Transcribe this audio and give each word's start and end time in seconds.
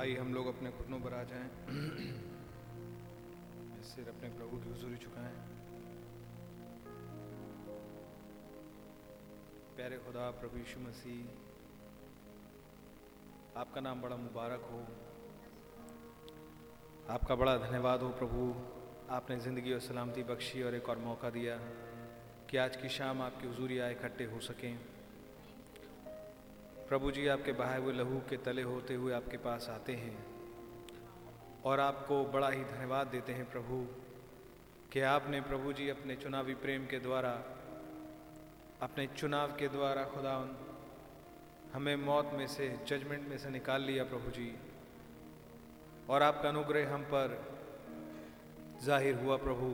आइए 0.00 0.16
हम 0.16 0.34
लोग 0.34 0.46
अपने 0.46 0.70
घुटनों 0.70 1.00
पर 1.00 1.14
आ 1.14 1.22
जाएँ। 1.22 1.42
सिर 3.82 4.08
अपने 4.08 4.28
प्रभु 4.28 4.56
की 4.56 4.70
हजूरी 4.70 4.96
चुकाएँ 4.96 5.34
प्यारे 9.76 9.98
खुदा, 9.98 10.30
प्रभु 10.30 10.58
यीशु 10.58 10.80
मसीह, 10.80 11.24
आपका 13.60 13.80
नाम 13.80 14.02
बड़ा 14.02 14.16
मुबारक 14.16 14.68
हो। 14.72 14.86
आपका 17.14 17.34
बड़ा 17.34 17.56
धन्यवाद 17.56 18.00
हो 18.00 18.08
प्रभु। 18.08 18.54
आपने 19.10 19.40
ज़िंदगी 19.40 19.72
और 19.72 19.80
सलामती 19.80 20.22
बख्शी 20.22 20.62
और 20.62 20.74
एक 20.74 20.88
और 20.88 20.98
मौका 20.98 21.30
दिया 21.30 21.60
कि 22.50 22.56
आज 22.56 22.76
की 22.76 22.88
शाम 22.88 23.22
आपकी 23.22 23.48
हजूरी 23.48 23.78
आए 23.78 23.92
इकट्ठे 23.92 24.24
हो 24.24 24.40
सकें। 24.40 24.89
प्रभु 26.90 27.10
जी 27.10 27.26
आपके 27.28 27.52
बहाए 27.52 27.80
हुए 27.80 27.92
लहू 27.92 28.16
के 28.30 28.36
तले 28.36 28.62
होते 28.62 28.94
हुए 28.94 29.12
आपके 29.14 29.36
पास 29.36 29.68
आते 29.70 29.92
हैं 29.94 30.14
और 31.64 31.80
आपको 31.80 32.16
बड़ा 32.32 32.48
ही 32.48 32.64
धन्यवाद 32.64 33.06
देते 33.06 33.32
हैं 33.32 33.44
प्रभु 33.50 33.76
कि 34.92 35.00
आपने 35.08 35.40
प्रभु 35.40 35.72
जी 35.72 35.88
अपने 35.88 36.16
चुनावी 36.16 36.54
प्रेम 36.54 36.86
के 36.86 36.98
द्वारा, 36.98 37.30
अपने 38.82 39.06
चुनाव 39.16 39.52
के 39.52 39.68
द्वारा 39.68 40.04
खुदा 40.06 40.34
हमें 41.74 41.94
मौत 41.96 42.30
में 42.34 42.46
से, 42.46 42.68
जजमेंट 42.88 43.28
में 43.28 43.38
से 43.38 43.50
निकाल 43.50 43.82
लिया 43.82 44.04
प्रभु 44.04 44.30
जी 44.30 44.50
और 46.10 46.22
आपका 46.22 46.48
अनुग्रह 46.48 46.92
हम 46.94 47.04
पर 47.14 47.38
ज़ाहिर 48.82 49.22
हुआ 49.22 49.36
प्रभु। 49.36 49.70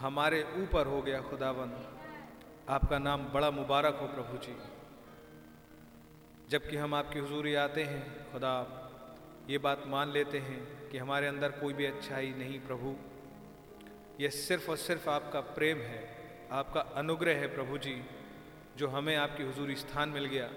हमारे 0.00 0.42
ऊपर 0.56 0.86
हो 0.86 1.02
गया 1.02 1.20
खुदावन। 1.20 1.78
आपका 2.70 2.98
नाम 3.00 3.28
बड़ा 3.28 3.50
मुबारक 3.52 3.98
हो 4.02 4.06
प्रभु 4.08 4.44
जी। 4.46 4.56
जबकि 6.48 6.76
हम 6.76 6.94
आपकी 6.94 7.18
हुजूरी 7.18 7.54
आते 7.54 7.82
हैं, 7.82 8.32
खुदा, 8.32 8.84
ये 9.50 9.58
बात 9.58 9.82
मान 9.86 10.10
लेते 10.10 10.38
हैं 10.38 10.90
कि 10.90 10.98
हमारे 10.98 11.26
अंदर 11.26 11.50
कोई 11.50 11.72
भी 11.72 11.84
अच्छाई 11.84 12.30
नहीं, 12.30 12.60
प्रभु। 12.60 12.96
ये 14.20 14.30
सिर्फ़ 14.30 14.70
और 14.70 14.76
सिर्फ़ 14.76 15.10
आपका 15.10 15.40
प्रेम 15.40 15.78
है, 15.78 16.16
आपका 16.52 16.80
अनुग्रह 16.80 17.36
है, 17.36 17.54
प्रभु 17.54 17.78
जी, 17.78 18.04
जो 18.76 18.88
हमें 18.88 19.16
आपकी 19.16 19.42
हुजूरी 19.42 19.76
स्थान 19.76 20.08
मिल 20.08 20.24
गया। 20.24 20.50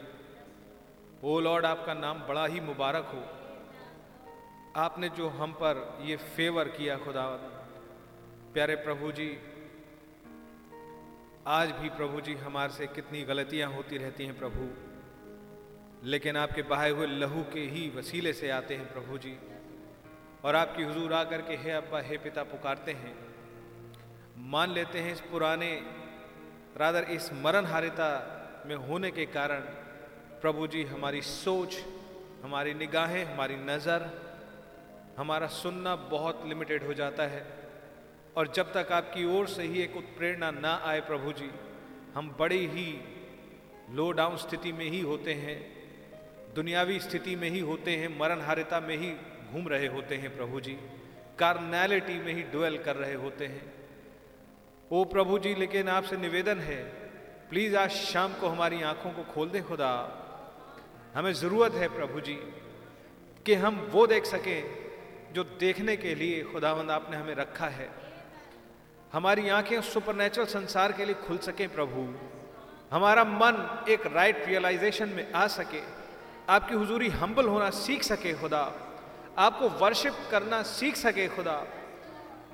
ओ 1.23 1.39
लॉर्ड, 1.39 1.65
आपका 1.65 1.93
नाम 1.93 2.19
बड़ा 2.19 2.45
ही 2.45 2.59
मुबारक 2.59 3.05
हो। 3.05 3.41
आपने 4.81 5.09
जो 5.09 5.29
हम 5.29 5.53
पर 5.53 5.97
ये 6.01 6.17
फेवर 6.17 6.67
किया, 6.67 6.97
खुदा। 6.97 7.25
प्यारे 8.53 8.75
प्रभु 8.75 9.11
जी, 9.11 9.39
आज 11.47 11.71
भी 11.71 11.89
प्रभु 11.89 12.21
जी 12.21 12.33
हमारे 12.33 12.73
से 12.73 12.87
कितनी 12.87 13.23
गलतियाँ 13.23 13.71
होती 13.71 13.97
रहती 13.97 14.25
हैं, 14.25 14.39
प्रभु। 14.39 14.90
लेकिन 16.03 16.37
आपके 16.37 16.61
बहाए 16.61 16.91
हुए 16.91 17.07
लहू 17.07 17.43
के 17.43 17.59
ही 17.59 17.89
वसीले 17.89 18.33
से 18.33 18.49
आते 18.49 18.75
हैं 18.75 18.93
प्रभु 18.93 19.17
जी। 19.17 19.37
और 20.43 20.55
आपकी 20.55 20.83
हुजूर 20.83 21.13
आकर 21.13 21.41
के 21.41 21.55
हे 21.55 21.71
अब्बा, 21.71 22.01
हे 22.01 22.17
पिता 22.17 22.43
पुकारते 22.43 22.91
हैं। 22.91 23.13
मान 24.37 24.71
लेते 24.71 24.99
हैं 24.99 25.13
इस 25.13 25.21
पुराने, 25.21 25.81
रादर 26.77 27.03
इस 27.03 27.33
मरण 27.33 27.65
हारिता 27.65 28.63
में 28.65 28.75
होने 28.75 29.11
के 29.11 29.25
कारण 29.25 29.59
प्रभु 30.41 30.67
जी 30.67 30.83
हमारी 30.83 31.21
सोच, 31.21 31.77
हमारी 32.43 32.73
निगाहें, 32.73 33.33
हमारी 33.33 33.55
नज़र, 33.55 34.09
हमारा 35.17 35.47
सुनना 35.47 35.95
बहुत 35.95 36.45
लिमिटेड 36.45 36.83
हो 36.83 36.93
जाता 36.93 37.23
है। 37.23 37.45
और 38.37 38.47
जब 38.47 38.73
तक 38.73 38.91
आपकी 38.91 39.25
ओर 39.37 39.47
से 39.47 39.63
ही 39.63 39.81
एक 39.81 39.97
उत्प्रेरणा 39.97 40.51
ना 40.51 40.81
आए 40.85 41.01
प्रभु 41.01 41.31
जी, 41.31 41.51
हम 42.15 42.35
बड़े 42.39 42.57
ही 42.57 43.01
लो 43.89 44.11
डाउन 44.11 44.37
स्थिति 44.37 44.71
में 44.71 44.85
ही 44.85 45.01
होते 45.01 45.33
हैं। 45.33 45.80
दुनियावी 46.55 46.99
स्थिति 46.99 47.35
में 47.35 47.49
ही 47.49 47.59
होते 47.59 47.91
हैं 47.91 48.19
मरण 48.19 48.41
हारिता 48.41 48.79
में 48.79 48.97
ही 48.97 49.11
घूम 49.51 49.67
रहे 49.67 49.87
होते 49.87 50.15
हैं 50.15 50.37
प्रभु 50.37 50.59
जी। 50.61 50.73
कार्नैलिटी 51.39 52.19
में 52.19 52.33
ही 52.33 52.41
डुएल 52.43 52.77
कर 52.77 52.95
रहे 52.95 53.13
होते 53.13 53.45
हैं। 53.45 53.73
ओ 54.91 55.03
प्रभु 55.03 55.39
जी, 55.39 55.55
लेकिन 55.55 55.89
आपसे 55.89 56.17
निवेदन 56.17 56.59
है 56.59 56.83
प्लीज़ 57.49 57.75
आज 57.75 57.89
शाम 57.89 58.33
को 58.33 58.47
हमारी 58.47 58.81
आँखों 58.81 59.11
को 59.11 59.23
खोल 59.23 59.49
दे 59.49 59.61
खुदा। 59.61 59.91
हमें 61.15 61.33
ज़रूरत 61.33 61.73
है 61.73 61.87
प्रभु 61.87 62.21
जी, 62.21 62.35
कि 63.45 63.53
हम 63.53 63.79
वो 63.91 64.07
देख 64.07 64.25
सकें 64.25 64.59
जो 65.33 65.43
देखने 65.43 65.97
के 65.97 66.15
लिए 66.15 66.43
खुदावंद 66.43 66.91
आपने 66.91 67.17
हमें 67.17 67.35
रखा 67.35 67.67
है। 67.67 67.89
हमारी 69.13 69.49
आँखें 69.49 69.81
सुपरनेचुरल 69.81 70.47
संसार 70.47 70.91
के 70.91 71.05
लिए 71.05 71.15
खुल 71.15 71.37
सकें 71.37 71.67
प्रभु। 71.69 72.07
हमारा 72.95 73.23
मन 73.23 73.85
एक 73.89 74.07
राइट 74.07 74.45
रियलाइजेशन 74.47 75.09
में 75.09 75.31
आ 75.31 75.47
सके। 75.47 76.00
आपकी 76.51 76.75
हुजूरी 76.75 77.07
हम्बल 77.09 77.45
होना 77.45 77.69
सीख 77.69 78.03
सके 78.03 78.33
खुदा। 78.33 78.73
आपको 79.37 79.69
वर्शिप 79.69 80.13
करना 80.31 80.61
सीख 80.61 80.95
सके 80.95 81.27
खुदा। 81.27 81.67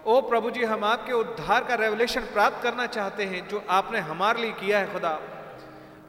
ओ 0.06 0.22
प्रभु 0.22 0.52
जी, 0.52 0.64
हम 0.64 0.84
आपके 0.84 1.14
उद्धार 1.14 1.64
का 1.64 1.76
रेवलेशन 1.76 2.22
प्राप्त 2.22 2.64
करना 2.64 2.86
चाहते 2.86 3.24
हैं, 3.24 3.48
जो 3.48 3.64
आपने 3.70 4.00
हमारे 4.00 4.42
लिए 4.42 4.52
किया 4.52 4.80
है 4.80 4.94
खुदा। 4.94 5.12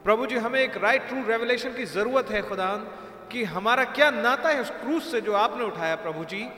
प्रभु 0.05 0.27
जी, 0.27 0.37
हमें 0.37 0.61
एक 0.61 0.77
राइट 0.77 1.09
ट्रू 1.09 1.23
रेवलेशन 1.27 1.73
की 1.73 1.85
ज़रूरत 1.85 2.31
है 2.31 2.43
खुदा, 2.43 2.75
कि 3.33 3.45
हमारा 3.45 3.85
क्या 3.85 4.11
नाता 4.11 4.49
है 4.49 4.61
उस 4.61 4.71
क्रूज 4.71 5.03
से 5.03 5.21
जो 5.21 5.33
आपने 5.33 5.65
उठाया 5.65 5.95
प्रभु 5.97 6.25
जी। 6.25 6.49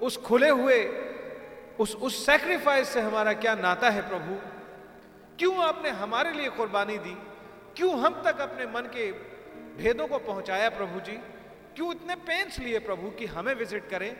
उस 0.00 0.16
खुले 0.16 0.48
हुए, 0.48 0.84
उस 1.80 1.94
उस 1.96 2.26
सेक्रीफाइस 2.26 2.88
से 2.88 3.00
हमारा 3.00 3.32
क्या 3.32 3.54
नाता 3.54 3.90
है 3.90 4.08
प्रभु। 4.08 4.34
क्यों 5.38 5.56
आपने 5.64 5.90
हमारे 5.90 6.32
लिए 6.32 6.48
कुर्बानी 6.48 6.98
दी? 6.98 7.16
क्यों 7.76 7.98
हम 8.00 8.22
तक 8.24 8.40
अपने 8.40 8.66
मन 8.66 8.80
के 8.80 9.10
भेदों 9.76 10.06
को 10.06 10.18
पहुँचाया 10.18 10.68
प्रभु 10.70 11.00
जी। 11.00 11.16
क्यों 11.76 11.90
इतने 11.92 12.14
पेंस 12.22 12.58
लिए 12.58 12.78
प्रभु 12.78 13.10
कि 13.10 13.26
हमें 13.26 13.54
विज़िट 13.54 13.88
करें? 13.88 14.16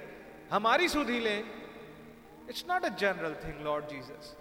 हमारी 0.50 0.88
सुधी 0.88 1.18
लें। 1.21 1.38
It's 2.49 2.64
not 2.68 2.85
a 2.85 2.88
general 2.88 3.35
thing 3.44 3.61
Lord 3.64 3.88
Jesus 3.88 4.37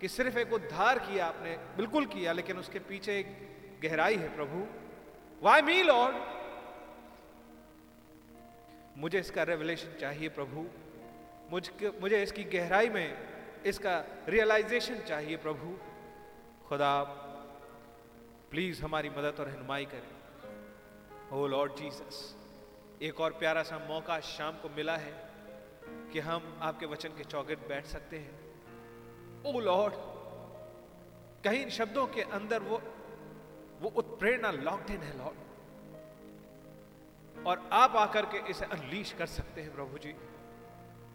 कि 0.00 0.08
सिर्फ़ 0.08 0.38
एक 0.38 0.52
उद्धार 0.52 0.98
किया 0.98 1.26
आपने, 1.26 1.56
बिल्कुल 1.76 2.06
किया, 2.06 2.32
लेकिन 2.32 2.58
उसके 2.58 2.78
पीछे 2.78 3.18
एक 3.18 3.80
गहराई 3.82 4.16
है 4.16 4.28
प्रभु। 4.36 4.66
वाई 5.42 5.62
मी 5.62 5.82
लॉर्ड 5.82 6.16
मुझे 8.98 9.18
इसका 9.18 9.42
रेवलेशन 9.42 9.98
चाहिए 10.00 10.28
प्रभु। 10.28 10.66
मुझ 11.50 11.68
मुझे 12.00 12.22
इसकी 12.22 12.44
गहराई 12.44 12.88
में 12.88 13.62
इसका 13.66 13.98
रियलाइजेशन 14.28 14.98
चाहिए 15.08 15.36
प्रभु। 15.36 15.76
खुदा 16.66 17.02
प्लीज़ 18.50 18.82
हमारी 18.82 19.10
मदद 19.10 19.40
और 19.40 19.46
रहनुमाई 19.46 19.84
करें। 19.84 20.21
ओ 21.32 21.46
लॉर्ड 21.46 21.72
जीसस 21.76 22.16
एक 23.02 23.20
और 23.20 23.32
प्यारा 23.32 23.62
सा 23.62 23.76
मौका 23.88 24.18
शाम 24.20 24.56
को 24.56 24.68
मिला 24.68 24.96
है 24.96 25.12
कि 26.12 26.18
हम 26.18 26.58
आपके 26.62 26.86
वचन 26.86 27.08
के 27.08 27.24
चौगट 27.24 27.58
बैठ 27.68 27.86
सकते 27.86 28.18
हैं। 28.18 28.34
ओ 29.46 29.60
लॉर्ड 29.60 29.94
कहीं 31.44 31.68
शब्दों 31.70 32.06
के 32.06 32.22
अंदर 32.30 32.58
वो 32.62 32.80
वो 33.80 33.88
उत्प्रेरणा 33.96 34.50
लॉक्ड 34.50 34.90
इन 34.90 35.02
है 35.02 35.16
लॉर्ड 35.18 35.38
और 37.46 37.68
आप 37.72 37.96
आकर 37.96 38.26
के 38.26 38.38
इसे 38.50 38.64
अनलीश 38.64 39.12
कर 39.12 39.26
सकते 39.26 39.62
हैं 39.62 39.74
प्रभु 39.74 39.98
जी, 39.98 40.12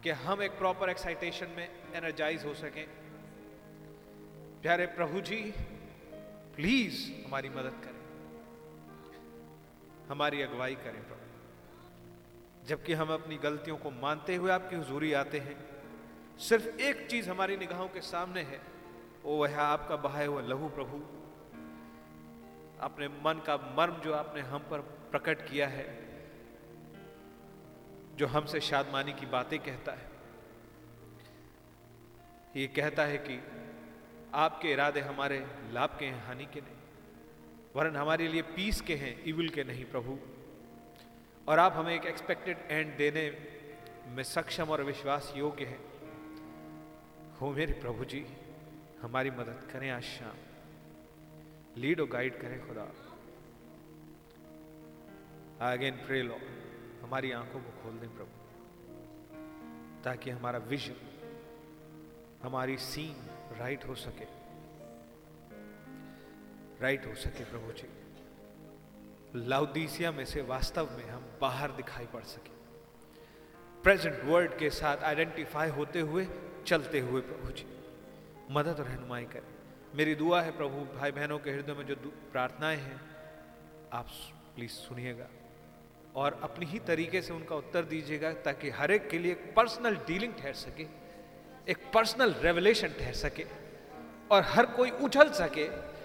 कि 0.02 0.10
हम 0.22 0.42
एक 0.42 0.58
प्रॉपर 0.58 0.90
एक्साइटेशन 0.90 1.48
में 1.56 1.68
एनर्जाइज 1.94 2.44
हो 2.44 2.54
सकें। 2.54 2.86
प्यारे 4.62 4.86
प्रभु 4.96 5.20
जी 5.20 5.40
प्लीज़ 6.56 6.96
हमारी 7.26 7.48
मदद 7.48 7.80
करें। 7.84 7.97
हमारी 10.10 10.42
अगुवाई 10.42 10.74
करें 10.74 11.08
प्रभु। 11.08 12.66
जबकि 12.66 12.92
हम 12.92 13.12
अपनी 13.14 13.36
गलतियों 13.36 13.76
को 13.76 13.90
मानते 13.90 14.34
हुए 14.36 14.50
आपकी 14.50 14.76
हजूरी 14.76 15.12
आते 15.12 15.38
हैं, 15.38 15.56
सिर्फ़ 16.38 16.66
एक 16.66 17.06
चीज़ 17.10 17.30
हमारी 17.30 17.56
निगाहों 17.56 17.88
के 17.88 18.00
सामने 18.00 18.42
है, 18.42 18.60
वो 19.24 19.36
वह 19.36 19.60
आपका 19.60 19.96
बहाए 19.96 20.26
हुआ 20.26 20.42
लहू 20.42 20.68
प्रभु। 20.68 20.98
अपने 22.80 23.08
मन 23.08 23.42
का 23.46 23.56
मर्म 23.56 23.96
जो 23.96 24.14
आपने 24.14 24.40
हम 24.40 24.58
पर 24.58 24.80
प्रकट 25.10 25.50
किया 25.50 25.68
है, 25.68 25.86
जो 28.14 28.26
हमसे 28.26 28.60
शादमानी 28.60 29.12
की 29.12 29.26
बातें 29.26 29.58
कहता 29.58 29.92
है, 29.92 30.08
ये 32.56 32.66
कहता 32.66 33.04
है 33.04 33.18
कि 33.18 33.42
आपके 34.34 34.72
इरादे 34.72 35.00
हमारे 35.00 35.46
लाभ 35.70 35.96
के 35.98 36.06
हैं, 36.06 36.26
हानि 36.26 36.46
के 36.46 36.60
नहीं। 36.60 36.77
वरन 37.78 37.96
हमारे 37.96 38.28
लिए 38.28 38.42
पीस 38.42 38.80
के 38.80 38.94
हैं 38.96 39.22
इविल 39.22 39.48
के 39.48 39.64
नहीं 39.64 39.84
प्रभु। 39.84 40.18
और 41.48 41.58
आप 41.58 41.72
हमें 41.72 41.94
एक 41.94 42.04
एक्सपेक्टेड 42.04 42.58
एंड 42.70 42.96
देने 42.96 43.30
में 44.08 44.22
सक्षम 44.22 44.64
और 44.64 44.82
विश्वास 44.82 45.32
योग्य 45.36 45.64
हैं। 45.64 45.78
हो 47.40 47.50
मेरे 47.50 47.72
प्रभु 47.72 48.04
जी, 48.04 48.26
हमारी 49.00 49.30
मदद 49.30 49.68
करें 49.72 49.90
आज 49.90 50.02
शाम। 50.02 50.36
लीड 51.76 52.00
और 52.00 52.08
गाइड 52.08 52.40
करें 52.40 52.68
खुदा। 52.68 52.88
अगेन 55.72 55.94
प्रे 55.96 56.22
लो 56.22 56.38
हमारी 57.02 57.32
आँखों 57.32 57.60
को 57.60 57.82
खोल 57.82 57.98
दें 57.98 58.10
प्रभु, 58.16 58.34
ताकि 60.04 60.30
हमारा 60.30 60.58
विजन 60.58 60.98
हमारी 62.42 62.76
सीन 62.78 63.16
राइट 63.58 63.84
हो 63.84 63.94
सके। 63.94 64.37
राइट 66.82 67.06
हो 67.06 67.14
सके 67.14 67.44
प्रभु 67.44 67.72
जी। 67.72 67.88
लाउदीसिया 69.48 70.12
में 70.12 70.24
से 70.24 70.42
वास्तव 70.42 70.88
में 70.96 71.04
हम 71.04 71.26
बाहर 71.40 71.70
दिखाई 71.70 72.06
पड़ 72.06 72.22
सके। 72.22 72.50
प्रेजेंट 73.82 74.24
वर्ल्ड 74.24 74.58
के 74.58 74.70
साथ 74.70 74.96
आइडेंटिफाई 74.96 75.68
होते 75.68 76.00
हुए, 76.00 76.28
चलते 76.66 77.00
हुए 77.00 77.20
प्रभु 77.20 77.52
जी। 77.52 77.66
मदद 78.50 78.80
और 78.80 78.86
रहनुमाई 78.86 79.24
करें। 79.24 79.54
मेरी 79.94 80.14
दुआ 80.14 80.42
है 80.42 80.56
प्रभु 80.56 80.98
भाई 80.98 81.10
बहनों 81.10 81.38
के 81.38 81.50
हृदय 81.50 81.72
में 81.72 81.86
जो 81.86 81.94
प्रार्थनाएँ 82.32 82.76
हैं, 82.76 83.00
आप 83.92 84.06
प्लीज़ 84.54 84.70
सुनिएगा। 84.70 85.26
और 86.16 86.40
अपनी 86.42 86.66
ही 86.66 86.78
तरीके 86.78 87.22
से 87.22 87.32
उनका 87.32 87.56
उत्तर 87.56 87.84
दीजिएगा, 87.84 88.32
ताकि 88.32 88.70
हर 88.70 88.90
एक 88.90 89.08
के 89.08 89.18
लिए 89.18 89.32
एक 89.32 89.54
पर्सनल 89.56 89.96
डीलिंग 89.96 90.34
ठहर 90.34 90.52
सके, 90.52 90.86
एक 91.68 91.78
पर्सनल 91.94 92.34
रेवलेशन 92.34 92.88
ठहर 92.88 93.12
सके, 93.12 93.46
और 94.30 94.42
हर 94.42 94.66
कोई 94.66 94.90
उछल 94.90 95.30
सके 95.30 95.97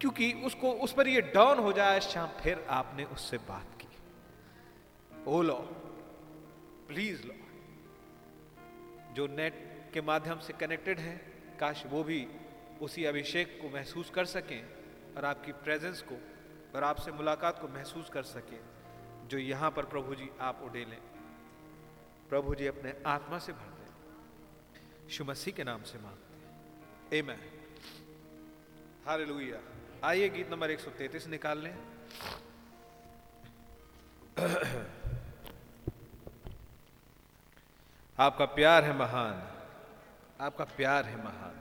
क्योंकि 0.00 0.32
उसको, 0.32 0.72
उस 0.72 0.92
पर 0.92 1.08
ये 1.08 1.20
डाउन 1.20 1.58
हो 1.58 1.72
जाए 1.72 2.00
शाम 2.00 2.28
फिर 2.28 2.66
आपने 2.70 3.04
उससे 3.04 3.38
बात 3.38 3.66
की। 3.80 3.88
ओ 5.26 5.42
लॉ 5.42 5.54
प्लीज़ 6.88 7.26
लॉ 7.26 7.34
जो 9.14 9.26
नेट 9.26 9.90
के 9.94 10.00
माध्यम 10.00 10.38
से 10.38 10.52
कनेक्टेड 10.52 10.98
है, 10.98 11.16
काश 11.60 11.86
वो 11.86 12.02
भी 12.04 12.26
उसी 12.82 13.04
अभिषेक 13.04 13.58
को 13.62 13.68
महसूस 13.68 14.10
कर 14.10 14.24
सकें 14.24 14.62
और 15.16 15.24
आपकी 15.24 15.52
प्रेजेंस 15.52 16.02
को 16.02 16.14
और 16.74 16.84
आपसे 16.84 17.12
मुलाकात 17.12 17.58
को 17.60 17.68
महसूस 17.68 18.08
कर 18.08 18.22
सकें, 18.22 18.60
जो 19.28 19.38
यहाँ 19.38 19.70
पर 19.70 19.84
प्रभु 19.84 20.14
जी 20.14 20.28
आप 20.40 20.60
उडेलें। 20.62 21.00
प्रभु 22.28 22.54
जी 22.54 22.66
अपने 22.66 22.94
आत्मा 23.06 23.38
से 23.38 23.52
भर 23.52 23.68
दें। 23.68 25.08
शुमसी 25.08 25.52
के 25.52 25.64
नाम 25.64 25.82
से 25.82 25.98
मांगते 25.98 26.34
हैं। 26.34 27.12
ए 27.12 27.22
मैं 27.22 27.38
हालेलुया 29.06 29.60
आइए 30.04 30.28
गीत 30.28 30.50
नंबर 30.50 30.70
133 30.70 31.26
निकाल 31.26 31.58
लें। 31.58 31.74
आपका 38.18 38.44
प्यार 38.44 38.84
है 38.84 38.96
महान। 38.96 39.52
आपका 40.40 40.64
प्यार 40.64 41.04
है 41.04 41.16
महान। 41.24 41.54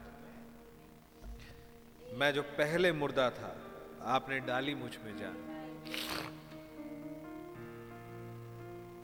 मैं 2.13 2.34
जो 2.34 2.41
पहले 2.41 2.91
मुर्दा 2.91 3.30
था 3.30 3.58
आपने 4.04 4.39
डाली 4.39 4.75
मुझमें 4.75 5.17
जान। 5.17 5.36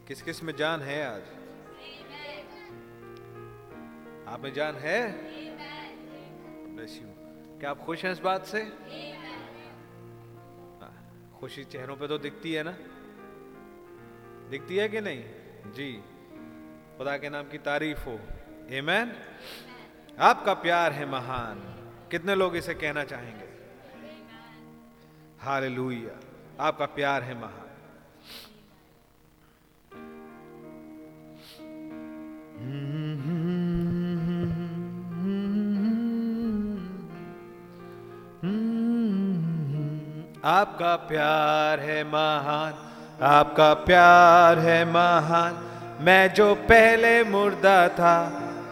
किस 0.08 0.21
किसमें 0.21 0.56
जान 0.56 0.82
है 0.82 1.08
आज? 1.08 1.24
आप 4.28 4.39
में 4.39 4.54
जान 4.54 4.76
है? 4.76 5.12
क्या 7.60 7.69
आप 7.69 7.78
खुश 7.78 8.06
हैं 8.06 8.12
इस 8.12 8.19
बात 8.19 8.45
से? 8.45 8.62
हाँ, 8.62 9.14
खुशी 11.45 11.63
चेहरों 11.63 11.95
पे 11.95 12.08
तो 12.08 12.17
दिखती 12.17 12.53
है 12.53 12.63
ना? 12.63 12.71
दिखती 14.49 14.77
है 14.77 14.89
कि 14.89 15.01
नहीं? 15.01 15.23
जी। 15.73 16.03
खुदा 16.97 17.17
के 17.17 17.29
नाम 17.29 17.49
की 17.49 17.58
तारीफ़ 17.58 18.05
हो। 18.05 18.19
एमैन 18.69 19.13
आपका 20.19 20.53
प्यार 20.53 20.91
है 20.91 21.05
महान। 21.05 21.60
कितने 22.12 22.36
लोग 22.36 22.55
इसे 22.55 22.73
कहना 22.73 23.03
चाहेंगे? 23.03 23.45
हाल 25.39 25.63
आपका 26.60 26.86
प्यार 26.86 27.23
है 27.23 27.41
महान। 27.41 27.64
आपका 40.45 40.95
प्यार 40.95 41.79
है 41.79 42.03
महान, 42.03 42.73
आपका 43.23 43.73
प्यार 43.73 44.60
है 44.60 44.84
महान। 44.86 45.55
मैं 46.05 46.34
जो 46.34 46.53
पहले 46.69 47.23
मुर्दा 47.23 47.88
था, 47.89 48.17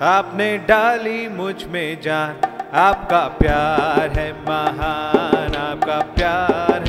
आपने 0.02 0.58
डाली 0.58 1.28
मुझमें 1.28 2.02
जान। 2.02 2.36
आपका 2.78 3.28
प्यार 3.40 4.10
है 4.10 4.32
महान, 4.42 5.56
आपका 5.56 6.00
प्यार 6.16 6.83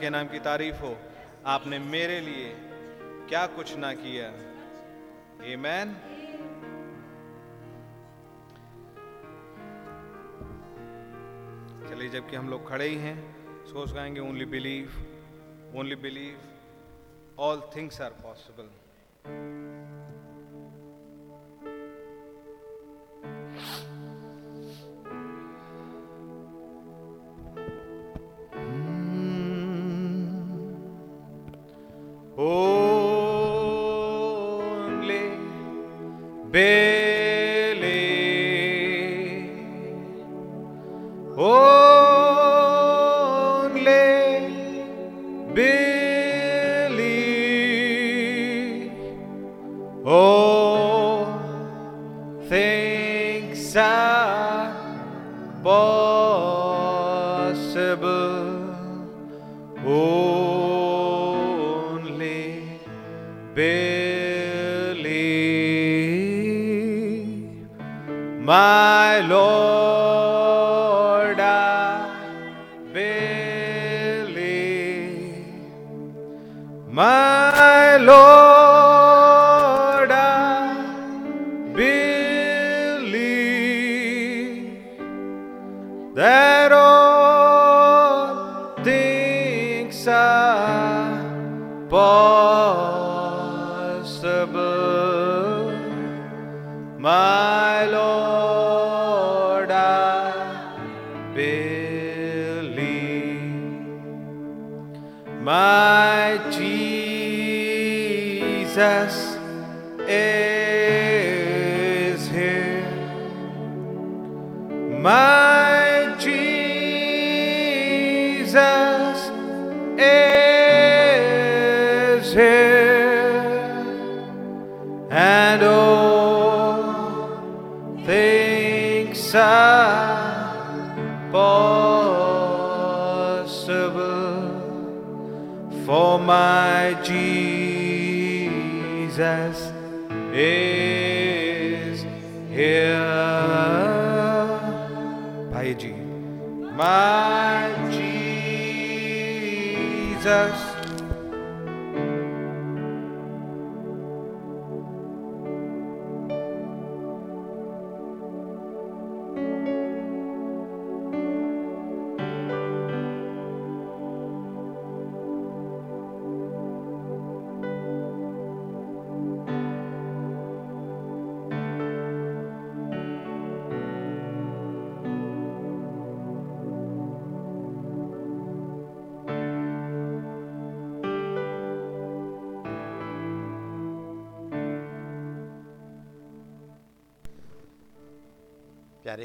के 0.00 0.10
नाम 0.10 0.28
की 0.28 0.38
तारीफ़ 0.38 0.76
हो। 0.76 0.96
आपने 1.46 1.78
मेरे 1.78 2.20
लिए 2.20 2.52
क्या 3.28 3.46
कुछ 3.46 3.76
ना 3.76 3.92
किया। 3.94 4.28
ए 5.44 5.56
मैन 5.56 5.94
चलिए, 11.88 12.08
जबकि 12.08 12.36
हम 12.36 12.48
लोग 12.48 12.68
खड़े 12.68 12.86
ही 12.88 12.96
हैं, 12.96 13.18
सोच 13.66 13.92
गाएँगे 13.92 14.20
only 14.20 14.44
believe 14.44 14.86
only 15.76 15.96
believe 15.96 17.38
all 17.38 17.60
things 17.76 18.00
are 18.00 18.10
possible 18.22 18.68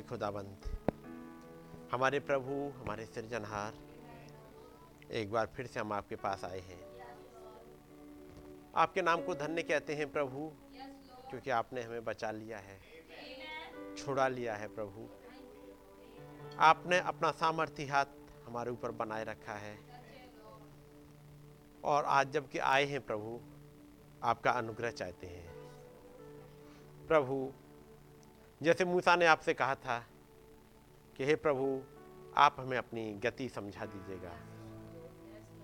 खुदाबंद। 0.05 0.77
हमारे 1.91 2.19
प्रभु, 2.19 2.73
हमारे 2.79 3.05
सृजनहार, 3.05 3.73
एक 5.11 5.31
बार 5.31 5.45
फिर 5.45 5.67
से 5.67 5.79
हम 5.79 5.93
आपके 5.93 6.15
पास 6.15 6.43
आए 6.43 6.59
हैं। 6.59 6.83
आपके 8.75 9.01
नाम 9.01 9.21
को 9.23 9.35
धन्य 9.35 9.63
कहते 9.63 9.95
हैं 9.95 10.11
प्रभु, 10.11 10.51
क्योंकि 11.29 11.49
आपने 11.49 11.81
हमें 11.81 12.05
बचा 12.05 12.31
लिया 12.31 12.57
है, 12.57 12.79
छुड़ा 13.97 14.27
लिया 14.27 14.55
है 14.55 14.67
प्रभु। 14.67 15.09
आपने 16.59 16.99
अपना 16.99 17.31
सामर्थ्य 17.31 17.85
हाथ 17.85 18.05
हमारे 18.45 18.71
ऊपर 18.71 18.91
बनाए 18.91 19.23
रखा 19.23 19.53
है। 19.53 19.77
और 21.83 22.05
आज 22.05 22.31
जबकि 22.31 22.57
आए 22.57 22.85
हैं 22.85 23.01
प्रभु, 23.01 23.39
आपका 24.23 24.51
अनुग्रह 24.51 24.91
चाहते 24.91 25.27
हैं। 25.27 25.55
प्रभु 27.07 27.53
जैसे 28.61 28.85
मूसा 28.85 29.15
ने 29.15 29.25
आपसे 29.25 29.53
कहा 29.53 29.75
था 29.75 30.05
कि, 31.17 31.25
हे 31.25 31.35
प्रभु, 31.35 31.81
आप 32.37 32.55
हमें 32.59 32.77
अपनी 32.77 33.13
गति 33.13 33.49
समझा 33.49 33.85
दीजिएगा। 33.85 34.33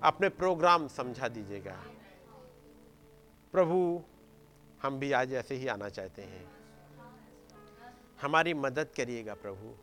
अपने 0.03 0.29
प्रोग्राम 0.29 0.87
समझा 0.87 1.27
दीजिएगा। 1.27 1.83
प्रभु, 3.51 4.03
हम 4.81 4.99
भी 4.99 5.11
आज 5.11 5.33
ऐसे 5.33 5.55
ही 5.55 5.67
आना 5.67 5.89
चाहते 5.89 6.21
हैं। 6.21 6.51
हमारी 8.21 8.53
मदद 8.53 8.87
करिएगा 8.97 9.33
प्रभु, 9.33 9.75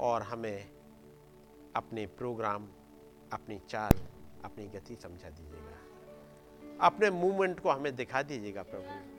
और 0.00 0.22
हमें 0.22 0.70
अपने 1.76 2.06
प्रोग्राम, 2.06 2.68
अपनी 3.32 3.58
चाल, 3.58 3.90
अपनी 4.44 4.66
गति 4.66 4.96
समझा 4.96 5.30
दीजिएगा। 5.30 5.78
अपने 6.86 7.10
मूवमेंट 7.10 7.60
को 7.60 7.70
हमें 7.70 7.96
दिखा 7.96 8.22
दीजिएगा 8.22 8.62
प्रभु। 8.62 9.13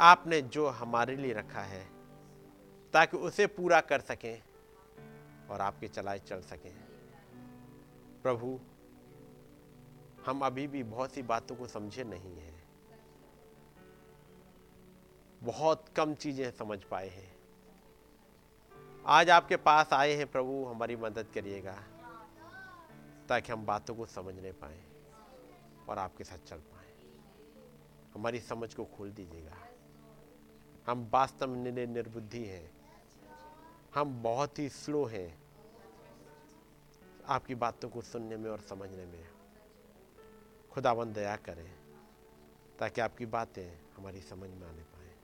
आपने 0.00 0.42
जो 0.42 0.68
हमारे 0.68 1.16
लिए 1.16 1.32
रखा 1.32 1.60
है, 1.60 1.88
ताकि 2.92 3.16
उसे 3.16 3.46
पूरा 3.46 3.80
कर 3.80 4.00
सकें 4.00 4.42
और 5.50 5.60
आपके 5.60 5.88
चलाए 5.88 6.18
चल 6.18 6.40
सकें। 6.40 6.74
प्रभु, 8.22 8.60
हम 10.26 10.46
अभी 10.46 10.66
भी 10.66 10.82
बहुत 10.82 11.12
सी 11.12 11.22
बातों 11.22 11.56
को 11.56 11.66
समझे 11.66 12.04
नहीं 12.04 12.38
हैं। 12.38 12.68
बहुत 15.42 15.84
कम 15.96 16.14
चीज़ें 16.14 16.50
समझ 16.50 16.82
पाए 16.84 17.08
हैं। 17.08 17.36
आज 19.06 19.30
आपके 19.30 19.56
पास 19.56 19.92
आए 19.92 20.12
हैं 20.12 20.26
प्रभु, 20.26 20.64
हमारी 20.64 20.96
मदद 20.96 21.26
करिएगा, 21.34 21.82
ताकि 23.28 23.52
हम 23.52 23.66
बातों 23.66 23.94
को 23.94 24.06
समझने 24.06 24.52
पाए 24.52 24.84
और 25.88 25.98
आपके 25.98 26.24
साथ 26.24 26.38
चल 26.38 26.56
पाए। 26.56 26.94
हमारी 28.14 28.40
समझ 28.40 28.74
को 28.74 28.84
खोल 28.84 29.10
दीजिएगा। 29.12 29.65
हम 30.86 31.10
वास्तव 31.12 31.46
में 31.46 31.86
निर्बुद्धि 31.86 32.44
हैं। 32.44 32.70
हम 33.94 34.22
बहुत 34.22 34.58
ही 34.58 34.68
स्लो 34.68 35.04
हैं। 35.04 35.42
आपकी 37.28 37.54
बातों 37.54 37.88
को 37.88 38.02
सुनने 38.02 38.36
में 38.36 38.50
और 38.50 38.60
समझने 38.60 39.06
में। 39.06 39.28
खुदावन 40.70 41.12
दया 41.12 41.36
करें, 41.36 41.74
ताकि 42.78 43.00
आपकी 43.00 43.26
बातें 43.26 43.78
हमारी 43.96 44.20
समझ 44.20 44.50
में 44.50 44.68
आने 44.68 44.82
पाए। 44.82 45.14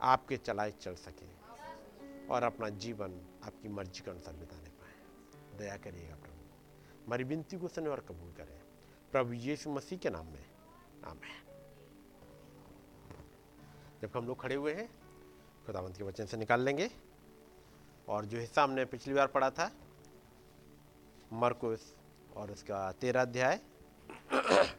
आपके 0.00 0.36
चलाए 0.36 0.70
चल 0.70 0.94
सकें 0.94 1.40
और 2.26 2.42
अपना 2.42 2.68
जीवन 2.68 3.40
आपकी 3.44 3.68
मर्ज़ी 3.68 4.00
के 4.00 4.10
अनुसार 4.10 4.34
बिताने 4.34 4.68
पाए। 4.68 4.94
दया 5.58 5.76
करिएगा 5.76 6.14
प्रभु। 6.14 6.42
हमारी 7.06 7.24
विनती 7.24 7.58
को 7.58 7.68
सुने 7.68 7.88
और 7.88 8.00
कबूल 8.00 8.32
करें। 8.32 8.60
प्रभु 9.12 9.32
यीशु 9.32 9.70
मसीह 9.70 9.98
के 9.98 10.10
नाम 10.10 10.26
में। 10.26 10.44
आमेन। 11.04 11.51
जब 14.02 14.10
हम 14.16 14.26
लोग 14.26 14.40
खड़े 14.40 14.54
हुए 14.54 14.74
हैं 14.74 14.88
खुदावंत 15.66 15.96
के 15.96 16.04
वचन 16.04 16.26
से 16.26 16.36
निकाल 16.36 16.60
लेंगे। 16.60 16.90
और 18.08 18.24
जो 18.24 18.38
हिस्सा 18.38 18.62
हमने 18.62 18.84
पिछली 18.84 19.14
बार 19.14 19.26
पढ़ा 19.26 19.50
था, 19.50 19.72
मरकुस 21.32 21.96
और 22.36 22.50
उसका 22.50 22.92
तेरह 22.92 23.22
अध्याय। 23.22 23.60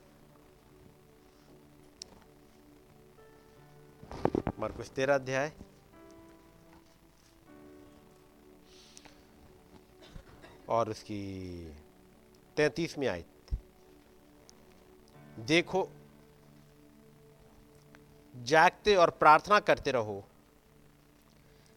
मरकुस 4.59 4.89
तेरह 4.89 5.15
अध्याय। 5.15 5.53
और 10.69 10.89
उसकी 10.89 11.65
तैतीसवीं 12.57 13.07
आयत। 13.07 13.27
देखो 15.39 15.89
जागते 18.43 18.95
और 18.95 19.09
प्रार्थना 19.09 19.59
करते 19.59 19.91
रहो 19.91 20.23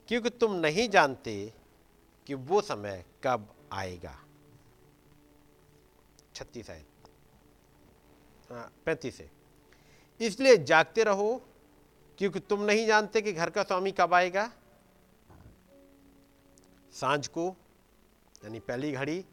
क्योंकि 0.09 0.31
तुम 0.31 0.55
नहीं 0.55 0.89
जानते 0.89 1.53
कि 2.27 2.35
वो 2.35 2.61
समय 2.61 3.05
कब 3.25 3.55
आएगा। 3.73 4.19
छत्तीस 6.35 6.71
आयत। 6.71 6.87
हाँ, 8.51 8.73
पैंतीस 8.87 9.19
है। 9.21 9.31
इसलिए 10.21 10.57
जागते 10.57 11.05
रहो 11.05 11.43
क्योंकि 12.19 12.41
तुम 12.41 12.61
नहीं 12.61 12.87
जानते 12.87 13.23
कि 13.23 13.33
घर 13.33 13.51
का 13.51 13.63
स्वामी 13.63 13.93
कब 13.93 14.15
आएगा। 14.15 14.51
साँझ 16.93 17.27
को 17.29 17.49
यानी 18.45 18.61
पहली 18.61 18.93
घड़ी 18.93 19.25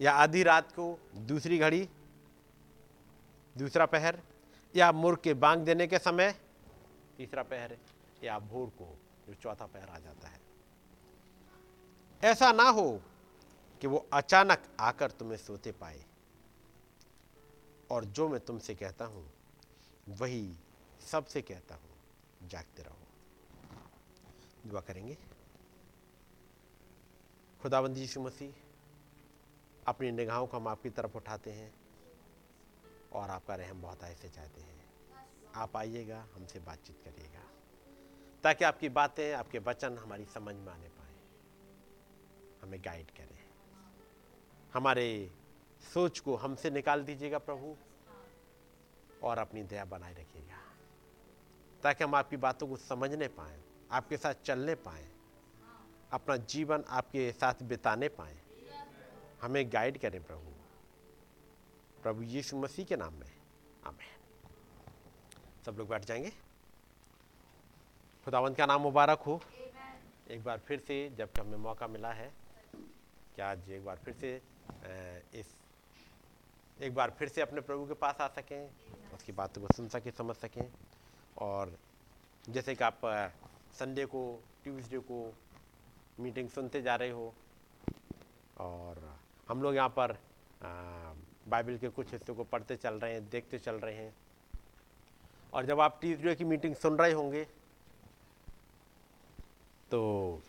या 0.00 0.12
आधी 0.12 0.42
रात 0.42 0.72
को 0.72 0.98
दूसरी 1.16 1.58
घड़ी 1.58 1.88
दूसरा 3.56 3.86
पहर 3.86 4.18
या 4.76 4.92
मुर्ग 4.92 5.18
के 5.18 5.34
बांग 5.34 5.64
देने 5.64 5.86
के 5.86 5.98
समय, 5.98 6.40
तीसरा 7.16 7.42
पहर 7.42 7.78
या 8.24 8.38
भोर 8.38 8.68
को, 8.68 8.98
जो 9.26 9.34
चौथा 9.34 9.66
पहर 9.66 9.88
आ 9.88 9.98
जाता 9.98 10.28
है। 10.28 10.40
ऐसा 12.22 12.52
ना 12.52 12.68
हो 12.68 13.02
कि 13.80 13.86
वो 13.86 14.06
अचानक 14.12 14.76
आकर 14.80 15.10
तुम्हें 15.10 15.38
सोते 15.38 15.72
पाए। 15.72 16.04
और 17.90 18.04
जो 18.04 18.28
मैं 18.28 18.40
तुमसे 18.40 18.74
कहता 18.74 19.04
हूँ, 19.04 19.30
वही 20.08 20.56
सबसे 21.00 21.42
कहता 21.42 21.74
हूँ, 21.74 21.90
जागते 22.48 22.82
रहो। 22.82 22.98
दुआ 24.66 24.80
करेंगे। 24.80 25.18
खुदाबंदी 27.62 28.00
यीशु 28.00 28.20
मसीह, 28.20 28.54
अपनी 29.86 30.10
निगाहों 30.10 30.46
को 30.46 30.56
हम 30.56 30.68
आपकी 30.68 30.90
तरफ़ 30.90 31.16
उठाते 31.16 31.52
हैं। 31.52 31.83
और 33.14 33.30
आपका 33.30 33.54
रहम 33.54 33.82
बहुत 33.82 34.04
ऐसे 34.04 34.28
चाहते 34.28 34.60
हैं। 34.60 34.84
आप 35.54 35.76
आइएगा, 35.76 36.26
हमसे 36.34 36.60
बातचीत 36.60 37.02
करिएगा, 37.04 37.42
ताकि 38.44 38.64
आपकी 38.64 38.88
बातें, 38.88 39.32
आपके 39.34 39.58
वचन 39.58 39.98
हमारी 39.98 40.24
समझ 40.24 40.54
में 40.54 40.72
आने 40.72 40.88
पाए। 40.88 41.14
हमें 42.62 42.80
गाइड 42.84 43.10
करें। 43.10 43.38
हमारे 44.74 45.30
सोच 45.94 46.18
को 46.18 46.36
हमसे 46.36 46.70
निकाल 46.70 47.04
दीजिएगा 47.04 47.38
प्रभु, 47.38 47.76
और 49.22 49.38
अपनी 49.38 49.62
दया 49.62 49.84
बनाए 49.84 50.14
रखिएगा, 50.14 50.58
ताकि 51.82 52.04
हम 52.04 52.14
आपकी 52.14 52.36
बातों 52.36 52.68
को 52.68 52.76
समझने 52.76 53.28
पाए, 53.28 53.60
आपके 53.90 54.16
साथ 54.16 54.34
चलने 54.44 54.74
पाए, 54.74 55.08
अपना 56.12 56.36
जीवन 56.36 56.84
आपके 56.88 57.32
साथ 57.32 57.62
बिताने 57.62 58.08
पाए। 58.08 58.36
हमें 59.42 59.72
गाइड 59.72 60.00
करें 60.00 60.22
प्रभु। 60.22 60.53
प्रभु 62.04 62.22
यीशु 62.22 62.56
मसीह 62.56 62.84
के 62.84 62.96
नाम 62.96 63.14
में। 63.14 63.30
आमेन। 63.86 64.08
सब 65.66 65.76
लोग 65.78 65.88
बैठ 65.88 66.04
जाएँगे। 66.04 66.30
खुदावंत 68.24 68.56
का 68.56 68.66
नाम 68.66 68.80
मुबारक 68.80 69.18
हो? 69.18 69.40
एक 70.30 70.42
बार 70.44 70.58
फिर 70.58 70.80
से 70.80 70.96
जबकि 71.10 71.40
हमें 71.40 71.58
मौका 71.58 71.86
मिला 71.86 72.12
है, 72.12 72.30
कि 73.36 73.42
आज 73.42 73.70
एक 73.70 73.84
बार 73.84 73.96
फिर 73.96 74.14
से 74.14 74.36
इस, 75.40 75.46
एक 76.80 76.94
बार 76.94 77.10
फिर 77.10 77.28
से 77.28 77.40
अपने 77.40 77.60
प्रभु 77.60 77.86
के 77.86 77.94
पास 77.94 78.20
आ 78.20 78.28
सकें, 78.28 78.68
उसकी 79.14 79.32
बातों 79.32 79.62
को 79.62 79.74
सुन 79.76 79.88
सकें, 79.88 80.10
समझ 80.10 80.36
सकें। 80.36 80.70
और 81.38 81.76
जैसे 82.48 82.74
कि 82.74 82.84
आप 82.84 83.00
संडे 83.72 84.06
को, 84.06 84.22
ट्यूसडे 84.64 84.98
को 84.98 85.32
मीटिंग 86.20 86.48
सुनते 86.50 86.82
जा 86.82 86.96
रहे 86.96 87.10
हो, 87.10 87.34
और 88.58 89.18
हम 89.48 89.62
लोग 89.62 89.74
यहाँ 89.74 89.94
पर 89.98 90.18
बाइबल 91.46 91.76
के 91.76 91.88
कुछ 91.88 92.12
हिस्सों 92.12 92.34
को 92.34 92.44
पढ़ते 92.44 92.76
चल 92.76 92.94
रहे 92.94 93.12
हैं, 93.12 93.28
देखते 93.30 93.58
चल 93.58 93.74
रहे 93.74 93.94
हैं। 93.94 94.14
और 95.52 95.66
जब 95.66 95.80
आप 95.80 95.98
ट्यूसडे 96.00 96.34
की 96.34 96.44
मीटिंग 96.44 96.74
सुन 96.74 96.96
रहे 96.96 97.12
होंगे 97.12 97.44
तो 99.90 100.40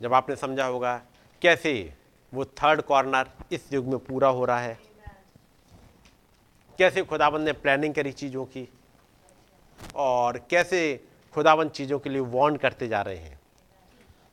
जब 0.00 0.14
आपने 0.14 0.36
समझा 0.36 0.64
होगा, 0.66 0.96
कैसे 1.42 1.94
वो 2.32 2.44
थर्ड 2.44 2.80
कॉर्नर 2.82 3.30
इस 3.52 3.72
युग 3.72 3.86
में 3.86 3.98
पूरा 3.98 4.28
हो 4.28 4.44
रहा 4.44 4.60
है? 4.60 4.78
कैसे 6.78 7.02
खुदाबंद 7.02 7.44
ने 7.44 7.52
प्लानिंग 7.54 7.94
करी 7.94 8.12
चीज़ों 8.12 8.44
की? 8.46 8.68
और 9.94 10.38
कैसे 10.50 10.80
खुदाबंद 11.34 11.70
चीज़ों 11.70 11.98
के 11.98 12.10
लिए 12.10 12.20
वार्न 12.20 12.56
करते 12.56 12.88
जा 12.88 13.02
रहे 13.02 13.16
हैं? 13.16 13.40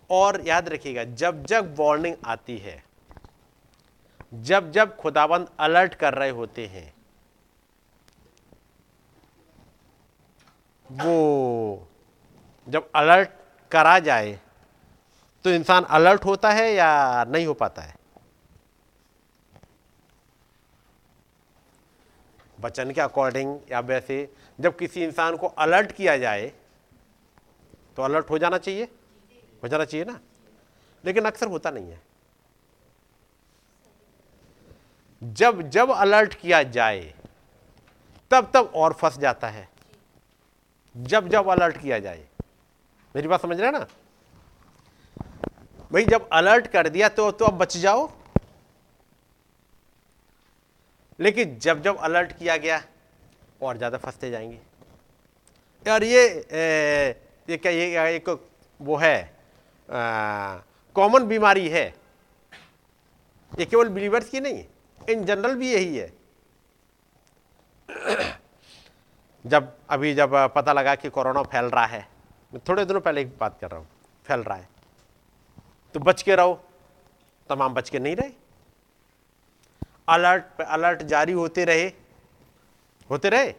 और 0.10 0.42
याद 0.48 0.70
रखिएगा, 0.70 1.04
जब 1.04 1.44
जब 1.46 1.76
वार्निंग 1.80 2.16
आती 2.26 2.58
है 2.58 2.84
जब 4.34 4.72
जब 4.72 4.96
खुदाबंद 4.98 5.50
अलर्ट 5.60 5.96
कर 5.96 6.14
रहे 6.14 6.30
होते 6.30 6.66
हैं, 6.68 6.94
वो 10.92 11.88
जब 12.70 12.90
अलर्ट 12.96 13.30
करा 13.72 14.00
जाए 14.00 14.40
तो 15.44 15.50
इंसान 15.50 15.84
अलर्ट 15.84 16.26
होता 16.26 16.52
है 16.52 16.74
या 16.74 17.24
नहीं 17.24 17.46
हो 17.46 17.54
पाता 17.54 17.82
है? 17.82 17.96
वचन 22.60 22.92
के 22.92 23.02
अकॉर्डिंग 23.02 23.60
या 23.72 23.80
वैसे 23.80 24.34
जब 24.60 24.78
किसी 24.78 25.04
इंसान 25.04 25.38
को 25.38 25.48
अलर्ट 25.48 25.92
किया 25.92 26.18
जाए 26.18 26.54
तो 27.96 28.04
अलर्ट 28.04 28.30
हो 28.30 28.38
जाना 28.38 28.58
चाहिए? 28.58 28.84
हो 29.64 29.68
जाना 29.68 29.86
चाहिए 29.86 30.06
ना? 30.06 30.20
लेकिन 31.06 31.26
अक्सर 31.26 31.48
होता 31.48 31.72
नहीं 31.72 31.92
है। 31.92 32.13
जब 35.24 35.62
जब 35.70 35.92
अलर्ट 35.92 36.34
किया 36.34 36.62
जाए 36.64 37.14
तब 38.32 38.50
तब 38.54 38.72
और 38.76 38.94
फंस 38.94 39.18
जाता 39.20 39.48
है। 39.48 39.68
जब 40.96 41.28
जब 41.30 41.48
अलर्ट 41.50 41.78
किया 41.78 42.00
जाए। 42.00 42.24
मेरी 43.16 43.28
बात 43.28 43.42
समझ 43.42 43.60
रहे 43.60 43.72
ना? 43.72 43.86
भाई 45.92 46.06
जब 46.06 46.28
अलर्ट 46.34 46.68
कर 46.68 46.90
दिया 46.90 47.10
तो 47.10 47.30
तो 47.32 47.46
अब 47.46 47.58
बच 47.58 47.78
जाओ। 47.78 48.10
लेकिन 51.20 51.58
जब 51.60 51.82
जब 51.82 51.98
अलर्ट 52.00 52.32
किया 52.32 52.58
गया 52.58 52.82
और 53.62 53.78
ज़्यादा 53.78 53.98
फंसते 53.98 54.30
जाएँगे। 54.32 54.60
और 55.86 56.04
ये 56.04 56.26
ए, 56.52 57.16
ये 57.48 57.58
क्या 57.58 57.72
ये 57.72 58.16
एक 58.16 58.30
वो 58.80 58.96
है 58.98 59.34
कॉमन 60.96 61.28
बीमारी 61.28 61.68
है। 61.70 61.86
ये 63.52 63.66
केवल 63.66 63.90
बिलीवर्स 63.90 64.30
की 64.30 64.40
नहीं 64.40 64.64
इन 65.10 65.24
जनरल 65.26 65.56
भी 65.56 65.72
यही 65.74 65.98
है। 65.98 66.12
जब, 69.46 69.76
अभी 69.90 70.14
जब 70.14 70.32
पता 70.56 70.74
लगा 70.74 70.96
कि 70.96 71.10
कोरोना 71.10 71.42
फैल 71.44 71.66
रहा 71.66 71.86
है, 71.86 72.08
मैं 72.54 72.62
थोड़े 72.70 72.86
दिनों 72.86 73.02
पहले 73.02 73.22
एक 73.22 73.38
बात 73.40 73.58
कर 73.62 73.72
रहा 73.72 73.80
हूँ, 73.80 73.88
फैल 74.26 74.40
रहा 74.40 74.58
है। 74.58 74.68
तो 75.96 76.00
बच 76.00 76.22
के 76.22 76.36
रहो, 76.36 76.54
तमाम 77.50 77.74
बच 77.74 77.90
के 77.90 78.00
नहीं 78.00 78.16
रहे। 78.16 78.32
अलर्ट 80.10 80.62
अलर्ट 80.62 81.04
जारी 81.04 81.32
होते 81.32 81.66
रहे। 81.66 81.92
होते 83.10 83.30
रहे? 83.30 83.54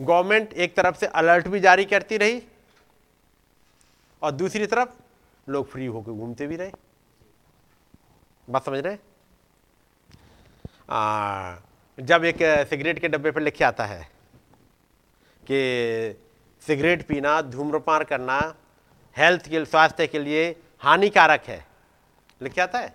गवर्नमेंट 0.00 0.52
एक 0.52 0.74
तरफ़ 0.76 0.96
से 0.96 1.06
अलर्ट 1.06 1.48
भी 1.48 1.60
जारी 1.60 1.84
करती 1.84 2.16
रही, 2.16 2.42
और 4.22 4.30
दूसरी 4.30 4.66
तरफ़ 4.66 4.90
लोग 5.48 5.70
फ्री 5.70 5.86
होकर 5.86 6.12
घूमते 6.12 6.46
भी 6.46 6.56
रहे। 6.56 6.72
बात 8.48 8.64
समझ 8.64 8.78
रहे 8.78 8.96
आ, 10.88 11.56
जब 11.98 12.24
एक 12.24 12.38
सिगरेट 12.70 12.98
के 12.98 13.08
डब्बे 13.08 13.30
पर 13.30 13.42
लिखे 13.42 13.64
आता 13.64 13.84
है 13.86 14.02
कि 15.42 16.20
सिगरेट 16.62 17.06
पीना 17.06 17.40
धूम्रपान 17.42 18.04
करना 18.04 18.38
हेल्थ 19.16 19.48
के 19.48 19.64
स्वास्थ्य 19.64 20.06
के 20.06 20.18
लिए 20.18 20.44
हानिकारक 20.82 21.42
है। 21.46 21.64
लिखे 22.40 22.60
आता 22.60 22.78
है। 22.78 22.94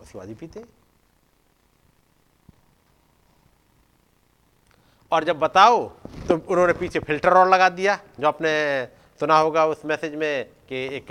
उसके 0.00 0.18
बाद 0.18 0.28
ही 0.28 0.34
पीते। 0.34 0.64
और 5.12 5.24
जब 5.24 5.38
बताओ 5.38 5.88
तो 6.28 6.34
उन्होंने 6.38 6.72
पीछे 6.72 7.00
फ़िल्टर 7.00 7.36
और 7.36 7.48
लगा 7.48 7.68
दिया 7.68 7.98
जो 8.20 8.26
आपने 8.28 8.52
सुना 9.20 9.38
होगा 9.38 9.64
उस 9.66 9.84
मैसेज 9.84 10.14
में 10.14 10.44
कि 10.68 10.84
एक 10.96 11.06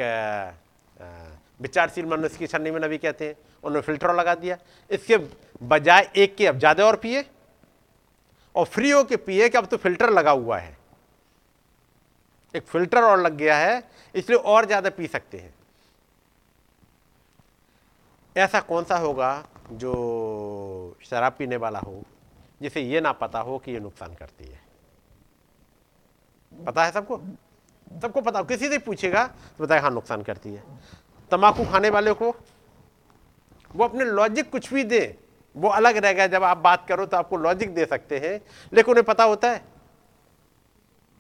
विचारशील 1.61 2.05
मनुष्य 2.05 2.37
की 2.37 2.47
छन्नी 2.47 2.71
में 2.71 2.79
नबी 2.81 2.97
कहते 2.97 3.27
हैं। 3.27 3.35
उन्होंने 3.63 3.81
फ़िल्टर 3.81 4.13
लगा 4.15 4.35
दिया। 4.35 4.57
इसके 4.89 5.17
बजाय 5.63 6.11
एक 6.15 6.35
के 6.35 6.47
अब 6.47 6.59
ज़्यादा 6.59 6.85
और 6.85 6.95
पिए 6.95 7.25
और 8.55 8.65
फ्री 8.65 8.89
हो 8.91 9.03
के 9.03 9.17
पिए 9.17 9.49
कि 9.49 9.57
अब 9.57 9.65
तो 9.65 9.77
फ़िल्टर 9.77 10.09
लगा 10.09 10.31
हुआ 10.31 10.57
है। 10.57 10.77
एक 12.53 12.63
फ़िल्टर 12.63 13.03
और 13.03 13.21
लग 13.21 13.35
गया 13.37 13.57
है, 13.57 13.83
इसलिए 14.15 14.37
और 14.37 14.65
ज़्यादा 14.65 14.89
पी 14.89 15.07
सकते 15.07 15.37
हैं। 15.37 15.53
ऐसा 18.35 18.59
कौन 18.61 18.83
सा 18.83 18.97
होगा 18.97 19.31
जो 19.73 20.97
शराब 21.01 21.35
पीने 21.37 21.57
वाला 21.57 21.79
हो, 21.79 22.01
जिसे 22.61 22.81
ये 22.81 23.01
ना 23.01 23.11
पता 23.13 23.39
हो 23.39 23.57
कि 23.57 23.71
ये 23.71 23.79
नुकसान 23.79 24.13
करती 24.13 24.43
है? 24.43 24.59
पता 26.51 26.83
है 26.85 26.91
सबको? 26.91 27.17
सबको 28.01 28.21
पता 28.21 28.39
हो। 28.39 28.45
किसी 28.45 28.69
से 28.69 28.77
पूछेगा 28.79 29.25
तो 29.27 29.63
बताए 29.63 29.79
हाँ 29.79 29.91
नुकसान 29.91 30.23
करती 30.23 30.53
है। 30.53 30.63
तंबाकू 31.31 31.65
खाने 31.65 31.89
वाले 31.89 32.13
को 32.13 32.31
वो 33.71 33.83
अपने 33.83 34.05
लॉजिक 34.05 34.49
कुछ 34.51 34.73
भी 34.73 34.83
दे, 34.83 35.17
वो 35.55 35.69
अलग 35.69 35.97
रहेगा 35.97 36.27
जब 36.27 36.43
आप 36.43 36.57
बात 36.59 36.85
करो 36.87 37.05
तो 37.05 37.17
आपको 37.17 37.37
लॉजिक 37.37 37.73
दे 37.73 37.85
सकते 37.85 38.19
हैं, 38.19 38.39
लेकिन 38.73 38.91
उन्हें 38.91 39.05
पता 39.05 39.23
होता 39.23 39.51
है। 39.51 39.63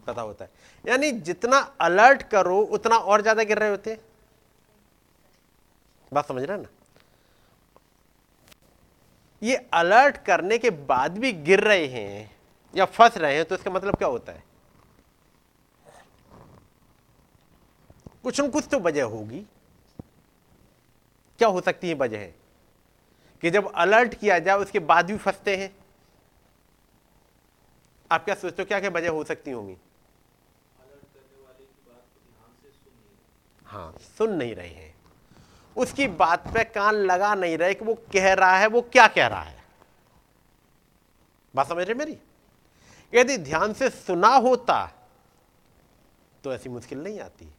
पता 0.07 0.21
होता 0.21 0.45
है। 0.45 0.51
यानी 0.85 1.11
जितना 1.11 1.57
अलर्ट 1.81 2.21
करो, 2.23 2.59
उतना 2.59 2.97
और 2.97 3.21
ज़्यादा 3.21 3.43
गिर 3.43 3.59
रहे 3.59 3.69
होते 3.69 3.97
बात 6.11 6.27
समझ 6.27 6.43
रहे 6.43 6.57
ना? 6.57 6.67
ये 9.41 9.55
अलर्ट 9.73 10.17
करने 10.17 10.57
के 10.57 10.69
बाद 10.69 11.17
भी 11.17 11.31
गिर 11.33 11.59
रहे 11.59 11.85
हैं 11.87 12.31
या 12.73 12.85
फंस 12.87 13.17
रहे 13.17 13.35
हैं 13.35 13.45
तो 13.45 13.55
इसका 13.55 13.71
मतलब 13.71 13.95
क्या 13.95 14.07
होता 14.07 14.31
है? 14.31 14.43
कुछ 18.23 18.39
न 18.41 18.49
कुछ 18.49 18.67
तो 18.71 18.79
वजह 18.79 19.03
होगी। 19.05 19.45
क्या 21.39 21.47
हो 21.47 21.61
सकती 21.61 21.89
है 21.89 21.93
वजह 21.93 22.25
कि 23.43 23.49
जब 23.49 23.71
अलर्ट 23.75 24.13
किया 24.15 24.39
जाए, 24.39 24.57
उसके 24.57 24.79
बाद 24.79 25.05
भी 25.05 25.17
फंसते 25.17 25.55
हैं। 25.55 25.75
आप 28.11 28.25
क्या 28.25 28.35
सोचते 28.35 28.61
हो 28.61 28.67
क्या 28.67 28.79
क्या 28.79 28.89
वजह 28.89 29.09
हो 29.09 29.23
सकती 29.23 29.51
होंगी? 29.51 29.77
हाँ 33.65 33.95
सुन 34.17 34.33
नहीं 34.35 34.55
रहे 34.55 34.67
हैं। 34.67 34.95
उसकी 35.77 36.07
बात 36.07 36.47
पे 36.53 36.63
कान 36.63 36.95
लगा 36.95 37.33
नहीं 37.35 37.57
रहे 37.57 37.73
कि 37.73 37.85
वो 37.85 37.93
कह 38.13 38.33
रहा 38.33 38.57
है, 38.57 38.67
वो 38.67 38.81
क्या 38.81 39.07
कह 39.07 39.27
रहा 39.27 39.41
है? 39.41 39.63
बात 41.55 41.67
समझ 41.67 41.85
रहे 41.85 41.93
मेरी? 41.93 42.17
यदि 43.13 43.37
ध्यान 43.37 43.73
से 43.73 43.89
सुना 43.89 44.35
होता 44.37 44.85
तो 46.43 46.53
ऐसी 46.53 46.69
मुश्किल 46.69 47.03
नहीं 47.03 47.19
आती। 47.19 47.53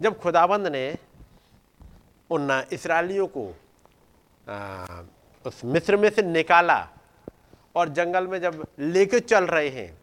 जब 0.00 0.18
खुदाबंद 0.20 0.66
ने 0.66 0.98
उन 2.30 2.64
इसराइलियों 2.72 3.26
को 3.26 3.54
आ, 4.48 4.86
उस 5.46 5.64
मिस्र 5.64 5.96
में 5.96 6.10
से 6.10 6.22
निकाला 6.22 6.88
और 7.76 7.88
जंगल 7.88 8.26
में 8.26 8.40
जब 8.40 8.66
लेके 8.78 9.20
चल 9.20 9.46
रहे 9.46 9.68
हैं 9.68 10.00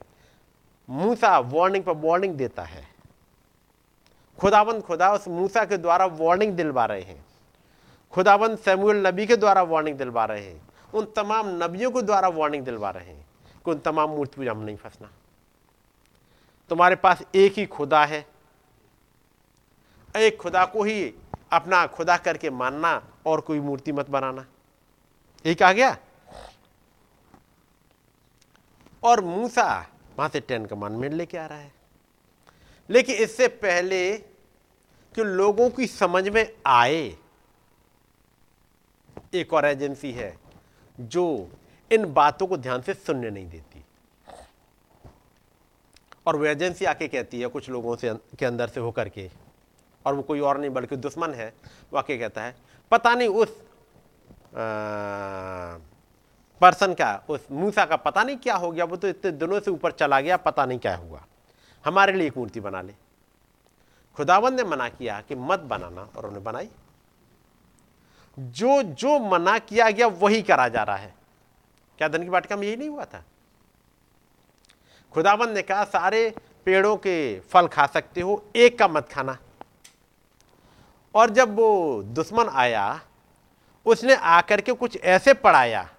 मूसा 0.90 1.40
वार्निंग 1.40 1.84
पर 1.84 1.94
वार्निंग 1.96 2.36
देता 2.36 2.64
है। 2.64 2.88
खुदाबंद 4.40 4.82
खुदा 4.84 5.14
उस 5.14 5.28
मूसा 5.28 5.66
के 5.66 5.78
द्वारा 5.78 6.06
वार्निंग 6.06 6.54
दिलवा 6.54 6.86
रहे 6.86 7.02
हैं। 7.02 7.26
खुदाबंद 8.12 8.58
सैमुअल 8.58 9.08
नबी 9.08 9.26
के 9.28 9.36
द्वारा 9.36 9.62
वार्निंग 9.62 9.98
दिलवा 9.98 10.26
रहे 10.26 10.46
हैं। 10.46 10.62
उन 10.94 11.06
तमाम 11.16 11.50
नबियों 11.64 11.92
के 11.92 12.02
द्वारा 12.02 12.28
वार्निंग 12.28 12.66
दिलवा 12.66 12.90
रहे 12.90 13.06
हैं 13.06 13.26
कि 13.66 13.72
उन 13.72 13.80
तमाम 13.80 14.10
मूर्ति 14.10 14.36
पूजा 14.36 14.54
में 14.54 14.66
नहीं 14.66 14.78
फंसना। 14.78 15.10
तुम्हारे 16.70 16.96
पास 16.96 17.24
एक 17.36 17.54
ही 17.54 17.66
खुदा 17.66 18.06
है। 18.06 18.26
एक 20.18 20.38
खुदा 20.38 20.66
को 20.66 20.84
ही 20.84 21.14
अपना 21.56 21.86
खुदा 21.88 22.18
करके 22.18 22.50
मानना 22.50 22.94
और 23.26 23.42
कोई 23.42 23.60
मूर्ति 23.60 23.92
मत 23.92 24.10
बनाना। 24.10 24.46
एक 25.46 25.64
आ 25.64 25.72
गया। 25.74 25.98
और 29.04 29.22
मूसा 29.22 29.88
वहाँ 30.18 30.30
से 30.30 30.40
टेन 30.40 30.66
कमांडमेंट 30.66 31.14
लेके 31.14 31.38
आ 31.38 31.46
रहा 31.46 31.58
है। 31.58 31.74
लेकिन 32.90 33.16
इससे 33.16 33.48
पहले 33.48 34.18
कि 35.16 35.24
लोगों 35.24 35.70
की 35.70 35.88
समझ 35.88 36.28
में 36.30 36.56
आए, 36.66 37.18
एक 39.34 39.54
और 39.54 39.66
एजेंसी 39.66 40.12
है 40.12 40.38
जो 41.00 41.52
इन 41.92 42.14
बातों 42.14 42.48
को 42.48 42.58
ध्यान 42.58 42.82
से 42.82 42.94
सुनने 42.94 43.30
नहीं 43.30 43.50
देती। 43.50 43.84
और 46.26 46.36
वो 46.36 46.46
एजेंसी 46.46 46.86
आके 46.86 47.08
कहती 47.08 47.42
है 47.42 47.48
कुछ 47.48 47.70
लोगों 47.70 47.96
से 47.96 48.14
के 48.14 48.46
अंदर 48.46 48.68
से 48.68 48.80
होकर 48.80 49.10
के। 49.10 49.45
और 50.06 50.14
वो 50.14 50.22
कोई 50.22 50.40
और 50.40 50.58
नहीं, 50.58 50.70
बल्कि 50.70 50.96
दुश्मन 50.96 51.34
है। 51.34 51.54
वो 51.94 52.00
आके 52.00 52.18
कहता 52.18 52.44
है, 52.44 52.56
पता 52.92 53.16
नहीं 53.16 53.28
उस 53.28 53.64
पर्सन 56.62 56.94
का 56.94 57.24
उस 57.30 57.48
मूसा 57.52 57.86
का 57.86 57.96
पता 57.96 58.24
नहीं 58.24 58.38
क्या 58.38 58.56
हो 58.56 58.72
गया, 58.72 58.86
वो 58.86 58.96
तो 58.96 59.08
इतने 59.08 59.32
दिनों 59.32 59.60
से 59.60 59.72
ऊपर 59.72 59.92
चला 59.92 60.22
गया, 60.22 60.38
पता 60.38 60.66
नहीं 60.66 60.80
क्या 60.80 60.96
हुआ। 60.96 61.26
हमारे 61.86 62.14
लिए 62.14 62.28
एक 62.28 62.38
मूर्ति 62.38 62.60
बना 62.60 62.82
ले। 62.82 62.94
खुदावंद 64.16 64.62
ने 64.62 64.64
मना 64.64 64.90
किया 64.90 65.22
कि 65.22 65.36
मत 65.36 65.60
बनाना, 65.60 66.10
और 66.18 66.26
उन्हें 66.26 66.44
बनाई। 66.44 66.70
जो 68.40 68.84
जो 68.84 69.20
मना 69.20 69.60
किया 69.60 69.90
गया, 69.90 70.08
वही 70.08 70.42
करा 70.42 70.68
जा 70.68 70.84
रहा 70.84 70.96
है। 70.96 71.14
क्या 71.98 72.08
धन 72.08 72.24
की 72.24 72.30
वाटिका 72.30 72.56
में 72.56 72.68
यही 72.68 72.76
नहीं 72.76 72.90
हुआ 72.90 73.06
था? 73.06 73.24
खुदाबंद 75.14 75.50
ने 75.50 75.62
कहा, 75.62 75.84
सारे 75.84 76.34
पेड़ों 76.66 76.98
के 76.98 77.40
फल 77.40 77.68
खा 77.68 77.86
सकते 77.86 78.22
हो, 78.22 78.44
एक 78.56 78.80
का 78.80 78.88
मत 78.88 79.10
खाना। 79.10 79.38
और 81.16 81.30
जब 81.30 81.56
वो 81.56 82.04
दुश्मन 82.04 82.50
आया, 82.50 83.02
उसने 83.86 84.16
आकर 84.16 84.62
के 84.62 84.74
कुछ 84.74 84.98
ऐसे 84.98 85.34
पढ़ाया, 85.34 85.90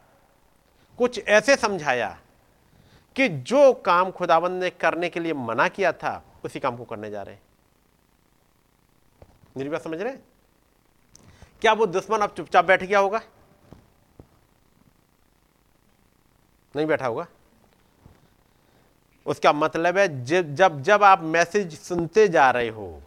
कुछ 0.99 1.19
ऐसे 1.19 1.57
समझाया 1.57 2.19
कि 3.17 3.29
जो 3.29 3.73
काम 3.73 4.11
खुदाबंद 4.11 4.62
ने 4.62 4.71
करने 4.71 5.09
के 5.09 5.21
लिए 5.21 5.33
मना 5.33 5.69
किया 5.69 5.93
था, 5.93 6.23
उसी 6.45 6.61
काम 6.61 6.77
को 6.77 6.85
करने 6.85 7.11
जा 7.11 7.23
रहे 7.23 7.35
हैं। 7.35 7.43
मेरी 9.57 9.71
बात 9.71 9.83
समझ 9.83 10.01
रहे 10.01 10.12
क्या 11.61 11.73
वो 11.73 11.87
दुश्मन 11.87 12.19
अब 12.19 12.35
चुपचाप 12.35 12.64
बैठ 12.64 12.83
गया 12.83 12.99
होगा? 12.99 13.21
नहीं 16.77 16.87
बैठा 16.87 17.07
होगा। 17.07 17.27
उसका 19.27 19.53
मतलब 19.53 19.99
है, 19.99 20.25
जब 20.25 20.55
जब 20.55 20.83
जब 20.83 21.03
आप 21.03 21.23
मैसेज 21.23 21.79
सुनते 21.79 22.29
जा 22.29 22.51
रहे 22.51 22.69
हो, 22.69 23.03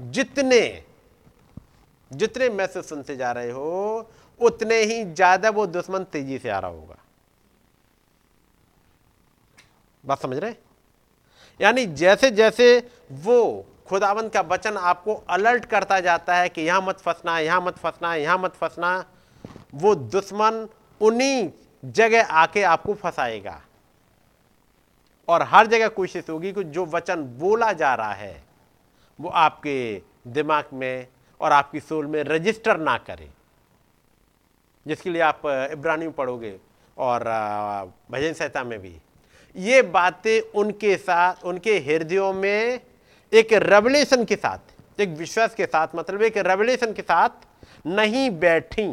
जितने 0.00 0.84
जितने 2.10 2.48
मैसेज 2.50 2.84
सुनते 2.84 3.16
जा 3.16 3.32
रहे 3.32 3.50
हो, 3.50 4.10
उतने 4.40 4.82
ही 4.82 5.04
ज़्यादा 5.04 5.50
वो 5.50 5.66
दुश्मन 5.66 6.04
तेज़ी 6.04 6.38
से 6.38 6.48
आ 6.48 6.58
रहा 6.58 6.70
होगा। 6.70 6.96
बात 10.04 10.22
समझ 10.22 10.36
रहे? 10.36 10.54
यानी 11.60 11.86
जैसे 11.86 12.30
जैसे 12.30 12.78
वो 13.12 13.66
खुदावंत 13.88 14.32
का 14.32 14.40
वचन 14.40 14.76
आपको 14.76 15.14
अलर्ट 15.30 15.64
करता 15.64 15.98
जाता 16.00 16.34
है 16.36 16.48
कि 16.48 16.62
यहाँ 16.62 16.80
मत 16.80 16.98
फंसना, 16.98 17.38
यहाँ 17.38 17.60
मत 17.60 17.78
फंसना, 17.78 18.14
यहाँ 18.14 18.38
मत 18.38 18.54
फंसना, 18.54 19.04
वो 19.74 19.94
दुश्मन 19.94 20.68
उन्हीं 21.00 21.50
जगह 21.82 22.26
आके 22.32 22.62
आपको 22.62 22.94
फंसाएगा। 22.94 23.60
और 25.28 25.42
हर 25.42 25.66
जगह 25.66 25.88
कोशिश 25.88 26.28
होगी 26.30 26.52
कि 26.52 26.64
जो 26.64 26.84
वचन 26.86 27.22
बोला 27.38 27.72
जा 27.72 27.94
रहा 27.94 28.12
है, 28.12 28.42
वो 29.18 29.28
आपके 29.28 30.02
दिमाग 30.26 30.68
में 30.72 31.06
और 31.40 31.52
आपकी 31.52 31.80
सोल 31.80 32.06
में 32.06 32.22
रजिस्टर 32.22 32.76
ना 32.76 32.96
करे। 32.98 33.28
जिसके 34.86 35.10
लिए 35.10 35.22
आप 35.22 35.42
इब्रानी 35.72 36.08
पढ़ोगे 36.08 36.58
और 36.98 37.24
भजन 38.10 38.32
संहिता 38.32 38.64
में 38.64 38.78
भी। 38.78 38.96
ये 39.56 39.82
बातें 39.82 40.40
उनके 40.60 40.96
साथ, 40.96 41.44
उनके 41.44 41.78
हृदयों 41.78 42.32
में 42.32 42.80
एक 43.32 43.52
रेवलेशन 43.52 44.24
के 44.24 44.36
साथ, 44.36 45.00
एक 45.00 45.08
विश्वास 45.08 45.54
के 45.54 45.66
साथ 45.66 45.88
मतलब 45.94 46.22
एक 46.22 46.36
रेवलेशन 46.36 46.92
के 46.92 47.02
साथ 47.02 47.46
नहीं 47.86 48.30
बैठी। 48.30 48.86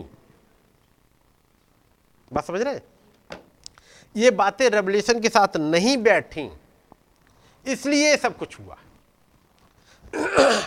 बात 2.33 2.45
समझ 2.45 2.61
रहे 2.61 2.79
ये 4.15 4.31
बातें 4.31 4.69
रेवलेशन 4.69 5.19
के 5.19 5.29
साथ 5.29 5.57
नहीं 5.57 5.97
बैठी। 5.97 6.49
इसलिए 7.65 8.15
सब 8.17 8.37
कुछ 8.37 8.59
हुआ। 8.59 8.77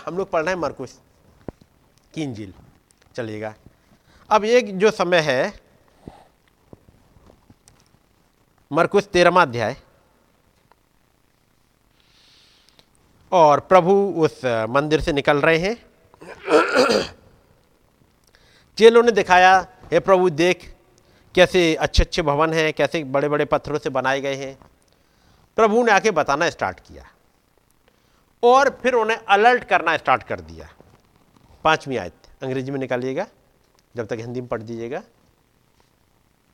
हम 0.06 0.16
लोग 0.16 0.30
पढ़ 0.30 0.42
रहे 0.42 0.54
हैं 0.54 0.60
मरकुश 0.60 0.98
की 2.18 2.24
इंजिल 2.24 2.52
चलिएगा 3.16 3.54
अब 4.30 4.44
एक 4.44 4.78
जो 4.78 4.90
समय 4.90 5.20
है 5.20 5.40
मरकुश 8.72 9.04
तेरहवा 9.04 9.42
अध्याय। 9.42 9.76
और 13.32 13.60
प्रभु 13.60 13.92
उस 14.16 14.44
मंदिर 14.44 15.00
से 15.00 15.12
निकल 15.12 15.40
रहे 15.40 15.58
हैं। 15.58 15.76
चेलों 18.78 19.02
ने 19.02 19.10
दिखाया, 19.10 19.66
हे 19.92 20.00
प्रभु, 20.00 20.30
देख 20.30 20.74
कैसे 21.34 21.74
अच्छे 21.74 22.02
अच्छे 22.02 22.22
भवन 22.22 22.52
हैं, 22.52 22.72
कैसे 22.72 23.04
बड़े 23.04 23.28
बड़े 23.28 23.44
पत्थरों 23.44 23.78
से 23.78 23.90
बनाए 23.90 24.20
गए 24.20 24.34
हैं। 24.34 24.58
प्रभु 25.56 25.82
ने 25.82 25.92
आके 25.92 26.10
बताना 26.10 26.50
स्टार्ट 26.50 26.80
किया। 26.80 27.04
और 28.42 28.70
फिर 28.82 28.94
उन्हें 28.94 29.18
अलर्ट 29.28 29.64
करना 29.64 29.96
स्टार्ट 29.96 30.22
कर 30.22 30.40
दिया। 30.40 30.68
पांचवी 31.68 31.96
आयत 31.96 32.26
अंग्रेज़ी 32.42 32.70
में 32.70 32.78
निकालिएगा 32.80 33.26
जब 33.96 34.06
तक 34.06 34.16
हिंदी 34.16 34.40
में 34.40 34.48
पढ़ 34.48 34.62
दीजिएगा। 34.62 34.98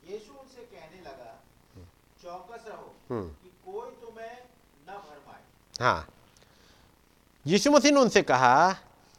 यीशु 0.04 0.32
उनसे 0.32 0.62
कहने 0.62 1.00
लगा 1.00 1.32
चौकस 2.22 2.64
रहो 2.68 2.88
हम्म। 3.10 3.28
कि 3.42 3.48
कोई 3.66 3.90
तुम्हें 4.02 4.32
न 4.88 4.94
भरमाए। 4.94 5.84
हाँ। 5.84 6.06
यीशु 7.46 7.70
मसीह 7.70 7.92
ने 7.92 8.00
उनसे 8.00 8.22
कहा 8.22 8.54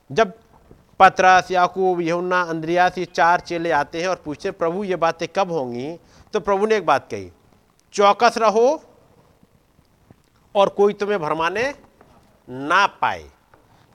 जब 0.09 0.33
पतरस 0.99 1.51
याकूब 1.51 2.01
यहुन्ना 2.01 2.41
अंद्रियास 2.41 2.97
ये 2.97 3.05
चार 3.05 3.39
चेले 3.39 3.71
आते 3.71 4.01
हैं 4.01 4.07
और 4.07 4.21
पूछते 4.25 4.49
हैं, 4.49 4.57
प्रभु 4.57 4.83
ये 4.83 4.95
बातें 4.95 5.27
कब 5.35 5.51
होंगी? 5.51 5.87
तो 6.33 6.39
प्रभु 6.39 6.65
ने 6.65 6.75
एक 6.75 6.85
बात 6.85 7.07
कही 7.11 7.31
चौकस 7.93 8.37
रहो 8.37 8.67
और 10.55 10.69
कोई 10.69 10.93
तुम्हें 10.93 11.19
भरमाने 11.19 11.73
ना 12.49 12.85
पाए। 12.87 13.29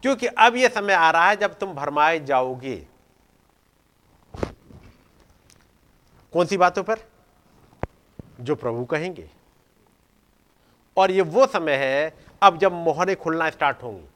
क्योंकि 0.02 0.26
अब 0.26 0.56
यह 0.56 0.68
समय 0.68 0.92
आ 0.92 1.10
रहा 1.10 1.28
है 1.28 1.36
जब 1.36 1.58
तुम 1.58 1.74
भरमाए 1.74 2.20
जाओगे। 2.20 2.86
कौन 6.32 6.46
सी 6.46 6.56
बातों 6.56 6.82
पर? 6.82 6.98
जो 8.40 8.54
प्रभु 8.54 8.84
कहेंगे। 8.84 9.30
और 10.96 11.10
ये 11.10 11.20
वो 11.20 11.46
समय 11.46 11.72
है, 11.72 12.14
अब 12.42 12.58
जब 12.58 12.72
मोहरें 12.72 13.16
खुलना 13.16 13.50
स्टार्ट 13.50 13.82
होंगी। 13.82 14.08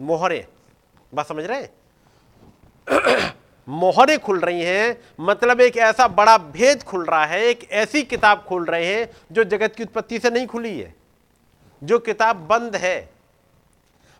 मोहरें, 0.00 0.46
बात 1.14 1.26
समझ 1.26 1.44
रहे 1.44 1.62
हैं? 1.62 1.72
मोहरें 3.68 4.18
खुल 4.18 4.40
रही 4.40 4.62
हैं 4.62 5.02
मतलब 5.20 5.60
एक 5.60 5.76
ऐसा 5.76 6.08
बड़ा 6.08 6.38
भेद 6.38 6.82
खुल 6.82 7.04
रहा 7.04 7.26
है, 7.26 7.40
एक 7.40 7.70
ऐसी 7.70 8.02
किताब 8.02 8.44
खुल 8.48 8.64
रहे 8.64 8.94
हैं, 8.94 9.10
जो 9.32 9.44
जगत 9.44 9.74
की 9.76 9.82
उत्पत्ति 9.82 10.18
से 10.18 10.30
नहीं 10.30 10.46
खुली 10.46 10.80
है, 10.80 10.94
जो 11.82 11.98
किताब 11.98 12.36
बंद 12.36 12.76
है। 12.76 13.13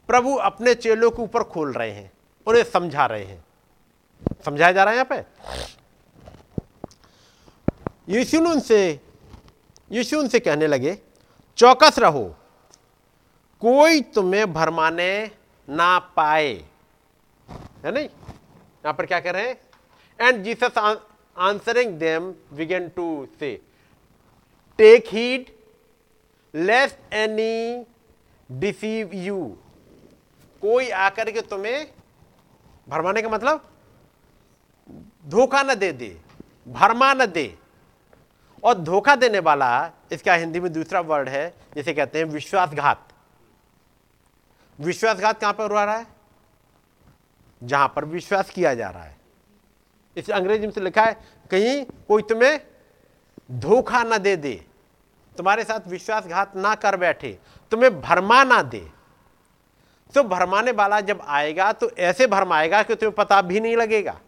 प्रभु 0.09 0.35
अपने 0.35 0.75
चेलों 0.75 1.11
के 1.11 1.23
ऊपर 1.23 1.43
खोल 1.43 1.73
रहे 1.73 1.91
हैं, 1.91 2.13
उन्हें 2.47 2.65
समझा 2.65 3.07
रहे 3.07 3.25
हैं। 3.25 3.45
समझाया 4.45 4.73
जा 4.73 4.85
रहा 4.85 4.93
है 4.93 4.99
यहाँ 4.99 5.09
पे? 5.13 5.25
यीशु 8.09 8.41
ने 8.41 8.51
उनसे, 8.51 9.01
यीशु 9.93 10.19
उनसे 10.19 10.41
कहने 10.41 10.67
लगे, 10.67 10.99
चौकस 11.59 11.99
रहो, 11.99 12.25
कोई 13.63 14.01
तुम्हें 14.01 14.53
भरमाने 14.53 15.31
ना 15.69 15.99
पाए। 15.99 16.53
है 17.85 17.93
नहीं? 17.93 18.05
यहाँ 18.05 18.93
पर 18.93 19.07
क्या 19.07 19.21
कह 19.21 19.31
रहे 19.31 19.49
हैं? 19.49 19.61
And 20.21 20.45
Jesus 20.45 20.79
answering 21.37 21.99
them 21.99 22.31
began 22.53 22.89
to 22.89 23.27
say 23.39 23.61
take 24.79 25.05
heed 25.09 25.51
lest 26.55 26.97
any 27.13 27.87
deceive 28.51 29.15
you 29.15 29.57
कोई 30.65 30.89
आकर 30.89 31.31
के 31.31 31.41
तुम्हें 31.43 31.87
भरमाने 32.89 33.23
का 33.23 33.29
मतलब? 33.29 33.65
धोखा 35.27 35.63
न 35.63 35.75
दे 35.75 35.91
दे, 35.93 36.09
भरमा 36.69 37.13
न 37.15 37.27
दे। 37.27 37.59
और 38.63 38.75
धोखा 38.75 39.17
देने 39.17 39.39
वाला, 39.39 39.91
इसका 40.13 40.35
हिंदी 40.35 40.61
में 40.61 40.73
दूसरा 40.73 41.01
वर्ड 41.01 41.29
है, 41.29 41.55
जिसे 41.75 41.95
कहते 41.95 42.19
हैं 42.19 42.27
विश्वासघात। 42.27 43.13
विश्वासघात 44.79 45.41
कहाँ 45.41 45.53
पर 45.53 45.71
हो 45.71 45.85
रहा 45.85 45.97
है? 45.97 46.07
जहाँ 47.63 47.93
पर 47.97 48.05
विश्वास 48.07 48.51
किया 48.51 48.75
जा 48.75 48.91
रहा 48.91 49.03
है। 49.03 49.17
इस 50.17 50.31
अंग्रेज़ी 50.31 50.67
में 50.67 50.73
से 50.73 50.81
लिखा 50.81 51.05
है, 51.05 51.15
कहीं 51.51 51.85
कोई 52.09 52.23
तुम्हें 52.23 52.61
धोखा 53.51 54.03
ना 54.03 54.19
दे 54.19 54.37
दे, 54.37 54.55
तुम्हारे 55.37 55.65
साथ 55.65 55.89
विश्वासघात 55.89 56.57
ना 56.57 56.75
कर 56.75 56.97
बैठे, 56.97 57.39
तुम्हें 57.73 58.01
भरमा 58.01 58.45
ना 58.45 58.63
दे। 58.63 58.87
तो 60.15 60.23
भरमाने 60.23 60.71
वाला 60.71 61.01
जब 61.01 61.23
आएगा 61.27 61.73
तो 61.73 61.91
ऐसे 61.91 62.27
भरमाएगा 62.27 62.83
कि 62.83 62.95
तुम्हें 62.95 63.15
पता 63.15 63.41
भी 63.43 63.61
नहीं 63.61 63.77
लगेगा। 63.77 64.21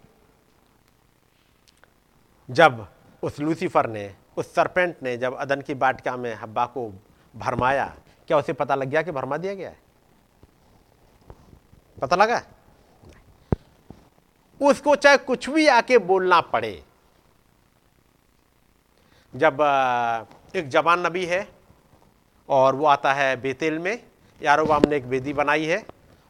जब 2.49 2.87
उस 3.23 3.39
लूसीफर 3.41 3.87
ने, 3.87 4.15
उस 4.37 4.55
सरपेंट 4.55 4.97
ने 5.03 5.17
जब 5.17 5.35
अदन 5.35 5.61
की 5.61 5.75
बाटिका 5.75 6.17
में 6.17 6.35
हब्बा 6.35 6.67
को 6.67 6.89
भरमाया, 7.35 7.95
क्या 8.29 8.39
उसे 8.39 8.53
पता 8.53 8.75
लग 8.75 8.89
गया 8.89 9.03
कि 9.03 9.11
भरमा 9.11 9.37
दिया 9.37 9.55
गया 9.55 9.69
है? 9.69 9.79
पता 12.03 12.17
लगा? 12.17 12.43
उसको 14.61 14.97
चाहे 14.97 15.17
कुछ 15.17 15.49
भी 15.51 15.67
आके 15.67 15.99
बोलना 15.99 16.41
पड़े। 16.41 16.83
जब 19.35 19.59
एक 20.57 20.69
जवान 20.69 21.07
नबी 21.07 21.25
है 21.27 21.49
और 22.49 22.75
वो 22.75 22.87
आता 22.87 23.13
है 23.13 23.37
बेतेल 23.37 23.79
में 23.79 24.03
यारोबाम 24.43 24.83
ने 24.89 24.97
एक 24.97 25.05
वेदी 25.05 25.33
बनाई 25.33 25.65
है, 25.65 25.85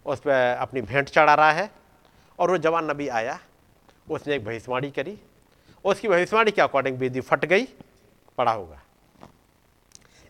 उस 0.07 0.21
पर 0.21 0.57
अपनी 0.61 0.81
भेंट 0.83 1.09
चढ़ा 1.09 1.35
रहा 1.35 1.53
है, 1.53 1.71
और 2.39 2.51
वो 2.51 2.59
जवान 2.59 2.91
नबी 2.91 3.09
आया, 3.09 3.39
उसने 4.11 4.35
एक 4.35 4.45
भविष्यवाणी 4.45 4.91
करी, 4.91 5.19
उसकी 5.85 6.09
भविष्यवाणी 6.09 6.51
के 6.51 6.63
अकॉर्डिंग 6.63 6.99
वेदी 6.99 7.21
फट 7.21 7.45
गई, 7.45 7.67
पड़ा 8.39 8.53
होगा। 8.53 8.81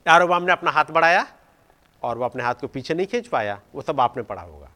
यारोबाम 0.06 0.42
ने 0.42 0.52
अपना 0.52 0.70
हाथ 0.70 0.90
बढ़ाया, 0.90 1.26
और 2.02 2.18
वो 2.18 2.24
अपने 2.24 2.42
हाथ 2.42 2.54
को 2.54 2.66
पीछे 2.66 2.94
नहीं 2.94 3.06
खींच 3.06 3.28
पाया, 3.28 3.60
वो 3.74 3.82
सब 3.82 4.00
आपने 4.00 4.22
पढ़ा 4.22 4.42
होगा। 4.42 4.70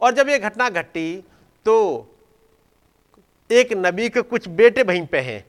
और 0.00 0.12
जब 0.14 0.28
ये 0.28 0.38
घटना 0.38 0.68
घटी 0.70 1.24
तो 1.66 1.74
एक 3.50 3.72
नबी 3.72 4.08
के 4.08 4.22
कुछ 4.22 4.48
बेटे 4.48 4.82
वहीं 4.82 5.06
पे 5.06 5.20
हैं, 5.20 5.44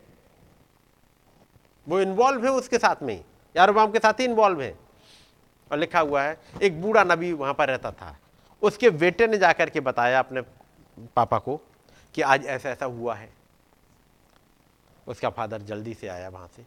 वो 1.87 1.99
इन्वॉल्व 1.99 2.45
है 2.45 2.51
उसके 2.51 2.77
साथ 2.77 3.03
में 3.03 3.23
यारोबाम 3.55 3.91
के 3.91 3.99
साथ 3.99 4.19
ही 4.19 4.25
इन्वॉल्व 4.25 4.61
है। 4.61 4.86
और 5.71 5.77
लिखा 5.77 5.99
हुआ 5.99 6.21
है, 6.23 6.37
एक 6.61 6.81
बूढ़ा 6.81 7.03
नबी 7.03 7.31
वहाँ 7.33 7.53
पर 7.53 7.67
रहता 7.67 7.91
था। 7.91 8.15
उसके 8.61 8.89
बेटे 8.89 9.27
ने 9.27 9.37
जाकर 9.37 9.69
के 9.69 9.79
बताया 9.79 10.19
अपने 10.19 10.41
पापा 11.15 11.37
को 11.37 11.59
कि 12.15 12.21
आज 12.21 12.45
ऐसा 12.45 12.69
ऐसा 12.69 12.85
हुआ 12.85 13.15
है। 13.15 13.29
उसका 15.07 15.29
फादर 15.29 15.61
जल्दी 15.61 15.93
से 15.93 16.07
आया 16.07 16.29
वहाँ 16.29 16.49
से 16.55 16.63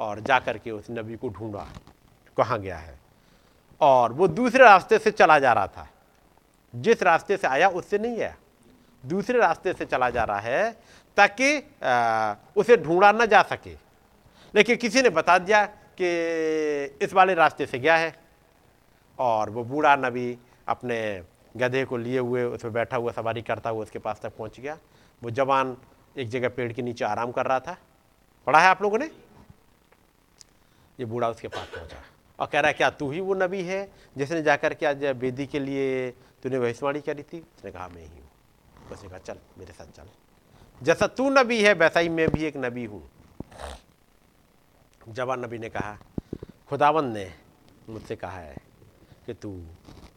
और 0.00 0.20
जाकर 0.20 0.58
के 0.58 0.70
उस 0.70 0.86
नबी 0.90 1.16
को 1.16 1.28
ढूंढा, 1.28 1.66
कहाँ 2.36 2.58
गया 2.60 2.76
है। 2.76 2.98
और 3.80 4.12
वो 4.12 4.28
दूसरे 4.28 4.64
रास्ते 4.64 4.98
से 4.98 5.10
चला 5.10 5.38
जा 5.38 5.52
रहा 5.52 5.66
था। 5.66 5.88
जिस 6.74 7.02
रास्ते 7.02 7.36
से 7.36 7.46
आया, 7.48 7.68
उससे 7.68 7.98
नहीं 7.98 8.20
आया। 8.20 8.34
दूसरे 9.04 9.38
रास्ते 9.38 9.72
से 9.72 9.84
चला 9.84 10.10
जा 10.10 10.24
रहा 10.24 10.38
है 10.38 10.72
ताकि 11.16 11.58
उसे 12.56 12.76
ढूंढा 12.76 13.12
ना 13.12 13.26
जा 13.26 13.42
सके। 13.42 13.76
लेकिन 14.54 14.76
किसी 14.76 15.02
ने 15.02 15.10
बता 15.10 15.38
दिया 15.38 15.64
कि 16.00 16.98
इस 17.02 17.12
वाले 17.12 17.34
रास्ते 17.34 17.66
से 17.66 17.78
गया 17.78 17.96
है। 17.96 18.21
और 19.18 19.50
वो 19.50 19.64
बूढ़ा 19.64 19.94
नबी 19.96 20.38
अपने 20.68 20.98
गधे 21.56 21.84
को 21.84 21.96
लिए 21.96 22.18
हुए 22.18 22.42
उस 22.44 22.62
पर 22.62 22.70
बैठा 22.70 22.96
हुआ, 22.96 23.12
सवारी 23.12 23.42
करता 23.42 23.70
हुआ 23.70 23.82
उसके 23.82 23.98
पास 23.98 24.20
तक 24.22 24.36
पहुँच 24.36 24.60
गया। 24.60 24.78
वो 25.22 25.30
जवान 25.30 25.76
एक 26.16 26.28
जगह 26.28 26.48
पेड़ 26.48 26.72
के 26.72 26.82
नीचे 26.82 27.04
आराम 27.04 27.32
कर 27.32 27.46
रहा 27.46 27.60
था। 27.60 27.76
पढ़ा 28.46 28.60
है 28.60 28.68
आप 28.68 28.82
लोगों 28.82 28.98
ने? 28.98 29.10
ये 30.98 31.04
बूढ़ा 31.04 31.28
उसके 31.28 31.48
पास 31.48 31.68
पहुँचा 31.68 31.96
और 32.38 32.46
कह 32.46 32.60
रहा 32.60 32.68
है, 32.68 32.74
क्या 32.74 32.90
तू 32.90 33.10
ही 33.10 33.20
वो 33.20 33.34
नबी 33.34 33.62
है 33.62 33.88
जिसने 34.16 34.42
जाकर 34.42 34.74
के 34.74 34.86
आज 34.86 35.04
बेदी 35.16 35.46
के 35.46 35.58
लिए 35.58 36.10
तूने 36.42 36.58
भविष्यवाणी 36.58 37.00
करी 37.00 37.22
थी? 37.22 37.40
उसने 37.40 37.70
कहा, 37.70 37.88
मैं 37.88 38.02
ही 38.02 38.08
हूँ। 38.08 38.90
उसने 38.92 39.08
कहा, 39.08 39.18
चल, 39.18 39.36
मेरे 39.58 39.72
साथ 39.72 39.96
चल। 39.96 40.08
जैसा 40.80 41.06
तू 41.06 41.28
नबी 41.30 41.62
है, 41.62 41.72
वैसा 41.74 42.00
ही 42.00 42.08
मैं 42.08 42.28
भी 42.28 42.44
एक 42.44 42.56
नबी 42.56 42.84
हूँ। 42.84 43.02
जवान 45.08 45.44
नबी 45.44 45.58
ने 45.58 45.68
कहा, 45.68 45.96
खुदावंद 46.68 47.12
ने 47.14 47.32
मुझसे 47.88 48.16
कहा 48.16 48.38
है 48.38 48.56
कि 49.26 49.34
तू 49.34 49.50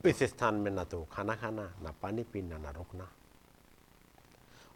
इस 0.06 0.24
स्थान 0.24 0.56
में 0.56 0.72
ना 0.72 0.84
तो 0.84 1.04
खाना 1.12 1.36
खाना 1.36 1.64
ना 1.84 1.94
पानी 2.02 2.24
पीना 2.24 2.58
ना 2.58 2.72
रुकना। 2.72 3.08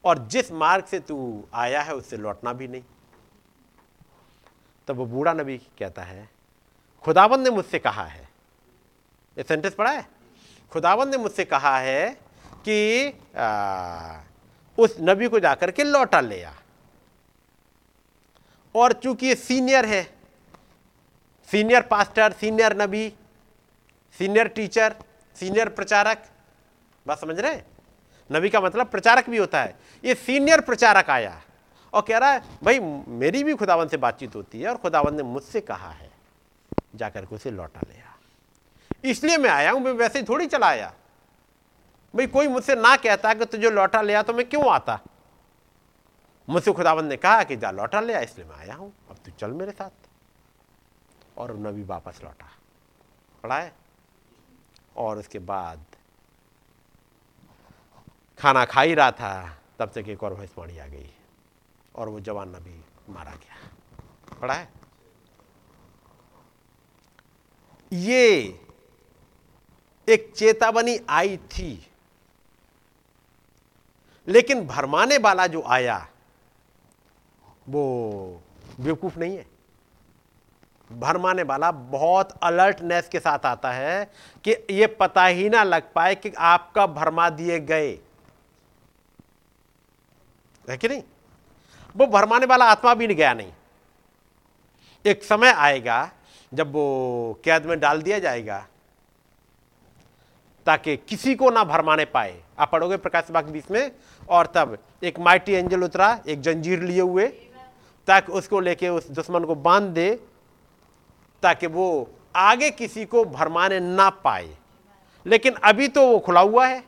और 0.04 0.18
जिस 0.28 0.52
मार्ग 0.52 0.86
से 0.86 1.00
तू 1.00 1.18
आया 1.54 1.82
है 1.82 1.96
उससे 1.96 2.18
लौटना 2.18 2.54
भी 2.54 2.68
नहीं। 2.68 2.84
तब 4.88 4.96
वो 4.96 5.06
बूढ़ा 5.06 5.34
नबी 5.34 5.58
कहता 5.80 6.04
है 6.04 6.30
खुदावन 7.04 7.42
ने 7.42 7.50
मुझसे 7.50 7.80
कहा 7.80 8.04
है। 8.04 8.28
ये 9.38 9.44
सेंटेंस 9.44 9.74
पढ़ा 9.74 9.92
है? 9.92 10.08
खुदावन 10.72 11.10
ने 11.10 11.18
मुझसे 11.18 11.46
कहा 11.46 11.78
है 11.78 12.10
कि 12.68 13.10
आ, 13.38 14.22
उस 14.78 14.96
नबी 15.00 15.28
को 15.28 15.40
जाकर 15.40 15.72
के 15.72 15.84
लौटा 15.84 16.20
ले 16.22 16.42
आ। 16.44 16.54
और 18.76 18.94
चूँकि 18.94 19.28
ये 19.28 19.36
सीनियर 19.36 19.86
है 19.86 20.04
सीनियर 21.50 21.82
पास्टर 21.82 22.32
सीनियर 22.32 22.82
नबी 22.82 23.08
सीनियर 24.16 24.48
टीचर 24.48 24.96
सीनियर 25.36 25.70
प्रचारक। 25.70 26.24
बात 27.06 27.20
समझ 27.20 27.40
रहे 27.40 27.54
हैं? 27.54 27.66
नबी 28.30 28.50
का 28.50 28.62
मतलब 28.62 28.88
प्रचारक 28.88 29.30
भी 29.30 29.38
होता 29.38 29.62
है। 29.62 29.76
ये 30.04 30.16
सीनियर 30.16 30.62
प्रचारक 30.62 31.10
आया। 31.10 31.42
और 31.94 32.02
कह 32.02 32.18
रहा 32.18 32.32
है, 32.32 32.44
भाई, 32.64 32.80
मेरी 32.80 33.44
भी 33.44 33.54
खुदावन 33.56 33.88
से 33.88 33.98
बातचीत 33.98 34.36
होती 34.36 34.62
है 34.62 34.70
और 34.70 34.78
खुदावन 34.78 35.16
ने 35.16 35.24
मुझसे 35.24 35.62
कहा 35.62 35.90
है, 35.90 36.12
जाकर 36.96 37.26
के 37.26 37.36
उसे 37.36 37.52
लौटा 37.52 37.82
ले 37.88 38.00
आ। 38.00 38.14
इसलिए 39.04 39.38
मैं 39.38 39.50
आया 39.50 39.72
हूँ, 39.72 39.82
मैं 39.82 39.92
वैसे 39.92 40.20
ही 40.20 40.26
थोड़ी 40.26 40.48
चला 40.48 40.68
आया 40.68 40.94
भाई, 42.14 42.28
कोई 42.28 42.48
मुझसे 42.48 42.76
ना 42.76 42.96
कहता 42.96 43.34
कि 43.34 43.46
तुझे 43.46 43.70
लौटा 43.70 44.02
ले 44.02 44.14
आ 44.14 44.22
तो 44.22 44.34
मैं 44.34 44.50
क्यों 44.50 44.70
आता? 44.72 45.00
मुझसे 46.50 46.72
खुदावन 46.72 47.06
ने 47.06 47.18
कहा 47.18 47.44
कि, 47.44 47.56
जा, 47.56 47.72
लौटा 47.72 48.00
ले 48.00 48.14
आ, 48.14 48.20
इसलिए 48.20 48.48
मैं 48.48 48.56
आया 48.56 48.74
हूँ। 48.74 48.94
अब 49.10 49.16
तू 49.26 49.32
चल 49.32 49.52
मेरे 49.52 49.72
साथ। 49.72 50.08
और 51.38 51.56
नबी 51.58 51.84
वापस 51.84 52.20
लौटा। 52.24 52.50
पढ़ा 53.44 53.60
है? 53.60 53.74
और 55.00 55.18
उसके 55.18 55.40
बाद 55.40 55.86
खाना 58.40 58.64
खा 58.66 58.82
ही 58.82 58.94
रहा 58.94 59.12
था, 59.12 59.58
तब 59.80 59.92
तक 59.96 60.08
एक 60.08 60.24
और 60.24 60.34
भैंसवाणी 60.34 60.78
आ 60.78 60.86
गई 60.88 61.10
और 61.96 62.10
वो 62.10 62.20
जवान 62.20 62.50
नबी 62.50 62.84
मारा 63.10 63.32
गया। 63.34 64.38
पढ़ा 64.40 64.54
है? 64.54 64.70
ये 67.92 68.26
एक 70.08 70.32
चेतावनी 70.36 70.98
आई 71.10 71.38
थी, 71.38 71.72
लेकिन 74.28 74.66
भरमाने 74.68 75.18
वाला 75.18 75.48
जो 75.48 75.62
आया, 75.68 75.98
वो 77.70 78.42
बेवकूफ़ 78.80 79.18
नहीं 79.20 79.38
है। 79.38 79.46
भरमाने 80.92 81.44
वाला 81.44 81.72
बहुत 81.72 82.40
अलर्टनेस 82.44 83.08
के 83.08 83.20
साथ 83.20 83.40
आता 83.46 83.72
है 83.72 84.12
कि 84.44 84.52
ये 84.70 84.88
पता 84.88 85.26
ही 85.26 85.50
ना 85.50 85.64
लग 85.64 85.84
पाए 85.94 86.16
कि 86.16 86.34
आपका 86.38 86.88
भरमा 86.88 87.30
दिए 87.30 87.60
गए। 87.60 88.00
है 90.70 90.78
कि 90.78 90.88
नहीं? 90.88 91.04
वो 91.98 92.08
भरमाने 92.08 92.46
वाला 92.46 92.66
आत्मा 92.66 92.94
भी 92.94 93.08
नहीं 93.08 93.18
गया 93.18 93.34
नहीं। 93.34 93.52
एक 95.06 95.24
समय 95.24 95.52
आएगा, 95.52 96.12
जब 96.54 96.72
वो 96.72 97.40
कैद 97.46 97.66
में 97.66 97.80
डाल 97.80 98.02
दिया 98.02 98.20
जाएगा, 98.20 98.68
ताकि 100.66 100.98
किसी 100.98 101.36
को 101.36 101.50
ना 101.50 101.64
भरमाने 101.64 102.06
पाए। 102.06 102.44
आप 102.60 102.72
पढ़ोगे 102.72 102.98
प्रकाश 102.98 103.32
बाग 103.32 103.46
बीच 103.46 103.72
में, 103.72 103.92
और 104.30 104.46
तब 104.46 104.78
एक 105.04 105.20
माइटी 105.20 105.54
एंजल 105.54 105.84
उतरा, 105.84 106.20
एक 106.28 106.42
जंजीर 106.42 106.80
लिए 106.80 107.02
हुए, 107.02 107.28
ताकि 108.08 108.32
उसको 108.32 108.60
लेके 108.60 108.90
उस 108.90 109.12
दुश्मन 109.12 109.44
को 109.44 109.56
बाँध 109.56 109.84
दे 109.84 110.20
ताकि 111.44 111.68
वो 111.68 112.14
आगे 112.36 112.72
किसी 112.72 113.06
को 113.06 113.26
भरमाने 113.26 113.80
ना 113.80 114.10
पाए। 114.10 114.58
लेकिन 115.26 115.54
अभी 115.54 115.88
तो 115.88 116.08
वो 116.08 116.20
खुला 116.20 116.40
हुआ 116.40 116.68
है। 116.68 116.84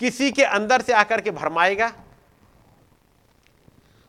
किसी 0.00 0.30
के 0.30 0.44
अंदर 0.44 0.82
से 0.82 0.92
आकर 0.92 1.20
के 1.20 1.30
भरमाएगा। 1.30 1.92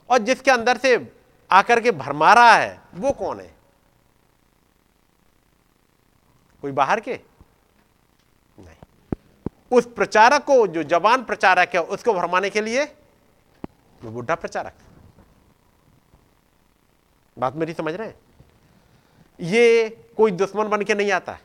और 0.10 0.18
जिसके 0.18 0.52
अंदर 0.52 0.78
से 0.78 1.20
आकर 1.52 1.82
के 1.82 1.92
भरमा 1.92 2.34
रहा 2.34 2.54
है, 2.54 2.82
वो 2.94 3.12
कौन 3.12 3.40
है? 3.40 3.56
कोई 6.62 6.72
बाहर 6.72 7.00
के? 7.00 7.20
नहीं। 8.60 8.78
उस 9.72 9.86
प्रचारक 9.86 10.44
को, 10.44 10.68
जो 10.68 10.84
जवान 10.84 11.24
प्रचारक 11.24 11.70
है, 11.74 11.84
उसको 11.84 12.14
भरमाने 12.14 12.50
के 12.50 12.62
लिए 12.62 12.84
वो 14.04 14.12
बुढ़ा 14.12 14.36
प्रचारक। 14.36 14.74
बात 17.40 17.56
मेरी 17.56 17.74
समझ 17.74 17.94
रहे 17.94 18.08
हैं? 18.08 18.23
ये 19.40 19.90
कोई 20.18 20.32
दुश्मन 20.32 20.68
बन 20.68 20.82
के 20.82 20.96
नहीं 20.96 21.12
आता 21.12 21.38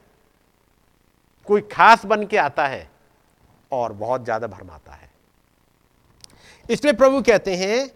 कोई 1.49 1.61
खास 1.73 2.05
बन 2.07 2.27
के 2.27 2.37
आता 2.37 2.67
है 2.67 2.89
और 3.73 3.93
बहुत 3.93 4.25
ज़्यादा 4.25 4.47
भरमाता 4.47 4.93
है। 4.93 5.11
इसलिए 6.69 6.93
प्रभु 6.93 7.21
कहते 7.23 7.55
हैं, 7.57 7.91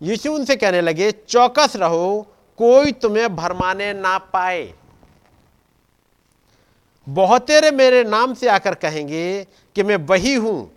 यीशु 0.00 0.32
उनसे 0.34 0.56
कहने 0.56 0.80
लगे, 0.80 1.10
चौकस 1.12 1.76
रहो, 1.76 2.26
कोई 2.58 2.92
तुम्हें 2.92 3.34
भरमाने 3.36 3.92
ना 3.92 4.16
पाए। 4.18 4.72
बहुतेरे 7.06 7.70
मेरे 7.70 8.02
नाम 8.04 8.34
से 8.34 8.48
आकर 8.48 8.74
कहेंगे 8.74 9.46
कि 9.76 9.82
मैं 9.82 9.96
वही 10.06 10.34
हूँ 10.34 10.70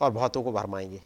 और 0.00 0.10
बहुतों 0.10 0.42
को 0.42 0.52
भरमाएँगे। 0.52 1.00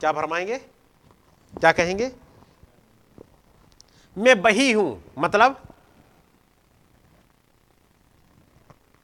क्या 0.00 0.12
भरमाएँगे? 0.12 0.58
क्या 1.54 1.72
कहेंगे? 1.72 2.10
मैं 4.18 4.34
वही 4.34 4.70
हूँ। 4.72 5.02
मतलब? 5.18 5.60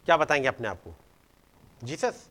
क्या 0.06 0.16
बताएँगे 0.16 0.48
अपने 0.48 0.68
आप 0.68 0.80
को? 0.84 0.94
जीसस। 1.84 2.28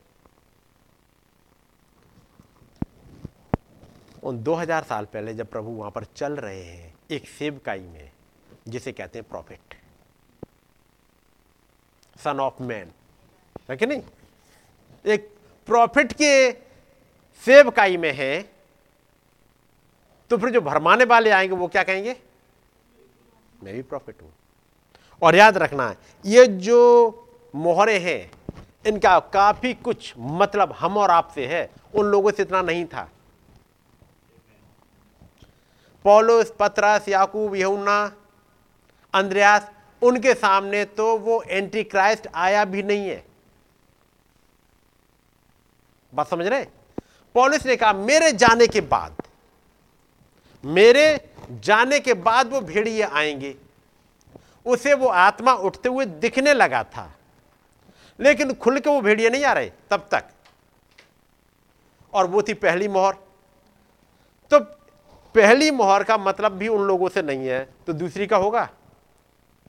उन 4.24 4.42
2000 4.44 4.84
साल 4.84 5.06
पहले 5.06 5.34
जब 5.34 5.50
प्रभु 5.50 5.70
वहाँ 5.70 5.92
पर 5.92 6.04
चल 6.16 6.36
रहे 6.36 6.64
हैं, 6.64 6.94
एक 7.12 7.28
सेवकाई 7.30 7.80
में, 7.80 8.12
जिसे 8.68 8.92
कहते 8.92 9.20
हैं 9.20 9.28
प्रॉफिट 9.30 9.76
सन 12.24 12.40
ऑफ़ 12.40 12.62
मैन 12.64 12.92
है 13.70 13.78
कि 13.78 13.86
नहीं? 13.86 14.02
एक 15.06 15.30
प्रॉफिट 15.68 16.14
के 16.14 16.52
सेवकाई 17.44 17.98
में 17.98 18.12
है 18.14 18.42
तो 20.32 20.38
फिर 20.38 20.50
जो 20.50 20.62
भरमाने 20.62 21.06
वाले 21.06 21.30
आएँगे, 21.30 21.56
वो 21.56 21.68
क्या 21.68 21.84
कहेंगे? 21.84 22.16
मैं 23.64 23.74
भी 23.74 23.82
प्रॉफिट 23.82 24.22
हूँ। 24.22 24.32
और 25.22 25.36
याद 25.36 25.58
रखना, 25.58 25.96
ये 26.26 26.46
जो 26.48 26.80
मोहरे 27.56 27.98
हैं, 28.00 28.32
इनका 28.88 29.20
काफ़ी 29.34 29.74
कुछ 29.74 30.14
मतलब 30.18 30.72
हम 30.72 30.98
और 30.98 31.12
आपसे 31.12 31.46
है, 31.48 31.70
उन 31.96 32.06
लोगों 32.06 32.32
से 32.32 32.44
इतना 32.44 32.62
नहीं 32.62 32.86
था। 32.86 33.10
पौलोस, 36.06 36.54
पतरस, 36.60 37.08
याकूब 37.10 37.56
यहुना 37.56 38.00
अंद्रयास, 39.14 39.70
उनके 40.02 40.34
सामने 40.34 40.84
तो 40.86 41.18
वो 41.18 41.42
एंटी 41.42 41.84
क्राइस्ट 41.84 42.28
आया 42.36 42.66
भी 42.66 42.84
नहीं 42.84 43.08
है। 43.10 43.24
बात 46.14 46.30
समझ 46.30 46.46
रहे 46.48 46.66
पॉलिस 47.36 47.66
ने 47.66 47.76
कहा, 47.76 47.94
मेरे 47.94 48.32
जाने 48.32 48.68
के 48.68 48.82
बाद, 48.82 49.22
मेरे 50.64 51.06
जाने 51.60 52.00
के 52.00 52.14
बाद 52.14 52.48
वो 52.48 52.62
भेड़िए 52.62 53.02
आएँगे। 53.02 53.56
उसे 54.66 54.94
वो 54.94 55.08
आत्मा 55.08 55.54
उठते 55.54 55.90
हुए 55.90 56.06
दिखने 56.06 56.54
लगा 56.54 56.84
था। 56.84 57.12
लेकिन 58.20 58.54
खुल 58.54 58.80
के 58.80 58.90
वो 58.90 59.02
भेड़िए 59.02 59.30
नहीं 59.30 59.46
आ 59.46 59.54
रहे 59.54 59.72
तब 59.90 60.08
तक। 60.12 60.24
और 62.14 62.28
वो 62.28 62.42
थी 62.42 62.54
पहली 62.54 62.88
मोहर। 62.88 63.14
तो 64.52 64.60
पहली 65.36 65.72
मोहर 65.72 66.04
का 66.04 66.18
मतलब 66.18 66.52
भी 66.52 66.68
उन 66.68 66.82
लोगों 66.82 67.10
से 67.10 67.22
नहीं 67.22 67.48
है। 67.48 67.70
तो 67.88 67.94
दूसरी 67.94 68.28
का 68.28 68.38
होगा? 68.38 68.70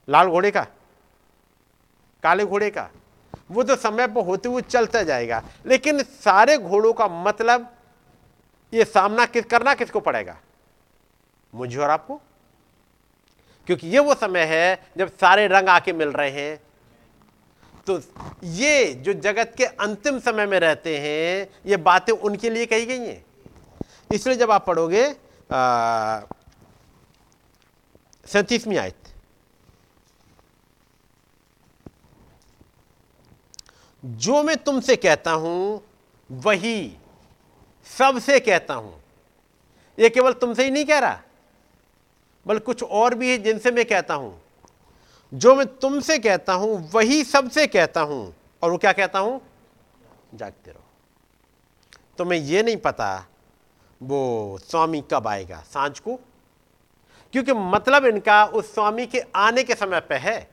लाल 0.09 0.29
घोड़े 0.29 0.51
का? 0.51 0.67
काले 2.23 2.45
घोड़े 2.45 2.71
का? 2.71 2.91
वो 3.51 3.63
तो 3.63 3.77
समय 3.77 4.07
पर 4.07 4.25
होते 4.25 4.49
हुए 4.49 4.63
चलता 4.63 5.03
जाएगा। 5.03 5.43
लेकिन 5.67 6.03
सारे 6.03 6.59
घोड़ों 6.59 6.93
का 6.93 7.09
मतलब 7.09 7.75
ये 8.75 8.85
सामना 8.85 9.27
किस 9.27 9.45
करना 9.45 9.75
किसको 9.75 10.01
पड़ेगा? 10.01 10.37
मुझे 11.55 11.79
और 11.79 11.91
आपको? 11.91 12.21
क्योंकि 13.67 13.89
ये 13.89 13.99
वो 13.99 14.15
समय 14.15 14.45
है 14.45 14.91
जब 14.99 15.17
सारे 15.17 15.47
रंग 15.47 15.69
आके 15.69 15.93
मिल 15.93 16.09
रहे 16.09 16.31
हैं। 16.31 16.61
तो 17.87 17.99
ये 18.45 18.93
जो 18.95 19.13
जगत 19.15 19.55
के 19.57 19.65
अंतिम 19.65 20.19
समय 20.19 20.47
में 20.47 20.59
रहते 20.61 20.97
हैं, 20.99 21.49
ये 21.67 21.77
बातें 21.79 22.13
उनके 22.13 22.51
लिए 22.51 22.67
कही 22.67 22.87
गई 22.87 22.99
हैं। 22.99 23.25
इसलिए 24.13 24.37
जब 24.37 24.51
आप 24.51 24.67
पढ़ोगे 24.67 25.09
सैतीसवीं 28.27 28.79
आयत। 28.79 29.13
जो 34.03 34.43
मैं 34.43 34.57
तुमसे 34.57 34.97
कहता 34.97 35.33
हूँ, 35.33 35.81
वही 36.31 36.97
सबसे 37.89 38.39
कहता 38.41 38.75
हूँ। 38.75 39.01
यह 39.99 40.09
केवल 40.09 40.33
तुमसे 40.33 40.65
ही 40.65 40.71
नहीं 40.71 40.85
कह 40.85 40.99
रहा। 40.99 41.21
बल्कि 42.47 42.65
कुछ 42.65 42.83
और 42.83 43.15
भी 43.15 43.31
है 43.31 43.39
जिनसे 43.39 43.71
मैं 43.71 43.85
कहता 43.85 44.15
हूँ। 44.15 44.41
जो 45.35 45.55
मैं 45.55 45.67
तुमसे 45.67 46.19
कहता 46.19 46.53
हूँ, 46.53 46.91
वही 46.95 47.25
सबसे 47.25 47.67
कहता 47.67 48.01
हूँ। 48.01 48.35
और 48.63 48.71
वो 48.71 48.79
क्या 48.79 48.93
कहता 48.93 49.19
हूँ? 49.19 49.41
जागते 50.35 50.71
रहो। 50.71 50.81
तो 52.19 52.25
मैं 52.25 52.37
ये 52.37 52.63
नहीं 52.63 52.77
पता, 52.77 53.27
वो 54.03 54.59
स्वामी 54.69 55.05
कब 55.13 55.27
आएगा, 55.27 55.65
साँझ 55.75 55.99
को? 55.99 56.21
क्योंकि 57.33 57.53
मतलब 57.53 58.07
इनका 58.07 58.45
उस 58.45 58.75
स्वामी 58.75 59.07
के 59.07 59.23
आने 59.37 59.63
के 59.65 59.75
समय 59.75 60.01
पे 60.01 60.15
है। 60.15 60.51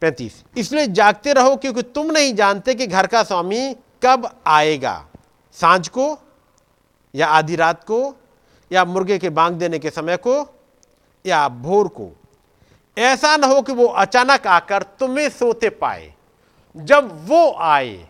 पैंतीस, 0.00 0.44
इसलिए 0.56 0.86
जागते 0.86 1.32
रहो 1.32 1.56
क्योंकि 1.56 1.82
तुम 1.82 2.10
नहीं 2.10 2.34
जानते 2.34 2.74
कि 2.74 2.86
घर 2.86 3.06
का 3.06 3.22
स्वामी 3.22 3.76
कब 4.02 4.42
आएगा, 4.46 5.06
साँझ 5.52 5.88
को 5.88 6.14
या 7.18 7.26
आधी 7.26 7.56
रात 7.56 7.84
को, 7.84 8.16
या 8.72 8.84
मुर्गे 8.84 9.18
के 9.18 9.30
बांग 9.30 9.56
देने 9.56 9.78
के 9.78 9.90
समय 9.90 10.16
को, 10.16 10.60
या 11.26 11.48
भोर 11.48 11.88
को। 11.88 12.10
ऐसा 12.98 13.36
ना 13.36 13.46
हो 13.46 13.62
कि 13.62 13.72
वो 13.72 13.86
अचानक 13.86 14.46
आकर 14.46 14.82
तुम्हें 14.82 15.28
सोते 15.28 15.68
पाए। 15.70 16.14
जब 16.76 17.28
वो 17.28 17.52
आए 17.52 18.08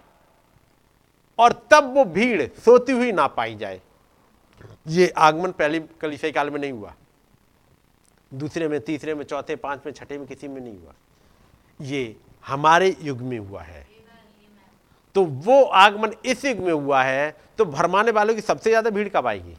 और 1.38 1.68
तब 1.70 1.94
वो 1.94 2.04
भीड़ 2.04 2.42
सोती 2.42 2.92
हुई 2.92 3.12
ना 3.12 3.26
पाई 3.26 3.56
जाए। 3.56 3.80
ये 4.86 5.08
आगमन 5.08 5.50
पहली 5.50 5.80
कलिसाई 5.80 6.32
काल 6.32 6.50
में 6.50 6.60
नहीं 6.60 6.72
हुआ। 6.72 6.94
दूसरे 8.34 8.68
में, 8.68 8.80
तीसरे 8.80 9.14
में, 9.14 9.24
चौथे 9.24 9.56
पाँच 9.56 9.80
में 9.86 9.92
छठे 9.92 10.18
में 10.18 10.26
किसी 10.26 10.48
में 10.48 10.60
नहीं 10.60 10.78
हुआ। 10.78 10.92
ये 11.80 12.16
हमारे 12.46 12.96
युग 13.02 13.20
में 13.20 13.38
हुआ 13.38 13.62
है। 13.62 13.97
तो 15.18 15.24
वो 15.24 15.62
आगमन 15.62 16.12
इस 16.24 16.44
युग 16.44 16.58
में 16.58 16.72
हुआ 16.72 17.02
है 17.02 17.36
तो 17.58 17.64
भरमाने 17.64 18.10
वालों 18.10 18.34
की 18.34 18.40
सबसे 18.40 18.70
ज़्यादा 18.70 18.90
भीड़ 18.90 19.08
कब 19.08 19.26
आएगी? 19.26 19.56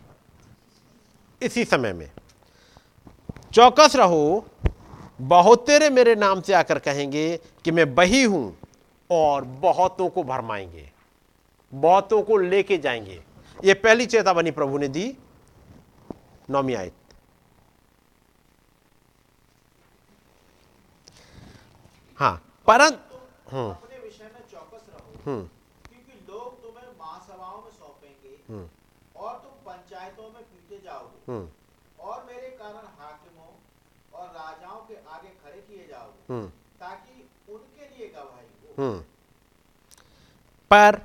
इसी 1.42 1.66
समय 1.66 1.94
में। 1.94 2.10
चौकस 3.54 3.96
रहो 3.96 4.46
बहुत 5.22 5.66
तेरे 5.68 5.90
मेरे 5.90 6.16
नाम 6.16 6.42
से 6.42 6.54
आकर 6.54 6.80
कहेंगे 6.80 7.26
कि 7.66 7.72
मैं 7.72 7.94
बही 7.96 8.24
हूँ 8.24 8.58
और 9.10 9.44
बहुतों 9.44 10.10
को 10.10 10.24
भरमाएँगे, 10.24 10.90
बहुतों 11.74 12.22
को 12.22 12.38
लेके 12.38 12.78
जाएँगे। 12.78 13.20
ये 13.60 13.74
पहली 13.76 14.06
चेतावनी 14.06 14.52
प्रभु 14.52 14.78
ने 14.78 14.88
दी 14.88 15.18
नौमी 16.50 16.74
आयत। 16.74 16.94
हाँ 22.20 22.36
परंतु 22.68 23.18
हम्म 23.52 23.70
अपने 23.70 23.98
विषय 23.98 24.24
में 24.24 24.42
चौकस 24.52 24.86
रहो 24.90 25.08
हम्म 25.10 25.19
क्योंकि 25.38 26.32
लोग 26.32 26.64
तुम्हें 26.64 27.00
महासभाओं 27.00 27.62
में 27.62 27.72
सौंपेंगे 27.72 28.54
हम्म। 28.54 28.70
और 29.16 29.34
तुम 29.34 29.52
पंचायतों 29.52 30.24
में 30.24 30.44
पीटे 30.44 30.82
जाओगे। 30.84 31.32
हम्म। 31.32 31.50
और 32.00 32.24
मेरे 32.24 32.48
कारण 32.48 32.88
हाकिमों 33.00 33.48
और 34.14 34.28
राजाओं 34.28 34.82
के 34.82 34.96
आगे 35.10 35.30
खड़े 35.30 35.62
किए 35.62 35.88
जाओगे। 35.88 36.34
हम्म। 36.34 36.48
ताकि 36.80 37.30
उनके 37.50 37.98
लिए 37.98 38.08
गवाही 38.08 38.68
हो। 38.68 38.84
हम्म। 38.84 39.04
पर 40.72 41.02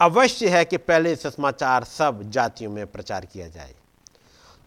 अवश्य 0.00 0.48
है 0.48 0.64
कि 0.64 0.76
पहले 0.76 1.16
सुसमाचार 1.16 1.84
सब 1.84 2.22
जातियों 2.22 2.70
में 2.70 2.86
प्रचार 2.86 3.24
किया 3.24 3.48
जाए। 3.48 3.74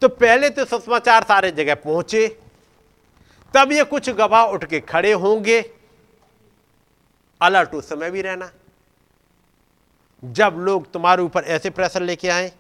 तो 0.02 0.10
पहले 0.10 0.50
तो 0.50 0.66
सुसमाचार 0.66 1.24
सारे 1.24 1.52
जगह 1.52 1.76
पहुँचे 1.76 2.40
तब 3.54 3.72
ये 3.72 3.84
कुछ 3.84 4.10
गवाह 4.10 4.46
उठ 4.46 4.66
के 4.66 4.80
खड़े 4.80 5.12
होंगे। 5.12 5.78
अलर्ट 7.42 7.74
उस 7.74 7.90
समय 7.90 8.12
भी 8.12 8.22
रहना। 8.22 8.52
जब 10.24 10.56
लोग 10.58 10.92
तुम्हारे 10.92 11.24
ऊपर 11.24 11.44
ऐसे 11.44 11.70
प्रेशर 11.70 12.02
लेके 12.02 12.30
आए, 12.30 12.52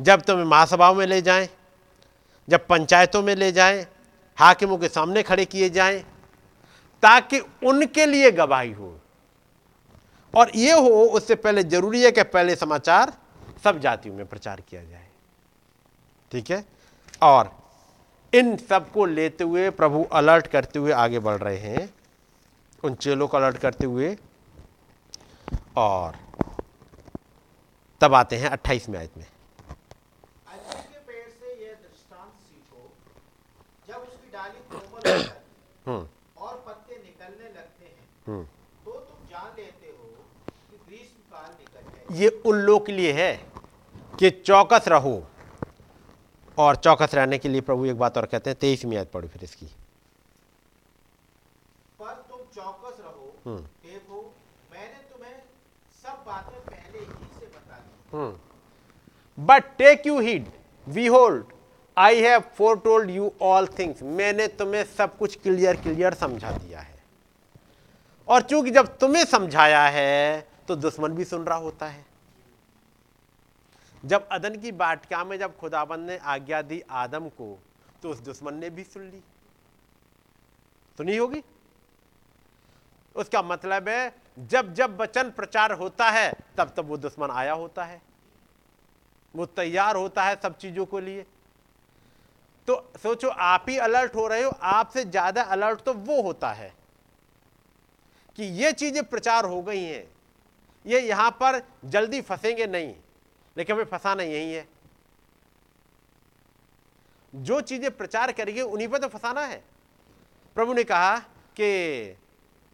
जब 0.00 0.20
तुम्हें 0.22 0.44
महासभाओं 0.44 0.94
में 0.94 1.06
ले 1.06 1.22
जाएँ, 1.22 1.48
जब 2.48 2.66
पंचायतों 2.66 3.22
में 3.22 3.36
ले 3.36 3.52
जाएँ, 3.52 3.86
हाकिमों 4.36 4.78
के 4.78 4.88
सामने 4.88 5.22
खड़े 5.22 5.44
किए 5.44 5.70
जाएँ, 5.70 6.00
ताकि 7.02 7.38
उनके 7.38 8.06
लिए 8.06 8.30
गवाही 8.30 8.72
हो। 8.72 9.00
और 10.34 10.50
ये 10.54 10.72
हो, 10.72 11.04
उससे 11.04 11.34
पहले 11.34 11.62
ज़रूरी 11.62 12.02
है 12.02 12.10
कि 12.10 12.22
पहले 12.22 12.56
समाचार 12.56 13.12
सब 13.64 13.80
जातियों 13.80 14.14
में 14.14 14.26
प्रचार 14.26 14.60
किया 14.60 14.84
जाए। 14.84 15.08
ठीक 16.32 16.50
है? 16.50 16.64
और 17.22 17.58
इन 18.34 18.56
सबको 18.56 19.06
लेते 19.06 19.44
हुए 19.44 19.70
प्रभु 19.70 20.04
अलर्ट 20.04 20.46
करते 20.46 20.78
हुए 20.78 20.92
आगे 20.92 21.18
बढ़ 21.18 21.36
रहे 21.36 21.58
हैं। 21.58 21.94
उन 22.84 22.94
चेलों 22.94 23.28
को 23.28 23.36
अलर्ट 23.36 23.56
करते 23.56 23.86
हुए 23.86 24.16
और। 25.76 26.16
तब 28.00 28.14
आते 28.14 28.36
हैं 28.36 28.48
अट्ठाईसवें 28.48 28.98
आयत 28.98 29.16
में। 29.16 29.26
हो 34.92 35.00
जाती 35.04 35.28
है 35.28 35.42
हम्म। 35.86 36.08
और 36.38 36.64
पत्ते 36.66 36.96
निकलने 36.96 37.48
लगते 37.48 37.84
हैं 37.84 38.08
हम्म। 38.26 38.44
तो 38.84 38.92
तुम 38.92 39.26
जान 39.30 39.52
लेते 39.56 39.86
हो 39.88 40.04
कि 40.70 40.76
ग्रीष्म 40.86 41.32
काल 41.32 41.50
निकल 41.50 42.14
गए 42.14 42.22
ये 42.22 42.28
उन 42.46 42.56
लोग 42.60 42.86
के 42.86 42.92
लिए 42.92 43.12
है 43.12 43.32
कि 44.18 44.30
चौकस 44.30 44.88
रहो। 44.88 45.16
और 46.58 46.76
चौकस 46.76 47.14
रहने 47.14 47.38
के 47.38 47.48
लिए 47.48 47.60
प्रभु 47.60 47.84
एक 47.86 47.98
बात 47.98 48.18
और 48.18 48.26
कहते 48.26 48.50
हैं 48.50 48.58
तेईसवीं 48.58 48.96
आयत 48.96 49.10
पढ़ो 49.12 49.28
फिर 49.28 49.44
इसकी। 49.44 49.66
पर 52.00 52.14
तुम 52.30 52.38
चौकस 52.54 53.00
रहो 53.00 53.32
हम्म। 53.46 53.62
देखो 53.62 54.22
मैंने 54.72 55.02
तुम्हें 55.10 55.42
सब 56.02 56.22
बातें 56.26 56.60
पहले 56.60 56.98
ही 56.98 57.28
से 57.40 57.46
but 58.12 59.76
take 59.78 60.06
you 60.06 60.18
heed 60.20 60.46
behold 61.06 61.44
I 61.96 62.20
have 62.22 62.40
foretold 62.78 63.10
you 63.10 63.30
all 63.42 63.66
things 63.78 64.02
मैंने 64.02 64.46
तुम्हें 64.48 64.84
सब 64.86 65.16
कुछ 65.18 65.36
क्लियर 65.36 65.76
क्लियर 65.76 66.14
समझा 66.14 66.50
दिया 66.52 66.80
है। 66.80 66.94
और 68.28 68.42
चूँकि 68.42 68.70
जब 68.70 68.96
तुम्हें 68.98 69.24
समझाया 69.24 69.86
है 69.88 70.48
तो 70.68 70.76
दुश्मन 70.76 71.12
भी 71.12 71.24
सुन 71.24 71.44
रहा 71.44 71.58
होता 71.58 71.86
है। 71.86 72.04
जब 74.04 74.28
अदन 74.28 74.58
की 74.60 74.72
बाटिका 74.72 75.24
में 75.24 75.38
जब 75.38 75.56
खुदाबंद 75.58 76.06
ने 76.10 76.16
आज्ञा 76.16 76.60
दी 76.62 76.80
आदम 76.90 77.28
को 77.30 77.58
तो 78.02 78.10
उस 78.10 78.18
दुश्मन 78.20 78.54
ने 78.54 78.70
भी 78.70 78.84
सुन 78.84 79.02
ली। 79.02 79.22
सुनी 80.98 81.16
होगी? 81.16 81.42
उसका 83.16 83.42
मतलब 83.42 83.88
है 83.88 84.08
जब 84.36 84.72
जब 84.74 85.00
वचन 85.00 85.30
प्रचार 85.30 85.72
होता 85.72 86.10
है, 86.10 86.32
तब 86.58 86.72
तब 86.76 86.88
वो 86.88 86.96
दुश्मन 86.96 87.30
आया 87.30 87.52
होता 87.54 87.84
है। 87.84 88.00
वो 89.34 89.46
तैयार 89.46 89.96
होता 89.96 90.24
है 90.24 90.36
सब 90.42 90.56
चीज़ों 90.58 90.86
को 90.86 90.98
लिए। 90.98 91.26
तो 92.68 92.74
सोचो, 93.02 93.28
आप 93.28 93.66
ही 93.68 93.76
अलर्ट 93.78 94.14
हो 94.14 94.26
रहे 94.26 94.42
हो, 94.42 94.50
आपसे 94.50 95.04
ज़्यादा 95.04 95.42
अलर्ट 95.42 95.80
तो 95.80 95.92
वो 95.94 96.20
होता 96.22 96.52
है 96.52 96.72
कि 98.38 98.44
ये 98.44 98.72
चीज़ें 98.72 99.02
प्रचार 99.04 99.44
हो 99.44 99.62
गई 99.62 99.82
हैं। 99.82 100.04
ये 100.84 101.00
यहाँ 101.00 101.30
पर 101.32 101.60
जल्दी 101.84 102.20
फंसेंगे 102.20 102.66
नहीं, 102.66 102.94
लेकिन 103.56 103.76
हमें 103.76 103.84
फंसाना 103.84 104.22
यही 104.22 104.52
है। 104.52 104.66
जो 107.32 107.60
चीज़ें 107.60 107.90
प्रचार 107.96 108.32
करेंगे, 108.32 108.62
उन्हीं 108.62 108.88
पर 108.88 108.98
तो 108.98 109.08
फंसाना 109.08 109.40
है। 109.42 109.62
प्रभु 110.56 110.72
ने 110.72 110.84
कहा 110.84 111.18
कि 111.56 112.16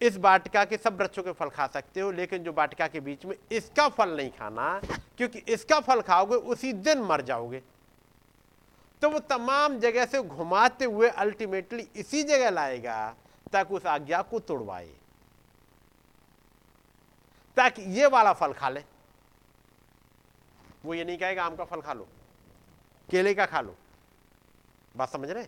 इस 0.02 0.16
वाटिका 0.18 0.64
के 0.64 0.76
सब 0.76 0.98
वृक्षों 0.98 1.22
के 1.22 1.32
फल 1.32 1.48
खा 1.48 1.66
सकते 1.66 2.00
हो, 2.00 2.10
लेकिन 2.12 2.42
जो 2.44 2.52
वाटिका 2.52 2.86
के 2.88 3.00
बीच 3.00 3.24
में 3.24 3.36
इसका 3.52 3.88
फल 3.88 4.16
नहीं 4.16 4.30
खाना, 4.30 4.80
क्योंकि 5.18 5.38
इसका 5.48 5.78
फल 5.80 6.00
खाओगे, 6.02 6.34
उसी 6.34 6.72
दिन 6.72 7.02
मर 7.02 7.20
जाओगे। 7.22 7.62
तो 9.02 9.10
वो 9.10 9.18
तमाम 9.20 9.78
जगह 9.80 10.04
से 10.06 10.22
घुमाते 10.22 10.84
हुए 10.84 11.08
अल्टीमेटली 11.08 11.88
इसी 11.96 12.22
जगह 12.24 12.50
लाएगा, 12.50 13.14
ताकि 13.52 13.74
उस 13.74 13.86
आज्ञा 13.88 14.22
को 14.22 14.38
तोड़वाए, 14.40 14.90
ताकि 17.56 17.82
ये 17.94 18.06
वाला 18.08 18.32
फल 18.32 18.52
खा 18.52 18.68
ले। 18.68 18.84
वो 20.84 20.94
ये 20.94 21.04
नहीं 21.04 21.18
कहेगा, 21.18 21.44
आम 21.44 21.56
का 21.56 21.64
फल 21.64 21.80
खा 21.80 21.92
लो, 21.92 22.08
केले 23.08 23.34
का 23.34 23.46
खा 23.46 23.60
लो। 23.60 23.76
बात 24.94 25.08
समझ 25.08 25.30
रहे 25.30 25.46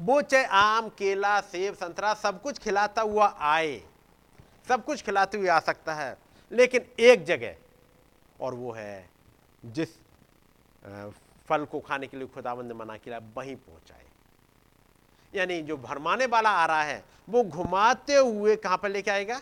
वो 0.00 0.22
चाहे 0.22 0.44
आम, 0.44 0.88
केला, 0.88 1.40
सेब, 1.40 1.74
संतरा, 1.74 2.14
सब 2.14 2.42
कुछ 2.42 2.58
खिलाता 2.58 3.02
हुआ 3.02 3.26
आए। 3.40 3.82
सब 4.68 4.84
कुछ 4.84 5.02
खिलाते 5.02 5.38
हुए 5.38 5.48
आ 5.48 5.60
सकता 5.60 5.94
है, 5.94 6.16
लेकिन 6.52 6.86
एक 7.00 7.24
जगह, 7.24 7.56
और 8.40 8.54
वो 8.54 8.72
है, 8.72 9.08
जिस 9.64 9.88
फल 11.48 11.64
को 11.64 11.80
खाने 11.80 12.06
के 12.06 12.16
लिए 12.16 12.26
खुदाबंद 12.26 12.68
ने 12.68 12.74
मना 12.74 12.96
किया, 12.96 13.20
वहीं 13.36 13.56
पहुँचाए। 13.56 14.04
यानी 15.34 15.60
जो 15.62 15.76
भरमाने 15.76 16.26
वाला 16.26 16.50
आ 16.50 16.66
रहा 16.66 16.82
है, 16.82 17.04
वो 17.28 17.44
घुमाते 17.44 18.14
हुए 18.14 18.56
कहाँ 18.56 18.78
पर 18.78 18.88
लेके 18.88 19.10
आएगा? 19.10 19.40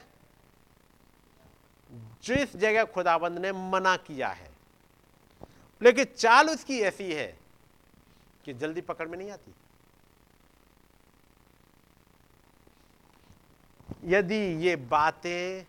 जिस 2.25 2.57
जगह 2.57 2.85
खुदाबंद 2.85 3.39
ने 3.39 3.53
मना 3.53 3.97
किया 3.97 4.29
है। 4.29 4.51
लेकिन 5.83 6.05
चाल 6.05 6.51
उसकी 6.51 6.81
ऐसी 6.81 7.13
है 7.13 7.39
कि 8.45 8.55
जल्दी 8.55 8.81
पकड़ 8.81 9.09
में 9.09 9.19
नहीं 9.19 9.31
आती। 9.31 9.55
यदि 14.05 14.41
ये 14.67 14.75
बातें 14.77 15.65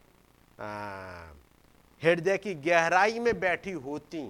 हृदय 2.01 2.37
की 2.37 2.53
गहराई 2.55 3.19
में 3.19 3.39
बैठी 3.39 3.71
होती 3.71 4.21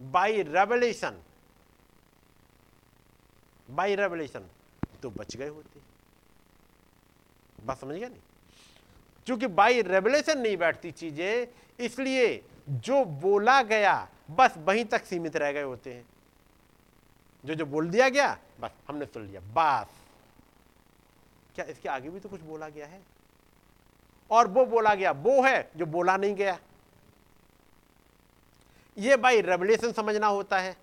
बाई 0.00 0.42
रेवलेशन 0.42 1.20
बाई 3.68 3.94
रेवलेशन 3.94 4.48
तो 5.02 5.10
बच 5.10 5.36
गए 5.36 5.48
होते। 5.48 5.80
बात 7.58 7.78
समझ 7.78 7.94
गया 7.94 8.08
नहीं? 8.08 8.20
क्योंकि 9.26 9.46
बाई 9.48 9.82
रेवलेशन 9.82 10.38
नहीं 10.38 10.56
बैठती 10.56 10.90
चीज़ें, 10.90 11.46
इसलिए 11.78 12.42
जो 12.68 13.04
बोला 13.04 13.62
गया, 13.62 14.08
बस 14.30 14.54
वहीं 14.58 14.84
तक 14.84 15.04
सीमित 15.04 15.36
रह 15.36 15.52
गए 15.52 15.62
होते 15.62 15.92
हैं। 15.92 16.06
जो 17.44 17.54
जो 17.54 17.66
बोल 17.66 17.90
दिया 17.90 18.08
गया, 18.08 18.36
बस 18.60 18.70
हमने 18.88 19.06
सुन 19.06 19.26
लिया, 19.26 19.40
बस। 19.40 19.99
क्या 21.54 21.64
इसके 21.64 21.88
आगे 21.88 22.10
भी 22.10 22.20
तो 22.20 22.28
कुछ 22.28 22.40
बोला 22.40 22.68
गया 22.68 22.86
है? 22.86 23.00
और 24.30 24.48
वो 24.48 24.64
बोला 24.66 24.94
गया, 24.94 25.10
वो 25.12 25.42
है 25.42 25.70
जो 25.76 25.86
बोला 25.86 26.16
नहीं 26.16 26.34
गया। 26.34 26.58
ये 28.96 29.16
भाई 29.16 29.40
रेवलेशन 29.40 29.92
समझना 29.92 30.26
होता 30.26 30.58
है। 30.58 30.76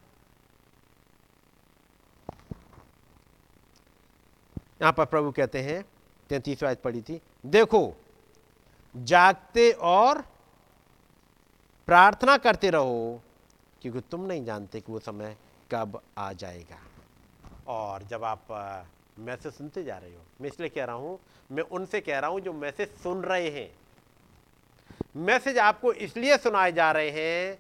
यहाँ 4.82 4.94
पर 4.94 5.06
प्रभु 5.06 5.32
कहते 5.32 5.62
हैं 5.62 5.84
तैतीस 6.30 6.64
आज 6.64 6.78
पढ़ी 6.78 7.02
थी, 7.02 7.22
देखो, 7.46 7.94
जागते 8.96 9.72
और 9.72 10.22
प्रार्थना 11.88 12.38
करते 12.38 12.70
रहो, 12.70 13.22
क्योंकि 13.82 14.02
तुम 14.02 14.26
नहीं 14.26 14.44
जानते 14.46 14.82
कि 14.82 14.92
वो 14.92 15.00
समय 15.00 15.36
कब 15.72 16.02
आ 16.18 16.32
जाएगा। 16.34 16.80
और 17.68 18.04
जब 18.04 18.24
आप 18.24 18.48
मैसेज 19.20 19.54
सुनते 19.54 19.84
जा 19.84 19.98
रहे 19.98 20.14
हो। 20.14 20.22
मैं 20.42 20.50
इसलिए 20.50 20.70
कह 20.70 20.86
रहा 20.86 20.96
हूँ, 20.96 21.20
मैं 21.52 21.64
उनसे 21.64 22.02
कह 22.02 22.20
रहा 22.20 22.30
हूँ 22.30 22.40
जो 22.42 22.54
मैसेज 22.54 22.90
सुन 23.04 23.22
रहे 23.24 23.50
हैं। 23.50 23.70
मैसेज 25.18 25.58
आपको 25.58 25.94
इसलिए 25.94 26.38
सुनाए 26.38 26.72
जा 26.72 26.92
रहे 26.92 27.10
हैं, 27.10 27.58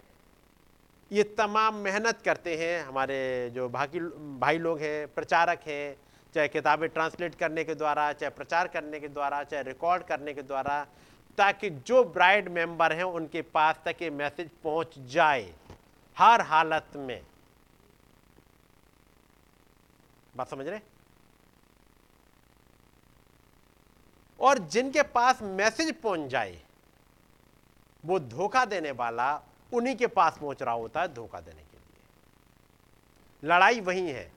ये 1.11 1.23
तमाम 1.37 1.75
मेहनत 1.75 2.21
करते 2.21 2.55
हैं 2.57 2.83
हमारे 2.85 3.49
जो 3.55 3.67
भाई 3.69 3.99
भाई 4.39 4.57
लोग 4.57 4.79
हैं, 4.79 5.07
प्रचारक 5.07 5.61
हैं, 5.67 5.95
चाहे 6.33 6.47
किताबें 6.47 6.87
ट्रांसलेट 6.89 7.35
करने 7.35 7.63
के 7.63 7.75
द्वारा, 7.75 8.11
चाहे 8.13 8.29
प्रचार 8.29 8.67
करने 8.67 8.99
के 8.99 9.07
द्वारा, 9.07 9.43
चाहे 9.43 9.63
रिकॉर्ड 9.63 10.03
करने 10.03 10.33
के 10.33 10.41
द्वारा, 10.41 10.85
ताकि 11.37 11.69
जो 11.69 12.03
ब्राइड 12.03 12.49
मेंबर 12.49 12.93
हैं 12.93 13.03
उनके 13.03 13.41
पास 13.41 13.79
तक 13.85 14.01
ये 14.01 14.09
मैसेज 14.09 14.49
पहुँच 14.63 14.99
जाए, 15.11 15.53
हर 16.17 16.41
हालत 16.41 16.95
में। 16.97 17.21
बात 20.35 20.49
समझ 20.49 20.67
रहे? 20.67 20.79
और 24.39 24.57
जिनके 24.57 25.01
पास 25.03 25.41
मैसेज 25.41 25.93
पहुँच 26.01 26.29
जाए, 26.29 26.61
वो 28.03 28.19
धोखा 28.19 28.65
देने 28.65 28.91
वाला 28.91 29.35
उन्हीं 29.71 29.95
के 29.95 30.07
पास 30.07 30.37
पहुँच 30.37 30.61
रहा 30.61 30.73
होता 30.73 31.01
है 31.01 31.13
धोखा 31.13 31.39
देने 31.39 31.61
के 31.61 31.77
लिए। 31.77 33.49
लड़ाई 33.49 33.79
वही 33.79 34.09
है। 34.09 34.31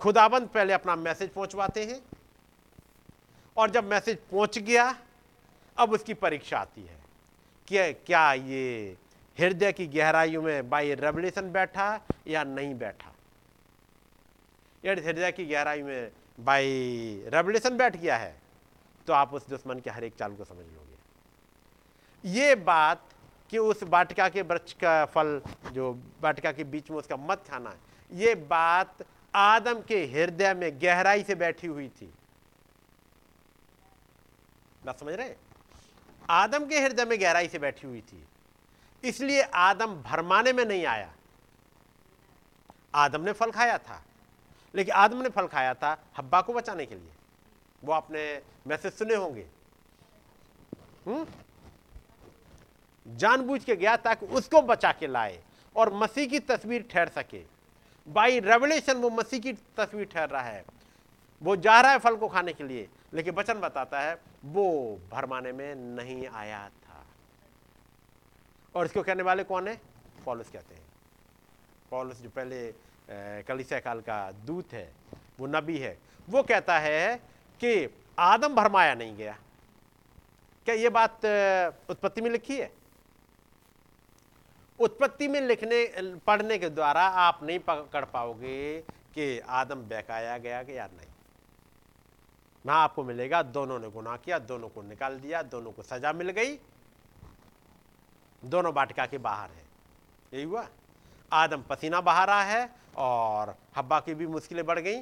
खुदाबंद 0.00 0.48
पहले 0.48 0.72
अपना 0.72 0.96
मैसेज 0.96 1.30
पहुंचवाते 1.30 1.84
हैं 1.84 2.00
और 3.56 3.70
जब 3.70 3.84
मैसेज 3.84 4.18
पहुँच 4.30 4.58
गया, 4.58 4.94
अब 5.76 5.92
उसकी 5.92 6.14
परीक्षा 6.14 6.58
आती 6.58 6.82
है 6.82 6.98
कि 7.68 7.92
क्या 8.06 8.32
ये 8.32 8.96
हृदय 9.38 9.72
की 9.72 9.86
गहराइयों 9.86 10.42
में 10.42 10.68
बाई 10.70 10.94
रेवलेशन 10.94 11.50
बैठा 11.52 12.00
या 12.26 12.44
नहीं 12.44 12.74
बैठा? 12.74 13.12
हृदय 14.84 15.32
की 15.32 15.46
गहराई 15.46 15.82
में 15.82 16.10
बाई 16.38 17.24
रेवलेशन 17.26 17.76
बैठ 17.76 17.96
गया 17.96 18.16
है 18.16 18.34
तो 19.08 19.12
आप 19.12 19.34
उस 19.34 19.48
दुश्मन 19.48 19.80
के 19.80 19.90
हर 19.90 20.04
एक 20.04 20.14
चाल 20.14 20.34
को 20.36 20.44
समझ 20.44 20.66
लोगे। 20.66 22.30
ये 22.30 22.54
बात 22.54 23.02
कि 23.50 23.58
उस 23.58 23.82
बाटिका 23.84 24.28
के 24.28 24.42
वृक्ष 24.42 24.72
का 24.74 25.04
फल, 25.04 25.40
जो 25.72 25.92
बाटिका 26.22 26.52
के 26.52 26.64
बीच 26.64 26.90
में 26.90 26.98
उसका 26.98 27.16
मत 27.16 27.44
खाना 27.50 27.70
है, 27.70 27.78
ये 28.12 28.34
बात 28.34 29.04
आदम 29.34 29.80
के 29.80 30.04
हृदय 30.06 30.54
में 30.54 30.70
गहराई 30.82 31.22
से 31.22 31.34
बैठी 31.34 31.66
हुई 31.66 31.88
थी। 31.90 32.12
बात 34.84 35.00
समझ 35.00 35.14
रहे 35.14 35.34
आदम 36.30 36.66
के 36.66 36.80
हृदय 36.80 37.04
में 37.04 37.20
गहराई 37.20 37.48
से 37.48 37.58
बैठी 37.58 37.86
हुई 37.86 38.00
थी। 38.02 38.26
इसलिए 39.04 39.42
आदम 39.42 39.94
भरमाने 40.02 40.52
में 40.52 40.64
नहीं 40.64 40.84
आया। 40.86 41.12
आदम 42.94 43.20
ने 43.20 43.32
फल 43.32 43.50
खाया 43.50 43.78
था। 43.78 44.02
लेकिन 44.76 44.94
आदम 44.94 45.22
ने 45.22 45.28
फल 45.28 45.46
खाया 45.46 45.74
था 45.74 46.04
हब्बा 46.18 46.40
को 46.40 46.52
बचाने 46.52 46.86
के 46.86 46.94
लिए। 46.94 47.10
वो 47.84 47.92
आपने 47.92 48.42
मैसेज 48.66 48.92
सुने 48.92 49.14
होंगे। 49.14 49.46
हम्म? 51.06 51.26
जानबूझ 53.16 53.64
के 53.64 53.76
गया 53.76 53.96
ताकि 53.96 54.26
उसको 54.26 54.62
बचा 54.62 54.92
के 54.92 55.06
लाए 55.06 55.42
और 55.76 55.94
मसीह 55.94 56.28
की 56.28 56.38
तस्वीर 56.38 56.88
ठहर 56.90 57.08
सके। 57.08 57.44
बाई 58.08 58.40
रेवलेशन 58.40 58.94
वो 58.94 59.10
मसीह 59.10 59.40
की 59.40 59.52
तस्वीर 59.52 60.04
ठहर 60.04 60.28
रहा 60.28 60.42
है। 60.42 60.64
वो 61.42 61.56
जा 61.56 61.80
रहा 61.80 61.92
है 61.92 61.98
फल 61.98 62.16
को 62.16 62.28
खाने 62.28 62.52
के 62.52 62.64
लिए, 62.64 62.88
लेकिन 63.14 63.34
वचन 63.34 63.54
बताता 63.54 64.00
है, 64.00 64.18
वो 64.44 64.98
भरमाने 65.10 65.52
में 65.52 65.74
नहीं 65.74 66.28
आया 66.28 66.68
था। 66.68 67.06
और 68.74 68.86
इसको 68.86 69.02
कहने 69.02 69.22
वाले 69.22 69.44
कौन 69.44 69.68
है? 69.68 69.80
पॉलिस 70.24 70.50
कहते 70.50 70.74
हैं। 70.74 70.82
पॉलिस 71.90 72.22
जो 72.22 72.30
पहले 72.30 72.85
कलिसिया 73.08 73.80
काल 73.80 74.00
का 74.00 74.30
दूत 74.46 74.72
है, 74.72 74.92
वो 75.40 75.46
नबी 75.46 75.78
है। 75.78 75.98
वो 76.28 76.42
कहता 76.42 76.78
है 76.78 77.16
कि 77.60 77.88
आदम 78.18 78.54
भरमाया 78.54 78.94
नहीं 78.94 79.16
गया। 79.16 79.36
क्या 80.66 80.74
ये 80.74 80.88
बात 80.88 81.24
उत्पत्ति 81.90 82.20
में 82.20 82.30
लिखी 82.30 82.56
है? 82.56 82.70
उत्पत्ति 84.78 85.28
में 85.28 85.40
लिखने, 85.40 85.84
पढ़ने 86.26 86.58
के 86.58 86.68
द्वारा 86.70 87.02
आप 87.02 87.42
नहीं 87.42 87.58
पकड़ 87.58 88.04
पाओगे 88.04 88.80
कि 89.14 89.38
आदम 89.38 89.82
बहकाया 89.82 90.38
गया 90.38 90.62
कि 90.62 90.78
या 90.78 90.86
नहीं। 90.86 91.08
वहाँ 92.64 92.82
आपको 92.82 93.04
मिलेगा, 93.04 93.42
दोनों 93.42 93.78
ने 93.78 93.88
गुनाह 93.88 94.16
किया, 94.16 94.38
दोनों 94.38 94.68
को 94.68 94.82
निकाल 94.82 95.18
दिया, 95.20 95.42
दोनों 95.42 95.72
को 95.72 95.82
सजा 95.82 96.12
मिल 96.12 96.30
गई। 96.30 96.58
दोनों 98.42 98.74
बाटिका 98.74 99.06
के 99.06 99.18
बाहर 99.18 99.50
है। 99.50 99.64
यही 100.34 100.42
हुआ। 100.42 100.66
आदम 101.32 101.62
पसीना 101.62 102.00
बहा 102.00 102.24
रहा 102.24 102.42
है 102.42 102.68
और 102.96 103.54
हब्बा 103.76 104.00
की 104.00 104.14
भी 104.14 104.26
मुश्किलें 104.26 104.64
बढ़ 104.66 104.78
गई। 104.78 105.00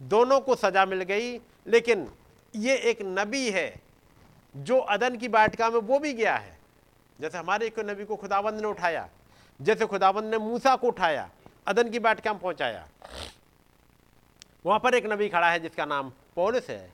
दोनों 0.00 0.40
को 0.40 0.54
सजा 0.54 0.84
मिल 0.86 1.02
गई, 1.02 1.36
लेकिन 1.66 2.08
ये 2.54 2.76
एक 2.90 2.98
नबी 3.02 3.50
है 3.50 3.74
जो 4.54 4.78
अदन 4.78 5.16
की 5.16 5.28
बाटिका 5.28 5.70
में 5.70 5.78
वो 5.80 5.98
भी 5.98 6.12
गया 6.12 6.36
है। 6.36 6.58
जैसे 7.18 7.38
हमारे 7.38 7.66
एक 7.66 7.78
नबी 7.80 8.04
को 8.04 8.16
खुदाबंद 8.16 8.60
ने 8.60 8.66
उठाया, 8.68 9.08
जैसे 9.60 9.86
खुदाबंद 9.86 10.30
ने 10.30 10.38
मूसा 10.38 10.74
को 10.76 10.86
उठाया, 10.86 11.28
अदन 11.66 11.90
की 11.90 11.98
बाटिका 11.98 12.32
में 12.32 12.40
पहुँचाया। 12.42 12.86
वहाँ 14.66 14.78
पर 14.78 14.94
एक 14.94 15.06
नबी 15.06 15.28
खड़ा 15.28 15.50
है 15.50 15.60
जिसका 15.60 15.84
नाम 15.84 16.12
पौलिस 16.36 16.68
है, 16.70 16.92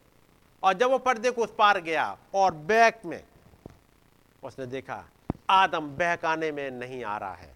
और 0.63 0.73
जब 0.75 0.91
वो 0.91 0.99
पर्दे 0.99 1.31
को 1.31 1.43
उस 1.43 1.55
पार 1.59 1.81
गया 1.81 2.17
और 2.35 2.55
बैक 2.55 3.01
में, 3.05 3.23
उसने 4.43 4.67
देखा, 4.67 5.05
आदम 5.51 5.89
बहकाने 5.89 6.53
में 6.53 6.71
नहीं 6.71 7.05
आ 7.05 7.17
रहा 7.19 7.35
है। 7.35 7.56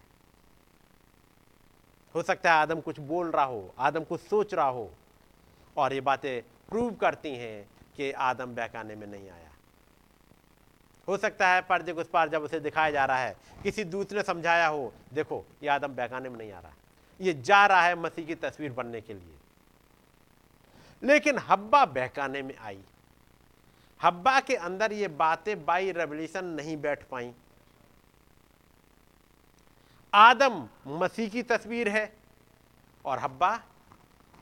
हो 2.15 2.23
सकता 2.23 2.53
है 2.53 2.57
आदम 2.57 2.81
कुछ 2.81 2.99
बोल 2.99 3.31
रहा 3.31 3.43
हो, 3.43 3.73
आदम 3.79 4.03
कुछ 4.03 4.21
सोच 4.21 4.53
रहा 4.53 4.67
हो। 4.67 4.91
और 5.77 5.93
ये 5.93 6.01
बातें 6.01 6.41
प्रूव 6.69 6.93
करती 6.93 7.35
हैं 7.35 7.69
कि 7.97 8.11
आदम 8.11 8.55
बहकाने 8.55 8.95
में 8.95 9.07
नहीं 9.07 9.29
आया। 9.29 9.49
हो 11.07 11.17
सकता 11.17 11.47
है 11.47 11.61
पर्दे 11.61 11.91
उस 11.91 12.09
पार 12.09 12.29
जब 12.29 12.43
उसे 12.43 12.59
दिखाया 12.59 12.91
जा 12.91 13.05
रहा 13.05 13.17
है, 13.17 13.37
किसी 13.63 13.83
दूत 13.83 14.13
ने 14.13 14.23
समझाया 14.23 14.67
हो, 14.67 14.93
देखो, 15.13 15.45
ये 15.63 15.69
आदम 15.69 15.87
बहकाने 15.87 16.29
में 16.29 16.37
नहीं 16.37 16.51
आ 16.51 16.59
रहा। 16.59 16.71
ये 17.21 17.33
जा 17.33 17.65
रहा 17.65 17.81
है 17.81 17.95
मसीह 17.95 18.25
की 18.25 18.35
तस्वीर 18.35 18.71
बनने 18.71 19.01
के 19.01 19.13
लिए। 19.13 19.37
लेकिन 21.03 21.37
हब्बा 21.37 21.85
बहकाने 21.85 22.41
में 22.41 22.57
आई। 22.57 22.83
हब्बा 24.03 24.39
के 24.39 24.55
अंदर 24.55 24.93
ये 24.93 25.07
बातें 25.07 25.65
बाई 25.65 25.91
रेवल्यूशन 25.91 26.45
नहीं 26.45 26.77
बैठ 26.77 27.03
पाई। 27.03 27.33
आदम 30.13 30.67
मसीह 30.87 31.29
की 31.29 31.41
तस्वीर 31.43 31.89
है 31.89 32.13
और 33.05 33.19
हब्बा 33.19 33.51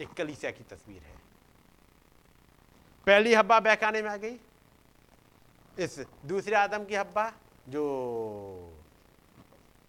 एक 0.01 0.13
कलीसिया 0.13 0.51
की 0.51 0.63
तस्वीर 0.65 1.01
है। 1.01 1.17
पहली 3.07 3.33
हब्बा 3.33 3.59
बहकाने 3.59 4.01
में 4.01 4.09
आ 4.09 4.15
गई। 4.17 4.39
इस 5.77 5.99
दूसरे 6.25 6.55
आदम 6.55 6.85
की 6.85 6.95
हब्बा 6.95 7.31
जो 7.69 7.83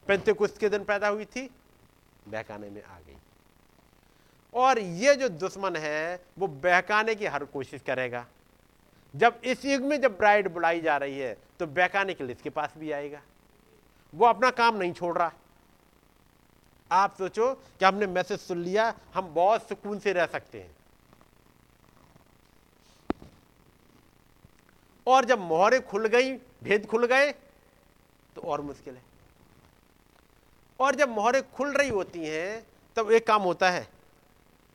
कुछ 0.06 0.58
के 0.58 0.68
दिन 0.68 0.84
पैदा 0.84 1.08
हुई 1.08 1.24
थी 1.26 1.48
बहकाने 2.28 2.70
में 2.70 2.82
आ 2.82 2.98
गई। 2.98 3.16
और 4.54 4.78
ये 4.78 5.14
जो 5.16 5.28
दुश्मन 5.30 5.76
है, 5.76 6.24
वो 6.38 6.46
बहकाने 6.46 7.14
की 7.14 7.26
हर 7.26 7.44
कोशिश 7.46 7.82
करेगा। 7.82 8.26
जब 9.14 9.40
इस 9.44 9.64
युग 9.64 9.82
में 9.82 10.00
जब 10.00 10.16
ब्राइड 10.18 10.52
बुलाई 10.52 10.80
जा 10.80 10.96
रही 10.96 11.18
है 11.18 11.36
तो 11.58 11.66
बहकाने 11.68 12.14
के 12.14 12.24
लिए 12.24 12.34
इसके 12.34 12.50
पास 12.50 12.74
भी 12.78 12.90
आएगा। 12.92 13.20
वो 14.12 14.26
अपना 14.26 14.50
काम 14.52 14.76
नहीं 14.76 14.92
छोड़ 14.92 15.16
रहा। 15.18 15.32
आप 16.90 17.14
सोचो 17.18 17.52
कि 17.54 17.84
हमने 17.84 18.06
मैसेज 18.06 18.40
सुन 18.40 18.58
लिया, 18.58 18.94
हम 19.14 19.34
बहुत 19.34 19.68
सुकून 19.68 19.98
से 19.98 20.12
रह 20.12 20.26
सकते 20.26 20.60
हैं। 20.60 20.76
और 25.06 25.24
जब 25.24 25.38
मोहरे 25.40 25.80
खुल 25.80 26.06
गई, 26.06 26.32
भेद 26.64 26.86
खुल 26.86 27.06
गए 27.06 27.30
तो 28.36 28.40
और 28.42 28.60
मुश्किल 28.60 28.94
है। 28.94 29.02
और 30.80 30.94
जब 30.94 31.08
मोहरे 31.08 31.40
खुल 31.54 31.72
रही 31.72 31.88
होती 31.88 32.26
हैं, 32.26 32.66
तब 32.96 33.10
एक 33.12 33.26
काम 33.26 33.42
होता 33.42 33.70
है, 33.70 33.86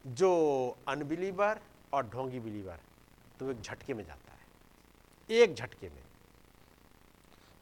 जो 0.05 0.78
अनबिलीवर 0.88 1.59
और 1.93 2.07
ढोंगी 2.07 2.39
बिलीवर 2.39 2.80
तो 3.39 3.51
एक 3.51 3.61
झटके 3.61 3.93
में 3.93 4.03
जाता 4.05 4.32
है। 4.32 5.38
एक 5.38 5.55
झटके 5.55 5.89
में। 5.89 6.03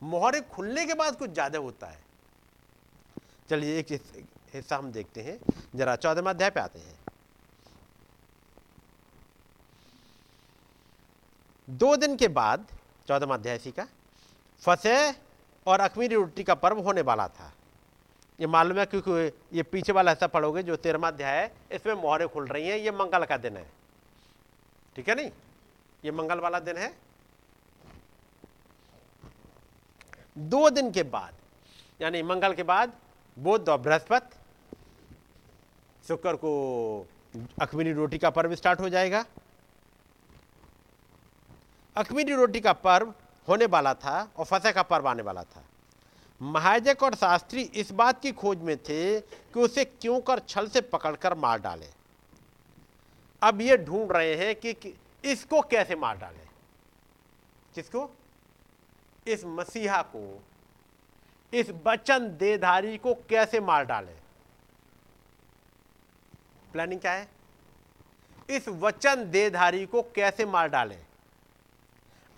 मोहरे 0.01 0.41
खुलने 0.43 0.85
के 0.85 0.93
बाद 0.93 1.17
कुछ 1.17 1.29
ज़्यादा 1.29 1.59
होता 1.59 1.87
है। 1.87 2.01
चलिए 3.49 3.79
एक 3.79 3.91
हिस्सा 4.53 4.77
हम 4.77 4.91
देखते 4.91 5.21
हैं। 5.21 5.39
जरा 5.75 5.95
चौदह 5.95 6.29
अध्याय 6.29 6.49
पे 6.49 6.59
आते 6.59 6.79
हैं। 6.79 6.99
दो 11.69 11.95
दिन 11.95 12.15
के 12.15 12.27
बाद 12.27 12.65
चौदह 13.07 13.33
अध्याय 13.33 13.55
इसी 13.55 13.71
का, 13.71 13.87
फसह 14.61 15.15
और 15.67 15.79
अखमीरी 15.79 16.15
रोटी 16.15 16.43
का 16.43 16.55
पर्व 16.55 16.79
होने 16.79 17.01
वाला 17.01 17.27
था। 17.27 17.51
ये 18.39 18.47
मालूम 18.47 18.79
है 18.79 18.85
क्योंकि 18.85 19.11
ये 19.57 19.63
पीछे 19.63 19.91
वाला 19.91 20.11
ऐसा 20.11 20.27
पढ़ोगे, 20.27 20.63
जो 20.63 20.75
तेरहवा 20.75 21.07
अध्याय 21.07 21.37
है, 21.37 21.55
इसमें 21.71 21.93
मोहरें 21.93 22.27
खुल 22.27 22.47
रही 22.47 22.67
हैं, 22.67 22.77
ये 22.77 22.91
मंगल 22.91 23.25
का 23.25 23.37
दिन 23.37 23.57
है। 23.57 23.71
ठीक 24.95 25.09
है 25.09 25.15
नहीं? 25.15 25.31
ये 26.05 26.11
मंगल 26.11 26.39
वाला 26.39 26.59
दिन 26.59 26.77
है। 26.77 26.97
दो 30.37 30.69
दिन 30.69 30.91
के 30.91 31.03
बाद, 31.03 31.35
यानी 32.01 32.23
मंगल 32.23 32.53
के 32.53 32.63
बाद, 32.63 32.93
बुध 33.39 33.69
और 33.69 33.77
बृहस्पति 33.77 34.37
शुक्र 36.07 36.35
को 36.35 37.07
अखमीरी 37.61 37.93
रोटी 37.93 38.17
का 38.17 38.29
पर्व 38.29 38.55
स्टार्ट 38.55 38.79
हो 38.79 38.89
जाएगा। 38.89 39.25
अखमीरी 41.95 42.33
रोटी 42.33 42.59
का 42.59 42.73
पर्व 42.73 43.13
होने 43.47 43.65
वाला 43.65 43.93
था 43.93 44.31
और 44.37 44.45
फसह 44.45 44.71
का 44.71 44.81
पर्व 44.81 45.07
आने 45.07 45.23
वाला 45.23 45.43
था। 45.43 45.63
महाजक 46.41 47.03
और 47.03 47.15
शास्त्री 47.15 47.61
इस 47.61 47.91
बात 47.91 48.21
की 48.21 48.31
खोज 48.31 48.57
में 48.57 48.77
थे 48.77 49.19
कि 49.19 49.59
उसे 49.59 49.85
क्यों 49.85 50.19
कर 50.19 50.39
छल 50.39 50.67
से 50.67 50.81
पकड़कर 50.81 51.33
मार 51.33 51.59
डाले। 51.59 51.87
अब 53.41 53.61
ये 53.61 53.77
ढूंढ 53.77 54.11
रहे 54.11 54.35
हैं 54.35 54.55
कि, 54.55 54.73
कि 54.73 54.93
इसको 55.25 55.61
कैसे 55.61 55.95
मार 55.95 56.17
डाले। 56.17 56.47
किसको? 57.75 58.09
इस 59.27 59.45
मसीहा 59.45 60.01
को 60.01 60.43
इस 61.53 61.71
वचन 61.85 62.37
देधारी 62.39 62.97
को 62.97 63.13
कैसे 63.13 63.59
मार 63.59 63.85
डाले। 63.85 64.22
प्लानिंग 66.73 67.01
क्या 67.01 67.11
है? 67.11 67.29
इस 68.49 68.67
वचन 68.67 69.31
देधारी 69.31 69.85
को 69.85 70.01
कैसे 70.01 70.45
मार 70.45 70.67
डाले? 70.67 70.97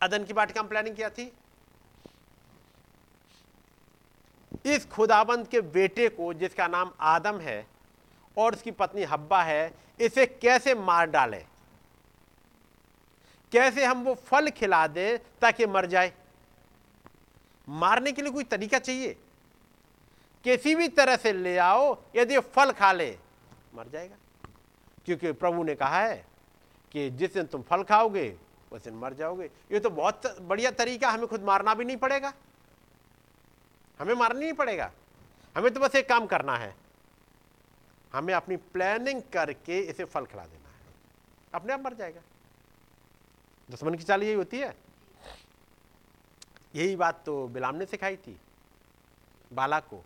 अदन 0.01 0.23
की 0.23 0.33
बाटिका 0.33 0.61
में 0.61 0.69
प्लानिंग 0.69 0.95
क्या 0.95 1.09
थी? 1.09 1.33
इस 4.65 4.89
खुदाबंद 4.89 5.47
के 5.47 5.61
बेटे 5.61 6.09
को, 6.09 6.33
जिसका 6.33 6.67
नाम 6.67 6.91
आदम 6.99 7.39
है, 7.39 7.67
और 8.37 8.53
उसकी 8.53 8.71
पत्नी 8.71 9.03
हब्बा 9.03 9.43
है, 9.43 9.73
इसे 10.01 10.25
कैसे 10.25 10.75
मार 10.75 11.09
डाले? 11.09 11.45
कैसे 13.51 13.85
हम 13.85 14.03
वो 14.03 14.13
फल 14.15 14.49
खिला 14.49 14.87
दें 14.87 15.17
ताकि 15.17 15.65
मर 15.65 15.85
जाए? 15.85 16.13
मारने 17.69 18.11
के 18.11 18.21
लिए 18.21 18.31
कोई 18.31 18.43
तरीका 18.43 18.79
चाहिए? 18.79 19.13
किसी 20.43 20.75
भी 20.75 20.87
तरह 20.87 21.15
से 21.15 21.33
ले 21.33 21.57
आओ, 21.57 22.03
यदि 22.15 22.39
फल 22.39 22.71
खा 22.71 22.91
ले, 22.91 23.17
मर 23.75 23.87
जाएगा। 23.87 24.15
क्योंकि 25.05 25.31
प्रभु 25.31 25.63
ने 25.63 25.75
कहा 25.75 25.99
है 25.99 26.25
कि 26.91 27.09
जिस 27.09 27.33
दिन 27.33 27.45
तुम 27.45 27.61
फल 27.61 27.83
खाओगे, 27.83 28.37
उस 28.71 28.83
दिन 28.83 28.93
मर 28.93 29.13
जाओगे। 29.13 29.45
ये 29.71 29.79
तो 29.79 29.89
बहुत 29.89 30.39
बढ़िया 30.41 30.71
तरीका, 30.71 31.09
हमें 31.09 31.27
खुद 31.27 31.43
मारना 31.43 31.73
भी 31.73 31.85
नहीं 31.85 31.97
पड़ेगा। 31.97 32.33
हमें 33.99 34.13
मारना 34.13 34.39
नहीं 34.39 34.53
पड़ेगा। 34.53 34.91
हमें 35.55 35.73
तो 35.73 35.79
बस 35.79 35.95
एक 35.95 36.09
काम 36.09 36.25
करना 36.25 36.57
है। 36.57 36.75
हमें 38.13 38.33
अपनी 38.33 38.55
प्लानिंग 38.55 39.21
करके 39.33 39.79
इसे 39.79 40.05
फल 40.05 40.25
खिला 40.25 40.45
देना 40.45 40.69
है। 40.69 40.93
अपने 41.53 41.73
आप 41.73 41.79
मर 41.79 41.93
जाएगा। 41.93 42.21
दुश्मन 43.69 43.95
की 43.95 44.03
चाल 44.03 44.23
यही 44.23 44.33
होती 44.33 44.59
है। 44.59 44.75
यही 46.75 46.95
बात 46.95 47.23
तो 47.25 47.47
बिलाम 47.47 47.75
ने 47.75 47.85
सिखाई 47.85 48.15
थी, 48.15 48.39
बाला 49.53 49.79
को। 49.79 50.03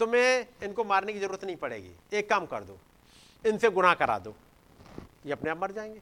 तुम्हें 0.00 0.46
इनको 0.62 0.84
मारने 0.84 1.12
की 1.12 1.18
ज़रूरत 1.18 1.44
नहीं 1.44 1.56
पड़ेगी। 1.56 1.94
एक 2.12 2.28
काम 2.30 2.46
कर 2.46 2.64
दो। 2.64 2.78
इनसे 3.44 3.70
गुनाह 3.70 3.94
करा 3.94 4.18
दो। 4.18 4.34
ये 5.26 5.32
अपने 5.32 5.50
आप 5.50 5.62
मर 5.62 5.72
जाएँगे। 5.72 6.00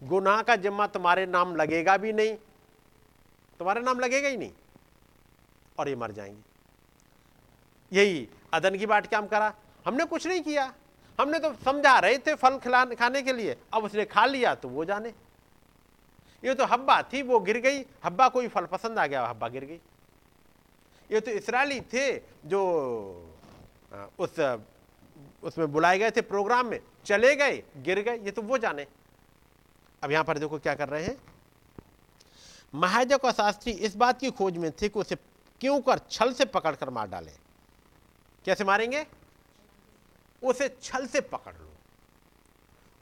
गुनाह 0.00 0.42
का 0.42 0.56
जिम्मा 0.56 0.86
तुम्हारे 0.86 1.26
नाम 1.26 1.54
लगेगा 1.56 1.96
भी 1.96 2.12
नहीं, 2.12 2.34
तुम्हारे 3.60 3.80
नाम 3.80 4.00
लगेगा 4.00 4.28
ही 4.28 4.36
नहीं, 4.36 4.52
और 5.78 5.88
ये 5.88 5.96
मर 5.96 6.12
जाएँगे। 6.12 6.42
यही 7.92 8.28
अदन 8.54 8.78
की 8.78 8.86
बाट 8.86 9.06
क्या 9.06 9.18
हम 9.18 9.26
करा? 9.26 9.52
हमने 9.86 10.04
कुछ 10.04 10.26
नहीं 10.26 10.40
किया। 10.42 10.72
हमने 11.18 11.38
तो 11.38 11.52
समझा 11.54 11.98
रहे 11.98 12.18
थे 12.18 12.34
फल 12.34 12.58
खिलाने 12.58 12.94
खाने 12.94 13.22
के 13.22 13.32
लिए। 13.32 13.56
अब 13.74 13.84
उसने 13.84 14.04
खा 14.04 14.24
लिया 14.26 14.54
तो 14.54 14.68
वो 14.68 14.84
जाने। 14.84 15.12
ये 16.42 16.54
तो 16.54 16.64
हब्बा 16.64 17.00
थी, 17.02 17.22
वो 17.22 17.40
गिर 17.40 17.58
गई। 17.60 17.84
हब्बा 18.04 18.28
कोई 18.28 18.48
फल 18.48 18.66
पसंद 18.66 18.98
आ 18.98 19.06
गया, 19.06 19.26
हब्बा 19.26 19.48
गिर 19.48 19.64
गई। 19.64 19.80
ये 21.10 21.20
तो 21.20 21.30
इसराइली 21.30 21.80
थे 21.92 22.16
जो 22.46 22.60
उस 24.18 24.34
उसमें 25.42 25.72
बुलाए 25.72 25.98
गए 25.98 26.10
थे 26.10 26.20
प्रोग्राम 26.20 26.66
में, 26.66 26.80
चले 27.04 27.36
गए, 27.36 27.62
गिर 27.76 28.00
गए, 28.00 28.18
ये 28.18 28.30
तो 28.30 28.42
वो 28.42 28.58
जाने। 28.58 28.86
अब 30.04 30.12
यहाँ 30.12 30.24
पर 30.24 30.38
देखो 30.38 30.58
क्या 30.58 30.74
कर 30.74 30.88
रहे 30.88 31.04
हैं। 31.04 31.22
महाजक 32.74 33.24
और 33.24 33.32
शास्त्री 33.32 33.72
इस 33.72 33.96
बात 33.96 34.20
की 34.20 34.30
खोज 34.30 34.56
में 34.56 34.72
थे 34.72 34.88
कि 34.88 34.98
उसे 34.98 35.14
क्यों 35.60 35.80
कर 35.80 35.98
छल 35.98 36.32
से 36.32 36.44
पकड़कर 36.44 36.90
मार 36.90 37.08
डाले। 37.08 37.32
कैसे 38.44 38.64
मारेंगे? 38.64 39.06
उसे 40.44 40.78
छल 40.82 41.06
से 41.06 41.20
पकड़ 41.20 41.54
लो। 41.54 41.72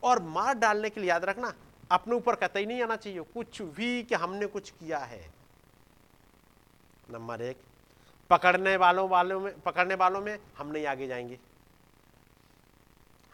और 0.02 0.22
मार 0.22 0.54
डालने 0.54 0.90
के 0.90 1.00
लिए 1.00 1.10
याद 1.10 1.24
रखना, 1.24 1.54
अपने 1.90 2.14
ऊपर 2.14 2.34
कतई 2.34 2.66
नहीं 2.66 2.82
आना 2.82 2.96
चाहिए। 2.96 3.20
कुछ 3.20 3.62
भी 3.62 4.02
कि 4.02 4.14
हमने 4.14 4.46
कुछ 4.46 4.70
किया 4.70 4.98
है। 4.98 5.32
नंबर 7.10 7.42
एक, 7.42 7.56
पकड़ने 8.30 8.76
वालों 8.76 9.08
वालों 9.08 9.40
में, 9.40 9.60
पकड़ने 9.60 9.94
वालों 9.94 10.20
में 10.20 10.38
हम 10.58 10.66
नहीं 10.66 10.86
आगे 10.86 11.06
जाएँगे। 11.06 11.38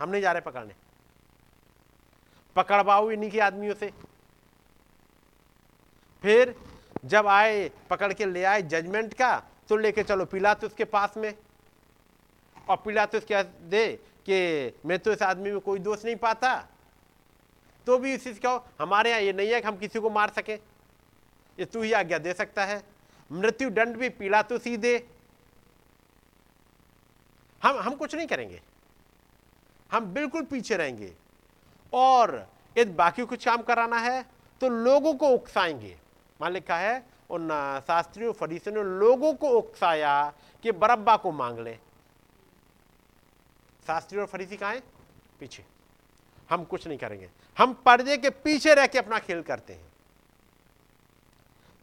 हम 0.01 0.09
नहीं 0.11 0.23
जा 0.23 0.33
रहे 0.33 0.41
पकड़ने। 0.41 0.75
पकड़वाओ 2.57 3.11
इन्हीं 3.11 3.31
के 3.31 3.41
आदमियों 3.41 3.75
से। 3.75 3.93
फिर 6.23 6.55
जब 7.05 7.27
आए, 7.27 7.69
पकड़ 7.91 8.13
के 8.13 8.25
ले 8.25 8.45
आए 8.45 8.63
जजमेंट 8.63 9.15
का 9.15 9.43
तो 9.69 9.77
लेके 9.77 10.03
चलो 10.03 10.25
पिला 10.25 10.55
तो 10.55 10.67
उसके 10.67 10.85
पास 10.85 11.17
में। 11.17 11.35
और 12.69 12.77
पिला 12.77 13.07
तो 13.07 13.21
क्या 13.21 13.43
दे 13.43 13.87
कि 14.29 14.79
मैं 14.87 14.99
तो 14.99 15.13
इस 15.13 15.23
आदमी 15.23 15.51
में 15.51 15.61
कोई 15.61 15.79
दोष 15.79 16.05
नहीं 16.05 16.17
पाता। 16.17 16.55
तो 17.87 17.99
भी 17.99 18.15
इसी 18.15 18.33
से 18.35 18.41
कहो, 18.41 18.65
हमारे 18.81 19.11
यहाँ 19.11 19.21
ये 19.21 19.33
नहीं 19.33 19.51
है 19.51 19.61
कि 19.61 19.69
हम 19.69 19.77
किसी 19.77 20.01
को 20.01 20.11
मार 20.11 20.31
सके। 20.31 20.55
ये 21.59 21.65
तू 21.65 21.83
ही 21.83 21.93
आज्ञा 21.93 22.19
दे 22.19 22.33
सकता 22.33 22.65
है। 22.65 22.83
मृत्यु 23.31 23.71
दंड 23.71 23.97
भी 23.97 24.09
पिलातुस 24.09 24.65
ही 24.65 24.77
दे। 24.77 24.97
हम 27.63 27.79
हम 27.79 27.95
कुछ 27.95 28.15
नहीं 28.15 28.27
करेंगे। 28.27 28.61
हम 29.93 30.05
बिल्कुल 30.05 30.43
पीछे 30.43 30.77
रहेंगे। 30.77 31.13
और 31.93 32.47
यदि 32.79 32.93
बाकी 32.93 33.25
कुछ 33.25 33.45
काम 33.45 33.63
कराना 33.63 33.99
है 33.99 34.23
तो 34.61 34.69
लोगों 34.69 35.15
को 35.15 35.29
उकसाएँगे। 35.29 35.97
मान 36.41 36.53
लिखा 36.53 36.77
है 36.77 37.03
उन 37.31 37.49
शास्त्रियों 37.87 38.33
फरीसियों 38.33 38.77
ने 38.77 38.83
लोगों 39.01 39.33
को 39.35 39.49
उकसाया 39.49 40.33
कि 40.63 40.73
बरब्बा 40.73 41.17
को 41.17 41.33
मांग 41.33 41.59
ले। 41.59 41.75
शास्त्री 43.87 44.19
और 44.19 44.27
फरीसी 44.27 44.57
कहा 44.57 44.71
है? 44.71 44.81
पीछे। 45.41 45.65
हम 46.51 46.65
कुछ 46.65 46.87
नहीं 46.87 46.99
करेंगे। 46.99 47.31
हम 47.59 47.73
पर्दे 47.87 48.17
के 48.17 48.31
पीछे 48.31 48.75
रह 48.75 48.87
के 48.87 48.99
अपना 48.99 49.19
खेल 49.19 49.43
करते 49.43 49.73
हैं। 49.73 49.93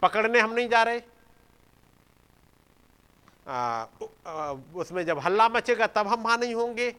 पकड़ने 0.02 0.40
हम 0.40 0.54
नहीं 0.54 0.70
जा 0.70 0.84
रहे। 0.84 1.02
आ, 3.48 3.86
आ, 4.28 4.52
उसमें 4.76 5.06
जब 5.06 5.20
हल्ला 5.20 5.50
मचेगा 5.50 5.88
तब 5.88 6.08
हम 6.08 6.24
वहाँ 6.24 6.38
नहीं 6.38 6.56
होंगे। 6.56 6.96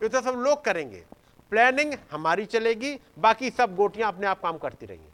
ये 0.00 0.08
तो 0.08 0.20
सब 0.20 0.34
लोग 0.38 0.64
करेंगे। 0.64 1.04
प्लानिंग 1.52 1.92
हमारी 2.10 2.44
चलेगी, 2.46 2.98
बाकी 3.18 3.50
सब 3.50 3.74
गोटियाँ 3.76 4.08
अपने 4.08 4.26
आप 4.26 4.40
काम 4.42 4.58
करती 4.58 4.86
रहेंगी। 4.86 5.08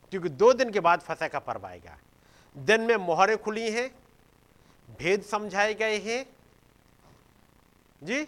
क्योंकि 0.09 0.29
दो 0.29 0.53
दिन 0.53 0.71
के 0.71 0.79
बाद 0.79 0.99
फसह 0.99 1.27
का 1.27 1.39
पर्व 1.39 1.65
आएगा। 1.65 1.97
दिन 2.57 2.81
में 2.81 2.95
मोहरें 2.95 3.37
खुली 3.37 3.71
हैं 3.71 3.95
भेद 4.99 5.21
समझाए 5.21 5.73
गए 5.73 5.97
हैं। 5.99 6.25
जी? 8.03 8.27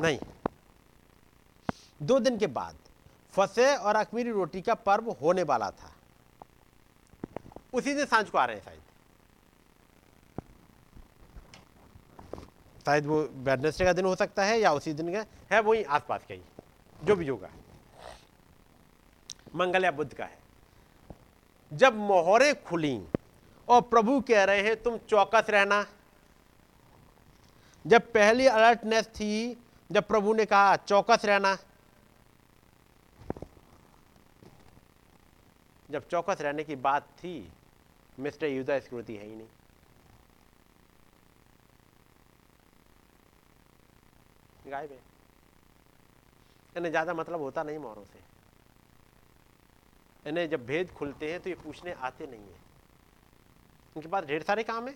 नहीं। 0.00 0.18
दो 2.02 2.18
दिन 2.20 2.38
के 2.38 2.46
बाद 2.46 2.76
फसे 3.32 3.76
और 3.76 3.96
अखमीरी 3.96 4.30
रोटी 4.30 4.62
का 4.62 4.74
पर्व 4.74 5.10
होने 5.10 5.42
वाला 5.42 5.70
था। 5.70 5.92
उसी 7.74 7.94
दिन 7.94 8.06
साँझ 8.06 8.30
को 8.30 8.38
आ 8.38 8.44
रहे 8.44 8.56
हैं 8.56 8.64
शायद। 8.64 8.80
शायद 12.84 13.06
वो 13.06 13.28
वेडनेसडे 13.32 13.84
का 13.84 13.92
दिन 13.92 14.04
हो 14.04 14.16
सकता 14.16 14.44
है 14.44 14.60
या 14.60 14.72
उसी 14.72 14.92
दिन 14.92 15.12
का 15.12 15.54
है, 15.54 15.60
वही 15.60 15.82
आसपास 15.82 16.20
का 16.28 16.34
ही, 16.34 16.42
जो 17.04 17.16
भी 17.16 17.28
होगा। 17.28 17.50
मंगल 19.54 19.84
या 19.84 19.90
बुद्ध 19.90 20.14
का 20.14 20.24
है। 20.24 20.38
जब 21.72 21.96
मोहरें 21.96 22.64
खुली 22.64 23.06
और 23.68 23.80
प्रभु 23.80 24.20
कह 24.20 24.44
रहे 24.44 24.62
हैं, 24.62 24.82
तुम 24.82 24.98
चौकस 24.98 25.46
रहना। 25.48 25.86
जब 27.86 28.12
पहली 28.12 28.46
अलर्टनेस 28.46 29.06
थी 29.06 29.64
जब 29.90 30.06
प्रभु 30.06 30.32
ने 30.34 30.44
कहा, 30.46 30.76
चौकस 30.76 31.24
रहना। 31.24 31.56
जब 35.88 36.08
चौकस 36.08 36.40
रहने 36.40 36.64
की 36.64 36.76
बात 36.78 37.06
थी, 37.18 37.52
मिस्टर 38.18 38.46
युदा 38.46 38.78
स्मृति 38.78 39.16
है 39.16 39.26
ही 39.26 39.34
नहीं। 39.36 39.48
गायब 44.66 44.90
है। 44.92 44.98
इन्हें 46.76 46.90
ज़्यादा 46.90 47.14
मतलब 47.14 47.40
होता 47.40 47.62
नहीं 47.62 47.78
मोरों 47.78 48.04
से। 48.04 48.18
इन्हें 50.24 50.48
जब 50.50 50.66
भेद 50.66 50.90
खुलते 50.90 51.30
हैं 51.30 51.40
तो 51.40 51.48
ये 51.48 51.54
पूछने 51.54 51.92
आते 51.92 52.26
नहीं 52.26 52.40
है। 52.40 52.58
उनके 53.96 54.08
पास 54.08 54.24
ढेर 54.24 54.42
सारे 54.42 54.62
काम 54.62 54.88
है। 54.88 54.94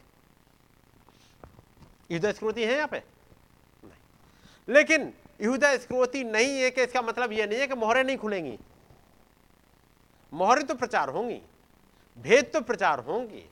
युद्ध 2.10 2.32
स्मृति 2.32 2.64
है 2.64 2.76
यहाँ 2.76 2.88
पे? 2.88 3.02
लेकिन 4.68 5.12
युदा 5.40 5.76
स्कृति 5.76 6.22
नहीं 6.24 6.60
है 6.60 6.70
कि 6.70 6.82
इसका 6.82 7.02
मतलब 7.02 7.32
यह 7.32 7.46
नहीं 7.46 7.58
है 7.58 7.66
कि 7.66 7.74
मोहरें 7.74 8.02
नहीं 8.04 8.16
खुलेंगी। 8.16 8.58
मोहरें 10.32 10.66
तो 10.66 10.74
प्रचार 10.74 11.08
होंगी, 11.08 11.40
भेद 12.18 12.50
तो 12.52 12.60
प्रचार 12.62 13.00
होंगी, 13.00 13.44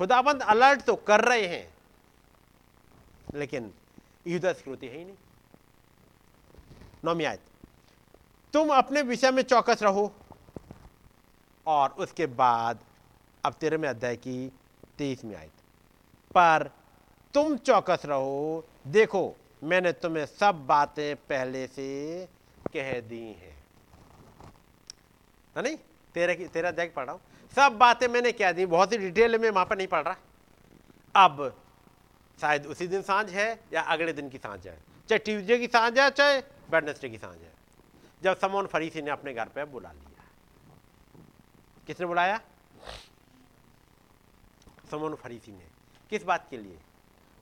खुदाबंद 0.00 0.42
अलर्ट 0.44 0.82
तो 0.82 0.94
कर 0.98 1.20
रहे 1.20 1.46
हैं, 1.46 1.68
लेकिन 3.34 3.72
युद्ध 4.26 4.52
स्कृति 4.52 4.86
है 4.86 4.98
ही 4.98 5.04
नहीं। 5.04 5.16
नौमी 7.04 7.24
आयत, 7.24 7.40
तुम 8.54 8.68
अपने 8.74 9.02
विषय 9.02 9.30
में 9.30 9.42
चौकस 9.42 9.82
रहो, 9.82 10.12
और 11.66 11.90
उसके 11.98 12.26
बाद 12.28 12.78
अब 13.44 13.52
तेरे 13.52 13.76
में 13.76 13.88
अध्याय 13.88 14.16
की 14.16 14.52
तेईसवीं 14.98 15.34
आयत, 15.34 15.52
पर 16.30 16.70
तुम 17.34 17.56
चौकस 17.58 18.02
रहो, 18.06 18.64
देखो 18.86 19.36
मैंने 19.62 19.92
तुम्हें 19.92 20.26
सब 20.26 20.66
बातें 20.66 21.16
पहले 21.16 21.66
से 21.66 22.26
कह 22.74 23.00
दी 23.00 23.24
हैं। 23.24 23.66
है 25.56 25.62
नहीं? 25.62 25.76
तेरे 26.14 26.34
की, 26.34 26.46
तेरा 26.46 26.68
अध्याय 26.68 26.88
पढ़ 26.88 27.04
रहा 27.04 27.12
हूँ। 27.14 27.20
सब 27.56 27.78
बातें 27.78 28.08
मैंने 28.08 28.32
कह 28.32 28.52
दी, 28.52 28.66
बहुत 28.66 28.92
ही 28.92 28.98
डिटेल 28.98 29.38
में 29.38 29.50
वहाँ 29.50 29.66
पर 29.66 29.76
नहीं 29.76 29.86
पढ़ 29.86 30.02
रहा। 30.02 30.16
अब 31.26 31.62
शायद 32.40 32.66
उसी 32.66 32.86
दिन 32.86 33.02
साँझ 33.02 33.30
है 33.30 33.60
या 33.72 33.80
अगले 33.80 34.12
दिन 34.12 34.28
की 34.28 34.38
साँझ 34.38 34.66
है? 34.66 34.82
चाहे 35.08 35.18
ट्यूजडे 35.18 35.58
की 35.58 35.66
साँझ 35.66 35.98
है, 35.98 36.10
चाहे 36.10 36.38
वेडनेसडे 36.70 37.08
की 37.08 37.18
साँझ 37.18 37.38
है। 37.38 37.52
जब 38.22 38.38
समोन 38.38 38.66
फरीसी 38.66 39.02
ने 39.02 39.10
अपने 39.10 39.34
घर 39.34 39.48
पे 39.48 39.64
बुला 39.64 39.92
लिया। 39.92 40.24
किसने 41.86 42.06
बुलाया? 42.06 42.40
समोन 44.90 45.14
फरीसी 45.14 45.52
ने। 45.52 45.66
किस 46.10 46.24
बात 46.24 46.46
के 46.50 46.58
लिए? 46.58 46.78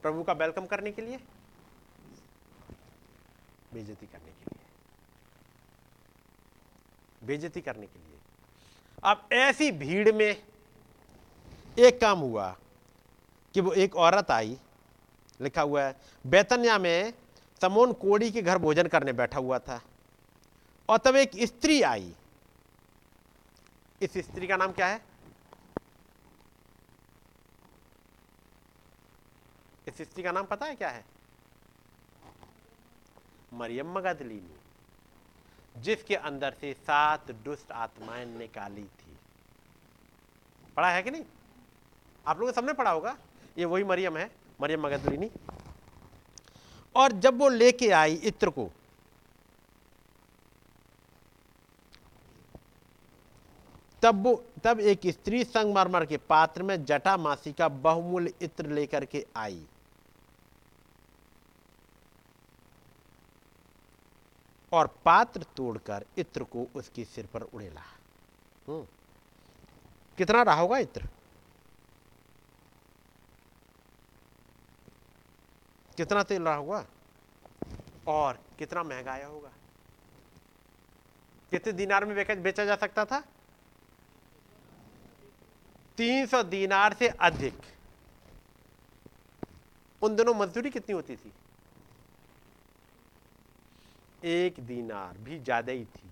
प्रभु 0.03 0.23
का 0.23 0.33
वेलकम 0.33 0.67
करने 0.67 0.93
के 0.93 1.03
लिए? 1.03 1.21
बेजती 3.77 4.07
करने 4.07 4.33
के 4.33 4.51
लिए। 4.51 4.65
बेजती 7.27 7.61
करने 7.61 7.87
के 7.87 7.99
लिए। 7.99 8.19
अब 9.05 9.29
ऐसी 9.33 9.71
भीड़ 9.73 10.13
में 10.13 10.43
एक 11.79 12.01
काम 12.01 12.19
हुआ 12.19 12.57
कि 13.55 13.61
वो 13.61 13.73
एक 13.73 13.97
औरत 13.97 14.31
आई, 14.31 14.57
लिखा 15.41 15.63
हुआ 15.63 15.83
है, 15.83 15.97
बेतनिया 16.27 16.79
में 16.79 17.13
समोन 17.61 17.93
कोड़ी 17.93 18.31
के 18.31 18.43
घर 18.43 18.59
भोजन 18.59 18.87
करने 18.87 19.13
बैठा 19.13 19.39
हुआ 19.39 19.59
था 19.59 19.81
और 20.89 20.99
तब 20.99 21.17
एक 21.17 21.31
स्त्री 21.43 21.83
आई। 21.83 22.15
इस 24.03 24.17
स्त्री 24.19 24.47
का 24.47 24.57
नाम 24.57 24.73
क्या 24.73 24.87
है? 24.87 25.01
इस 29.89 30.03
स्त्री 30.03 30.23
का 30.23 30.33
नाम 30.33 30.47
पता 30.47 30.67
है 30.67 30.75
क्या 30.75 30.89
है? 30.89 31.05
मरियम 33.57 33.93
मगदलीनी, 33.93 34.55
जिसके 35.81 36.15
अंदर 36.15 36.55
से 36.61 36.73
सात 36.75 37.31
दुष्ट 37.31 37.73
आत्माएँ 37.73 38.25
निकाली 38.27 38.85
थी। 38.85 39.17
पढ़ा 40.77 40.91
है 40.91 41.03
कि 41.03 41.11
नहीं? 41.11 41.25
आप 42.27 42.39
लोगों 42.39 42.53
ने 42.53 42.55
सबने 42.55 42.73
पढ़ा 42.73 42.91
होगा? 42.91 43.17
ये 43.59 43.65
वही 43.65 43.85
मरियम 43.85 44.17
है, 44.17 44.31
मरियम 44.61 44.87
मगदलिनी। 44.87 45.31
और 46.95 47.13
जब 47.13 47.39
वो 47.39 47.49
लेके 47.49 47.91
आई 47.91 48.15
इत्र 48.15 48.51
को, 48.51 48.71
तब 54.03 54.23
वो, 54.23 54.45
तब 54.65 54.81
एक 54.81 55.01
स्त्री 55.07 55.45
संगमरमर 55.45 56.05
के 56.07 56.17
पात्र 56.17 56.63
में 56.63 56.85
जटा 56.85 57.17
मासी 57.17 57.53
का 57.53 57.69
बहुमूल्य 57.69 58.33
इत्र 58.43 58.67
लेकर 58.67 59.05
के 59.05 59.27
आई। 59.37 59.67
और 64.77 64.87
पात्र 65.05 65.43
तोड़कर 65.43 66.05
इत्र 66.19 66.45
को 66.45 66.67
उसके 66.75 67.05
सिर 67.05 67.27
पर 67.27 67.43
उड़ेला। 67.43 67.81
हम्म। 68.69 68.87
कितना 70.19 70.43
रहा 70.43 70.61
होगा 70.61 70.79
इत्र? 70.79 71.09
कितना 75.97 76.23
तेल 76.23 76.43
रहा 76.43 76.55
होगा? 76.55 76.87
और 78.07 78.39
कितना 78.59 78.83
महँगा 78.83 79.13
आया 79.13 79.27
होगा? 79.27 79.53
कितने 81.51 81.73
दिनार 81.73 82.05
में 82.05 82.43
बेचा 82.43 82.65
जा 82.65 82.77
सकता 82.77 83.05
था? 83.05 83.21
तीन 85.97 86.27
सौ 86.27 86.43
दिनार 86.43 86.95
से 86.95 87.09
अधिक। 87.09 87.61
उन 90.03 90.17
दिनों 90.17 90.35
मजदूरी 90.35 90.71
कितनी 90.71 90.95
होती 90.95 91.17
थी? 91.17 91.33
एक 94.27 94.61
दिनार 94.67 95.19
भी 95.19 95.39
ज़्यादा 95.39 95.73
ही 95.73 95.85
थी। 95.87 96.11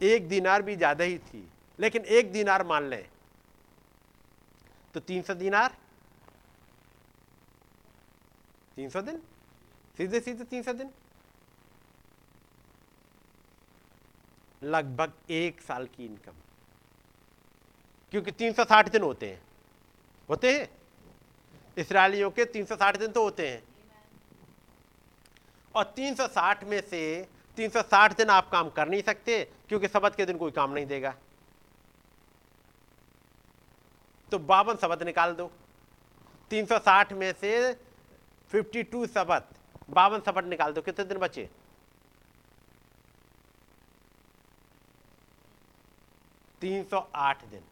एक 0.00 0.28
दिनार 0.28 0.62
भी 0.62 0.76
ज़्यादा 0.76 1.04
ही 1.04 1.18
थी, 1.18 1.48
लेकिन 1.78 2.04
एक 2.04 2.32
दिनार 2.32 2.62
मान 2.66 2.84
लें 2.84 3.04
तो 4.94 5.00
तीन 5.00 5.22
सौ 5.22 5.34
दिनार? 5.34 5.76
तीन 8.76 8.88
सौ 8.90 9.00
दिन? 9.02 9.20
सीधे 9.98 10.20
सीधे 10.20 10.44
तीन 10.44 10.62
सौ 10.62 10.72
दिन? 10.72 10.90
लगभग 14.62 15.12
एक 15.30 15.60
साल 15.60 15.86
की 15.86 16.04
इनकम। 16.04 16.32
क्योंकि 18.12 18.30
तीन 18.32 18.52
सौ 18.52 18.64
साठ 18.64 18.88
दिन 18.88 19.02
होते 19.02 19.30
हैं। 19.30 19.40
होते 20.28 20.52
हैं? 20.52 20.68
इसराइलियों 21.76 22.30
के 22.30 22.44
तीन 22.46 22.64
सौ 22.64 22.76
साठ 22.76 22.96
दिन 22.96 23.12
तो 23.12 23.22
होते 23.22 23.48
हैं। 23.48 23.62
और 25.74 25.92
360 25.96 26.64
में 26.64 26.80
से 26.82 27.02
360 27.58 28.16
दिन 28.16 28.30
आप 28.30 28.50
काम 28.50 28.70
कर 28.70 28.88
नहीं 28.88 29.02
सकते, 29.02 29.42
क्योंकि 29.68 29.88
सबत 29.88 30.14
के 30.16 30.26
दिन 30.26 30.36
कोई 30.38 30.50
काम 30.50 30.72
नहीं 30.72 30.86
देगा। 30.86 31.14
तो 34.32 34.38
बावन 34.40 34.76
सबत 34.76 35.02
निकाल 35.02 35.34
दो। 35.34 35.50
360 36.50 37.12
में 37.12 37.32
से 37.32 37.72
52 38.52 39.06
सबत 39.06 39.48
बावन 39.90 40.20
सबत 40.20 40.44
निकाल 40.44 40.72
दो। 40.72 40.82
कितने 40.82 41.04
दिन 41.04 41.18
बचे? 41.18 41.48
तीन 46.62 46.84
सौ 46.84 46.98
आठ 47.14 47.44
दिन। 47.44 47.62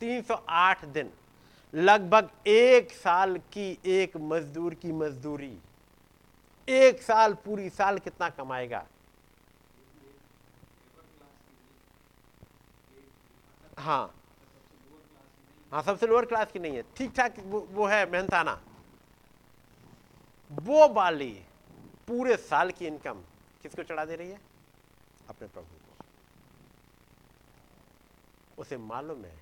तीन 0.00 0.22
सौ 0.22 0.34
आठ 0.48 0.84
दिन, 0.86 1.10
लगभग 1.74 2.30
एक 2.46 2.92
साल 2.92 3.36
की 3.52 3.70
एक 3.86 4.16
मजदूर 4.16 4.74
की 4.74 4.92
मजदूरी। 4.94 5.58
एक 6.68 7.02
साल 7.02 7.34
पूरी 7.34 7.68
साल 7.70 7.98
कितना 7.98 8.28
कमाएगा? 8.30 8.86
हाँ। 13.78 14.14
हाँ 15.72 15.82
सबसे 15.82 16.06
लोअर 16.06 16.24
क्लास 16.24 16.52
की 16.52 16.58
नहीं 16.58 16.76
है। 16.76 16.82
ठीक 16.96 17.12
ठाक 17.16 17.34
वो, 17.38 17.60
वो 17.60 17.86
है 17.86 18.10
मेहनताना। 18.10 18.60
वो 20.50 20.88
बाली 20.88 21.32
पूरे 22.08 22.36
साल 22.36 22.70
की 22.70 22.86
इनकम 22.86 23.22
किसको 23.62 23.82
चढ़ा 23.82 24.04
दे 24.04 24.16
रही 24.16 24.30
है? 24.30 24.40
अपने 25.28 25.48
प्रभु 25.48 25.66
को। 25.66 25.94
उसे 28.58 28.76
मालूम 28.76 29.24
है 29.24 29.36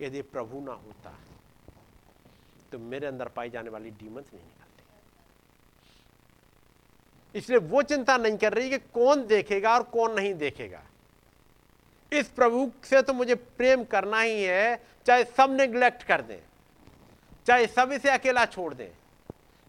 यदि 0.00 0.22
प्रभु 0.22 0.60
ना 0.60 0.72
होता 0.72 1.18
तो 2.72 2.78
मेरे 2.78 3.06
अंदर 3.06 3.28
पाई 3.28 3.50
जाने 3.50 3.70
वाली 3.70 3.90
डीमंस 3.90 4.30
नहीं। 4.34 4.59
इसलिए 7.34 7.58
वो 7.60 7.82
चिंता 7.82 8.16
नहीं 8.16 8.36
कर 8.38 8.52
रही 8.52 8.70
कि 8.70 8.78
कौन 8.94 9.26
देखेगा 9.26 9.74
और 9.74 9.82
कौन 9.82 10.14
नहीं 10.14 10.34
देखेगा। 10.34 10.82
इस 12.12 12.28
प्रभु 12.28 12.70
से 12.84 13.02
तो 13.02 13.12
मुझे 13.12 13.34
प्रेम 13.34 13.84
करना 13.84 14.20
ही 14.20 14.42
है, 14.42 14.82
चाहे 15.06 15.24
सब 15.26 15.50
निग्लेक्ट 15.52 16.02
कर 16.02 16.22
दें, 16.22 16.40
चाहे 17.46 17.66
सब 17.66 17.92
इसे 17.92 18.10
अकेला 18.10 18.44
छोड़ 18.46 18.72
दें, 18.74 18.90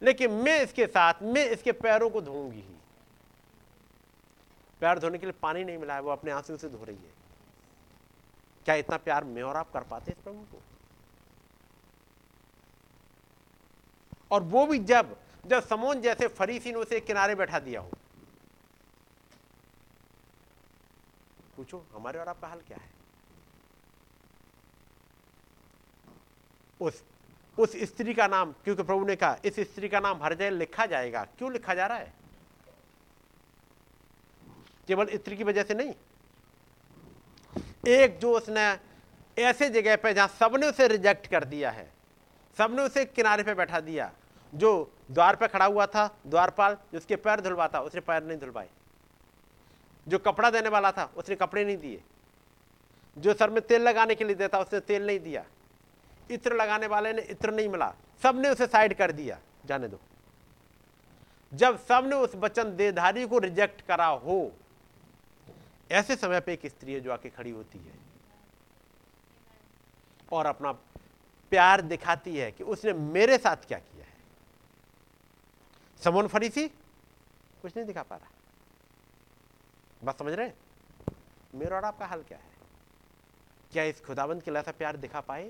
लेकिन 0.01 0.31
मैं 0.31 0.61
इसके 0.63 0.85
साथ, 0.87 1.21
मैं 1.23 1.45
इसके 1.49 1.71
पैरों 1.71 2.09
को 2.09 2.21
धोऊँगी 2.21 2.57
ही। 2.57 2.75
पैर 4.81 4.99
धोने 4.99 5.17
के 5.17 5.25
लिए 5.25 5.35
पानी 5.41 5.63
नहीं 5.63 5.77
मिला 5.77 5.95
है, 5.95 6.01
वो 6.01 6.11
अपने 6.11 6.31
आँसू 6.31 6.57
से 6.57 6.69
धो 6.69 6.83
रही 6.83 6.95
है। 6.95 7.19
क्या 8.65 8.75
इतना 8.75 8.97
प्यार 8.97 9.23
मैं 9.23 9.43
और 9.43 9.55
आप 9.55 9.71
कर 9.73 9.81
पाते 9.81 10.11
इस 10.11 10.17
प्रभु 10.17 10.41
को? 10.51 10.61
और 14.31 14.43
वो 14.43 14.65
भी 14.65 14.79
जब 14.79 15.15
जब 15.45 15.67
समोन 15.67 16.01
जैसे 16.01 16.27
फरीसी 16.27 16.71
ने 16.71 16.77
उसे 16.77 16.99
किनारे 16.99 17.35
बैठा 17.35 17.59
दिया 17.59 17.81
हो। 17.81 17.91
पूछो, 21.57 21.85
हमारे 21.95 22.19
और 22.19 22.27
आपका 22.27 22.47
हाल 22.47 22.59
क्या 22.59 22.77
है? 22.77 22.89
उस 26.81 27.03
उस 27.57 27.75
स्त्री 27.77 28.13
का 28.13 28.27
नाम, 28.27 28.51
क्योंकि 28.51 28.83
प्रभु 28.83 29.05
ने 29.05 29.15
कहा, 29.15 29.37
इस 29.45 29.59
स्त्री 29.59 29.89
का 29.89 29.99
नाम 29.99 30.23
हर 30.23 30.33
जगह 30.33 30.49
लिखा 30.49 30.85
जाएगा। 30.85 31.23
क्यों 31.37 31.51
लिखा 31.51 31.73
जा 31.73 31.87
रहा 31.87 31.97
है? 31.97 32.13
केवल 34.87 35.07
स्त्री 35.13 35.37
की 35.37 35.43
वजह 35.43 35.63
से 35.63 35.73
नहीं। 35.73 35.93
एक 37.87 38.17
जो 38.19 38.37
उसने 38.37 38.79
ऐसे 39.41 39.69
जगह 39.69 39.95
पे 39.95 40.13
जहाँ 40.13 40.27
सबने 40.27 40.67
उसे 40.67 40.87
रिजेक्ट 40.87 41.27
कर 41.27 41.43
दिया 41.43 41.71
है, 41.71 41.91
सबने 42.57 42.81
उसे 42.81 43.05
किनारे 43.05 43.43
पे 43.43 43.53
बैठा 43.53 43.79
दिया 43.79 44.11
जो 44.55 44.91
द्वार 45.11 45.35
पर 45.35 45.47
खड़ा 45.47 45.65
हुआ 45.65 45.85
था, 45.85 46.17
द्वारपाल 46.27 46.77
जिसके 46.93 47.15
पैर 47.15 47.41
धुलवाता 47.41 47.81
उसने 47.81 48.01
पैर 48.01 48.23
नहीं 48.23 48.37
धुलवाए। 48.37 48.69
जो 50.07 50.19
कपड़ा 50.19 50.49
देने 50.49 50.69
वाला 50.69 50.91
था, 50.91 51.11
उसने 51.17 51.35
कपड़े 51.35 51.65
नहीं 51.65 51.77
दिए। 51.77 52.03
जो 53.17 53.33
सर 53.33 53.49
में 53.49 53.61
तेल 53.61 53.81
लगाने 53.81 54.15
के 54.15 54.23
लिए 54.23 54.35
देता, 54.35 54.59
उसने 54.59 54.79
तेल 54.79 55.07
नहीं 55.07 55.19
दिया। 55.19 55.45
इत्र 56.31 56.53
लगाने 56.53 56.87
वाले 56.87 57.13
ने 57.13 57.21
इत्र 57.21 57.51
नहीं 57.51 57.69
मिला। 57.69 57.93
सबने 58.23 58.49
उसे 58.49 58.67
साइड 58.67 58.93
कर 58.93 59.11
दिया। 59.11 59.39
जाने 59.65 59.87
दो। 59.87 59.99
जब 61.53 61.79
सबने 61.79 62.15
उस 62.15 62.35
वचन 62.35 62.75
देधारी 62.75 63.27
को 63.27 63.39
रिजेक्ट 63.39 63.81
करा 63.81 64.05
हो, 64.05 64.51
ऐसे 65.91 66.15
समय 66.15 66.39
पे 66.39 66.53
एक 66.53 66.65
स्त्री 66.65 66.93
है 66.93 66.99
जो 66.99 67.11
आके 67.11 67.29
खड़ी 67.29 67.51
होती 67.51 67.79
है 67.79 67.93
और 70.31 70.45
अपना 70.45 70.71
प्यार 71.49 71.81
दिखाती 71.81 72.37
है 72.37 72.51
कि 72.51 72.63
उसने 72.63 72.93
मेरे 72.93 73.37
साथ 73.37 73.57
क्या 73.67 73.77
किया। 73.77 73.90
समोन 76.01 76.27
फरीसी 76.27 76.67
कुछ 77.61 77.75
नहीं 77.75 77.85
दिखा 77.85 78.03
पा 78.03 78.15
रहा। 78.15 78.29
बात 80.01 80.19
समझ 80.19 80.33
रहे 80.33 80.51
मेरा 81.55 81.75
और 81.77 81.85
आपका 81.85 82.05
हाल 82.05 82.21
क्या 82.23 82.37
है? 82.37 82.49
क्या 83.71 83.83
इस 83.83 84.01
खुदाबंद 84.05 84.43
के 84.43 84.51
लिए 84.51 84.59
ऐसा 84.59 84.71
प्यार 84.71 84.97
दिखा 84.97 85.21
पाए? 85.21 85.49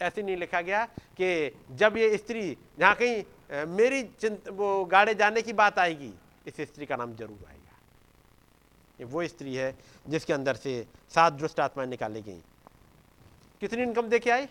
ऐसे 0.00 0.22
नहीं 0.22 0.36
लिखा 0.36 0.60
गया 0.60 0.84
कि 1.18 1.58
जब 1.72 1.96
ये 1.96 2.16
स्त्री, 2.18 2.56
जहाँ 2.78 2.94
कहीं 2.94 3.66
मेरी 3.68 4.02
चिंत, 4.20 4.48
वो 4.48 4.84
गाड़े 4.84 5.14
जाने 5.14 5.42
की 5.42 5.52
बात 5.52 5.78
आएगी, 5.78 6.12
इस 6.46 6.60
स्त्री 6.62 6.86
का 6.86 6.96
नाम 6.96 7.14
ज़रूर 7.16 7.44
आएगा। 7.48 7.78
ये 9.00 9.04
वो 9.06 9.26
स्त्री 9.28 9.54
है 9.54 9.74
जिसके 10.08 10.32
अंदर 10.32 10.56
से 10.56 10.86
सात 11.14 11.32
दुष्ट 11.32 11.60
आत्माएँ 11.60 11.88
निकाली 11.88 12.22
गई। 12.22 12.42
कितनी 13.62 13.82
इनकम 13.82 14.08
देके 14.08 14.30
आई? 14.30 14.46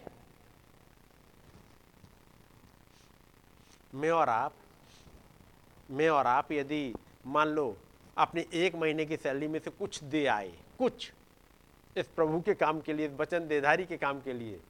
मैं 3.94 4.12
और 4.12 4.30
आप, 4.30 4.54
मैं 5.92 6.10
और 6.10 6.28
आप 6.28 6.52
यदि 6.52 6.96
मान 7.28 7.48
लो 7.48 7.78
अपने 8.18 8.46
एक 8.54 8.76
महीने 8.76 9.06
की 9.06 9.18
सैलरी 9.18 9.48
में 9.48 9.60
से 9.60 9.72
कुछ 9.72 10.04
दे 10.04 10.26
आए, 10.26 10.54
कुछ, 10.80 11.12
इस 11.96 12.08
प्रभु 12.08 12.42
के 12.42 12.54
काम 12.54 12.82
के 12.82 12.94
लिए, 12.94 13.08
इस 13.08 13.14
वचन 13.14 13.48
देधारी 13.48 13.86
के 13.86 13.98
काम 13.98 14.22
के 14.22 14.34
लिए 14.34 14.62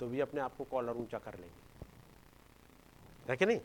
तो 0.00 0.06
भी 0.06 0.20
अपने 0.20 0.40
आप 0.40 0.52
को 0.58 0.64
कॉलर 0.64 0.92
ऊँचा 0.92 1.18
कर 1.18 1.34
लेंगे। 1.34 3.36
कि 3.36 3.46
नहीं? 3.46 3.60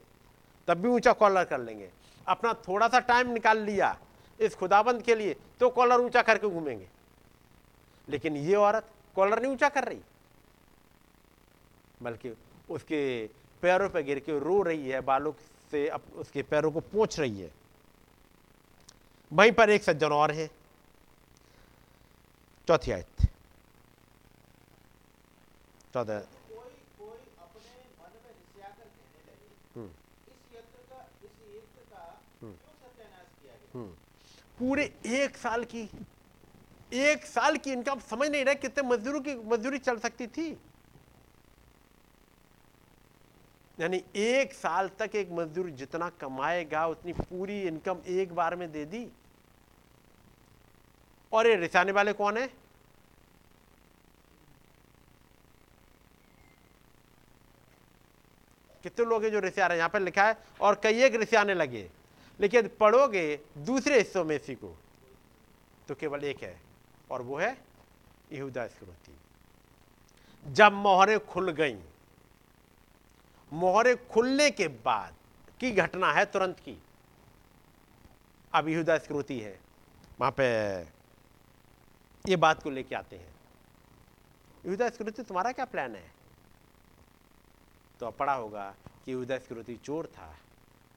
तब 0.68 0.78
भी 0.78 0.90
ऊँचा 0.90 1.14
कॉलर 1.14 1.44
कर 1.44 1.60
लेंगे। 1.60 1.92
अपना 2.28 2.62
थोड़ा 2.68 2.88
सा 2.88 3.02
टाइम 3.02 3.30
निकाल 3.30 3.60
लिया 3.60 4.00
इस 4.40 4.56
खुदाबंद 4.56 5.02
के 5.02 5.16
लिए 5.16 5.36
तो 5.60 5.70
कॉलर 5.70 5.98
ऊँचा 5.98 6.22
करके 6.22 6.48
घूमेंगे। 6.48 6.90
लेकिन 8.08 8.38
ये 8.38 8.56
औरत 8.56 8.90
कॉलर 9.16 9.42
नहीं 9.42 9.52
ऊँचा 9.52 9.70
कर 9.70 9.84
रही, 9.84 10.00
बल्कि 12.02 12.38
उसके 12.70 13.30
पैरों 13.62 13.90
पर 13.90 14.02
गिर 14.02 14.20
के 14.20 14.40
रो 14.40 14.62
रही 14.62 14.90
है, 14.90 15.02
बालों 15.02 15.34
से 15.72 15.88
अब 15.88 16.02
उसके 16.16 16.44
पैरों 16.44 16.72
को 16.72 16.80
पोछ 16.80 17.20
रही 17.20 17.42
है। 17.42 17.52
वहीं 19.34 19.52
पर 19.52 19.70
एक 19.70 19.84
सज्जन 19.84 20.10
और 20.10 20.32
है। 20.32 20.48
चौथी 22.68 22.92
आयत। 22.92 23.08
चौदह। 25.94 26.28
हम्म। 29.76 29.90
हम्म। 33.74 33.88
पूरे 34.60 35.00
एक 35.06 35.38
साल 35.38 35.64
की, 35.64 35.90
एक 36.94 37.26
साल 37.26 37.58
की 37.58 37.72
इनकम 37.72 38.00
समझ 38.00 38.30
नहीं 38.30 38.46
रहे 38.46 38.56
कितने 38.56 38.90
मजदूरों 38.90 39.22
की, 39.22 39.36
मजदूरी 39.36 39.80
चल 39.80 39.98
सकती 40.00 40.28
थी। 40.28 40.58
यानी 43.80 44.04
एक 44.16 44.54
साल 44.54 44.90
तक 45.00 45.16
एक 45.16 45.32
मजदूर 45.32 45.70
जितना 45.70 46.10
कमाएगा, 46.10 46.86
उतनी 46.88 47.14
पूरी 47.14 47.62
इनकम 47.62 48.02
एक 48.08 48.34
बार 48.36 48.56
में 48.56 48.72
दे 48.72 48.86
दी। 48.86 49.08
और 51.34 51.48
ये 51.48 51.56
रिसाने 51.56 51.92
वाले 51.92 52.14
कौन 52.14 52.38
है? 52.38 52.48
कितने 58.84 59.06
लोग 59.06 59.24
हैं 59.24 59.32
जो 59.32 59.40
रिसे 59.40 59.62
आ 59.62 59.68
रहे 59.68 59.76
हैं? 59.76 59.80
यहाँ 59.80 59.90
पर 59.90 60.00
लिखा 60.00 60.24
है, 60.24 60.38
और 60.62 60.80
कई 60.84 61.04
एक 61.04 61.16
रिसाने 61.16 61.54
लगे। 61.54 61.90
लेकिन 62.40 62.70
पढ़ोगे 62.80 63.40
दूसरे 63.58 63.98
हिस्सों 63.98 64.24
में 64.26 64.36
इसी 64.36 64.56
को 64.56 64.76
तो 65.88 65.96
केवल 65.96 66.24
एक 66.24 66.44
है, 66.44 66.60
और 67.12 67.22
वो 67.22 67.38
है 67.38 67.58
यहूदा 68.32 68.68
स्क्रोती 68.68 69.18
जब 70.46 70.74
मोहरें 70.74 71.20
खुल 71.26 71.52
गईं 71.52 71.78
मोहरें 73.52 73.96
खुलने 74.08 74.50
के 74.52 74.68
बाद 74.68 75.16
की 75.60 75.72
घटना 75.72 76.12
है 76.14 76.26
तुरंत 76.26 76.60
की। 76.60 76.78
अब 78.54 78.68
यहूदा 78.68 78.98
स्क्रोती 78.98 79.40
है, 79.40 79.60
वहाँ 80.20 80.32
पे 80.32 80.46
ये 82.26 82.36
बात 82.36 82.64
को 82.64 82.70
लेके 82.70 82.96
आते 82.96 83.16
हैं। 83.16 83.34
यहूदा 84.66 84.90
स्क्रोती 84.90 85.24
तुम्हारा 85.24 85.52
क्या 85.52 85.66
प्लान 85.66 85.96
है? 85.96 86.12
तो 88.00 88.06
अब 88.08 88.14
पड़ा 88.14 88.34
होगा 88.34 88.74
कि 89.06 89.12
यहूदा 89.12 89.38
स्क्रोती 89.38 89.76
चोर 89.78 90.06
था 90.08 90.36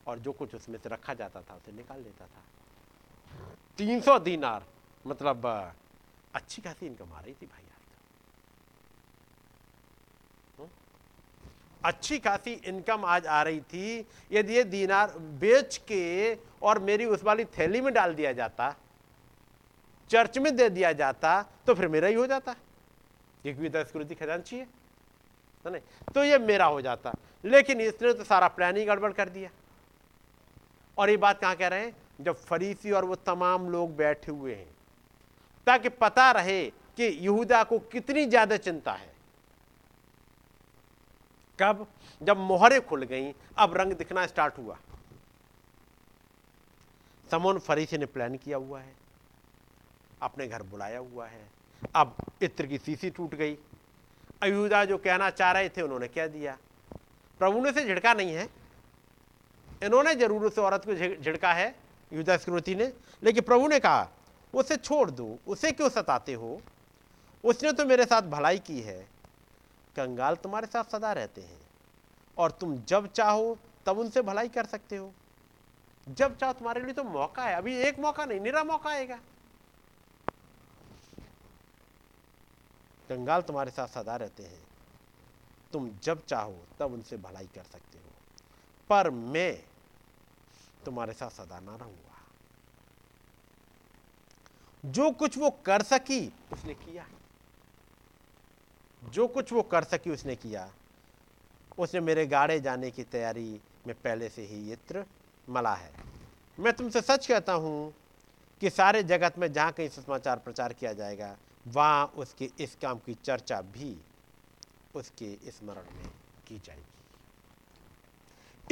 और 0.06 0.18
जो 0.18 0.32
कुछ 0.32 0.54
उसमें 0.54 0.78
से 0.78 0.88
रखा 0.88 1.14
जाता 1.14 1.42
था 1.42 1.54
उसे 1.54 1.72
निकाल 1.72 2.00
लेता 2.02 2.26
था। 2.26 2.42
तीन 3.78 4.00
सौ 4.00 4.18
दीनार 4.18 4.64
मतलब 5.04 5.46
अच्छी 6.34 6.62
खासी 6.62 6.86
इनकम 6.86 7.12
आ 7.12 7.20
रही 7.20 7.34
थी 7.34 7.46
भाई 7.46 7.62
यार 7.62 7.76
हम्म? 10.58 10.68
अच्छी 11.82 12.18
खासी 12.18 12.52
इनकम 12.66 13.04
आज 13.06 13.26
आ 13.26 13.42
रही 13.42 13.60
थी। 13.62 14.06
यदि 14.32 14.54
ये 14.54 14.64
दीनार 14.66 15.12
बेच 15.40 15.76
के 15.88 16.34
और 16.62 16.78
मेरी 16.80 17.04
उस 17.06 17.22
वाली 17.24 17.44
थैली 17.48 17.80
में 17.80 17.92
डाल 17.94 18.14
दिया 18.14 18.32
जाता, 18.34 18.74
चर्च 20.10 20.38
में 20.38 20.54
दे 20.56 20.68
दिया 20.70 20.92
जाता 20.94 21.42
तो 21.66 21.74
फिर 21.74 21.88
मेरा 21.88 22.08
ही 22.08 22.14
हो 22.14 22.26
जाता। 22.26 22.52
क्योंकि 23.44 23.68
दस्कृति 23.68 24.14
खजांची 24.14 24.56
है 24.56 24.66
है 25.64 25.72
नहीं 25.72 26.12
तो 26.14 26.24
ये 26.24 26.38
मेरा 26.40 26.64
हो 26.66 26.80
जाता। 26.80 27.12
लेकिन 27.44 27.80
इसने 27.80 28.12
तो 28.12 28.24
सारा 28.24 28.48
प्लान 28.48 28.76
ही 28.76 28.84
गड़बड़ 28.84 29.12
कर 29.12 29.28
दिया। 29.28 29.50
और 30.96 31.10
ये 31.10 31.16
बात 31.18 31.40
कहाँ 31.40 31.56
कह 31.56 31.68
रहे 31.68 31.80
हैं? 31.80 31.94
जब 32.20 32.36
फरीसी 32.36 32.90
और 32.90 33.04
वो 33.04 33.14
तमाम 33.16 33.68
लोग 33.70 33.94
बैठे 33.96 34.32
हुए 34.32 34.54
हैं, 34.54 34.68
ताकि 35.66 35.88
पता 35.90 36.30
रहे 36.32 36.64
कि 36.98 37.04
यहूदा 37.04 37.62
को 37.64 37.78
कितनी 37.92 38.24
ज़्यादा 38.26 38.56
चिंता 38.58 38.92
है। 38.92 39.12
कब? 41.60 41.86
जब 42.22 42.36
मोहरें 42.36 42.86
खुल 42.86 43.02
गईं, 43.02 43.32
अब 43.56 43.76
रंग 43.76 43.92
दिखना 43.92 44.26
स्टार्ट 44.26 44.58
हुआ। 44.58 44.76
समोन 47.30 47.58
फरीसी 47.58 47.98
ने 47.98 48.06
प्लान 48.06 48.36
किया 48.36 48.56
हुआ 48.56 48.80
है। 48.80 48.94
अपने 50.22 50.48
घर 50.48 50.62
बुलाया 50.62 50.98
हुआ 50.98 51.26
है। 51.26 51.50
अब 51.94 52.16
इत्र 52.42 52.66
की 52.66 52.78
सीसी 52.78 53.10
टूट 53.10 53.34
गई। 53.34 53.58
अयुदा 54.42 54.84
जो 54.84 54.98
कहना 54.98 55.30
चाह 55.30 55.52
रहे 55.52 55.68
थे, 55.68 55.82
उन्होंने 55.82 56.08
कह 56.08 56.26
दिया, 56.26 56.58
प्रभु 57.38 57.60
ने 57.60 57.72
से 57.72 57.84
झिड़का 57.84 58.14
नहीं 58.14 58.34
है। 58.34 58.48
इन्होंने 59.82 60.14
ज़रूर 60.14 60.44
उस 60.44 60.58
औरत 60.58 60.82
को 60.86 60.94
झिड़का 60.94 61.52
है, 61.52 61.74
युदा 62.12 62.36
स्कृति 62.36 62.74
ने। 62.74 62.92
लेकिन 63.22 63.42
प्रभु 63.42 63.68
ने 63.68 63.80
कहा, 63.80 64.08
उसे 64.54 64.76
छोड़ 64.76 65.10
दो, 65.10 65.38
उसे 65.46 65.72
क्यों 65.72 65.88
सताते 65.88 66.32
हो? 66.32 66.62
उसने 67.44 67.72
तो 67.72 67.84
मेरे 67.84 68.04
साथ 68.04 68.22
भलाई 68.22 68.58
की 68.58 68.80
है। 68.80 69.17
कंगाल 69.98 70.36
तुम्हारे 70.36 70.66
साथ 70.66 70.84
सदा 70.84 71.12
रहते 71.12 71.40
हैं। 71.40 71.60
और 72.38 72.50
तुम 72.50 72.78
जब 72.78 73.12
चाहो, 73.12 73.58
तब 73.86 73.98
उनसे 73.98 74.22
भलाई 74.22 74.48
कर 74.48 74.66
सकते 74.66 74.96
हो। 74.96 75.14
जब 76.08 76.38
चाहो 76.38 76.52
तुम्हारे 76.52 76.80
लिए 76.80 76.92
तो 76.92 77.04
मौका 77.04 77.44
है। 77.44 77.54
अभी 77.54 77.76
एक 77.76 77.98
मौका 77.98 78.24
नहीं, 78.24 78.40
निरा 78.40 78.64
मौका 78.64 78.90
आएगा। 78.90 79.16
कंगाल 83.08 83.42
तुम्हारे 83.42 83.70
साथ 83.70 83.88
सदा 83.88 84.16
रहते 84.16 84.42
हैं। 84.42 84.66
तुम 85.72 85.98
जब 86.02 86.26
चाहो, 86.26 86.64
तब 86.78 86.92
उनसे 86.92 87.16
भलाई 87.16 87.46
कर 87.46 87.62
सकते 87.62 87.98
हो। 87.98 88.04
पर 88.90 89.10
मैं 89.10 89.64
तुम्हारे 90.84 91.12
साथ 91.12 91.30
सदा 91.30 91.60
ना 91.60 91.76
रहूँगा। 91.76 92.26
जो 94.84 95.10
कुछ 95.10 95.38
वो 95.38 95.50
कर 95.50 95.82
सकी, 95.82 96.32
उसने 96.52 96.74
किया। 96.74 97.08
जो 99.02 99.26
कुछ 99.26 99.52
वो 99.52 99.62
कर 99.62 99.84
सकी 99.84 100.10
उसने 100.10 100.36
किया। 100.36 100.70
उसने 101.78 102.00
मेरे 102.00 102.26
गाड़े 102.26 102.60
जाने 102.60 102.90
की 102.90 103.02
तैयारी 103.04 103.60
में 103.86 103.94
पहले 103.94 104.28
से 104.28 104.42
ही 104.42 104.70
यत्र 104.72 105.04
मला 105.48 105.74
है। 105.74 105.92
मैं 106.58 106.72
तुमसे 106.72 107.00
सच 107.00 107.26
कहता 107.26 107.52
हूँ 107.52 107.94
कि 108.60 108.70
सारे 108.70 109.02
जगत 109.02 109.38
में 109.38 109.52
जहाँ 109.52 109.72
कहीं 109.72 109.88
समाचार 109.88 110.38
प्रचार 110.38 110.72
किया 110.72 110.92
जाएगा, 110.92 111.36
वहाँ 111.66 112.06
उसके 112.16 112.50
इस 112.60 112.76
काम 112.82 112.98
की 112.98 113.14
चर्चा 113.14 113.60
भी 113.60 113.96
उसके 114.94 115.50
स्मरण 115.50 115.84
में 115.96 116.10
की 116.48 116.58
जाएगी। 116.58 116.84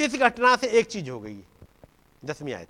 इस 0.05 0.15
घटना 0.15 0.57
से 0.57 0.67
एक 0.69 0.87
चीज़ 0.87 1.11
हो 1.11 1.21
गई, 1.21 1.43
दसवीं 2.25 2.55
आयत। 2.55 2.69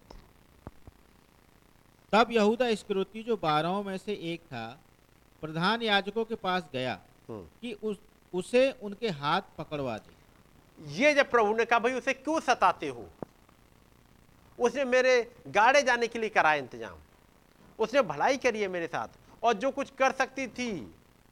तब 2.12 2.32
यहूदा 2.32 2.74
स्क्रोती 2.74 3.22
जो 3.22 3.36
बारहों 3.36 3.82
में 3.84 3.98
से 3.98 4.12
एक 4.12 4.40
था, 4.40 4.78
प्रधान 5.42 5.82
याजकों 5.82 6.24
के 6.24 6.34
पास 6.34 6.62
गया। 6.72 7.00
कि 7.28 7.72
उस 7.74 7.96
उसे 8.34 8.70
उनके 8.82 9.08
हाथ 9.10 9.42
पकड़वा 9.58 9.96
दे। 9.98 10.14
ये 10.78 11.12
जब 11.14 11.30
प्रभु 11.30 11.54
ने 11.56 11.64
कहा 11.64 11.78
भाई 11.78 11.92
उसे 11.94 12.12
क्यों 12.14 12.40
सताते 12.42 12.88
हो? 12.88 13.08
उसने 14.58 14.84
मेरे 14.86 15.14
गाड़े 15.48 15.82
जाने 15.82 16.06
के 16.06 16.18
लिए 16.18 16.28
कराया 16.30 16.58
इंतज़ाम। 16.58 16.98
उसने 17.78 18.02
भलाई 18.04 18.36
करी 18.38 18.60
है 18.60 18.68
मेरे 18.68 18.86
साथ 18.86 19.08
और 19.42 19.54
जो 19.54 19.70
कुछ 19.70 19.90
कर 19.98 20.12
सकती 20.14 20.46
थी 20.48 20.70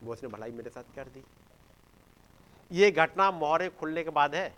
वो 0.02 0.12
उसने 0.12 0.28
भलाई 0.28 0.50
मेरे 0.52 0.70
साथ 0.70 0.94
कर 0.96 1.04
दी। 1.06 1.22
ये 2.70 2.90
घटना 2.92 3.30
मोहरे 3.32 3.68
खुलने 3.70 4.04
के 4.04 4.10
बाद 4.12 4.34
है। 4.34 4.52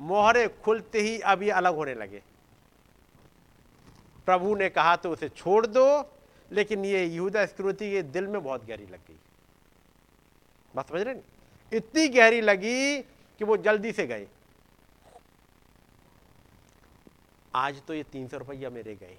मोहरे 0.00 0.46
खुलते 0.64 1.00
ही 1.00 1.18
अब 1.20 1.42
ये 1.42 1.50
अलग 1.52 1.74
होने 1.74 1.94
लगे। 1.94 2.22
प्रभु 4.26 4.54
ने 4.56 4.68
कहा 4.70 4.96
तो 4.96 5.10
उसे 5.10 5.28
छोड़ 5.28 5.66
दो 5.68 5.86
लेकिन 6.50 6.84
ये 6.84 7.04
यहूदा 7.04 7.46
स्क्रूति 7.46 7.90
के 7.90 8.02
दिल 8.04 8.26
में 8.26 8.42
बहुत 8.42 8.64
गहरी 8.66 8.86
लग 8.86 9.00
गई। 9.00 9.18
बात 10.76 10.88
समझ 10.88 11.00
रहे 11.00 11.14
इतनी 11.72 12.08
गहरी 12.08 12.40
लगी 12.40 13.02
कि 13.40 13.44
वो 13.44 13.56
जल्दी 13.58 13.92
से 13.92 14.06
गए। 14.06 14.26
आज 17.54 17.80
तो 17.86 17.94
ये 17.94 18.02
तीन 18.02 18.28
सौ 18.28 18.38
रुपया 18.38 18.70
मेरे 18.70 18.94
गए 18.96 19.16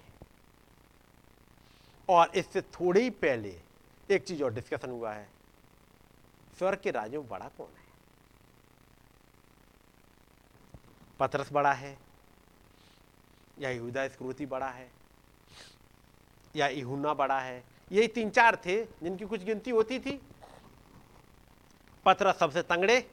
और 2.08 2.30
इससे 2.36 2.60
थोड़े 2.74 3.00
ही 3.00 3.10
पहले 3.22 3.54
एक 4.08 4.24
चीज़ 4.24 4.42
और 4.42 4.54
डिस्कशन 4.54 4.90
हुआ 4.90 5.12
है। 5.12 5.26
स्वर्ग 6.58 6.80
के 6.80 6.90
राज्य 6.90 7.18
में 7.18 7.28
बड़ा 7.28 7.48
कौन 7.56 7.66
है? 7.68 7.86
पतरस 11.20 11.52
बड़ा 11.52 11.72
है, 11.72 11.96
या 13.58 13.70
यहूदा 13.70 14.06
स्क्रूति 14.08 14.46
बड़ा 14.46 14.68
है, 14.68 14.90
या 16.56 16.66
इहुना 16.68 17.14
बड़ा 17.14 17.40
है, 17.40 17.62
यही 17.92 18.08
तीन 18.08 18.30
चार 18.30 18.56
थे 18.66 18.82
जिनकी 19.02 19.24
कुछ 19.24 19.42
गिनती 19.42 19.70
होती 19.70 19.98
थी। 19.98 20.20
पतरस 22.08 22.38
सबसे 22.38 22.62
तंगड़े, 22.62 23.10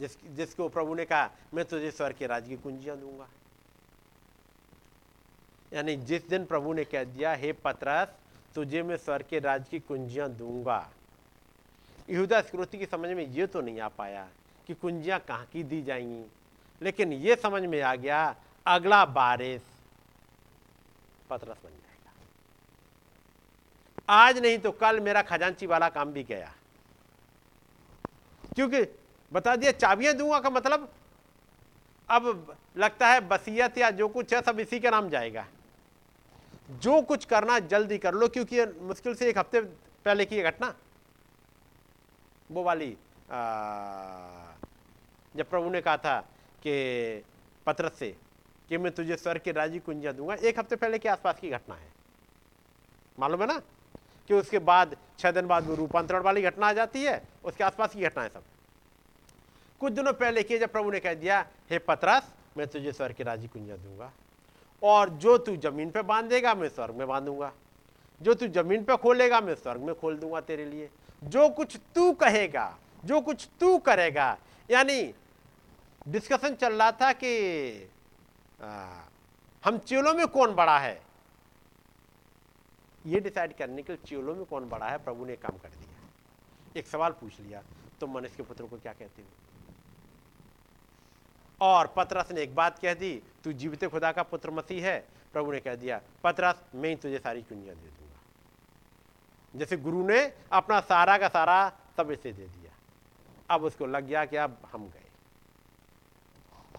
जिस, 0.00 0.24
जिसको 0.36 0.68
प्रभु 0.68 0.94
ने 0.94 1.04
कहा, 1.04 1.30
मैं 1.54 1.64
तुझे 1.64 1.90
स्वर 1.90 2.12
के 2.12 2.26
राज 2.26 2.48
की 2.48 2.56
कुंजियाँ 2.56 2.96
दूँगा। 2.96 3.28
यानी 5.72 5.96
जिस 5.96 6.28
दिन 6.28 6.44
प्रभु 6.44 6.72
ने 6.72 6.84
कह 6.84 7.04
दिया, 7.04 7.34
हे 7.34 7.52
पतरस, 7.52 8.08
तुझे 8.54 8.82
मैं 8.82 8.96
स्वर 8.96 9.22
के 9.22 9.38
राज 9.38 9.68
की 9.68 9.78
कुंजियाँ 9.78 10.30
दूँगा। 10.30 10.90
यहूदा 12.10 12.40
स्क्रोति 12.40 12.78
की 12.78 12.86
समझ 12.86 13.10
में 13.10 13.26
ये 13.26 13.46
तो 13.46 13.60
नहीं 13.60 13.80
आ 13.80 13.88
पाया 13.88 14.28
कि 14.66 14.74
कुंजियाँ 14.74 15.18
कहाँ 15.18 15.46
की 15.46 15.62
दी 15.62 15.82
जाएँगी। 15.82 16.24
लेकिन 16.82 17.12
ये 17.12 17.36
समझ 17.36 17.62
में 17.62 17.82
आ 17.82 17.94
गया, 17.94 18.36
अगला 18.66 19.04
बारिश 19.04 19.62
पतरस 21.30 21.56
बन 21.64 21.70
जाएगा। 21.70 22.12
आज 24.08 24.38
नहीं 24.38 24.58
तो 24.58 24.70
कल 24.72 25.00
मेरा 25.00 25.22
खजांची 25.22 25.66
वाला 25.66 25.88
काम 25.88 26.12
भी 26.12 26.22
गया। 26.24 26.54
क्योंकि 28.56 28.82
बता 29.32 29.56
दिया 29.56 29.72
चाबियाँ 29.72 30.14
दूँगा 30.14 30.38
का 30.40 30.50
मतलब? 30.50 30.88
अब 32.08 32.56
लगता 32.76 33.08
है 33.08 33.20
बसियत 33.28 33.78
या 33.78 33.90
जो 33.90 34.08
कुछ 34.08 34.34
है 34.34 34.40
सब 34.42 34.60
इसी 34.60 34.80
के 34.80 34.90
नाम 34.90 35.08
जाएगा। 35.10 35.46
जो 36.82 37.00
कुछ 37.02 37.24
करना 37.24 37.58
जल्दी 37.68 37.98
कर 37.98 38.14
लो 38.14 38.28
क्योंकि 38.28 38.64
मुश्किल 38.82 39.14
से 39.14 39.28
एक 39.28 39.38
हफ़्ते 39.38 39.60
पहले 40.06 40.24
की 40.24 40.42
घटना। 40.42 40.74
वो 42.50 42.62
वाली 42.62 42.96
आ, 43.32 43.38
जब 45.34 45.48
प्रभु 45.50 45.70
ने 45.70 45.80
कहा 45.80 45.96
था 45.96 46.18
कि 46.62 47.24
पत्रत 47.66 47.92
से 47.92 48.14
कि 48.68 48.78
मैं 48.78 48.92
तुझे 48.92 49.16
स्वर 49.16 49.38
के 49.38 49.52
राज़ी 49.52 49.78
कुंजा 49.78 50.12
दूँगा 50.12 50.34
एक 50.34 50.58
हफ़्ते 50.58 50.76
पहले 50.76 50.98
के 50.98 51.08
आसपास 51.08 51.38
की 51.40 51.50
घटना 51.50 51.74
है। 51.74 51.88
मालूम 53.18 53.40
है 53.40 53.46
ना? 53.46 53.60
कि 54.28 54.34
उसके 54.34 54.58
बाद 54.60 54.96
छह 55.18 55.30
दिन 55.30 55.46
बाद 55.46 55.66
वो 55.66 55.74
रूपांतरण 55.74 56.22
वाली 56.22 56.42
घटना 56.42 56.66
आ 56.66 56.72
जाती 56.72 57.02
है 57.02 57.22
उसके 57.44 57.64
आसपास 57.64 57.94
की 57.94 58.00
घटना 58.00 58.22
है 58.22 58.28
सब। 58.28 58.42
कुछ 59.80 59.92
दिनों 59.92 60.12
पहले 60.14 60.42
किए 60.42 60.58
जब 60.58 60.72
प्रभु 60.72 60.90
ने 60.90 61.00
कह 61.00 61.14
दिया 61.14 61.44
हे 61.70 61.78
पतरस 61.80 62.32
मैं 62.56 62.66
तुझे 62.66 62.92
स्वर 62.92 63.12
की 63.12 63.22
राज़ी 63.22 63.48
कुंजा 63.48 63.76
दूँगा 63.76 64.10
और 64.82 65.10
जो 65.18 65.36
तू 65.38 65.56
ज़मीन 65.58 65.90
पे 65.90 66.02
बांधेगा 66.04 66.54
मैं 66.54 66.68
स्वर्ग 66.68 66.94
में 66.94 67.06
बांधूँगा। 67.08 67.52
जो 68.20 68.34
तू 68.34 68.46
ज़मीन 68.48 68.84
पे 68.84 68.96
खोलेगा 68.96 69.40
मैं 69.40 69.54
स्वर्ग 69.54 69.80
में 69.80 69.94
खोल 69.94 70.16
दूँगा 70.16 70.40
तेरे 70.40 70.64
लिए। 70.64 70.88
जो 71.22 71.48
कुछ 71.48 71.76
तू 71.94 72.12
कहेगा 72.14 72.76
जो 73.04 73.20
कुछ 73.20 73.48
तू 73.60 73.76
करेगा। 73.78 74.36
यानी 74.68 75.14
डिस्कशन 76.06 76.54
चल 76.54 76.74
रहा 76.74 76.92
था 76.92 77.12
कि 77.14 77.90
आ, 78.62 78.68
हम 79.64 79.78
चेलों 79.78 80.14
में 80.14 80.26
कौन 80.26 80.54
बड़ा 80.54 80.78
है? 80.78 81.00
ये 83.06 83.20
डिसाइड 83.20 83.56
करने 83.56 83.82
के 83.82 83.92
लिए 83.92 84.06
चेलों 84.06 84.34
में 84.34 84.44
कौन 84.44 84.68
बड़ा 84.68 84.86
है? 84.86 84.98
प्रभु 84.98 85.24
ने 85.24 85.36
काम 85.36 85.58
कर 85.58 85.68
दिया। 85.70 86.08
एक 86.76 86.86
सवाल 86.86 87.12
पूछ 87.12 87.40
लिया 87.40 87.62
तो 88.00 88.06
मनुष्य 88.06 88.36
के 88.36 88.42
पुत्र 88.42 88.64
को 88.66 88.78
क्या 88.78 88.92
कहते 88.92 89.22
हो? 89.22 89.28
और 91.60 91.86
पतरस 91.96 92.30
ने 92.32 92.42
एक 92.42 92.54
बात 92.54 92.78
कह 92.78 92.94
दी, 92.94 93.22
तू 93.44 93.52
जीवित 93.52 93.84
खुदा 93.84 94.12
का 94.12 94.22
पुत्र 94.22 94.50
मसीह 94.50 94.86
है। 94.86 94.98
प्रभु 95.32 95.52
ने 95.52 95.60
कह 95.60 95.74
दिया, 95.74 96.00
पतरस, 96.24 96.62
मैं 96.74 96.88
ही 96.88 96.96
तुझे 96.96 97.18
सारी 97.18 97.42
चुनिया 97.42 97.74
दे 97.74 97.80
दूँगा। 97.80 99.58
जैसे 99.58 99.76
गुरु 99.76 100.06
ने 100.08 100.20
अपना 100.52 100.80
सारा 100.80 101.16
का 101.18 101.28
सारा 101.28 101.72
सब 101.96 102.10
इसे 102.10 102.32
दे 102.32 102.46
दिया। 102.46 102.72
अब 103.50 103.64
उसको 103.64 103.86
लग 103.86 104.04
गया 104.04 104.24
कि 104.24 104.36
अब 104.36 104.58
हम 104.72 104.88
गए। 104.88 105.08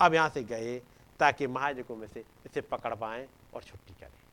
अब 0.01 0.13
यहाँ 0.13 0.29
से 0.29 0.43
गए 0.43 0.79
ताकि 1.19 1.47
महाजकों 1.47 1.95
में 1.95 2.07
से 2.07 2.25
इसे 2.45 2.61
पकड़ 2.61 2.95
पाए 2.95 3.27
और 3.53 3.63
छुट्टी 3.63 3.93
करें। 3.93 4.26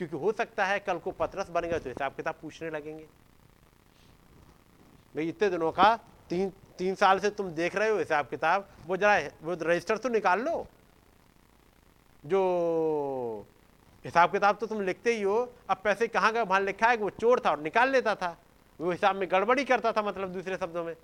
क्योंकि 0.00 0.16
हो 0.16 0.32
सकता 0.32 0.64
है 0.64 0.78
कल 0.80 0.98
को 0.98 1.10
पत्रस 1.10 1.48
बन 1.48 1.60
गए 1.60 1.78
तो 1.78 1.90
हिसाब 1.90 2.12
किताब 2.12 2.34
पूछने 2.42 2.70
लगेंगे। 2.70 3.04
भाई, 5.14 5.28
इतने 5.28 5.48
दिनों 5.50 5.72
का, 5.72 5.96
तीन 6.28 6.52
तीन 6.78 6.94
साल 6.94 7.18
से 7.20 7.30
तुम 7.30 7.50
देख 7.50 7.76
रहे 7.76 7.88
हो 7.88 7.98
हिसाब 7.98 8.26
किताब। 8.26 8.68
वो 8.86 8.96
जरा, 8.96 9.18
वो 9.42 9.52
रजिस्टर 9.52 9.96
तो 9.96 10.08
निकाल 10.08 10.40
लो। 10.40 10.66
जो 12.24 13.46
हिसाब 14.04 14.32
किताब 14.32 14.56
तो 14.56 14.66
तुम 14.66 14.80
लिखते 14.80 15.14
ही 15.14 15.22
हो। 15.22 15.36
अब 15.70 15.80
पैसे 15.84 16.08
कहाँ 16.08 16.32
का, 16.32 16.42
वहाँ 16.42 16.60
लिखा 16.60 16.88
है 16.88 16.96
कि 16.96 17.02
वो 17.02 17.10
चोर 17.10 17.42
था 17.46 17.50
और 17.50 17.60
निकाल 17.60 17.90
लेता 17.90 18.14
था। 18.14 18.36
वो 18.80 18.90
हिसाब 18.90 19.16
में 19.16 19.28
गड़बड़ी 19.30 19.64
करता 19.64 19.92
था 19.92 20.02
मतलब 20.02 20.32
दूसरे 20.32 20.56
शब्दों 20.56 20.84
में। 20.84 20.94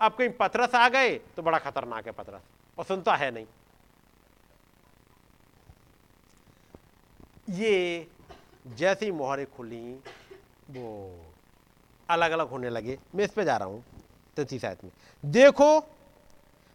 अब 0.00 0.14
कहीं 0.14 0.30
पतरस 0.30 0.74
आ 0.74 0.88
गए 0.88 1.14
तो 1.36 1.42
बड़ा 1.42 1.58
खतरनाक 1.58 2.06
है 2.06 2.12
पतरस। 2.12 2.42
और 2.78 2.84
सुनता 2.84 3.14
है 3.14 3.30
नहीं। 3.30 3.46
ये 7.48 8.06
जैसे 8.66 9.06
ही 9.06 9.12
मोहरें 9.12 9.46
खुली, 9.46 9.82
वो 10.70 11.34
अलग 12.08 12.30
अलग 12.30 12.48
होने 12.48 12.70
लगे। 12.70 12.98
मैं 13.14 13.24
इस 13.24 13.30
पे 13.30 13.44
जा 13.44 13.56
रहा 13.56 13.68
हूँ 13.68 13.84
तैतीस 14.36 14.64
आयत 14.64 14.84
में। 14.84 14.90
देखो, 15.24 15.84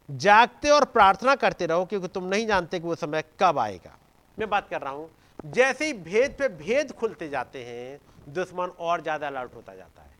जागते 0.09 0.69
और 0.69 0.85
प्रार्थना 0.85 1.35
करते 1.35 1.65
रहो 1.65 1.85
क्योंकि 1.85 2.07
तुम 2.07 2.23
नहीं 2.25 2.45
जानते 2.47 2.79
कि 2.79 2.87
वो 2.87 2.95
समय 2.95 3.23
कब 3.39 3.59
आएगा। 3.59 3.97
मैं 4.37 4.49
बात 4.49 4.67
कर 4.69 4.81
रहा 4.81 4.93
हूँ, 4.93 5.09
जैसे 5.45 5.85
ही 5.85 5.93
भेद 5.93 6.35
पे 6.39 6.47
भेद 6.49 6.91
खुलते 6.91 7.29
जाते 7.29 7.63
हैं, 7.63 7.99
दुश्मन 8.33 8.69
और 8.79 9.01
ज़्यादा 9.01 9.27
अलर्ट 9.27 9.55
होता 9.55 9.75
जाता 9.75 10.01
है। 10.01 10.17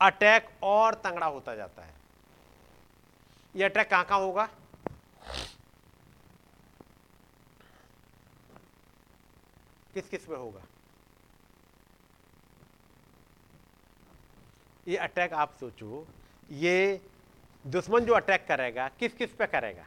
अटैक 0.00 0.48
और 0.62 0.94
तंगड़ा 0.94 1.26
होता 1.26 1.54
जाता 1.54 1.82
है। 1.82 1.92
ये 3.54 3.64
अटैक 3.64 3.90
कहाँ 3.90 4.04
कहाँ 4.04 4.20
होगा? 4.20 4.48
किस 9.94 10.08
किस 10.08 10.24
पे 10.26 10.34
होगा? 10.34 10.62
ये 14.88 14.96
अटैक 14.96 15.32
आप 15.32 15.52
सोचो। 15.60 16.06
ये 16.50 17.00
दुश्मन 17.64 18.04
जो 18.04 18.14
अटैक 18.14 18.46
करेगा, 18.48 18.88
किस 18.88 19.14
किस 19.14 19.34
पे 19.34 19.46
करेगा? 19.46 19.86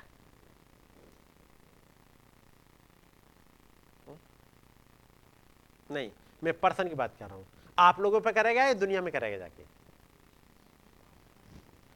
नहीं, 5.92 6.10
मैं 6.44 6.54
पर्सन 6.60 6.88
की 6.90 6.96
बात 6.96 7.16
कर 7.20 7.26
रहा 7.26 7.36
हूँ। 7.36 7.46
आप 7.80 8.00
लोगों 8.00 8.22
पे 8.22 8.32
करेगा 8.32 8.64
या 8.64 8.74
दुनिया 8.74 9.02
में 9.02 9.12
करेगा 9.14 9.38
जाके? 9.38 9.64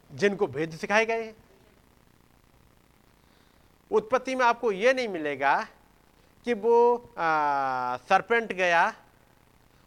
जिनको 0.09 0.47
भेद 0.47 0.71
सिखाए 0.71 1.05
गए 1.05 1.33
उत्पत्ति 3.91 4.35
में 4.35 4.45
आपको 4.45 4.71
यह 4.71 4.93
नहीं 4.93 5.07
मिलेगा 5.07 5.67
कि 6.45 6.53
वो 6.53 7.13
सरपेंट 7.17 8.51
गया 8.53 8.93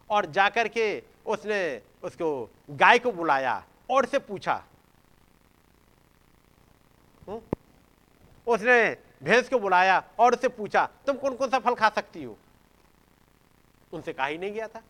और 0.09 0.25
जाकर 0.31 0.67
के 0.67 0.87
उसने 1.25 1.59
उसको 2.03 2.27
गाय 2.71 2.99
को 2.99 3.11
बुलाया, 3.11 3.63
और 3.91 4.05
से 4.05 4.19
पूछा 4.19 4.63
हुँ? 7.27 7.41
उसने 8.47 8.97
भैंस 9.23 9.49
को 9.49 9.59
बुलाया 9.59 10.03
और 10.19 10.33
उससे 10.35 10.47
पूछा, 10.49 10.85
तुम 11.05 11.17
कौन 11.17 11.35
कौन 11.35 11.49
सा 11.49 11.59
फल 11.59 11.75
खा 11.75 11.89
सकती 11.89 12.23
हो? 12.23 12.37
उनसे 13.93 14.13
कहा 14.13 14.25
ही 14.25 14.37
नहीं 14.37 14.51
गया 14.53 14.67
था। 14.67 14.81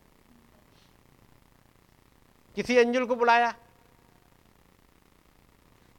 किसी 2.56 2.76
अंजुल 2.78 3.06
को 3.06 3.16
बुलाया, 3.16 3.50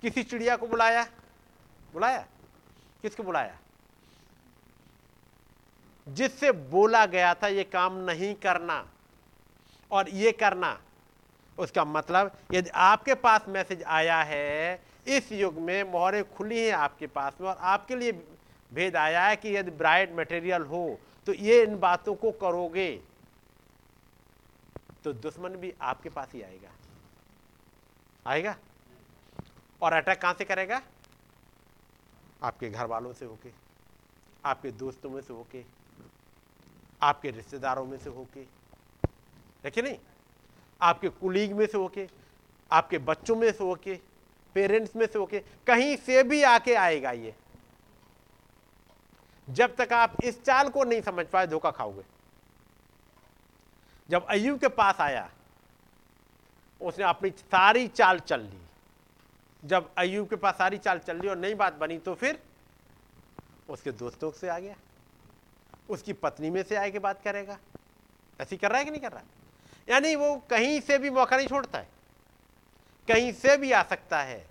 किसी 0.04 0.24
चिड़िया 0.24 0.56
को 0.58 0.68
बुलाया 0.68 1.04
बुलाया? 1.94 2.26
किसको 3.02 3.24
बुलाया? 3.24 3.58
जिससे 6.08 6.52
बोला 6.52 7.06
गया 7.06 7.34
था, 7.34 7.48
ये 7.48 7.64
काम 7.66 7.98
नहीं 8.02 8.34
करना। 8.36 8.86
और 9.92 10.10
ये 10.10 10.32
करना, 10.34 10.78
उसका 11.58 11.84
मतलब 11.86 12.32
यदि 12.54 12.70
आपके 12.72 13.14
पास 13.18 13.46
मैसेज 13.50 13.84
आया 13.84 14.22
है, 14.24 14.82
इस 15.08 15.32
युग 15.32 15.58
में 15.60 15.84
मोहरें 15.84 16.24
खुली 16.32 16.60
हैं 16.60 16.74
आपके 16.76 17.08
पास 17.08 17.38
में 17.42 17.48
और 17.50 17.58
आपके 17.58 17.96
लिए 17.96 18.12
भेद 18.72 18.96
आया 18.96 19.24
है 19.24 19.36
कि 19.36 19.56
यदि 19.56 19.72
ब्राइड 19.72 20.16
मटेरियल 20.16 20.62
हो 20.64 21.00
तो 21.28 21.34
ये 21.34 21.62
इन 21.64 21.78
बातों 21.80 22.16
को 22.16 22.32
करोगे 22.34 22.90
तो 25.04 25.14
दुश्मन 25.16 25.56
भी 25.56 25.74
आपके 25.82 26.10
पास 26.10 26.32
ही 26.34 26.42
आएगा। 26.42 26.72
आएगा? 28.26 28.56
और 29.82 29.94
अटैक 29.94 30.22
कहाँ 30.22 30.34
से 30.34 30.46
करेगा? 30.46 30.82
आपके 32.42 32.70
घर 32.70 32.86
वालों 32.86 33.14
से 33.14 33.26
होके, 33.26 33.52
आपके 34.44 34.72
दोस्तों 34.74 35.10
में 35.10 35.22
से 35.22 35.34
होके। 35.34 35.64
आपके 37.02 37.32
रिश्तेदारों 37.32 37.86
में 37.86 37.98
से 37.98 38.10
होके 38.10 38.42
देखिए 39.64 39.84
नहीं? 39.84 39.98
आपके 40.82 41.10
कुलीग 41.10 41.54
में 41.54 41.66
से 41.66 41.78
होके, 41.78 42.08
आपके 42.72 42.98
बच्चों 42.98 43.36
में 43.36 43.52
से 43.52 43.64
होके 43.64 44.00
पेरेंट्स 44.56 44.96
में 44.96 45.06
से 45.06 45.20
होके, 45.20 45.40
कहीं 45.40 45.96
से 45.98 46.24
भी 46.24 46.44
आके 46.44 46.74
आएगा 46.74 47.12
ये। 47.12 47.36
जब 49.48 49.76
तक 49.76 49.94
आप 49.94 50.16
इस 50.24 50.44
चाल 50.44 50.70
को 50.70 50.84
नहीं 50.84 51.02
समझ 51.02 51.26
पाए, 51.26 51.48
धोखा 51.48 51.72
खाओगे। 51.72 52.04
जब 54.10 54.26
अयुब 54.26 54.60
के 54.60 54.68
पास 54.68 55.02
आया, 55.02 55.30
उसने 56.82 57.06
अपनी 57.06 57.30
सारी 57.30 57.88
चाल 57.88 58.20
चल 58.20 58.42
ली। 58.42 58.60
जब 59.64 59.90
अयुब 59.98 60.28
के 60.30 60.36
पास 60.36 60.58
सारी 60.58 60.78
चाल 60.78 61.00
चल 61.00 61.18
ली 61.18 61.28
और 61.28 61.38
नई 61.38 61.54
बात 61.54 61.74
बनी 61.74 61.98
तो 61.98 62.16
फिर 62.16 62.44
उसके 63.70 63.92
दोस्तों 63.92 64.32
से 64.32 64.50
आ 64.50 64.60
गया। 64.60 64.76
उसकी 65.90 66.14
पत्नी 66.14 66.50
में 66.50 66.64
से 66.64 66.76
आए 66.76 66.92
के 66.92 67.00
बात 67.00 67.22
करेगा। 67.24 67.58
ऐसी 68.42 68.58
कर 68.58 68.70
रहा 68.70 68.80
है 68.80 68.86
कि 68.86 68.92
नहीं 68.92 69.02
कर 69.02 69.12
रहा? 69.12 69.24
यानी 69.90 70.16
वो 70.16 70.36
कहीं 70.50 70.82
से 70.82 70.98
भी 70.98 71.10
मौका 71.10 71.38
नहीं 71.38 71.48
छोड़ता 71.48 71.80
है। 71.80 71.90
कहीं 73.08 73.34
से 73.34 73.58
भी 73.58 73.72
आ 73.72 73.84
सकता 73.84 74.22
है। 74.22 74.48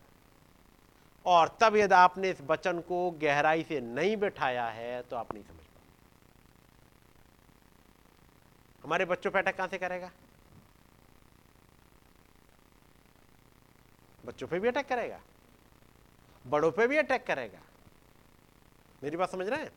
और 1.26 1.58
तब 1.60 1.76
यदि 1.76 1.94
आपने 1.94 2.30
इस 2.30 2.40
वचन 2.40 2.80
को 2.80 3.10
गहराई 3.10 3.64
से 3.64 3.80
नहीं 3.80 4.16
बैठाया 4.16 4.66
है 4.66 5.02
तो 5.02 5.16
आप 5.16 5.34
नहीं 5.34 5.44
समझ 5.44 5.56
पाए 5.56 5.82
हमारे 8.84 9.04
बच्चों 9.04 9.30
पर 9.30 9.38
अटैक 9.38 9.56
कहाँ 9.56 9.68
से 9.68 9.78
करेगा? 9.78 10.10
बच्चों 14.26 14.46
पे 14.46 14.60
भी 14.60 14.68
अटैक 14.68 14.86
करेगा। 14.86 15.20
बड़ों 16.46 16.70
पे 16.72 16.86
भी 16.86 16.96
अटैक 16.96 17.26
करेगा। 17.26 17.58
मेरी 19.02 19.16
बात 19.16 19.30
समझ 19.30 19.48
रहे 19.48 19.62
हैं? 19.62 19.72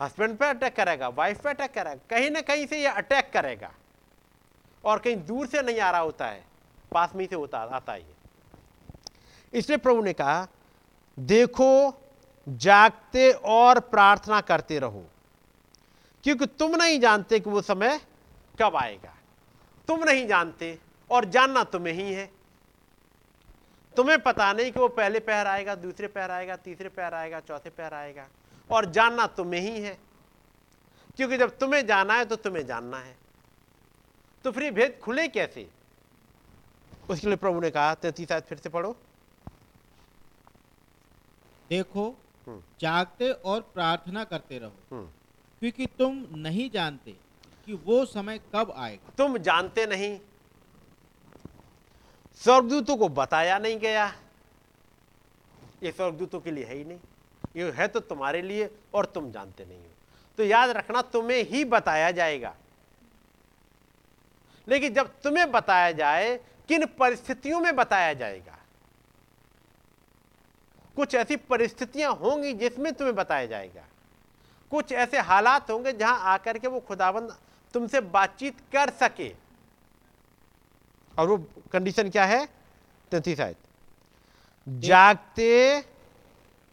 हस्बैंड 0.00 0.36
पे 0.36 0.46
अटैक 0.46 0.74
करेगा 0.76 1.08
वाइफ 1.08 1.42
पे 1.42 1.50
अटैक 1.50 1.72
करेगा, 1.74 2.00
कहीं 2.10 2.30
ना 2.30 2.40
कहीं 2.40 2.66
से 2.66 2.80
ये 2.80 2.86
अटैक 2.86 3.30
करेगा। 3.32 3.70
और 4.84 4.98
कहीं 4.98 5.16
दूर 5.16 5.46
से 5.46 5.62
नहीं 5.62 5.80
आ 5.80 5.90
रहा 5.90 6.00
होता 6.00 6.26
है, 6.26 6.44
पास 6.92 7.14
में 7.14 7.26
से 7.26 7.36
होता, 7.36 7.58
आता 7.58 7.92
है 7.92 8.04
इसलिए 9.52 9.78
प्रभु 9.78 10.02
ने 10.02 10.12
कहा, 10.12 10.46
देखो, 11.18 12.00
जागते 12.48 13.30
और 13.32 13.80
प्रार्थना 13.80 14.40
करते 14.40 14.78
रहो। 14.78 15.04
क्योंकि 16.24 16.46
तुम 16.46 16.76
नहीं 16.76 16.98
जानते 17.00 17.40
कि 17.40 17.50
वो 17.50 17.62
समय 17.62 18.00
कब 18.60 18.76
आएगा। 18.76 19.14
तुम 19.88 20.04
नहीं 20.04 20.26
जानते 20.26 20.78
और 21.10 21.24
जानना 21.24 21.64
तुम्हें 21.64 21.94
ही 21.94 22.12
है। 22.12 22.30
तुम्हें 23.96 24.18
पता 24.22 24.52
नहीं 24.52 24.72
कि 24.72 24.80
वो 24.80 24.88
पहले 24.88 25.20
पैर 25.20 25.46
आएगा, 25.46 25.74
दूसरे 25.74 26.08
पैर 26.08 26.30
आएगा, 26.30 26.56
तीसरे 26.56 26.88
पैर 26.88 27.14
आएगा, 27.14 27.40
चौथे 27.40 27.70
पैर 27.70 27.94
आएगा। 27.94 28.26
और 28.72 28.86
जानना 28.86 29.26
तुम्हें 29.26 29.60
ही 29.60 29.80
है। 29.80 29.98
क्योंकि 31.16 31.36
जब 31.36 31.58
तुम्हें 31.58 31.86
जाना 31.86 32.14
है 32.14 32.24
तो 32.24 32.36
तुम्हें 32.36 32.66
जानना 32.66 32.98
है। 32.98 33.16
तो 34.44 34.52
फिर 34.52 34.72
भेद 34.72 35.00
खुले 35.02 35.28
कैसे? 35.28 35.70
उसके 37.10 37.26
लिए 37.26 37.36
प्रभु 37.36 37.60
ने 37.60 37.70
कहा 37.70 37.94
तैतीस 37.94 38.28
शायद 38.28 38.42
फिर 38.42 38.58
से 38.58 38.68
पढ़ो। 38.68 38.96
देखो 41.68 42.16
हम्म। 42.46 42.62
जागते 42.80 43.30
और 43.32 43.60
प्रार्थना 43.60 44.24
करते 44.24 44.58
रहो। 44.58 44.72
हम्म। 44.90 45.06
क्योंकि 45.58 45.86
तुम 45.86 46.26
नहीं 46.32 46.70
जानते 46.70 47.10
कि 47.66 47.72
वो 47.72 48.06
समय 48.06 48.40
कब 48.54 48.74
आएगा। 48.76 49.12
तुम 49.18 49.38
जानते 49.38 49.86
नहीं। 49.86 50.20
स्वर्गदूतों 52.34 52.96
को 52.96 53.08
बताया 53.08 53.58
नहीं 53.58 53.78
गया। 53.78 54.14
ये 55.82 55.92
स्वर्गदूतों 55.92 56.40
के 56.40 56.50
लिए 56.50 56.64
है 56.64 56.74
ही 56.74 56.84
नहीं। 56.84 56.98
ये 57.56 57.70
है 57.70 57.88
तो 57.88 58.00
तुम्हारे 58.00 58.42
लिए 58.42 58.70
और 58.94 59.06
तुम 59.06 59.32
जानते 59.32 59.64
नहीं 59.64 59.78
हो। 59.78 59.90
तो 60.36 60.44
याद 60.44 60.70
रखना, 60.70 61.02
तुम्हें 61.02 61.44
ही 61.44 61.64
बताया 61.64 62.10
जाएगा। 62.10 62.54
लेकिन 64.68 64.94
जब 64.94 65.20
तुम्हें 65.20 65.52
बताया 65.52 65.92
जाए, 65.92 66.40
किन 66.68 66.86
परिस्थितियों 66.86 67.60
में 67.60 67.76
बताया 67.76 68.14
जाएगा? 68.14 68.58
कुछ 70.96 71.14
ऐसी 71.14 71.36
परिस्थितियाँ 71.36 72.14
होंगी 72.14 72.52
जिसमें 72.52 72.92
तुम्हें 72.92 73.14
बताया 73.14 73.46
जाएगा। 73.46 73.84
कुछ 74.70 74.92
ऐसे 74.92 75.18
हालात 75.18 75.70
होंगे 75.70 75.92
जहाँ 75.92 76.20
आकर 76.20 76.58
के 76.58 76.68
वो 76.68 76.80
खुदाबंद 76.80 77.36
तुमसे 77.72 78.00
बातचीत 78.00 78.60
कर 78.60 78.90
सके। 78.90 79.34
और 81.18 81.28
वो 81.28 81.46
कंडीशन 81.72 82.10
क्या 82.10 82.24
है? 82.24 82.48
तैतीस 83.10 83.40
आयत। 83.40 83.56
जागते 84.68 85.84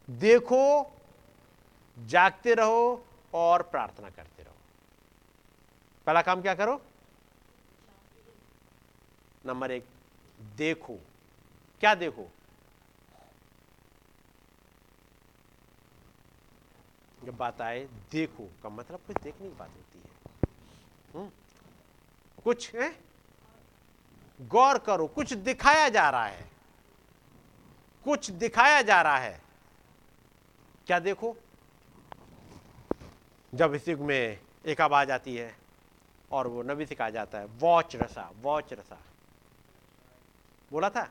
देखो, 0.10 0.92
जागते 2.00 2.54
रहो 2.54 3.06
और 3.34 3.64
प्रार्थना 3.64 4.10
करते 4.10 4.44
रहो। 4.44 4.56
पहला 6.06 6.22
काम 6.22 6.42
क्या 6.42 6.56
करो? 6.56 6.82
नंबर 9.46 9.72
एक, 9.72 9.86
देखो। 10.42 10.98
क्या 11.80 11.96
देखो? 11.96 12.32
जब 17.24 17.38
बात 17.38 17.62
आए, 17.62 17.90
देखो 18.12 18.50
का 18.64 18.70
मतलब 18.70 19.00
कुछ 19.08 19.18
देखने 19.18 19.50
की 19.50 19.56
बात 19.56 19.70
होती 19.70 20.00
है। 20.00 20.10
हुँ? 21.16 21.32
कुछ, 22.44 22.76
है? 22.76 22.96
गौर 24.42 24.78
करो, 24.78 25.08
कुछ 25.08 25.34
दिखाया 25.34 25.90
जा 25.90 26.10
रहा 26.10 26.26
है। 26.26 26.50
कुछ 28.04 28.32
दिखाया 28.32 28.82
जा 28.82 29.02
रहा 29.02 29.18
है। 29.18 29.49
क्या 30.90 31.00
देखो? 31.00 31.38
जब 33.54 33.74
इस 33.74 33.88
युग 33.88 34.00
में 34.00 34.40
एक 34.66 34.82
आवाज़ 34.82 35.12
आती 35.12 35.36
है 35.36 35.58
और 36.32 36.48
वो 36.48 36.64
नबी 36.64 36.86
से 36.86 36.96
कहा 36.96 37.10
जाता 37.10 37.40
है, 37.40 37.46
वॉच 37.46 37.96
रसा 37.96 38.32
वॉच 38.42 38.74
रसा। 38.74 39.02
बोला 40.72 40.90
था? 40.90 41.02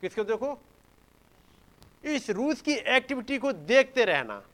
किसको 0.00 0.24
देखो? 0.24 0.62
इस 2.04 2.30
रूस 2.30 2.60
की 2.60 2.72
एक्टिविटी 2.72 3.38
को 3.38 3.52
देखते 3.52 4.04
रहना। 4.04 4.46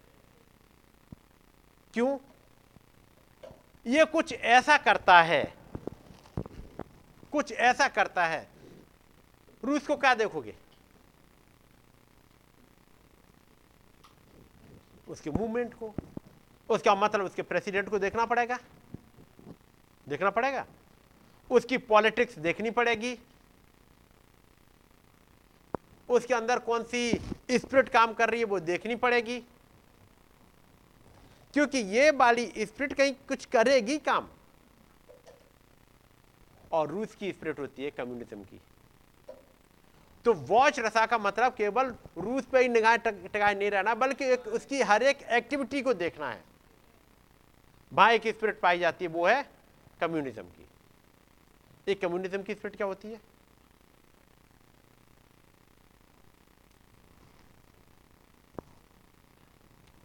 क्यों? 1.94 2.18
ये 3.86 4.04
कुछ 4.04 4.32
ऐसा 4.32 4.76
करता 4.76 5.22
है। 5.22 5.54
कुछ 7.32 7.52
ऐसा 7.52 7.88
करता 7.88 8.26
है। 8.26 8.48
रूस 9.64 9.86
को 9.86 9.96
क्या 9.96 10.14
देखोगे? 10.14 10.56
उसके 15.08 15.30
मूवमेंट 15.30 15.74
को, 15.74 15.94
उसका 16.70 16.94
मतलब 16.94 17.24
उसके 17.24 17.42
प्रेसिडेंट 17.42 17.88
को 17.88 17.98
देखना 17.98 18.26
पड़ेगा। 18.26 18.58
देखना 20.08 20.30
पड़ेगा। 20.30 20.66
उसकी 21.50 21.78
पॉलिटिक्स 21.78 22.38
देखनी 22.38 22.70
पड़ेगी। 22.70 23.18
उसके 26.08 26.34
अंदर 26.34 26.58
कौन 26.58 26.82
सी 26.82 27.12
स्पिरिट 27.50 27.88
काम 27.88 28.12
कर 28.12 28.30
रही 28.30 28.40
है 28.40 28.46
वो 28.46 28.60
देखनी 28.60 28.96
पड़ेगी। 28.96 29.40
क्योंकि 31.52 31.78
ये 31.78 32.10
वाली 32.10 32.52
स्पिरिट 32.58 32.92
कहीं 32.92 33.14
कुछ 33.14 33.44
करेगी 33.44 33.98
काम। 33.98 34.28
और 36.72 36.88
रूस 36.88 37.14
की 37.14 37.32
स्पिरिट 37.32 37.58
होती 37.58 37.84
है 37.84 37.90
कम्युनिज्म 37.90 38.44
की। 38.44 38.60
तो 40.28 40.32
वॉच 40.34 40.78
रसा 40.78 41.04
का 41.06 41.18
मतलब 41.18 41.54
केवल 41.54 41.94
रूस 42.18 42.44
पे 42.44 42.60
ही 42.60 42.68
निगाह 42.68 42.96
टकाए 42.96 43.54
नहीं 43.54 43.70
रहना, 43.70 43.94
बल्कि 43.94 44.24
एक, 44.24 44.46
उसकी 44.48 44.80
हर 44.82 45.02
एक 45.02 45.22
एक्टिविटी 45.32 45.80
को 45.82 45.94
देखना 45.94 46.30
है। 46.30 46.42
वहाँ 47.92 48.12
एक 48.12 48.26
स्पिरिट 48.28 48.60
पाई 48.60 48.78
जाती 48.78 49.04
है, 49.04 49.10
वो 49.10 49.26
है 49.26 49.42
कम्युनिज्म 50.00 50.42
की। 50.42 50.66
एक 51.88 52.00
कम्युनिज्म 52.02 52.42
की 52.42 52.54
स्पिरिट 52.54 52.76
क्या 52.76 52.86
होती 52.86 53.12
है? 53.12 53.20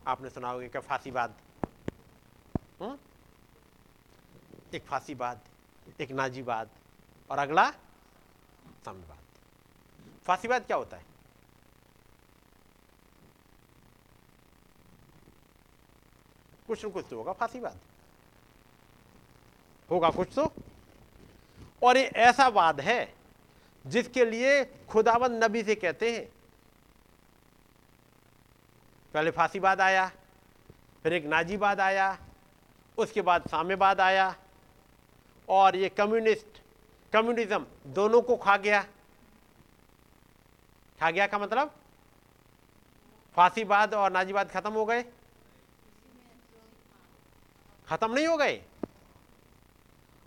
आपने 0.07 0.29
सुना 0.29 0.49
होगा 0.49 0.67
क्या 0.67 0.81
फांसीवाद 0.81 1.35
हम्म? 2.81 2.97
एक 4.73 4.85
फांसीवाद 4.85 5.41
एक 6.01 6.11
नाजीवाद 6.11 6.69
और 7.29 7.39
अगला 7.39 7.69
साम्यवाद। 8.85 9.22
फांसीवाद 10.25 10.65
क्या 10.65 10.77
होता 10.77 10.97
है? 10.97 11.05
कुछ 16.67 16.85
न 16.85 16.89
कुछ 16.89 17.05
तो 17.09 17.17
होगा 17.17 17.33
फांसीवाद 17.33 17.79
होगा 19.89 20.09
कुछ 20.09 20.27
तो। 20.35 20.51
और 21.83 21.97
ये 21.97 22.03
ऐसा 22.03 22.47
वाद 22.47 22.79
है, 22.81 23.13
जिसके 23.85 24.25
लिए 24.25 24.63
खुदावंद 24.89 25.43
नबी 25.43 25.63
से 25.63 25.75
कहते 25.75 26.11
हैं, 26.11 26.25
पहले 29.13 29.31
फांसीवाद 29.31 29.81
आया, 29.81 30.11
फिर 31.03 31.13
एक 31.13 31.25
नाजीवाद 31.25 31.79
आया, 31.79 32.17
उसके 32.97 33.21
बाद 33.21 33.47
साम्यवाद 33.49 34.01
आया, 34.01 34.35
और 35.49 35.75
ये 35.75 35.89
कम्युनिस्ट, 35.89 36.61
कम्युनिज्म 37.13 37.65
दोनों 37.87 38.21
को 38.21 38.37
खा 38.37 38.57
गया। 38.57 38.85
खा 41.03 41.11
गया 41.11 41.27
का 41.27 41.39
मतलब? 41.39 41.75
फांसीवाद 43.35 43.93
और 43.93 44.11
नाजीवाद 44.11 44.49
खत्म 44.49 44.73
हो 44.73 44.85
गए। 44.85 45.03
खत्म 47.87 48.13
नहीं 48.13 48.27
हो 48.27 48.37
गए। 48.37 48.65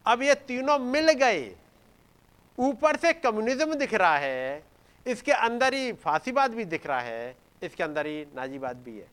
अब 0.06 0.22
ये 0.22 0.34
तीनों 0.34 0.78
मिल 0.78 1.12
गए। 1.12 1.56
ऊपर 2.58 2.96
से 2.96 3.12
कम्युनिज्म 3.12 3.74
दिख 3.74 3.94
रहा 3.94 4.18
है। 4.18 4.66
इसके 5.06 5.32
अंदर 5.32 5.74
ही 5.74 5.92
फांसीवाद 5.92 6.50
भी 6.50 6.64
दिख 6.64 6.86
रहा 6.86 7.00
है। 7.00 7.36
इसके 7.62 7.82
अंदर 7.82 8.06
ही 8.06 8.26
नाजीबाद 8.34 8.76
भी 8.76 8.98
है। 8.98 9.08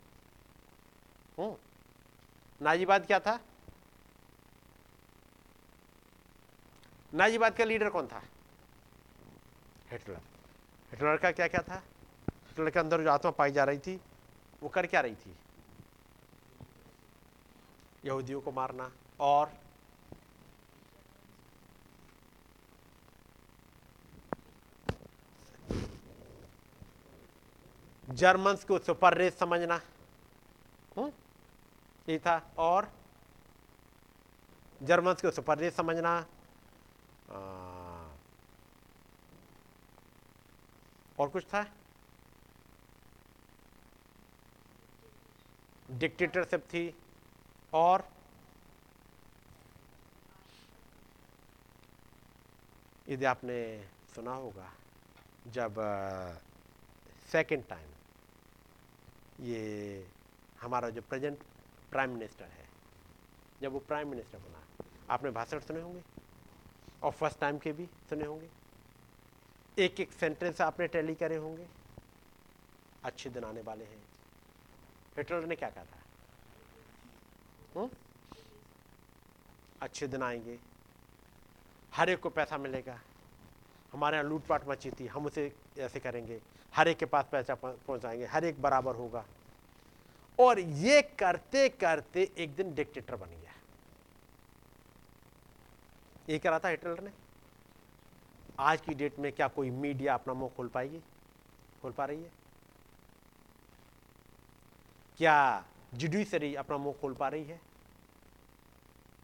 हम्म। 1.39 1.55
नाजीबाद 2.61 3.05
क्या 3.05 3.19
था? 3.19 3.39
नाजीबाद 7.13 7.57
का 7.57 7.63
लीडर 7.63 7.89
कौन 7.89 8.07
था? 8.07 8.23
हिटलर। 9.91 10.32
हिटलर 10.93 11.17
का 11.17 11.31
क्या 11.31 11.47
क्या 11.47 11.61
था? 11.61 11.75
हिटलर 12.47 12.69
के 12.69 12.79
अंदर 12.79 13.01
जो 13.03 13.09
आत्मा 13.11 13.31
पाई 13.31 13.51
जा 13.51 13.63
रही 13.63 13.77
थी 13.77 13.95
वो 14.63 14.69
कर 14.69 14.85
क्या 14.87 15.01
रही 15.01 15.15
थी? 15.15 15.35
यहूदियों 18.05 18.41
को 18.41 18.51
मारना 18.51 18.91
और 19.19 19.51
जर्मन्स 28.09 28.63
को 28.63 28.79
सुपर 28.79 29.17
रेस 29.17 29.39
समझना? 29.39 29.81
ये 32.09 32.19
था 32.19 32.37
और 32.57 32.91
जर्मन्स 34.83 35.21
को 35.21 35.31
सुपर 35.31 35.57
रेस 35.57 35.75
समझना। 35.75 36.15
आ, 37.31 37.72
और 41.19 41.29
कुछ 41.29 41.45
था? 41.45 41.63
डिक्टेटरशिप 45.91 46.61
थी 46.63 46.83
और 47.73 48.07
यदि 53.09 53.25
आपने 53.25 53.57
सुना 54.15 54.33
होगा, 54.33 54.71
जब 55.47 55.75
सेकेंड 57.31 57.67
टाइम 57.67 57.89
ये 59.39 59.61
हमारा 60.61 60.89
जो 60.89 61.01
प्रेजेंट 61.01 61.43
प्राइम 61.91 62.09
मिनिस्टर 62.09 62.45
है, 62.45 62.67
जब 63.61 63.71
वो 63.71 63.79
प्राइम 63.79 64.09
मिनिस्टर 64.09 64.37
बना, 64.39 64.63
आपने 65.09 65.31
भाषण 65.31 65.59
सुने 65.59 65.81
होंगे? 65.81 66.03
और 67.03 67.11
फ़र्स्ट 67.11 67.39
टाइम 67.39 67.57
के 67.57 67.71
भी 67.73 67.85
सुने 68.09 68.25
होंगे? 68.25 68.49
एक 69.79 69.99
एक 69.99 70.11
सेंटेंस 70.11 70.61
आपने 70.61 70.87
टैली 70.87 71.15
करे 71.15 71.35
होंगे। 71.35 71.67
अच्छे 73.03 73.29
दिन 73.29 73.43
आने 73.43 73.61
वाले 73.61 73.85
हैं। 73.85 74.03
हिटलर 75.17 75.45
ने 75.45 75.55
क्या 75.55 75.69
कहा 75.69 75.83
था? 75.83 75.97
हुँ? 77.75 77.89
अच्छे 79.81 80.07
दिन 80.07 80.23
आएँगे। 80.23 80.59
हर 81.95 82.09
एक 82.09 82.19
को 82.19 82.29
पैसा 82.29 82.57
मिलेगा। 82.57 83.01
हमारे 83.93 84.17
यहाँ 84.17 84.29
लूटपाट 84.29 84.67
मची 84.67 84.91
थी। 84.91 85.07
हम 85.07 85.25
उसे 85.25 85.55
ऐसे 85.77 85.99
करेंगे। 85.99 86.41
हर 86.75 86.87
एक 86.87 86.97
के 86.97 87.05
पास 87.05 87.25
पैसा 87.31 87.55
पहुंचाएँगे। 87.55 88.25
हर 88.25 88.45
एक 88.45 88.61
बराबर 88.61 88.95
होगा। 88.95 89.25
और 90.39 90.59
ये 90.59 91.01
करते 91.01 91.69
करते 91.69 92.31
एक 92.37 92.55
दिन 92.55 92.73
डिक्टेटर 92.75 93.15
बन 93.15 93.27
गया। 93.27 93.53
ये 96.29 96.39
करा 96.39 96.59
था 96.59 96.67
हिटलर 96.67 96.99
ने? 96.99 97.22
आज 98.59 98.81
की 98.81 98.93
डेट 98.93 99.19
में 99.19 99.31
क्या 99.31 99.47
कोई 99.47 99.69
मीडिया 99.69 100.13
अपना 100.13 100.33
मुँह 100.33 100.51
खोल 100.57 100.67
पाएगी? 100.67 100.99
खोल 101.81 101.91
पा 101.91 102.05
रही 102.05 102.23
है? 102.23 102.31
क्या 105.17 105.65
जुडिशरी 105.93 106.53
अपना 106.55 106.77
मुँह 106.77 106.95
खोल 107.01 107.13
पा 107.13 107.27
रही 107.27 107.43
है? 107.43 107.59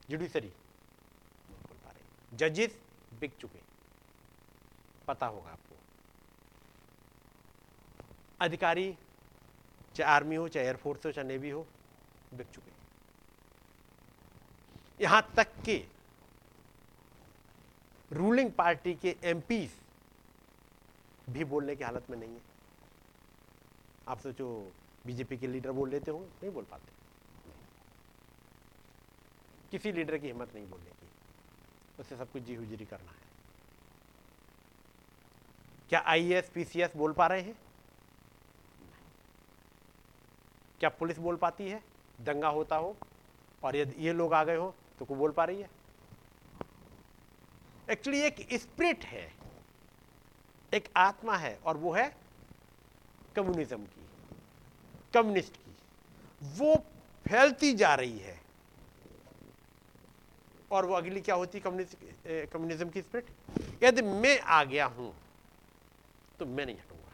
जुडिशरी 0.10 0.49
खोल 0.49 1.77
पा 1.77 1.91
रही 1.91 2.38
जजेस 2.38 2.77
बिक 3.19 3.35
चुके 3.39 3.60
पता 5.07 5.26
होगा 5.26 5.51
आपको। 5.51 5.76
अधिकारी, 8.41 8.91
चाहे 9.95 10.11
आर्मी 10.11 10.35
हो, 10.35 10.47
चाहे 10.47 10.65
एयरफोर्स 10.65 11.06
हो, 11.06 11.11
चाहे 11.11 11.27
नेवी 11.27 11.49
हो, 11.49 11.65
बिक 12.34 12.47
चुके 12.47 12.72
यहाँ 15.03 15.22
तक 15.38 15.47
कि 15.65 15.77
रूलिंग 18.11 18.52
पार्टी 18.52 18.94
के 18.95 19.15
एमपीज 19.23 19.72
भी 21.30 21.44
बोलने 21.45 21.76
की 21.76 21.84
हालत 21.84 22.10
में 22.10 22.18
नहीं 22.18 22.30
है। 22.30 22.41
आप 24.07 24.19
सोचो 24.19 24.48
बीजेपी 25.06 25.38
के 25.38 25.48
लीडर 25.48 25.72
बोल 25.72 25.90
लेते 25.90 26.11
होंगे 26.11 26.27
नहीं 26.27 26.52
बोल 26.52 26.64
पाते। 26.64 26.98
किसी 29.72 29.91
लीडर 29.91 30.18
की 30.18 30.27
हिम्मत 30.27 30.56
नहीं 30.56 30.69
बोलने 30.69 30.90
की। 30.91 31.07
उससे 31.99 32.18
सब 32.18 32.31
कुछ 32.31 32.44
जी 32.44 32.56
हुजरी 32.56 32.86
करना 32.86 33.11
है। 33.11 33.27
क्या 35.90 36.03
आईएएस 36.06 36.49
पीसीएस 36.49 36.95
बोल 36.98 37.14
पा 37.14 37.27
रहे 37.27 37.41
हैं? 37.41 37.56
क्या 40.80 40.90
पुलिस 40.90 41.18
बोल 41.18 41.36
पाती 41.36 41.69
है? 41.69 41.84
दंगा 42.19 42.48
होता 42.48 42.76
हो, 42.76 42.95
और 43.64 43.76
यदि 43.76 44.06
ये 44.06 44.14
लोग 44.14 44.34
आ 44.34 44.44
गए 44.44 44.56
हो 44.56 44.73
तो 44.99 45.06
को 45.06 45.15
बोल 45.15 45.31
पा 45.31 45.45
रही 45.45 45.61
है। 45.61 45.69
एक्चुअली 47.90 48.20
एक 48.22 48.48
स्प्रिट 48.53 49.03
है, 49.06 49.32
एक 50.72 50.90
आत्मा 50.98 51.36
है, 51.38 51.56
और 51.66 51.78
वो 51.78 51.91
है 51.94 52.16
कम्युनिज्म 53.36 53.78
की 53.78 54.06
कम्युनिस्ट 55.14 55.56
की। 55.56 55.76
वो 56.57 56.76
फैलती 57.26 57.74
जा 57.74 57.94
रही 57.95 58.20
है। 58.20 58.38
और 60.72 60.86
वो 60.86 60.94
अगली 60.94 61.22
क्या 61.22 61.36
होती 61.36 61.60
कम्युनिज्म 61.60 62.90
की 62.90 63.02
स्प्रिट 63.02 63.26
यदि 63.84 64.02
मैं 64.02 64.40
आ 64.40 64.64
गया 64.64 64.86
हूँ 64.88 65.14
तो 66.40 66.45
मैं 66.45 66.66
नहीं 66.66 66.76
हटूँगा। 66.76 67.14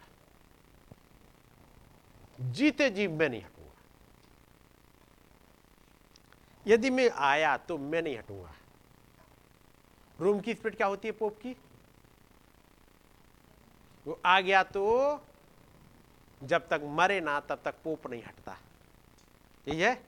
जीते 2.52 2.90
जी 2.90 3.08
मैं 3.08 3.30
नहीं 3.30 3.42
हटूँगा। 3.42 3.72
यदि 6.66 6.90
मैं 6.90 7.10
आया 7.10 7.56
तो 7.60 7.78
मैं 7.78 8.02
नहीं 8.02 8.18
हटूँगा। 8.18 8.54
रोम 10.20 10.40
की 10.40 10.54
स्पिरिट 10.54 10.78
क्या 10.78 10.88
होती 10.88 11.08
है 11.08 11.12
पोप 11.12 11.38
की? 11.38 11.56
वो 14.08 14.20
आ 14.26 14.40
गया 14.42 14.64
तो 14.64 14.84
जब 16.44 16.68
तक 16.68 16.82
मरे 16.84 17.20
ना, 17.22 17.40
तब 17.40 17.62
तक 17.66 17.76
पोप 17.84 18.08
नहीं 18.08 18.24
हटता। 18.24 18.58
यही 19.68 19.82
है? 19.82 20.04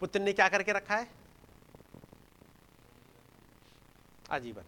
पुत्र 0.00 0.20
ने 0.20 0.32
क्या 0.32 0.48
करके 0.48 0.72
रखा 0.72 0.96
है? 0.96 1.08
आजीवन। 4.30 4.64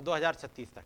2036 0.00 0.74
तक। 0.74 0.84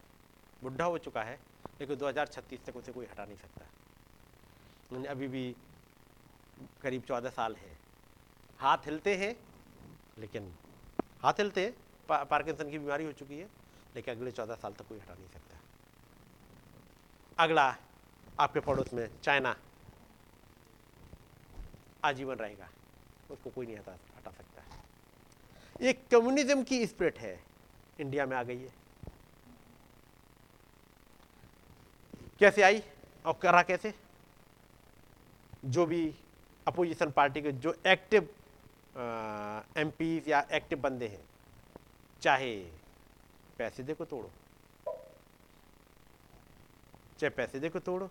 बुढ़ा 0.63 0.85
हो 0.85 0.99
चुका 0.99 1.23
है, 1.23 1.39
लेकिन 1.81 1.97
2036 1.97 2.65
तक 2.65 2.77
उसे 2.77 2.93
कोई 2.93 3.07
हटा 3.07 3.25
नहीं 3.25 3.37
सकता। 3.37 5.11
अभी 5.11 5.29
भी 5.29 5.57
करीब 6.83 7.03
14 7.03 7.31
साल 7.31 7.57
है। 7.57 7.79
हाथ 8.59 8.79
हिलते 8.79 9.17
हैं, 9.17 9.37
लेकिन 10.19 10.55
हाथ 11.25 11.33
हिलते 11.33 11.73
पा, 12.09 12.23
पार्किंसन 12.25 12.71
की 12.71 12.79
बीमारी 12.79 13.05
हो 13.05 13.13
चुकी 13.13 13.39
है 13.39 13.49
लेकिन 13.97 14.15
अगले 14.15 14.31
14 14.31 14.55
साल 14.55 14.73
तक 14.73 14.87
कोई 14.89 14.99
हटा 14.99 15.15
नहीं 15.15 15.29
सकता। 15.29 15.59
अगला 17.39 17.77
आपके 18.41 18.61
पड़ोस 18.61 18.93
में 18.95 19.09
चाइना 19.21 19.57
आजीवन 22.05 22.37
रहेगा 22.37 22.69
उसको 23.31 23.51
कोई 23.51 23.67
नहीं 23.67 23.77
हटा 23.77 23.93
हटा 23.93 24.31
सकता। 24.31 24.63
ये 25.81 25.93
कम्युनिज्म 25.93 26.63
की 26.63 26.87
स्प्रिट 26.87 27.19
है 27.19 27.39
इंडिया 28.01 28.27
में 28.27 28.37
आ 28.37 28.43
गई 28.43 28.59
है। 28.59 28.73
कैसे 32.39 32.63
आई 32.63 32.83
और 33.27 33.39
करा 33.43 33.63
कैसे? 33.63 33.95
जो 35.65 35.87
भी 35.87 36.15
अपोजिशन 36.67 37.11
पार्टी 37.11 37.43
के 37.43 37.53
जो 37.53 37.75
एक्टिव 37.87 38.29
एम 38.97 39.91
या 40.29 40.47
एक्टिव 40.53 40.79
बंदे 40.81 41.07
हैं। 41.07 41.25
चाहे 42.23 42.55
पैसे 43.59 43.83
दे 43.83 43.95
को 43.95 44.05
तोड़ो, 44.05 44.31
चाहे 47.19 47.31
पैसे 47.31 47.61
दे 47.61 47.69
को 47.69 47.79
तोड़ो, 47.81 48.11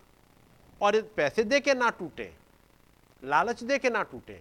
और 0.80 1.00
पैसे 1.16 1.44
दे 1.44 1.60
के 1.60 1.74
ना 1.74 1.90
टूटे, 1.90 2.32
लालच 3.22 3.62
दे 3.62 3.78
के 3.78 3.90
ना 3.90 4.02
टूटे 4.02 4.40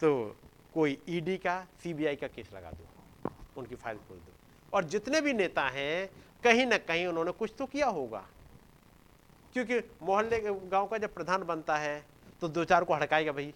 तो 0.00 0.36
कोई 0.74 0.98
ईडी 1.08 1.36
e 1.36 1.40
का 1.42 1.54
सीबीआई 1.82 2.16
का 2.16 2.26
केस 2.28 2.52
लगा 2.54 2.70
दो, 2.70 2.84
उनकी 3.56 3.74
फ़ाइल 3.76 3.98
खोल 3.98 4.18
दो। 4.18 4.32
और 4.72 4.84
जितने 4.86 5.20
भी 5.20 5.32
नेता 5.32 5.68
हैं, 5.68 6.08
कहीं 6.44 6.66
ना 6.66 6.78
कहीं 6.80 7.06
उन्होंने 7.06 7.32
कुछ 7.32 7.54
तो 7.58 7.66
किया 7.66 7.86
होगा। 7.88 8.24
क्योंकि 9.54 9.78
मोहल्ले 10.02 10.40
गाँव 10.40 10.86
का 10.86 10.98
जब 10.98 11.14
प्रधान 11.14 11.42
बनता 11.44 11.76
है 11.76 12.04
तो 12.42 12.48
दो 12.48 12.64
चार 12.64 12.84
को 12.84 12.94
हड़काएगा 12.94 13.32
भाई। 13.32 13.52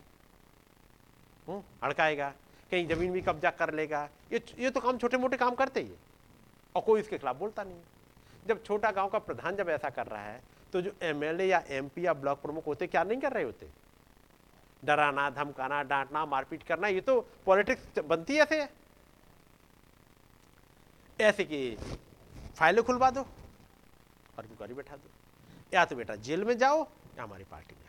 हड़काएगा 1.49 2.29
कहीं 2.73 2.87
ज़मीन 2.89 3.13
भी 3.13 3.21
कब्जा 3.21 3.51
कर 3.53 3.73
लेगा। 3.75 4.09
ये 4.33 4.45
ये 4.59 4.71
तो 4.71 4.81
काम 4.81 4.99
छोटे 4.99 5.17
मोटे 5.17 5.37
काम 5.37 5.55
करते 5.55 5.81
ही 5.81 5.93
और 6.75 6.83
कोई 6.83 7.01
इसके 7.01 7.19
खिलाफ 7.19 7.37
बोलता 7.37 7.65
नहीं 7.65 8.47
जब 8.47 8.63
छोटा 8.65 8.91
गाँव 8.91 9.09
का 9.09 9.19
प्रधान 9.21 9.57
जब 9.57 9.69
ऐसा 9.71 9.91
कर 9.91 10.07
रहा 10.07 10.23
है 10.23 10.43
तो 10.73 10.81
जो 10.83 10.93
एमएलए 11.03 11.47
या 11.47 11.63
एमपी 11.71 12.07
या 12.07 12.13
ब्लॉक 12.15 12.41
प्रमुख 12.43 12.67
होते, 12.67 12.87
क्या 12.87 13.03
नहीं 13.05 13.21
कर 13.21 13.33
रहे 13.33 13.45
होते? 13.45 13.67
डराना, 14.83 15.29
धमकाना, 15.31 15.83
डांटना, 15.83 16.25
मारपीट 16.27 16.63
करना, 16.63 16.89
ये 16.89 17.01
तो 17.01 17.21
पॉलिटिक्स 17.47 17.99
बनती 18.01 18.37
ऐसे 18.37 18.61
है 18.61 18.69
ऐसे? 21.19 21.45
कि 21.45 21.77
फाइलें 22.57 22.83
खुलवा 22.85 23.11
दो 23.11 23.21
और 24.39 24.47
बैठा 24.65 24.97
दो। 24.97 25.11
या 25.73 25.85
तो 25.85 25.97
बेटा 25.97 26.17
जेल 26.17 26.45
में 26.45 26.57
जाओ, 26.59 26.83
या 27.17 27.23
हमारी 27.23 27.45
पार्टी 27.45 27.77
में। 27.77 27.84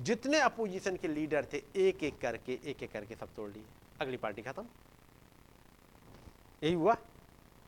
जितने 0.00 0.38
अपोजिशन 0.40 0.96
के 0.96 1.08
लीडर 1.08 1.46
थे, 1.52 1.62
एक 1.76 2.02
एक 2.04 2.18
करके, 2.18 2.60
एक 2.64 2.82
एक 2.82 2.92
करके 2.92 3.14
सब 3.14 3.34
तोड़ 3.34 3.50
लिए 3.50 3.64
अगली 4.00 4.16
पार्टी 4.16 4.42
खत्म। 4.42 4.66
यही 6.62 6.74
हुआ। 6.74 6.96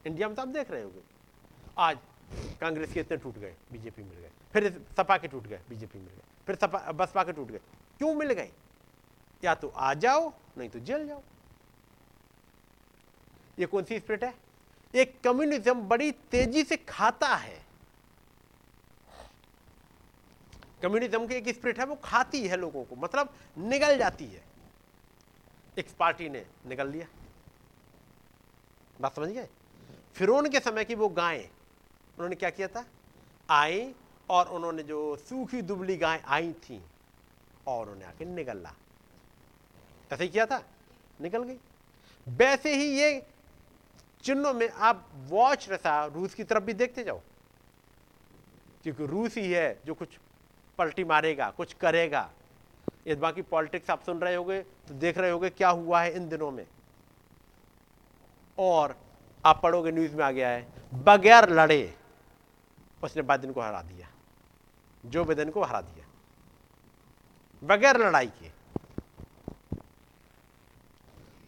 इंडिया 0.06 0.28
में 0.28 0.36
तो 0.36 0.42
आप 0.42 0.48
देख 0.48 0.70
रहे 0.70 0.82
होंगे। 0.82 1.00
आज 1.78 1.98
कांग्रेस 2.60 2.92
के 2.92 3.00
इतने 3.00 3.16
टूट 3.16 3.38
गए, 3.38 3.56
बीजेपी 3.72 4.02
मिल 4.02 4.18
गए। 4.18 4.30
फिर 4.52 4.86
सपा 4.96 5.18
के 5.18 5.28
टूट 5.28 5.42
गए, 5.42 5.60
बीजेपी 5.68 5.98
मिल 5.98 6.09
गए। 6.09 6.22
फिर 6.46 6.56
सपा, 6.56 6.92
बसपा 6.92 7.24
के 7.24 7.32
टूट 7.32 7.48
गए। 7.48 7.60
क्यों 7.98 8.14
मिल 8.14 8.32
गए? 8.32 8.52
या 9.44 9.55
तो 9.55 9.68
आ 9.68 9.94
जाओ, 9.94 10.32
नहीं 10.59 10.68
तो 10.68 10.78
जेल 10.78 11.09
जाओ। 11.09 11.22
ये 13.59 13.66
कौन 13.66 13.84
सी 13.84 13.98
स्प्रिट 13.98 14.24
है? 14.24 14.34
एक 14.94 15.20
कम्युनिज्म 15.20 15.82
बड़ी 15.82 16.12
तेज़ी 16.12 16.64
से 16.64 16.76
खाता 16.76 17.34
है। 17.34 17.67
कम्युनिज्म 20.82 21.26
की 21.26 21.34
एक 21.34 21.48
स्प्रिट 21.48 21.78
है, 21.78 21.86
वो 21.86 21.94
खाती 21.94 22.48
है 22.48 22.56
लोगों 22.56 22.84
को। 22.84 22.96
मतलब 22.96 23.34
निगल 23.59 23.98
जाती 23.98 24.26
है। 24.26 24.44
एक 25.78 25.86
पार्टी 25.98 26.28
ने 26.28 26.46
निगल 26.66 26.88
लिया। 26.88 27.06
बात 29.00 29.16
समझ 29.16 29.28
गए? 29.28 29.48
फिर 30.14 30.48
के 30.48 30.60
समय 30.60 30.84
की 30.84 30.94
वो 30.94 31.09
गायें, 31.09 31.44
उन्होंने 31.44 32.36
क्या 32.36 32.50
किया 32.50 32.68
था? 32.68 32.86
आई 33.50 33.94
और 34.30 34.48
उन्होंने 34.48 34.82
जो 34.82 35.16
सूखी 35.16 35.62
दुबली 35.62 35.96
गायें 35.96 36.22
आई 36.26 36.52
थी, 36.52 36.82
और 37.66 37.82
उन्होंने 37.82 38.05
आके 38.05 38.24
निगल। 38.24 38.66
ऐसे 40.12 40.24
ही 40.24 40.30
किया 40.30 40.46
था? 40.46 40.64
निकल 41.20 41.42
गई। 41.42 41.59
वैसे 42.28 42.74
ही 42.74 43.00
ये 43.00 43.26
चिन्हों 44.22 44.55
में 44.55 44.68
आप 44.68 45.09
वॉच 45.14 45.70
रसा 45.70 46.06
रूस 46.06 46.34
की 46.34 46.44
तरफ़ 46.44 46.64
भी 46.64 46.72
देखते 46.72 47.05
जाओ। 47.05 47.20
क्योंकि 48.82 49.06
रूस 49.06 49.36
ही 49.36 49.52
है 49.52 49.80
जो 49.86 49.94
कुछ 49.94 50.09
पलटी 50.78 51.05
मारेगा, 51.05 51.50
कुछ 51.50 51.72
करेगा। 51.72 52.30
ये 53.06 53.14
बाकी 53.14 53.42
पॉलिटिक्स 53.42 53.90
आप 53.90 54.02
सुन 54.02 54.18
रहे 54.18 54.34
होगे 54.34 54.60
तो 54.62 54.94
देख 54.94 55.18
रहे 55.18 55.30
होगे 55.30 55.50
क्या 55.50 55.68
हुआ 55.68 56.02
है 56.02 56.12
इन 56.12 56.28
दिनों 56.28 56.50
में। 56.50 56.66
और 58.59 58.96
आप 59.46 59.60
पढ़ोगे, 59.62 59.92
न्यूज़ 59.92 60.16
में 60.16 60.24
आ 60.24 60.30
गया 60.30 60.48
है, 60.48 60.68
बगैर 60.94 61.48
लड़े 61.48 61.94
उसने 63.05 63.22
बाइडन 63.22 63.52
को 63.52 63.60
हरा 63.60 63.82
दिया। 63.82 64.09
जो 65.06 65.24
बिदेन 65.24 65.50
को 65.50 65.62
हरा 65.62 65.80
दिया। 65.80 66.06
बगैर 67.64 67.96
लड़ाई 67.96 68.26
के। 68.26 68.50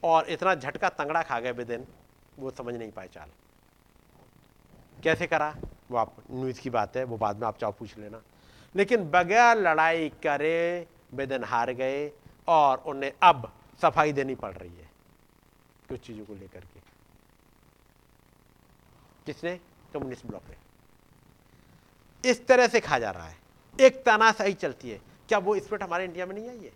और 0.04 0.28
इतना 0.28 0.54
झटका 0.54 0.88
तंगड़ा 0.88 1.22
खा 1.22 1.40
गए 1.40 1.52
बिदेन 1.52 1.86
वो 2.38 2.50
समझ 2.50 2.74
नहीं 2.74 2.92
पाए 2.92 3.08
चाल। 3.08 3.30
कैसे 5.02 5.26
करा? 5.26 5.56
वो 5.90 5.96
आप 5.96 6.16
न्यूज़ 6.30 6.60
की 6.60 6.70
बात 6.70 6.96
है, 6.96 7.04
वो 7.04 7.16
बाद 7.16 7.36
में 7.36 7.48
आप 7.48 7.58
चाहो 7.58 7.72
पूछ 7.72 7.98
लेना। 7.98 8.22
लेकिन 8.76 9.04
बगैर 9.04 9.56
लड़ाई 9.56 10.08
करे 10.08 10.86
बेदन 11.14 11.44
हार 11.44 11.72
गए 11.72 12.12
और 12.48 12.78
उन्हें 12.78 13.12
अब 13.22 13.52
सफ़ाई 13.82 14.12
देनी 14.12 14.34
पड़ 14.34 14.54
रही 14.54 14.74
है। 14.74 14.90
कुछ 15.88 16.06
चीज़ों 16.06 16.24
को 16.24 16.34
लेकर 16.34 16.60
के। 16.60 16.80
किसने? 19.26 19.60
कम्युनिस्ट 19.94 20.26
ब्लॉक 20.26 20.42
ने। 20.48 20.56
इस 22.30 22.46
तरह 22.46 22.68
से 22.68 22.80
खा 22.80 22.98
जा 22.98 23.10
रहा 23.10 23.28
है। 23.28 23.38
एक 23.80 24.04
सही 24.08 24.54
चलती 24.54 24.90
है। 24.90 25.00
क्या 25.28 25.38
वो 25.38 25.58
स्पिरिट 25.58 25.82
हमारे 25.82 26.04
इंडिया 26.04 26.26
में 26.26 26.34
नहीं 26.34 26.48
आई 26.48 26.58
है? 26.58 26.72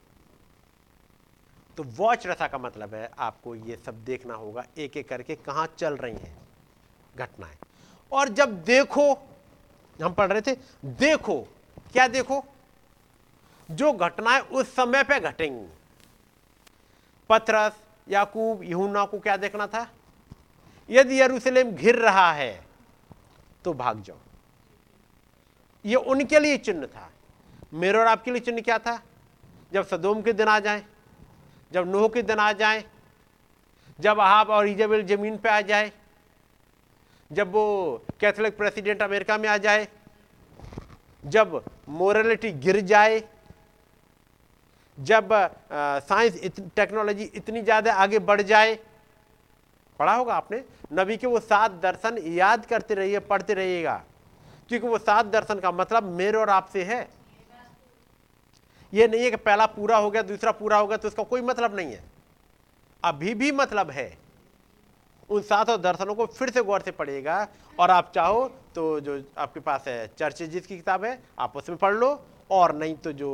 तो 1.77 1.83
वॉच 1.83 2.27
रसा 2.27 2.49
का 2.49 2.59
मतलब 2.59 2.95
है, 2.95 3.11
आपको 3.19 3.55
ये 3.55 3.77
सब 3.77 4.05
देखना 4.05 4.35
होगा 4.35 4.65
एक 4.79 4.97
एक 4.97 5.09
करके 5.09 5.35
कहाँ 5.35 5.75
चल 5.79 5.97
रही 5.97 6.17
हैं 6.17 6.49
घटनाएँ। 7.17 7.57
और 8.13 8.29
जब 8.29 8.65
देखो, 8.65 9.15
हम 10.03 10.13
पढ़ 10.13 10.33
रहे 10.33 10.41
थे, 10.41 10.57
देखो 10.85 11.49
क्या 11.95 12.07
देखो? 12.09 12.45
जो 13.71 13.93
घटनाएँ 13.93 14.41
उस 14.41 14.75
समय 14.77 15.03
पे 15.03 15.19
घटेंगी। 15.21 15.67
पथरस 17.31 17.77
याकूब 18.09 18.63
यहुना 18.63 19.05
को 19.05 19.19
क्या 19.19 19.37
देखना 19.37 19.67
था? 19.67 19.87
यदि 20.91 21.21
यरूशलेम 21.21 21.71
घिर 21.71 21.97
रहा 21.97 22.33
है 22.33 22.67
तो 23.65 23.73
भाग 23.73 24.03
जाओ। 24.03 24.17
ये 25.85 25.95
उनके 25.95 26.39
लिए 26.39 26.57
चिन्ह 26.59 26.87
था। 26.87 27.11
मेरे 27.75 27.99
और 27.99 28.07
आपके 28.07 28.31
लिए 28.31 28.41
चिन्ह 28.41 28.61
क्या 28.61 28.79
था? 28.79 29.01
जब 29.73 29.87
सदोम 29.87 30.23
के 30.23 30.33
दिन 30.33 30.49
आ 30.49 30.59
जाए, 30.61 30.85
जब 31.73 31.91
नोह 31.91 32.09
के 32.09 32.23
दिन 32.23 32.39
आ 32.39 32.53
जाए, 32.53 32.85
जब 34.01 34.21
आप 34.21 34.51
और 34.51 34.69
इजबेल 34.69 35.07
ज़मीन 35.07 35.37
पे 35.39 35.49
आ 35.49 35.61
जाए, 35.61 35.93
जब 37.33 37.53
वो 37.53 37.65
कैथोलिक 38.21 38.57
प्रेसिडेंट 38.57 39.03
अमेरिका 39.03 39.39
में 39.39 39.49
आ 39.49 39.57
जाए 39.57 39.89
जब 41.25 41.63
मोरलिटी 41.91 42.51
गिर 42.55 42.81
जाए 42.83 43.23
जब 44.99 45.29
साइंस 45.73 46.37
इत, 46.37 46.61
टेक्नोलॉजी 46.77 47.25
इतनी 47.35 47.63
ज़्यादा 47.63 47.93
आगे 47.95 48.19
बढ़ 48.21 48.43
जाए 48.43 48.75
पढ़ा 50.01 50.15
होगा 50.15 50.35
आपने 50.35 50.63
नबी 50.93 51.17
के 51.17 51.27
वो 51.27 51.41
सात 51.41 51.71
दर्शन 51.83 52.19
याद 52.29 52.67
करते 52.67 52.95
रहिए 52.95 53.19
पढ़ते 53.21 53.55
रहिएगा। 53.55 54.03
क्योंकि 54.69 54.87
वो 54.89 54.99
सात 54.99 55.27
दर्शन 55.27 55.61
का 55.61 55.71
मतलब 55.73 56.05
मेरे 56.13 56.39
और 56.39 56.51
आपसे 56.51 56.83
है। 56.85 57.09
ये 58.93 59.07
नहीं 59.09 59.23
है 59.23 59.31
कि 59.31 59.37
पहला 59.39 59.67
पूरा 59.69 59.97
हो 59.97 60.11
गया 60.11 60.23
दूसरा 60.25 60.53
पूरा 60.53 60.77
हो 60.79 60.87
गया 60.87 60.97
तो 60.97 61.09
उसका 61.09 61.23
कोई 61.25 61.41
मतलब 61.43 61.77
नहीं 61.77 61.93
है। 61.93 62.03
अभी 63.03 63.35
भी 63.35 63.51
मतलब 63.53 63.91
है। 63.91 64.07
उन 65.31 65.43
सातों 65.43 65.81
दर्शनों 65.83 66.15
को 66.15 66.27
फिर 66.29 66.51
से 66.51 66.63
गौर 66.63 66.81
से 66.81 66.91
पढ़िएगा 66.93 67.47
और 67.79 67.91
आप 67.91 68.13
चाहो 68.15 68.51
तो 68.75 69.01
जो 69.01 69.23
आपके 69.39 69.61
पास 69.61 69.85
है 69.89 70.07
चर्च 70.19 70.43
जिसकी 70.45 70.77
किताब 70.77 71.05
है 71.05 71.19
आप 71.39 71.57
उसमें 71.57 71.79
पढ़ 71.79 71.95
लो 71.95 72.09
और 72.51 72.75
नहीं 72.77 72.95
तो 72.97 73.13
जो 73.15 73.31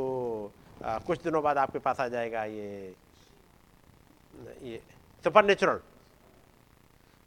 आ, 0.85 0.97
कुछ 0.99 1.21
दिनों 1.23 1.41
बाद 1.43 1.57
आपके 1.57 1.79
पास 1.79 1.99
आ 1.99 2.07
जाएगा 2.07 2.43
ये 2.45 2.93
ये 4.63 4.81
सुपर 5.25 5.45
नेचुरल 5.45 5.79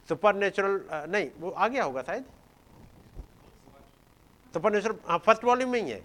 सुपर 0.09 0.35
नेचुरल 0.35 0.81
नहीं 1.11 1.29
वो 1.41 1.51
आ 1.51 1.69
गया 1.69 1.85
होगा 1.85 2.03
शायद। 2.03 2.25
सुपर 4.55 4.73
नेचुरल 4.73 4.97
हाँ 5.09 5.19
फ़र्स्ट 5.19 5.45
वॉल्यूम 5.45 5.71
में 5.71 5.81
ही 5.83 5.91
है। 5.91 6.03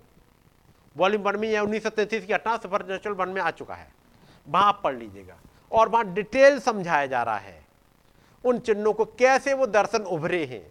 वॉल्यूम 0.96 1.24
वन 1.24 1.40
में 1.40 1.48
है 1.50 1.60
उन्नीस 1.64 1.84
सौ 1.84 1.90
तैंतीस 1.90 2.26
की 2.26 2.34
घटना 2.34 2.56
सुपर 2.58 2.86
नेचुरल 2.88 3.16
वन 3.16 3.30
में 3.30 3.42
आ 3.42 3.52
चुका 3.52 3.76
है। 3.76 3.88
वहाँ 4.48 4.68
आप 4.68 4.82
पढ़ 4.84 4.96
लीजिएगा। 4.96 5.38
और 5.72 5.90
वहाँ 5.90 6.14
डिटेल 6.14 6.60
समझाया 6.60 7.06
जा 7.06 7.24
रहा 7.24 7.38
है 7.38 7.62
उन 8.44 8.60
चिन्हों 8.60 8.94
को 8.94 9.06
कैसे 9.20 9.54
वो 9.54 9.66
दर्शन 9.68 10.04
उभरे 10.10 10.44
हैं। 10.46 10.66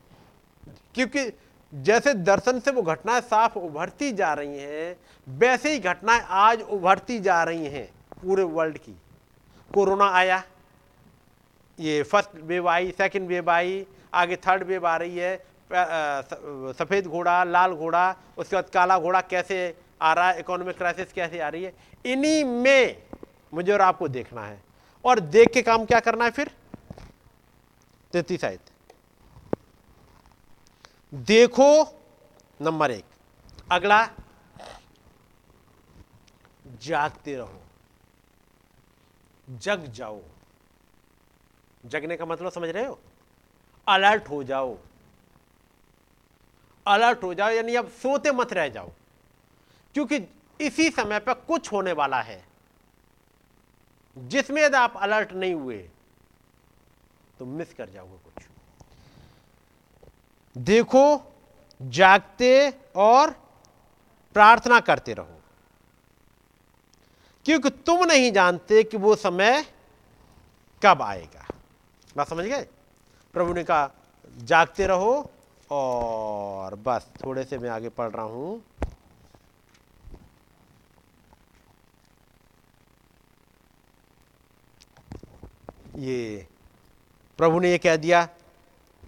क्योंकि 0.99 1.31
जैसे 1.73 2.13
दर्शन 2.17 2.59
से 2.61 2.71
वो 2.71 2.83
घटनाएँ 2.83 3.21
साफ़ 3.23 3.59
उभरती 3.59 4.11
जा 4.13 4.33
रही 4.35 4.59
हैं, 4.59 4.97
वैसे 5.27 5.73
ही 5.73 5.79
घटनाएँ 5.81 6.21
आज 6.29 6.63
उभरती 6.63 7.19
जा 7.21 7.43
रही 7.45 7.67
हैं 7.67 7.85
पूरे 8.23 8.43
वर्ल्ड 8.45 8.79
की। 8.79 8.95
कोरोना 9.71 10.09
आया, 10.11 10.43
ये 11.79 12.03
फ़र्स्ट 12.03 12.31
वेव 12.43 12.69
आई 12.69 12.91
सेकंड 12.99 13.29
वेव 13.29 13.51
आई, 13.51 13.85
आगे 14.15 14.37
थर्ड 14.39 14.63
वेव 14.63 14.87
आ 14.87 14.97
रही 14.97 15.17
है 15.17 15.37
सफ़ेद 15.71 17.07
घोड़ा, 17.07 17.43
लाल 17.45 17.73
घोड़ा, 17.73 18.15
उसके 18.39 18.57
बाद 18.57 18.71
काला 18.75 18.99
घोड़ा 18.99 19.21
कैसे 19.23 19.77
आ 20.03 20.13
रहा 20.13 20.31
है 20.31 20.41
इकोनॉमिक 20.41 20.77
क्राइसिस 20.79 21.13
कैसे 21.13 21.41
आ 21.41 21.49
रही 21.49 21.65
है, 21.65 21.73
इन्हीं 22.05 22.45
में 22.45 22.97
मुझे 23.55 23.73
और 23.73 23.81
आपको 23.83 24.09
देखना 24.09 24.47
है। 24.47 24.61
और 25.05 25.21
देख 25.21 25.53
के 25.53 25.63
काम 25.63 25.85
क्या 25.85 26.01
करना 26.01 26.25
है 26.25 26.31
फिर? 26.31 26.51
तैतीस 28.13 28.45
आयत 28.45 28.68
देखो 31.15 32.01
नंबर 32.61 32.91
एक। 32.91 33.05
अगला, 33.73 34.11
जागते 36.67 37.37
रहो। 37.37 37.63
जग 39.51 39.85
जाओ। 39.85 40.23
जगने 41.87 42.17
का 42.17 42.25
मतलब 42.25 42.53
समझ 42.53 42.69
रहे 42.69 42.85
हो? 42.85 43.01
अलर्ट 43.89 44.29
हो 44.29 44.45
जाओ। 44.45 44.79
अलर्ट 46.87 47.23
हो 47.23 47.35
जाओ, 47.35 47.49
यानी 47.49 47.75
अब 47.75 47.89
सोते 47.89 48.33
मत 48.33 48.53
रह 48.53 48.69
जाओ। 48.69 48.93
क्योंकि 49.95 50.29
इसी 50.61 50.91
समय 50.91 51.19
पर 51.19 51.35
कुछ 51.35 51.73
होने 51.73 51.93
वाला 51.93 52.21
है। 52.21 52.49
जिसमें 54.19 54.63
यदि 54.63 54.77
आप 54.77 54.97
अलर्ट 54.97 55.33
नहीं 55.33 55.55
हुए 55.55 55.91
तो 57.39 57.47
मिस 57.47 57.75
कर 57.75 57.91
जाओगे 57.91 58.28
देखो, 60.59 61.33
जागते 61.83 62.75
और 62.97 63.31
प्रार्थना 64.35 64.81
करते 64.81 65.15
रहो। 65.15 65.41
क्योंकि 67.45 67.71
तुम 67.71 68.05
नहीं 68.05 68.33
जानते 68.33 68.83
कि 68.83 68.97
वो 68.97 69.17
समय 69.17 69.65
कब 70.85 71.03
आएगा। 71.03 71.47
बात 72.17 72.29
समझ 72.29 72.45
गए? 72.45 72.67
प्रभु 73.33 73.53
ने 73.53 73.65
कहा, 73.65 73.91
जागते 74.39 74.87
रहो 74.87 75.31
और 75.71 76.75
बस, 76.75 77.07
थोड़े 77.25 77.45
से 77.45 77.59
मैं 77.59 77.71
आगे 77.71 77.89
पढ़ 77.89 78.11
रहा 78.11 78.25
हूँ। 78.25 78.63
ये 85.97 86.47
प्रभु 87.39 87.61
ने 87.61 87.71
ये 87.71 87.79
कह 87.79 87.97
दिया, 87.97 88.29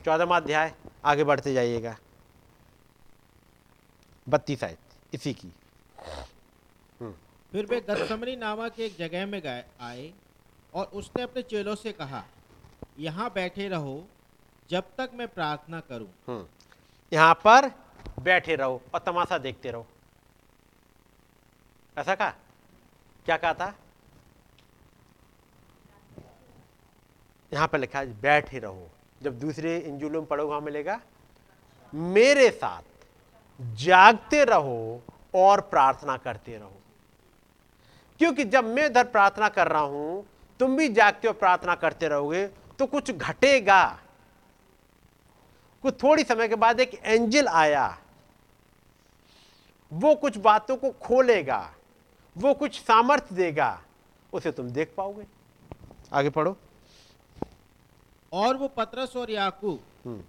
चौदहवा 0.04 0.36
अध्याय। 0.36 0.74
आगे 1.04 1.24
बढ़ते 1.24 1.54
जाइएगा। 1.54 1.96
बत्तीस 4.28 4.64
आयत 4.64 5.14
इसी 5.14 5.32
की। 5.34 5.52
हम्म। 7.00 7.12
फिर 7.52 7.66
वे 7.66 7.80
गतसमरी 7.80 8.36
नामक 8.36 8.80
एक 8.80 8.96
जगह 8.96 9.26
में 9.26 9.40
गए 9.40 9.64
आए 9.80 10.12
और 10.74 10.84
उसने 10.86 11.22
अपने 11.22 11.42
चेलों 11.42 11.74
से 11.74 11.92
कहा 11.92 12.24
यहाँ 12.98 13.30
बैठे 13.32 13.68
रहो 13.68 14.04
जब 14.70 14.84
तक 14.98 15.10
मैं 15.14 15.28
प्रार्थना 15.28 15.80
करूँ। 15.80 16.08
हम्म। 16.28 16.46
यहाँ 17.12 17.34
पर 17.34 17.70
बैठे 18.20 18.56
रहो 18.56 18.82
और 18.94 19.00
तमाशा 19.00 19.38
देखते 19.38 19.70
रहो। 19.70 19.86
ऐसा 21.98 22.14
कहा? 22.14 22.30
क्या 23.26 23.36
कहा 23.36 23.54
था? 23.54 23.74
यहाँ 27.52 27.68
पर 27.68 27.78
लिखा 27.78 27.98
है 27.98 28.20
बैठे 28.20 28.58
रहो। 28.58 28.90
जब 29.22 29.38
दूसरे 29.38 29.76
इंजुलों 29.78 30.20
में 30.20 30.28
पढ़ो 30.28 30.46
वहाँ 30.46 30.60
मिलेगा, 30.60 31.00
मेरे 31.94 32.50
साथ 32.50 32.82
जागते 33.76 34.44
रहो 34.44 35.02
और 35.34 35.60
प्रार्थना 35.60 36.16
करते 36.16 36.56
रहो। 36.58 36.76
क्योंकि 38.20 38.44
जब 38.44 38.64
मैं 38.64 38.86
इधर 38.86 39.04
प्रार्थना 39.04 39.48
कर 39.48 39.68
रहा 39.68 39.82
हूँ, 39.82 40.26
तुम 40.60 40.76
भी 40.76 40.88
जागते 40.88 41.28
हो, 41.28 41.34
प्रार्थना 41.34 41.74
करते 41.74 42.08
रहोगे 42.08 42.46
तो 42.78 42.86
कुछ 42.86 43.10
घटेगा। 43.10 43.98
कुछ 45.84 46.02
थोड़ी 46.02 46.22
समय 46.22 46.48
के 46.48 46.54
बाद 46.54 46.80
एक 46.80 46.94
एंजल 46.94 47.48
आया। 47.48 47.98
वो 49.92 50.14
कुछ 50.14 50.36
बातों 50.36 50.76
को 50.76 50.90
खोलेगा, 50.90 51.74
वो 52.36 52.54
कुछ 52.54 52.80
सामर्थ्य 52.80 53.34
देगा, 53.34 53.82
उसे 54.32 54.52
तुम 54.52 54.70
देख 54.70 54.92
पाओगे। 54.96 55.26
आगे 56.12 56.30
पढ़ो। 56.30 56.56
और 58.32 58.56
वो 58.56 58.68
पतरस 58.68 59.16
और 59.16 59.30
याकूब 59.30 59.80
हम्म। 60.04 60.22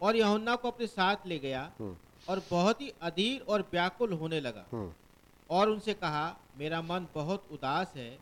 और 0.00 0.16
यहुन्ना 0.16 0.54
को 0.56 0.70
अपने 0.70 0.86
साथ 0.86 1.26
ले 1.26 1.38
गया 1.38 1.70
हम्म। 1.78 1.96
और 2.28 2.42
बहुत 2.50 2.80
ही 2.80 2.92
अधीर 3.02 3.44
और 3.48 3.60
व्याकुल 3.72 4.12
होने 4.12 4.40
लगा। 4.40 4.64
हम्म। 4.72 4.92
और 5.50 5.68
उनसे 5.68 5.94
कहा 5.94 6.24
मेरा 6.58 6.80
मन 6.82 7.06
बहुत 7.14 7.46
उदास 7.52 7.92
है। 7.96 8.18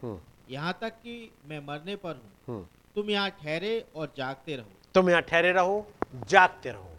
यहाँ 0.50 0.76
तक 0.80 0.92
कि 1.02 1.30
मैं 1.48 1.64
मरने 1.66 1.96
पर 1.96 2.20
हूँ। 2.48 2.66
तुम 2.94 3.10
यहाँ 3.10 3.30
ठहरे 3.42 3.78
और 3.96 4.12
जागते 4.16 4.56
रहो। 4.56 4.70
तुम 4.94 5.10
यहाँ 5.10 5.22
ठहरे 5.22 5.52
रहो 5.52 5.86
जागते 6.28 6.70
रहो। 6.70 6.90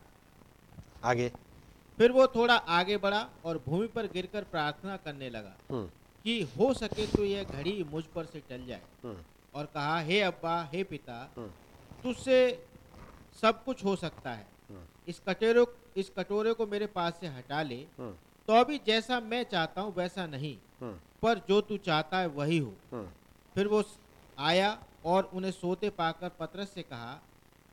आगे। 1.05 1.31
फिर 1.97 2.11
वो 2.11 2.25
थोड़ा 2.27 2.55
आगे 2.55 2.97
बढ़ा 2.97 3.27
और 3.45 3.61
भूमि 3.65 3.87
पर 3.87 4.05
गिरकर 4.13 4.43
प्रार्थना 4.51 4.95
करने 4.97 5.29
लगा 5.29 5.55
कि 5.71 6.41
हो 6.57 6.73
सके 6.73 7.05
तो 7.07 7.23
यह 7.25 7.43
घड़ी 7.43 7.83
मुझ 7.91 8.03
पर 8.15 8.25
से 8.25 8.41
टल 8.49 8.65
जाए। 8.65 9.15
और 9.55 9.65
कहा 9.65 9.99
हे 9.99 10.19
अब्बा 10.21 10.61
हे 10.73 10.83
पिता 10.83 11.17
तुझसे 12.03 12.37
सब 13.41 13.63
कुछ 13.63 13.83
हो 13.85 13.95
सकता 13.95 14.31
है। 14.31 14.47
इस 15.07 15.19
कटोरे 15.27 15.65
इस 15.97 16.09
कटोरे 16.17 16.53
को 16.53 16.65
मेरे 16.67 16.85
पास 16.89 17.17
से 17.19 17.27
हटा 17.27 17.61
ले। 17.63 17.77
तो 18.47 18.53
अभी 18.53 18.79
जैसा 18.87 19.19
मैं 19.21 19.43
चाहता 19.51 19.81
हूँ 19.81 19.93
वैसा 19.95 20.25
नहीं। 20.27 20.55
पर 21.21 21.39
जो 21.47 21.59
तू 21.61 21.77
चाहता 21.79 22.17
है 22.17 22.27
वही 22.29 22.57
हो 22.57 22.73
फिर 23.55 23.67
वो 23.67 23.83
आया 24.37 24.77
और 25.05 25.29
उन्हें 25.33 25.51
सोते 25.51 25.89
पाकर 25.91 26.29
पत्रस 26.39 26.69
से 26.73 26.81
कहा, 26.83 27.19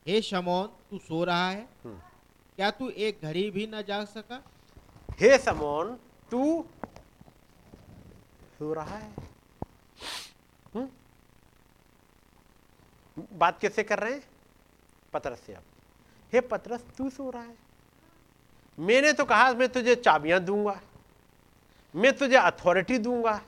हे 0.06 0.20
शमौन, 0.22 0.66
तू 0.90 0.98
सो 0.98 1.22
रहा 1.24 1.50
है 1.50 1.68
क्या 1.84 2.70
तू 2.70 2.88
एक 2.88 3.20
घड़ी 3.22 3.50
भी 3.50 3.66
न 3.66 3.82
जाग 3.82 4.06
सका 4.06 4.42
हे 5.20 5.36
समोन 5.38 5.96
तू 6.30 6.42
सो 8.58 8.72
रहा 8.74 8.96
है 8.96 9.28
हुँ? 10.74 10.88
बात 13.32 13.60
कैसे 13.60 13.82
कर 13.82 13.98
रहे 13.98 14.12
हैं? 14.12 14.22
पतरस 15.12 15.40
से। 15.40 15.54
आप 15.54 15.62
हे 16.32 16.40
पतरस, 16.40 16.84
तू 16.98 17.10
सो 17.10 17.30
रहा 17.30 17.42
है। 17.42 17.56
मैंने 18.78 19.12
तो 19.12 19.24
कहा, 19.24 19.52
मैं 19.52 19.68
तुझे 19.68 19.94
चाबियाँ 19.94 20.40
दूँगा। 20.40 20.80
मैं 21.96 22.16
तुझे 22.16 22.36
अथॉरिटी 22.36 22.98
दूँगा। 22.98 23.40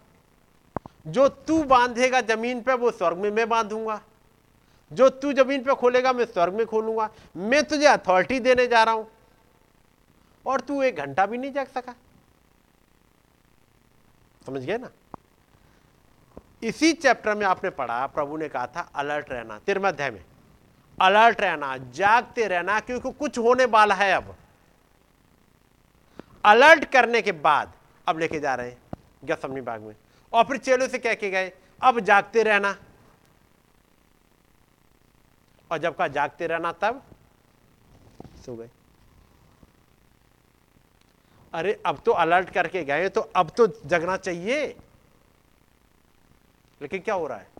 जो 1.07 1.29
तू 1.29 1.65
बांधेगा 1.65 2.21
ज़मीन 2.21 2.63
पे, 2.63 2.75
वो 2.75 2.91
स्वर्ग 2.91 3.17
में 3.17 3.31
मैं 3.31 3.49
बांधूँगा। 3.49 4.03
जो 4.93 5.09
तू 5.09 5.33
ज़मीन 5.33 5.65
पे 5.65 5.75
खोलेगा, 5.75 6.13
मैं 6.13 6.25
स्वर्ग 6.25 6.55
में 6.55 6.67
खोलूँगा। 6.67 7.11
मैं 7.37 7.65
तुझे 7.65 7.87
अथॉरिटी 7.87 8.41
देने 8.41 8.67
जा 8.67 8.85
रहा 8.85 8.95
हूँ। 8.95 9.11
और 10.47 10.61
तू 10.61 10.83
एक 10.83 10.97
घंटा 10.97 11.27
भी 11.27 11.39
नहीं 11.39 11.53
जाग 11.53 11.67
सका। 11.67 11.95
समझ 14.47 14.63
गए 14.63 14.79
ना? 14.79 14.91
इसी 16.63 16.93
चैप्टर 16.93 17.35
में 17.35 17.47
आपने 17.47 17.71
पढ़ा, 17.71 18.07
प्रभु 18.07 18.37
ने 18.37 18.49
कहा 18.49 18.67
था, 18.67 18.91
अलर्ट 18.95 19.31
रहना 19.31 19.59
तिरम 19.59 19.83
में। 19.83 20.25
अलर्ट 21.01 21.41
रहना, 21.41 21.77
जागते 21.77 22.47
रहना, 22.47 22.81
क्योंकि 22.81 23.13
कुछ 23.13 23.39
होने 23.39 23.65
वाला 23.65 23.95
है 23.95 24.13
अब। 24.13 24.37
अलर्ट 26.45 26.85
करने 26.85 27.23
के 27.23 27.33
बाद, 27.33 27.73
अब 28.09 28.19
लेके 28.19 28.41
जा 28.41 28.55
रहे 28.55 28.71
हैं 28.71 28.83
गसमनी 29.25 29.61
बाग 29.61 29.81
में। 29.81 29.97
और 30.33 30.45
फिर 30.45 30.57
चेलों 30.57 30.89
से 30.89 30.99
कह 30.99 31.15
के 31.15 31.31
गए, 31.31 31.53
अब 31.83 32.01
जागते 32.01 32.43
रहना। 32.43 32.77
और 35.71 35.79
जब 35.79 35.97
कहा, 35.97 36.09
जागते 36.09 36.47
रहना 36.47 36.73
तब? 36.73 37.03
सो 38.47 38.57
गए। 38.57 38.71
अरे, 41.55 41.83
अब 41.87 42.03
तो 42.07 42.13
अलर्ट 42.13 42.51
करके 42.51 42.85
गए 42.85 43.09
तो 43.09 43.21
अब 43.21 43.51
तो 43.51 43.67
जगना 43.67 44.17
चाहिए। 44.17 44.77
लेकिन 46.83 47.01
क्या 47.01 47.15
हो 47.15 47.27
रहा 47.27 47.39
है? 47.39 47.51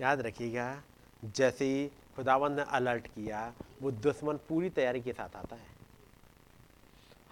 याद 0.00 0.20
रखिएगा, 0.20 0.82
जैसे 1.24 1.64
ही 1.64 1.88
खुदावंद 2.16 2.56
ने 2.56 2.62
अलर्ट 2.62 3.06
किया, 3.06 3.54
वो 3.82 3.90
दुश्मन 3.90 4.36
पूरी 4.36 4.70
तैयारी 4.70 5.00
के 5.00 5.12
साथ 5.12 5.36
आता 5.36 5.56
है। 5.56 5.66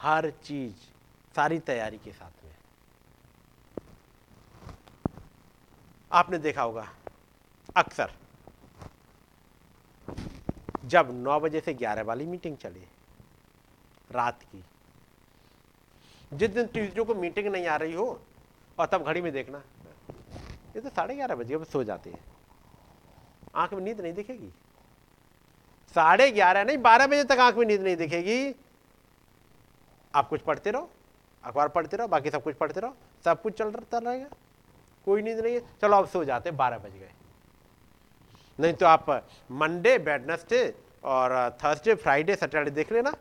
हर 0.01 0.31
चीज़ 0.31 0.77
सारी 1.37 1.59
तैयारी 1.59 1.99
के 1.99 2.13
साथ 2.13 2.45
में। 2.45 2.55
आपने 6.13 6.39
देखा 6.39 6.63
होगा, 6.63 6.89
अक्सर 7.77 8.13
जब 10.85 11.09
9 11.13 11.41
बजे 11.41 11.61
से 11.61 11.75
11 11.75 12.03
वाली 12.03 12.27
मीटिंग 12.27 12.57
चले, 12.57 12.89
रात 14.11 14.43
की 14.43 14.65
जिस 16.33 16.51
दिन 16.51 16.67
ट्यूजडे 16.67 17.03
को 17.03 17.15
मीटिंग 17.15 17.49
नहीं 17.49 17.67
आ 17.67 17.77
रही 17.77 17.93
हो, 17.93 18.21
और 18.79 18.87
तब 18.87 19.05
घड़ी 19.05 19.21
में 19.21 19.33
देखना। 19.33 19.63
ये 20.77 20.81
तो 20.81 20.89
साढ़े 20.89 21.15
ग्यारह 21.15 21.35
बजे, 21.35 21.55
अब 21.55 21.65
सो 21.65 21.85
जाते 21.85 22.11
हैं। 22.11 22.25
आँख 23.55 23.73
में 23.73 23.81
नींद 23.81 24.01
नहीं 24.01 24.13
दिखेगी। 24.13 24.51
साढ़े 25.95 26.31
ग्यारह 26.31 26.65
नहीं, 26.65 26.79
बारह 26.79 27.07
बजे 27.07 27.25
तक 27.25 27.39
आँख 27.41 27.57
में 27.57 27.67
नींद 27.67 27.81
नहीं 27.81 27.97
दिखेगी। 27.97 28.55
आप 30.15 30.29
कुछ 30.29 30.41
पढ़ते 30.41 30.71
रहो, 30.71 30.91
अखबार 31.45 31.69
पढ़ते 31.69 31.97
रहो, 31.97 32.09
बाकी 32.09 32.31
सब 32.31 32.43
कुछ 32.43 32.57
पढ़ते 32.57 32.81
रहो, 32.81 32.97
सब 33.25 33.43
कुछ 33.43 33.59
चल 33.59 33.69
रहा 33.69 33.99
रहेगा। 33.99 34.27
कोई 35.05 35.23
नींद 35.23 35.39
नहीं 35.39 35.55
है। 35.55 35.61
चलो, 35.61 35.97
अब 35.97 36.09
सो 36.09 36.25
जाते 36.25 36.51
बारह 36.51 36.79
बज 36.79 36.93
गए। 36.93 37.11
नहीं 38.61 38.75
तो 38.75 38.87
आप 38.87 39.29
मंडे 39.51 39.97
वेडनेसडे 39.99 40.75
और 41.05 41.51
थर्सडे 41.65 41.95
फ्राइडे 41.95 42.35
सैटरडे 42.37 42.71
देख 42.71 42.93
लेना। 42.93 43.15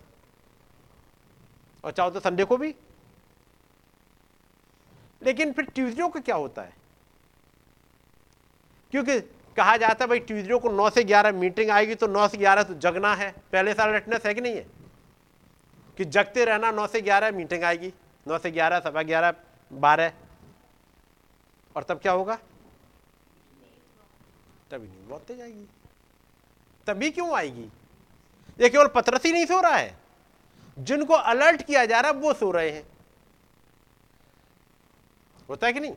और 1.84 1.92
चाहो 1.92 2.10
तो 2.10 2.20
संडे 2.20 2.44
को 2.44 2.58
भी। 2.58 2.76
लेकिन 5.24 5.54
फिर 5.54 5.66
ट्यूजडे 5.66 6.10
को 6.10 6.20
क्या 6.20 6.36
होता 6.36 6.62
है? 6.62 6.74
क्योंकि 8.92 9.20
कहा 9.58 9.78
जाता 9.78 10.06
है, 10.06 10.10
भाई, 10.10 10.20
ट्यूजडे 10.20 10.60
को 10.60 10.70
9 10.70 10.90
से 10.90 11.04
11 11.04 11.32
मीटिंग 11.32 11.70
आएगी 11.70 11.96
तो 11.96 12.08
9 12.08 12.28
से 12.28 12.38
11 12.38 12.64
तो 12.64 12.74
जगना 12.74 13.16
है। 13.16 13.32
पहले 13.32 13.74
साल 13.74 13.90
अटेंडेंस 13.90 14.26
है 14.26 14.34
कि 14.34 14.42
नहीं 14.42 14.56
है? 14.56 14.68
कि 15.98 16.06
जगते 16.06 16.46
रहना 16.46 16.72
9 16.72 16.88
से 16.88 17.02
11 17.02 17.32
मीटिंग 17.32 17.64
आएगी 17.64 17.94
9 18.28 18.38
से 18.38 18.52
11 18.52 18.80
सवा 18.80 19.02
ग्यारह, 19.02 19.34
बारह। 19.74 20.14
और 21.76 21.84
तब 21.84 22.00
क्या 22.00 22.12
होगा? 22.12 22.36
तभी 24.72 24.88
नहीं, 24.88 25.08
बहुत 25.08 25.32
जाएगी 25.32 25.68
तभी 26.88 27.12
क्यों 27.12 27.36
आएगी? 27.36 27.72
ये 28.62 28.70
केवल 28.70 28.88
पत्रस 28.88 29.26
ही 29.26 29.32
नहीं 29.32 29.46
सो 29.46 29.62
रहा 29.62 29.76
है। 29.76 29.98
जिनको 30.80 31.14
अलर्ट 31.14 31.64
किया 31.64 31.86
जा 31.86 32.02
रहा 32.02 32.12
है, 32.12 32.18
वो 32.18 32.34
सो 32.34 32.52
रहे 32.52 32.72
हैं। 32.72 32.91
होता 35.52 35.68
है 35.68 35.74
कि 35.74 35.80
नहीं? 35.80 35.92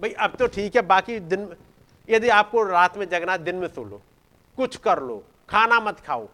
भाई, 0.00 0.12
अब 0.12 0.36
तो 0.36 0.46
ठीक 0.46 0.76
है, 0.76 0.82
बाकी 0.82 1.20
दिन 1.20 1.56
यदि 2.10 2.28
आपको 2.28 2.62
रात 2.62 2.96
में 2.96 3.08
जगना 3.08 3.36
दिन 3.36 3.54
में 3.54 3.68
सो 3.68 3.84
लो। 3.84 4.02
कुछ 4.56 4.76
कर 4.76 5.00
लो। 5.00 5.24
खाना 5.48 5.80
मत 5.80 6.00
खाओ। 6.00 6.28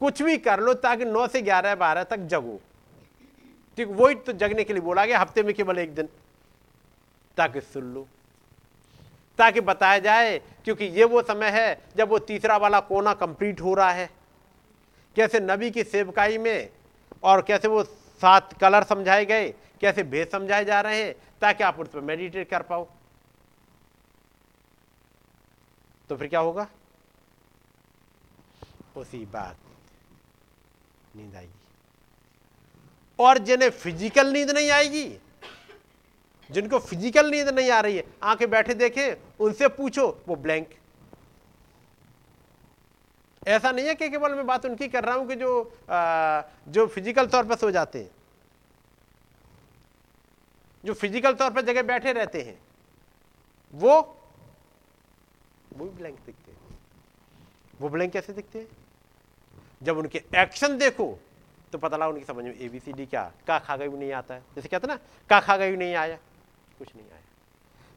कुछ 0.00 0.22
भी 0.22 0.38
कर 0.38 0.60
लो 0.60 0.74
ताकि 0.74 1.04
नौ 1.04 1.28
से 1.28 1.42
ग्यारह, 1.42 1.74
बारह 1.74 2.04
तक 2.04 2.16
जगो। 2.16 2.60
ठीक, 3.76 3.88
वही 3.88 4.14
तो 4.14 4.32
जगने 4.32 4.64
के 4.64 4.72
लिए 4.72 4.82
बोला 4.82 5.06
गया, 5.06 5.18
हफ़्ते 5.18 5.42
में 5.42 5.54
केवल 5.54 5.78
एक 5.78 5.94
दिन। 5.94 6.08
ताकि 7.36 7.60
सुन 7.60 7.82
लो। 7.82 8.08
ताकि 9.38 9.60
बताया 9.60 9.98
जाए, 9.98 10.38
क्योंकि 10.38 10.84
ये 10.84 11.04
वो 11.04 11.22
समय 11.22 11.48
है, 11.48 11.80
जब 11.96 12.08
वो 12.08 12.18
तीसरा 12.18 12.56
वाला 12.56 12.80
कोना 12.80 13.14
कंप्लीट 13.14 13.60
हो 13.60 13.74
रहा 13.74 13.90
है। 13.90 14.10
कैसे 15.16 15.40
नबी 15.40 15.70
की 15.70 15.84
सेवकाई 15.84 16.38
में 16.38 16.70
और 17.22 17.42
कैसे 17.42 17.68
वो 17.68 17.84
सात 18.22 18.52
कलर 18.52 18.82
समझाए 18.82 19.24
गए 19.24 19.54
कैसे 19.82 20.02
भेद 20.04 20.28
समझाए 20.32 20.64
जा 20.64 20.80
रहे 20.80 21.02
हैं 21.02 21.14
ताकि 21.40 21.64
आप 21.64 21.78
उस 21.80 21.88
पर 21.88 22.00
मेडिटेट 22.02 22.48
कर 22.50 22.62
पाओ। 22.62 22.86
तो 26.10 26.16
फिर 26.16 26.28
क्या 26.28 26.40
होगा? 26.40 26.66
उसी 28.96 29.24
बात। 29.26 29.56
नींद 31.16 31.34
आएगी। 31.36 31.60
और 33.18 33.38
जिन्हें 33.40 33.70
फ़िज़िकल 33.72 34.32
नींद 34.32 34.50
नहीं 34.50 34.70
आएगी 34.70 35.04
जिनको 36.50 36.78
फ़िज़िकल 36.78 37.30
नींद 37.30 37.48
नहीं 37.48 37.70
आ 37.70 37.80
रही 37.80 37.96
है 37.96 38.04
आँखें 38.22 38.48
बैठे 38.50 38.74
देखे 38.76 39.10
उनसे 39.40 39.68
पूछो 39.70 40.06
वो 40.28 40.36
ब्लैंक 40.38 40.70
ऐसा 43.46 43.70
नहीं 43.70 43.86
है 43.86 43.94
कि 43.94 44.08
केवल 44.10 44.34
मैं 44.34 44.46
बात 44.46 44.66
उनकी 44.66 44.88
कर 44.88 45.04
रहा 45.04 45.14
हूँ 45.14 45.26
कि 45.28 45.34
जो 45.36 45.60
आ, 45.90 46.42
जो 46.68 46.86
फ़िज़िकल 46.86 47.26
तौर 47.26 47.44
पर 47.44 47.56
सो 47.56 47.70
जाते 47.70 47.98
हैं। 47.98 48.10
जो 50.84 50.94
फ़िज़िकल 50.94 51.34
तौर 51.34 51.50
पर 51.50 51.62
जगह 51.62 51.82
बैठे 51.84 52.12
रहते 52.12 52.42
हैं, 52.42 52.58
वो 53.72 54.00
वो 55.72 55.84
भी 55.84 55.90
ब्लैंक 55.90 56.18
दिखते 56.26 56.52
हैं। 56.52 56.58
वो 57.80 57.88
ब्लैंक 57.88 58.12
कैसे 58.12 58.32
दिखते 58.32 58.58
हैं? 58.58 58.66
जब 59.82 59.98
उनके 59.98 60.22
एक्शन 60.36 60.76
देखो 60.78 61.18
तो 61.72 61.78
पता 61.78 61.96
लगा 61.96 62.06
उनकी 62.08 62.24
समझ 62.24 62.44
में 62.44 62.54
एबीसीडी 62.56 63.06
क्या, 63.06 63.32
का 63.46 63.58
खा 63.58 63.76
गई 63.76 63.88
नहीं 63.88 64.12
आता 64.12 64.34
है। 64.34 64.42
जैसे 64.54 64.68
कहते 64.68 64.86
ना, 64.86 64.98
का 65.30 65.40
खा 65.40 65.56
गई 65.56 65.76
नहीं 65.76 65.94
आया, 65.94 66.16
कुछ 66.78 66.94
नहीं 66.96 67.06
आया। 67.06 67.20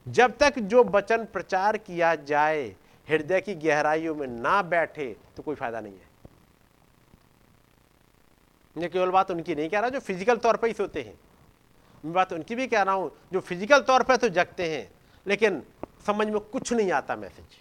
जब 0.06 0.38
तक 0.38 0.60
जो 0.62 0.84
वचन 0.86 1.26
प्रचार 1.26 1.78
किया 1.80 2.16
जाए, 2.16 2.76
हृदय 3.08 3.42
की 3.42 3.56
गहराइयों 3.58 4.16
में 4.16 4.28
ना 4.28 4.62
बैठे 4.64 5.16
तो 5.38 5.44
कोई 5.44 5.56
फ़ायदा 5.56 5.80
नहीं 5.80 5.94
है। 8.76 8.88
केवल 8.88 9.10
बात 9.12 9.32
उनकी 9.32 9.56
नहीं 9.56 9.70
कह 9.70 9.80
रहा, 9.80 9.90
जो 9.90 10.00
फ़िज़िकल 10.00 10.38
तौर 10.38 10.58
पर 10.58 10.68
ही 10.68 10.74
सोते 10.74 11.02
हैं। 11.02 11.14
मैं 12.06 12.14
बात 12.14 12.34
उनकी 12.34 12.56
भी 12.56 12.68
कह 12.68 12.82
रहा 12.82 12.94
हूँ, 12.96 13.12
जो 13.34 13.40
फ़िज़िकल 13.42 13.80
तौर 13.82 14.04
पर 14.04 14.16
तो 14.16 14.30
जगते 14.30 14.70
हैं, 14.70 14.90
लेकिन 15.26 15.62
समझ 16.06 16.28
में 16.28 16.40
कुछ 16.42 16.74
नहीं 16.74 16.92
आता 16.92 17.16
मैसेज 17.16 17.58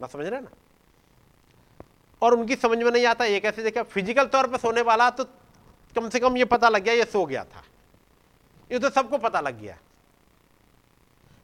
बात 0.00 0.10
समझ 0.10 0.26
रहे 0.26 0.40
ना? 0.40 0.48
और 2.22 2.34
उनकी 2.34 2.56
समझ 2.56 2.78
में 2.78 2.90
नहीं 2.90 3.06
आता, 3.06 3.24
ये 3.24 3.40
कैसे 3.40 3.62
देखा 3.62 3.82
फ़िज़िकल 3.84 4.26
तौर 4.26 4.46
पर 4.46 4.58
सोने 4.58 4.82
वाला 4.82 5.10
तो 5.10 5.24
कम 5.96 6.08
से 6.08 6.20
कम 6.20 6.36
ये 6.36 6.44
पता 6.46 6.68
लग 6.68 6.82
गया, 6.82 6.94
ये 6.94 7.04
सो 7.04 7.24
गया 7.26 7.44
था। 7.44 7.62
ये 8.70 8.78
तो 8.78 8.90
सबको 8.90 9.18
पता 9.18 9.40
लग 9.40 9.60
गया। 9.60 9.76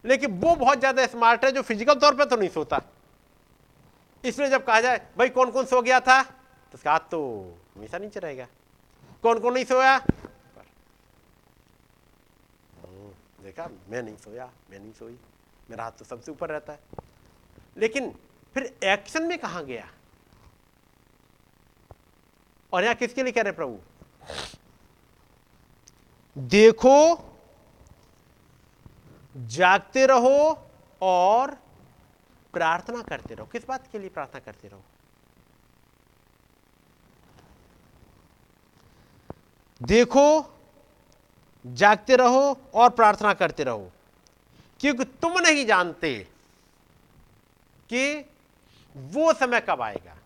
लेकिन 0.05 0.39
वो 0.41 0.55
बहुत 0.57 0.79
ज़्यादा 0.79 1.07
स्मार्ट 1.07 1.45
है, 1.45 1.53
जो 1.53 1.63
फ़िज़िकल 1.63 1.95
तौर 1.95 2.15
पे 2.15 2.25
तो 2.25 2.37
नहीं 2.37 2.49
सोता। 2.51 2.81
इसलिए 4.25 4.49
जब 4.51 4.65
कहा 4.65 4.81
जाए, 4.81 5.01
भाई 5.19 5.29
कौन 5.31 5.51
कौन 5.51 5.65
सो 5.67 5.83
गया 5.83 6.01
था? 6.01 6.23
तो 6.23 6.75
उसका 6.75 6.93
हाथ 6.93 7.01
तो 7.11 7.21
हमेशा 7.77 7.99
नीचे 7.99 8.21
रहेगा। 8.21 8.47
कौन 9.23 9.39
कौन 9.41 9.55
नहीं 9.55 9.65
सोया 9.65 9.95
हम्म, 12.77 13.11
देखा, 13.45 13.69
मैं 13.89 14.03
नहीं 14.03 14.17
सोया, 14.17 14.53
मैं 14.71 14.79
नहीं 14.79 14.93
सोई, 14.93 15.19
मेरा 15.71 15.85
हाथ 15.85 15.93
तो 15.93 16.05
सबसे 16.05 16.33
ऊपर 16.33 16.49
रहता 16.49 16.73
है। 16.73 16.81
लेकिन 17.77 18.19
फिर 18.55 18.79
एक्शन 18.85 19.23
में 19.23 19.39
कहा 19.39 19.63
गया? 19.63 19.91
और 22.73 22.83
यहाँ 22.83 22.95
किसके 22.95 23.23
लिए 23.23 23.33
कह 23.33 23.43
रहे 23.43 23.53
प्रभु? 23.53 23.81
देखो, 26.39 27.17
जागते 29.37 30.07
रहो 30.07 30.71
और 31.03 31.55
प्रार्थना 32.53 33.03
करते 33.03 33.35
रहो। 33.35 33.47
किस 33.47 33.69
बात 33.69 33.93
के 33.93 33.99
लिए 33.99 34.09
प्रार्थना 34.09 34.41
करते 34.41 34.69
रहो? 34.69 34.83
देखो 39.83 40.54
जागते 41.67 42.17
रहो 42.17 42.61
और 42.75 42.91
प्रार्थना 42.91 43.35
करते 43.35 43.65
रहो। 43.65 43.93
क्योंकि 44.81 45.05
तुम 45.05 45.39
नहीं 45.39 45.67
जानते 45.67 46.29
कि 47.93 48.31
वो 48.97 49.33
समय 49.33 49.61
कब 49.61 49.83
आएगा। 49.83 50.17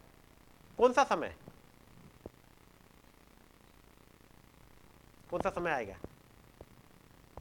कौन 0.78 0.92
सा 0.92 1.04
समय? 1.04 1.36
कौन 5.30 5.40
सा 5.40 5.50
समय 5.50 5.70
आएगा? 5.70 5.96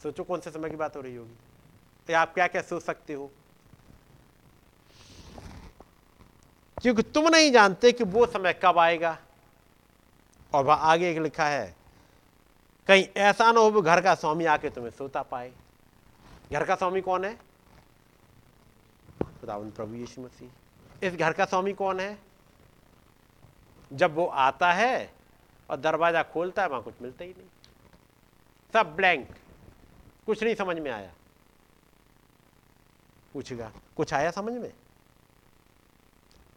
सोचो 0.04 0.24
कौन 0.24 0.40
से 0.40 0.52
समय 0.52 0.70
की 0.70 0.76
बात 0.76 0.96
हो 0.96 1.02
रही 1.02 1.16
होगी। 1.16 1.36
तो 2.08 2.16
आप 2.16 2.34
क्या 2.34 2.48
क्या 2.48 2.62
सोच 2.62 2.84
सकते 2.84 3.14
हो? 3.14 3.32
क्योंकि 6.82 7.02
तुम 7.02 7.28
नहीं 7.28 7.52
जानते 7.52 7.92
कि 7.92 8.04
वो 8.04 8.26
समय 8.26 8.54
कब 8.54 8.78
आएगा। 8.78 9.18
और 10.54 10.64
वह 10.64 10.74
आगे 10.74 11.12
एक 11.12 11.18
लिखा 11.18 11.46
है 11.46 11.77
कहीं 12.88 13.06
ऐसा 13.18 13.52
ना 13.52 13.60
हो 13.60 13.72
भी 13.72 13.82
घर 13.82 14.02
का 14.02 14.14
स्वामी 14.16 14.46
आके 14.46 14.70
तुम्हें 14.70 14.92
सोता 14.92 15.22
पाए। 15.24 15.52
घर 16.52 16.64
का 16.66 16.76
स्वामी 16.76 17.02
कौन 17.02 17.26
है? 17.26 17.34
खुदावन 19.22 19.72
प्रभु 19.72 19.96
यीशु 19.96 20.22
मसीह। 20.22 21.06
इस 21.08 21.16
घर 21.16 21.34
का 21.34 21.46
स्वामी 21.46 21.74
कौन 21.74 22.00
है? 22.00 22.18
जब 23.92 24.16
वो 24.16 24.26
आता 24.26 24.72
है 24.74 25.14
और 25.70 25.78
दरवाज़ा 25.78 26.24
खोलता 26.24 26.62
है, 26.62 26.70
वहाँ 26.70 26.82
कुछ 26.84 27.02
मिलता 27.02 27.24
ही 27.24 27.32
नहीं। 27.32 27.48
सब 28.74 28.96
ब्लैंक 28.96 29.36
कुछ 30.26 30.44
नहीं 30.44 30.56
समझ 30.56 30.78
में 30.78 30.92
आया। 30.92 31.14
पूछेगा, 33.34 33.72
कुछ 33.98 34.14
आया 34.14 34.32
समझ 34.32 34.54
में? 34.54 34.74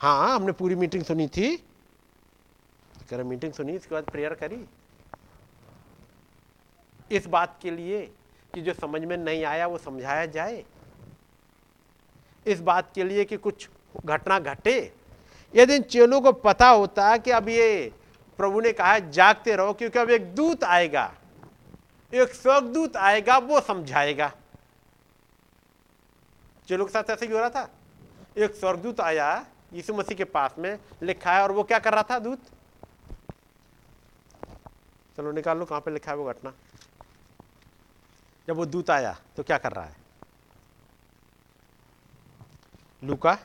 हाँ 0.01 0.35
हमने 0.35 0.53
पूरी 0.53 0.75
मीटिंग 0.75 1.05
सुनी 1.05 1.29
थी। 1.29 1.57
मीटिंग 3.13 3.53
सुनी, 3.53 3.73
इसके 3.73 3.95
बाद 3.95 4.05
प्रेयर 4.05 4.35
करी। 4.35 4.57
इस 7.11 7.27
बात 7.27 7.59
के 7.63 7.71
लिए 7.71 8.13
कि 8.55 8.63
जो 8.63 8.75
समझ 8.75 9.05
में 9.05 9.17
नहीं 9.17 9.45
आया, 9.45 9.67
वो 9.67 9.79
समझाया 9.79 10.27
जाए। 10.27 10.65
इस 12.47 12.61
बात 12.61 12.93
के 12.95 13.05
लिए 13.05 13.25
कि 13.25 13.37
कुछ 13.37 13.69
घटना 14.07 14.39
घटे। 14.39 14.93
यदि 15.57 15.79
चेलों 15.79 16.21
को 16.21 16.33
पता 16.33 16.69
होता 16.69 17.17
कि 17.17 17.31
अब 17.31 17.49
ये 17.49 17.93
प्रभु 18.39 18.61
ने 18.61 18.73
कहा 18.73 18.93
है, 18.93 19.11
जागते 19.11 19.57
रहो, 19.57 19.73
क्योंकि 19.73 19.99
अब 19.99 20.11
एक 20.11 20.35
दूत 20.35 20.65
आएगा। 20.65 21.15
एक 22.15 22.29
स्वर्गदूत 22.29 22.97
आएगा, 22.97 23.39
वो 23.39 23.61
समझाएगा। 23.61 24.33
चलो 26.69 26.85
के 26.85 26.93
साथ 26.93 27.11
ऐसे 27.11 27.27
ही 27.27 27.33
हो 27.33 27.39
रहा 27.39 27.51
था? 27.51 27.71
एक 28.37 28.55
स्वर्गदूत 28.55 29.01
आया, 29.01 29.47
यीशु 29.73 29.95
मसीह 29.95 30.17
के 30.17 30.25
पास 30.25 30.55
में 30.59 30.79
लिखा 31.03 31.33
है, 31.33 31.43
और 31.43 31.53
वो 31.53 31.63
क्या 31.63 31.79
कर 31.79 31.93
रहा 31.93 32.03
था, 32.03 32.19
दूत? 32.19 32.39
चलो 35.17 35.33
निकाल 35.33 35.59
लो, 35.59 35.65
कहाँ 35.65 35.81
पे 35.81 35.91
लिखा 35.91 36.11
है 36.11 36.17
वो 36.17 36.25
घटना? 36.25 36.53
जब 38.51 38.57
वो 38.57 38.65
दूत 38.67 38.91
आया 38.91 39.13
तो 39.37 39.43
क्या 39.43 39.57
कर 39.59 39.73
रहा 39.73 39.85
है? 39.85 39.97
लूका 43.05 43.37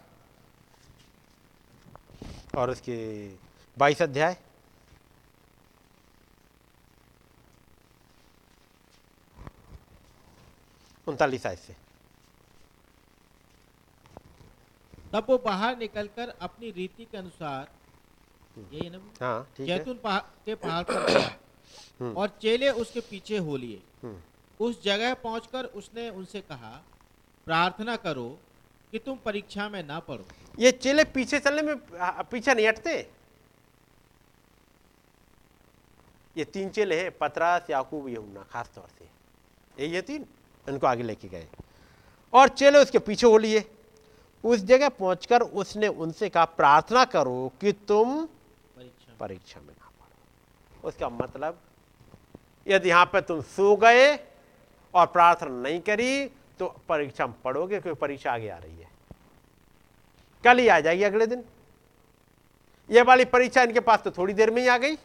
और 2.58 2.70
उसके 2.70 2.96
बाईस 3.78 4.02
अध्याय। 4.02 4.38
उनतालीस 11.08 11.46
आय 11.46 11.56
से। 11.56 11.76
तब 15.14 15.26
वो 15.30 15.38
बाहर 15.38 15.78
निकलकर 15.78 16.30
अपनी 16.42 16.72
रीति 16.72 17.06
के 17.06 17.18
अनुसार 17.18 17.68
यही 18.58 18.90
ना? 18.90 19.00
हाँ 19.22 19.66
जैतून 19.66 19.98
पहाड़ 19.98 20.22
के 20.46 20.56
पहाड़ 20.56 20.84
पर 20.90 22.14
और 22.18 22.40
चेले 22.42 22.70
उसके 22.70 23.00
पीछे 23.00 23.38
हो 23.38 23.58
लिए। 23.58 23.82
हम्म। 24.04 24.22
उस 24.60 24.84
जगह 24.84 25.14
पहुंचकर 25.14 25.66
उसने 25.66 26.10
उनसे 26.10 26.42
कहा 26.42 26.84
प्रार्थना 27.48 27.96
करो 27.96 28.28
कि 28.92 29.00
तुम 29.00 29.18
परीक्षा 29.26 29.68
में 29.70 29.84
ना 29.84 30.00
पड़ो 30.00 30.26
ये 30.60 30.72
चेले 30.72 31.04
पीछे 31.04 31.40
चलने 31.40 31.62
में 31.62 31.76
पीछे 32.32 32.54
नहीं 32.54 32.68
हटते? 32.68 32.96
ये 36.38 36.44
तीन 36.46 36.70
चेले 36.70 37.02
हैं 37.02 37.12
पतरास 37.18 37.70
याकूब 37.70 38.08
यहुन्ना 38.10 38.44
खास 38.44 38.70
तौर 38.76 38.88
से। 39.00 39.06
यही 39.80 39.94
ये 39.94 40.02
तीन 40.02 40.26
इनको 40.70 40.88
आगे 40.88 41.04
लेके 41.04 41.28
गए। 41.28 41.48
और 42.34 42.50
चेले 42.50 42.80
उसके 42.80 43.00
पीछे 43.00 43.28
हो 43.28 43.38
लिए। 43.38 43.64
उस 44.44 44.60
जगह 44.60 44.90
पहुंचकर 44.90 45.42
उसने 45.42 45.88
उनसे 45.88 46.30
कहा 46.30 46.46
प्रार्थना 46.46 47.04
करो 47.06 47.52
कि 47.62 47.72
तुम 47.88 48.26
परीक्षा 48.26 49.10
में 49.10 49.18
परीक्षा 49.20 49.60
में 49.60 49.74
ना 49.74 49.90
पढ़ो। 49.90 50.88
उसका 50.88 51.10
मतलब 51.10 51.60
यदि 52.68 52.90
यहाँ 52.90 53.06
पर 53.06 53.22
तुम 53.22 53.42
सो 53.42 53.76
गए 53.76 54.16
और 54.96 55.06
प्रार्थना 55.06 55.62
नहीं 55.62 55.80
करी 55.80 56.26
तो 56.60 56.68
परीक्षा 56.90 57.28
में 57.28 57.36
पढ़ोगे, 57.44 57.80
क्योंकि 57.80 58.00
परीक्षा 58.02 58.32
आगे 58.32 58.50
आ 58.50 58.58
रही 58.58 58.78
है। 58.78 58.90
कल 60.44 60.60
ही 60.60 60.68
आ 60.68 60.80
जाएगी 60.80 61.04
अगले 61.04 61.28
दिन। 61.28 61.44
यह 62.90 63.04
वाली 63.04 63.26
परीक्षा 63.26 63.64
इनके 63.64 63.80
पास 63.80 64.02
तो 64.04 64.12
थोड़ी 64.12 64.34
देर 64.34 64.52
में 64.52 64.62
ही 64.62 64.68
आ 64.68 64.78
गई। 64.78 64.98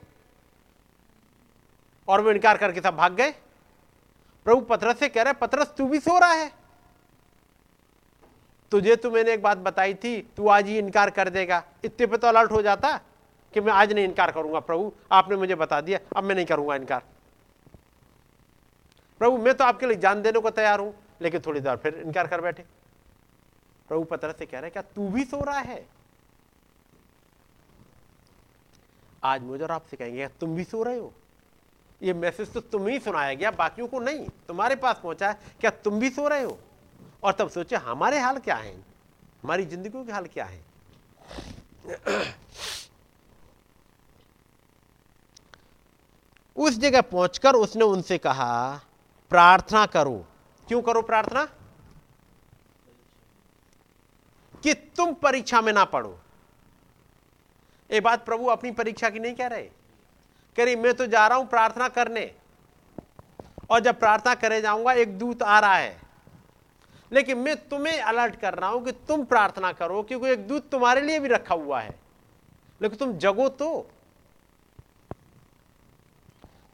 और 2.09 2.21
वो 2.21 2.31
इनकार 2.31 2.59
करके 2.59 2.81
सब 2.81 2.97
भाग 2.97 3.15
गए। 3.15 3.31
प्रभु 4.47 4.61
पथरस 4.61 4.99
से 4.99 5.09
कह 5.09 5.23
रहे 5.23 5.33
पथरस 5.33 5.75
तू 5.79 5.87
भी 5.87 6.01
सो 6.01 6.19
रहा 6.19 6.33
है। 6.33 6.51
तुझे 8.73 8.97
तो 8.97 9.11
मैंने 9.11 9.33
एक 9.33 9.43
बात 9.43 9.59
बताई 9.59 9.95
थी, 9.95 10.21
तू 10.37 10.49
आज 10.49 10.67
ही 10.67 10.79
इनकार 10.79 11.11
कर 11.11 11.29
देगा। 11.29 11.63
इतने 11.85 12.07
पे 12.07 12.17
तो 12.17 12.27
अलर्ट 12.27 12.51
हो 12.53 12.63
जाता 12.63 12.97
कि 13.55 13.61
मैं 13.61 13.73
आज 13.73 13.93
नहीं 13.93 14.05
इनकार 14.05 14.31
करूँगा। 14.33 14.61
प्रभु, 14.61 14.93
आपने 15.13 15.37
मुझे 15.37 15.55
बता 15.55 15.81
दिया, 15.81 15.99
अब 16.17 16.25
मैं 16.25 16.35
नहीं 16.35 16.47
करूँगा 16.47 16.75
इनकार। 16.77 17.03
प्रभु, 19.21 19.39
मैं 19.39 19.55
तो 19.55 19.65
आपके 19.65 19.87
लिए 19.87 19.97
जान 19.97 20.23
देने 20.23 20.41
को 20.41 20.51
तैयार 20.51 20.81
हूँ, 20.81 20.95
लेकिन 21.23 21.41
थोड़ी 21.47 21.61
देर 21.61 21.77
फिर 21.77 21.95
इनकार 21.95 22.27
कर 22.27 22.41
बैठे। 22.41 22.65
प्रभु 23.89 24.05
पत्र 24.05 24.33
से 24.33 24.47
कह 24.47 24.59
रहे 24.59 24.71
क्या 24.71 24.83
तू 24.83 25.09
भी 25.09 25.25
सो 25.25 25.45
रहा 25.45 25.59
है? 25.59 25.87
आज 29.25 29.43
मुझे 29.43 29.65
और 29.65 29.71
आपसे 29.71 29.97
कहेंगे 29.97 30.29
तुम 30.29 30.57
भी 30.57 30.65
सो 30.65 30.83
रहे 30.83 30.99
हो? 30.99 31.13
ये 32.03 32.13
मैसेज 32.15 32.53
तो 32.53 32.61
तुम्हें 32.61 32.93
ही 32.93 33.01
सुनाया 33.01 33.35
गया, 33.35 33.51
बाकियों 33.51 33.89
को 33.89 34.01
नहीं। 34.01 34.29
तुम्हारे 34.49 34.77
पास 34.77 35.01
पहुँचा 35.03 35.29
है 35.29 35.39
क्या 35.61 35.71
तुम 35.71 36.01
भी 36.01 36.11
सो 36.11 36.29
रहे 36.29 36.43
हो? 36.43 36.59
और 37.23 37.33
तब 37.33 37.49
सोचे, 37.49 37.77
हमारे 37.77 38.19
हाल 38.19 38.39
क्या 38.39 38.57
है? 38.57 38.75
हमारी 39.43 39.65
ज़िंदगी 39.67 40.05
के 40.05 40.13
हाल 40.13 40.27
क्या 40.27 40.45
है? 40.45 40.61
उस 46.57 46.79
जगह 46.79 47.01
पहुंचकर 47.01 47.55
उसने 47.55 47.85
उनसे 47.85 48.19
कहा 48.19 48.81
प्रार्थना 49.31 49.87
करो। 49.87 50.27
क्यों 50.69 50.83
करो 50.83 51.03
प्रार्थना? 51.03 51.45
कि 54.63 54.75
तुम 54.75 55.15
परीक्षा 55.15 55.61
में 55.61 55.73
ना 55.73 55.85
पढ़ो। 55.85 56.21
ये 57.91 58.01
बात 58.01 58.27
प्रभु 58.27 58.47
अपनी 58.47 58.71
परीक्षा 58.71 59.11
की 59.11 59.19
नहीं 59.19 59.35
कह 59.35 59.47
रहे। 59.47 59.63
कह 60.57 60.65
रही, 60.65 60.77
मैं 60.77 60.95
तो 60.95 61.07
जा 61.07 61.27
रहा 61.27 61.39
हूँ 61.39 61.47
प्रार्थना 61.47 61.89
करने। 61.89 62.35
और 63.71 63.81
जब 63.81 63.99
प्रार्थना 63.99 64.35
करे 64.35 64.61
जाऊँगा, 64.61 64.93
एक 64.93 65.19
दूत 65.19 65.43
आ 65.43 65.61
रहा 65.61 65.75
है। 65.75 66.01
लेकिन 67.13 67.39
मैं 67.39 67.69
तुम्हें 67.69 68.01
अलर्ट 68.01 68.37
कर 68.37 68.55
रहा 68.55 68.71
हूँ 68.71 68.85
कि 68.85 68.93
तुम 68.93 69.25
प्रार्थना 69.25 69.73
करो, 69.73 70.03
क्योंकि 70.03 70.27
एक 70.27 70.49
दूत 70.49 70.71
तुम्हारे 70.71 71.01
लिए 71.01 71.21
भी 71.21 71.29
रखा 71.29 71.55
हुआ 71.55 71.81
है। 71.81 72.01
लेकिन 72.83 72.99
तुम 72.99 73.13
जगो 73.19 73.49
तो। 73.49 73.91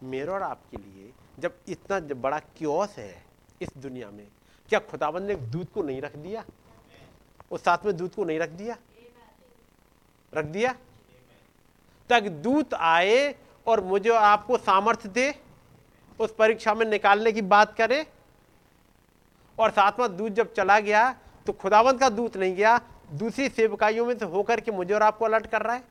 मेरे 0.03 0.29
और 0.29 0.43
आपके 0.43 0.77
लिए 0.77 1.13
जब 1.39 1.59
इतना 1.69 2.01
जब 2.01 2.21
बड़ा 2.21 2.39
क्योस 2.39 2.97
है 2.97 3.25
इस 3.63 3.69
दुनिया 3.77 4.11
में, 4.11 4.27
क्या 4.69 4.79
खुदाबंद 4.79 5.29
ने 5.29 5.35
दूध 5.35 5.73
को 5.73 5.83
नहीं 5.83 6.01
रख 6.01 6.17
दिया? 6.17 6.45
उस 7.51 7.61
साथ 7.61 7.79
में 7.85 7.97
दूध 7.97 8.15
को 8.15 8.25
नहीं 8.25 8.39
रख 8.39 8.49
दिया? 8.49 8.77
रख 10.35 10.45
दिया? 10.45 10.73
ताकि 12.11 12.29
दूत 12.29 12.75
आए 12.75 13.35
और 13.67 13.81
मुझे 13.81 14.11
आपको 14.11 14.59
सामर्थ्य 14.59 15.09
दे, 15.09 15.35
उस 16.21 16.35
परीक्षा 16.35 16.75
में 16.75 16.87
निकालने 16.87 17.33
की 17.33 17.43
बात 17.43 17.77
करे। 17.77 18.07
और 19.59 19.71
साथ 19.71 19.93
में 20.01 20.17
दूत 20.17 20.33
जब 20.33 20.53
चला 20.55 20.81
गया 20.81 21.13
तो 21.47 21.53
खुदावंत 21.53 22.01
का 22.01 22.09
दूत 22.11 22.37
नहीं 22.37 22.55
गया, 22.55 22.81
दूसरी 23.13 23.49
सेवकाइयों 23.49 24.07
में 24.07 24.19
से 24.19 24.25
होकर 24.25 24.61
के 24.61 24.71
मुझे 24.71 24.95
और 24.95 25.03
आपको 25.03 25.25
अलर्ट 25.25 25.47
कर 25.47 25.63
रहा 25.63 25.75
है। 25.75 25.85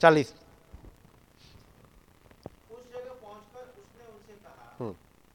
चालीस 0.00 0.32
उस 2.70 2.84
जगह 2.92 3.12
पहुंचकर 3.12 3.60
उसने 3.78 4.04
उनसे 4.04 4.32
कहा 4.32 4.76
हम्म। 4.80 4.92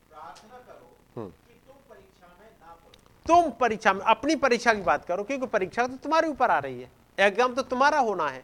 प्रार्थना 0.10 0.58
करो 0.58 0.86
हम्म। 0.86 1.07
कि 1.07 1.07
तुम 1.20 1.76
परीक्षा 1.90 2.28
में 2.30 2.50
ना 2.52 2.74
पड़ो 2.74 2.92
तुम 3.26 3.52
परीक्षा 3.60 3.94
में 3.94 4.02
अपनी 4.06 4.36
परीक्षा 4.38 4.74
की 4.74 4.82
बात 4.82 5.06
करो 5.06 5.24
क्योंकि 5.24 5.48
परीक्षा 5.48 5.88
तो 5.88 5.98
तुम्हारे 5.98 6.28
ऊपर 6.28 6.52
आ 6.52 6.60
रही 6.60 6.82
है। 6.82 6.90
एग्ज़ाम 7.18 7.54
तो 7.56 7.62
तुम्हारा 7.64 8.00
होना 8.00 8.28
है। 8.30 8.44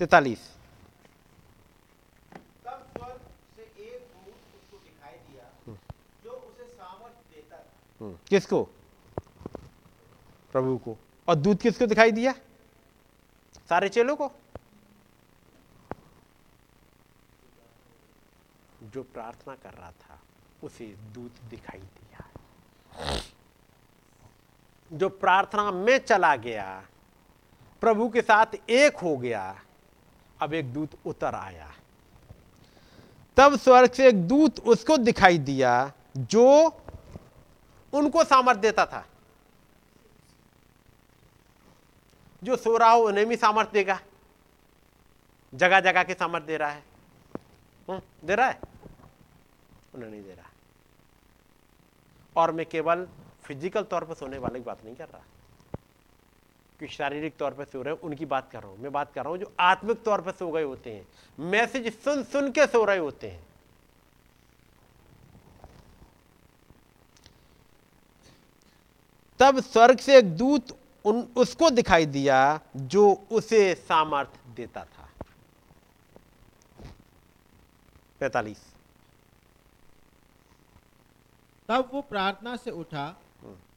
तैतालीस। 0.00 0.48
तब 2.64 2.86
स्वर्ग 2.96 3.20
से 3.56 3.62
एक 3.62 4.00
दूत 4.00 4.34
उसको 4.56 4.76
दिखाई 4.78 5.16
दिया 5.28 5.44
जो 6.24 6.30
उसे 6.30 6.64
सामर्थ 6.66 7.34
देता 7.34 7.56
था। 7.56 8.16
किसको? 8.28 8.62
प्रभु 10.52 10.76
को। 10.78 10.96
और 11.28 11.34
दूध 11.36 11.60
किसको 11.62 11.86
दिखाई 11.86 12.12
दिया? 12.12 12.34
सारे 13.68 13.88
चेलों 13.88 14.16
को। 14.16 14.30
जो 18.84 19.02
प्रार्थना 19.04 19.54
कर 19.54 19.72
रहा 19.72 19.90
था। 19.92 20.09
उसे 20.62 20.86
दूत 20.86 21.34
दिखाई 21.50 21.80
दिया। 21.80 22.30
जो 24.92 25.08
प्रार्थना 25.08 25.70
में 25.70 25.98
चला 25.98 26.36
गया 26.36 26.86
प्रभु 27.80 28.08
के 28.08 28.22
साथ 28.22 28.46
एक 28.70 28.96
हो 28.96 29.16
गया 29.16 29.62
अब 30.42 30.54
एक 30.54 30.72
दूत 30.72 30.90
उतर 31.06 31.34
आया। 31.34 31.74
तब 33.36 33.56
स्वर्ग 33.56 33.92
से 33.92 34.08
एक 34.08 34.28
दूत 34.28 34.60
उसको 34.60 34.96
दिखाई 34.96 35.38
दिया 35.38 35.92
जो 36.18 36.68
उनको 37.92 38.24
सामर्थ्य 38.24 38.60
देता 38.60 38.86
था। 38.86 39.06
जो 42.44 42.56
सो 42.56 42.76
रहा 42.76 42.90
हो 42.90 43.02
उन्हें 43.02 43.26
भी 43.26 43.36
सामर्थ्य 43.36 43.72
देगा। 43.72 44.00
जगह 45.54 45.80
जगह 45.80 46.02
के 46.02 46.14
सामर्थ्य 46.14 46.46
दे 46.46 46.56
रहा 46.56 46.70
है। 46.70 46.82
हम्म, 47.88 48.00
दे 48.24 48.34
रहा 48.34 48.48
है? 48.48 48.60
उन्हें 49.94 50.10
नहीं 50.10 50.22
दे 50.22 50.34
रहा। 50.34 50.49
और 52.36 52.52
मैं 52.52 52.66
केवल 52.66 53.06
फ़िज़िकल 53.44 53.82
तौर 53.82 54.04
पर 54.04 54.14
सोने 54.14 54.38
वाले 54.38 54.58
की 54.58 54.64
बात 54.64 54.84
नहीं 54.84 54.94
कर 54.96 55.04
रहा। 55.04 55.22
कि 56.80 56.86
शारीरिक 56.88 57.36
तौर 57.36 57.54
पर 57.54 57.64
सो 57.64 57.82
रहे 57.82 57.94
हैं, 57.94 58.00
उनकी 58.00 58.26
बात 58.26 58.50
कर 58.50 58.60
रहा 58.60 58.70
हूँ। 58.70 58.78
मैं 58.78 58.92
बात 58.92 59.12
कर 59.12 59.22
रहा 59.22 59.30
हूँ 59.30 59.38
जो 59.38 59.52
आत्मिक 59.60 60.02
तौर 60.02 60.20
पर 60.20 60.32
सो 60.32 60.50
गए 60.50 60.62
होते 60.62 60.92
हैं। 60.92 61.06
मैसेज 61.38 61.92
सुन 61.94 62.22
सुन 62.24 62.50
के 62.50 62.66
सो 62.66 62.84
रहे 62.84 62.98
होते 62.98 63.30
हैं। 63.30 63.42
तब 69.40 69.60
स्वर्ग 69.60 69.98
से 69.98 70.16
एक 70.18 70.36
दूत 70.36 70.76
उन, 71.04 71.20
उसको 71.36 71.70
दिखाई 71.70 72.06
दिया 72.06 72.60
जो 72.76 73.12
उसे 73.30 73.74
सामर्थ 73.74 74.40
देता 74.56 74.84
था। 74.84 75.08
पैतालीस। 78.20 78.69
तब 81.70 81.90
वो 81.92 82.00
प्रार्थना 82.02 82.54
से 82.56 82.70
उठा 82.70 83.04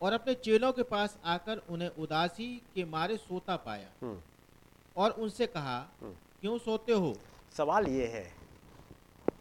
और 0.01 0.13
अपने 0.13 0.33
चेलों 0.35 0.71
के 0.73 0.83
पास 0.83 1.17
आकर 1.25 1.57
उन्हें 1.69 1.89
उदासी 2.01 2.47
के 2.75 2.85
मारे 2.85 3.17
सोता 3.17 3.55
पाया। 3.55 4.15
और 4.95 5.11
उनसे 5.11 5.47
कहा 5.47 5.79
क्यों 6.03 6.57
सोते 6.57 6.93
हो? 6.93 7.15
सवाल 7.57 7.87
ये 7.87 8.07
है 8.07 8.23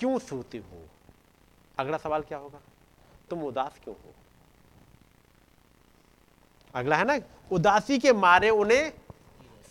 क्यों 0.00 0.18
सोते 0.18 0.58
हो? 0.58 0.82
अगला 1.78 1.96
सवाल 1.98 2.22
क्या 2.22 2.38
होगा? 2.38 2.60
तुम 3.30 3.42
उदास 3.42 3.80
क्यों 3.84 3.96
हो? 3.96 4.14
अगला 6.74 6.96
है 6.96 7.04
ना 7.04 7.18
उदासी 7.52 7.98
के 7.98 8.12
मारे 8.12 8.50
उन्हें 8.50 8.92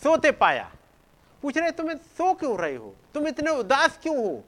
सोते 0.02 0.32
पाया। 0.34 0.72
पूछ 1.44 1.58
रहे 1.58 1.72
तुम्हें 1.72 1.98
सो 1.98 2.34
क्यों 2.34 2.58
रहे 2.60 2.76
हो? 2.76 2.95
तुम 3.14 3.28
इतने 3.28 3.52
उदास 3.52 3.99
क्यों 4.03 4.18
हो? 4.18 4.44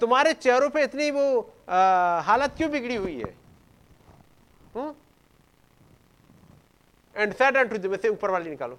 तुम्हारे 0.00 0.32
चेहरों 0.34 0.70
पे 0.70 0.82
इतनी 0.84 1.10
वो 1.10 1.24
आ, 1.68 2.20
हालत 2.26 2.54
क्यों 2.56 2.70
बिगड़ी 2.70 2.94
हुई 2.96 3.16
है? 3.16 3.34
एंड 7.16 7.34
सैड 7.34 7.56
एंड 7.56 7.70
टू 7.70 7.96
से 7.96 8.08
ऊपर 8.08 8.30
वाली 8.30 8.50
निकालो। 8.50 8.78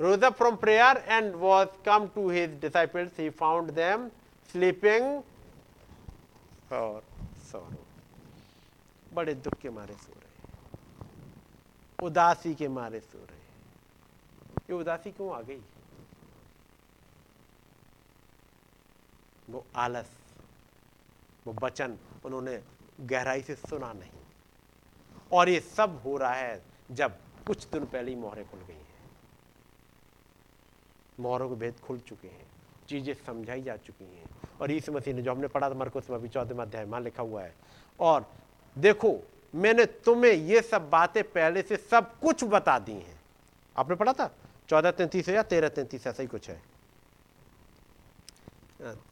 Rose 0.00 0.22
up 0.26 0.36
from 0.36 0.56
prayer 0.56 0.92
and 1.14 1.34
was 1.38 1.68
come 1.84 2.04
to 2.12 2.22
his 2.34 2.52
disciples. 2.60 3.08
He 3.18 3.28
found 3.40 3.72
them 3.78 4.10
sleeping 4.52 5.08
for 6.70 7.02
बड़े 9.14 9.34
दुख 9.34 9.54
के 9.62 9.70
मारे 9.70 9.94
सो 9.94 10.12
रहे 10.12 12.06
उदासी 12.06 12.54
के 12.54 12.68
मारे 12.68 13.00
सो 13.00 13.18
रहे 13.18 13.38
ये 14.70 14.80
उदासी 14.80 15.10
क्यों 15.10 15.30
आ 15.36 15.40
गई? 15.48 15.60
वो 19.50 19.64
आलस 19.76 20.10
वो 21.46 21.54
वचन 21.62 21.98
उन्होंने 22.24 22.60
गहराई 23.00 23.42
से 23.42 23.54
सुना 23.54 23.92
नहीं। 23.92 24.18
और 25.32 25.48
ये 25.48 25.60
सब 25.60 26.00
हो 26.04 26.16
रहा 26.16 26.34
है 26.34 26.62
जब 26.90 27.16
कुछ 27.46 27.66
दिन 27.66 27.84
पहले 27.84 28.10
ही 28.10 28.16
मोहरें 28.16 28.48
खुल 28.50 28.60
गई 28.60 28.74
हैं। 28.74 29.10
मोहरों 31.20 31.48
के 31.48 31.54
भेद 31.54 31.80
खुल 31.80 31.98
चुके 31.98 32.28
हैं 32.28 32.46
चीज़ें 32.88 33.14
समझाई 33.26 33.62
जा 33.62 33.76
चुकी 33.76 34.04
हैं। 34.04 34.28
और 34.60 34.70
इस 34.70 34.88
मसीह 34.90 35.14
ने 35.14 35.22
जो 35.22 35.30
हमने 35.30 35.48
पढ़ा 35.48 35.70
था 35.70 35.74
मरकुस 35.74 36.10
में 36.10 36.28
चौदह 36.28 36.62
अध्याय 36.62 36.84
में 36.84 37.00
लिखा 37.00 37.22
हुआ 37.22 37.42
है। 37.42 37.54
और 38.00 38.26
देखो 38.76 39.18
मैंने 39.54 39.84
तुम्हें 39.84 40.32
ये 40.32 40.60
सब 40.62 40.88
बातें 40.90 41.22
पहले 41.32 41.62
से 41.62 41.76
सब 41.76 42.18
कुछ 42.18 42.44
बता 42.44 42.78
दी 42.78 42.92
हैं। 42.92 43.20
आपने 43.76 43.96
पढ़ा 43.96 44.12
था? 44.12 44.30
चौदह 44.68 44.90
तैंतीस 44.90 45.28
या 45.28 45.42
तेरह 45.42 45.68
तैंतीस 45.68 46.06
ऐसा 46.06 46.22
ही 46.22 46.28
कुछ 46.28 46.50
हाँ, 46.50 46.56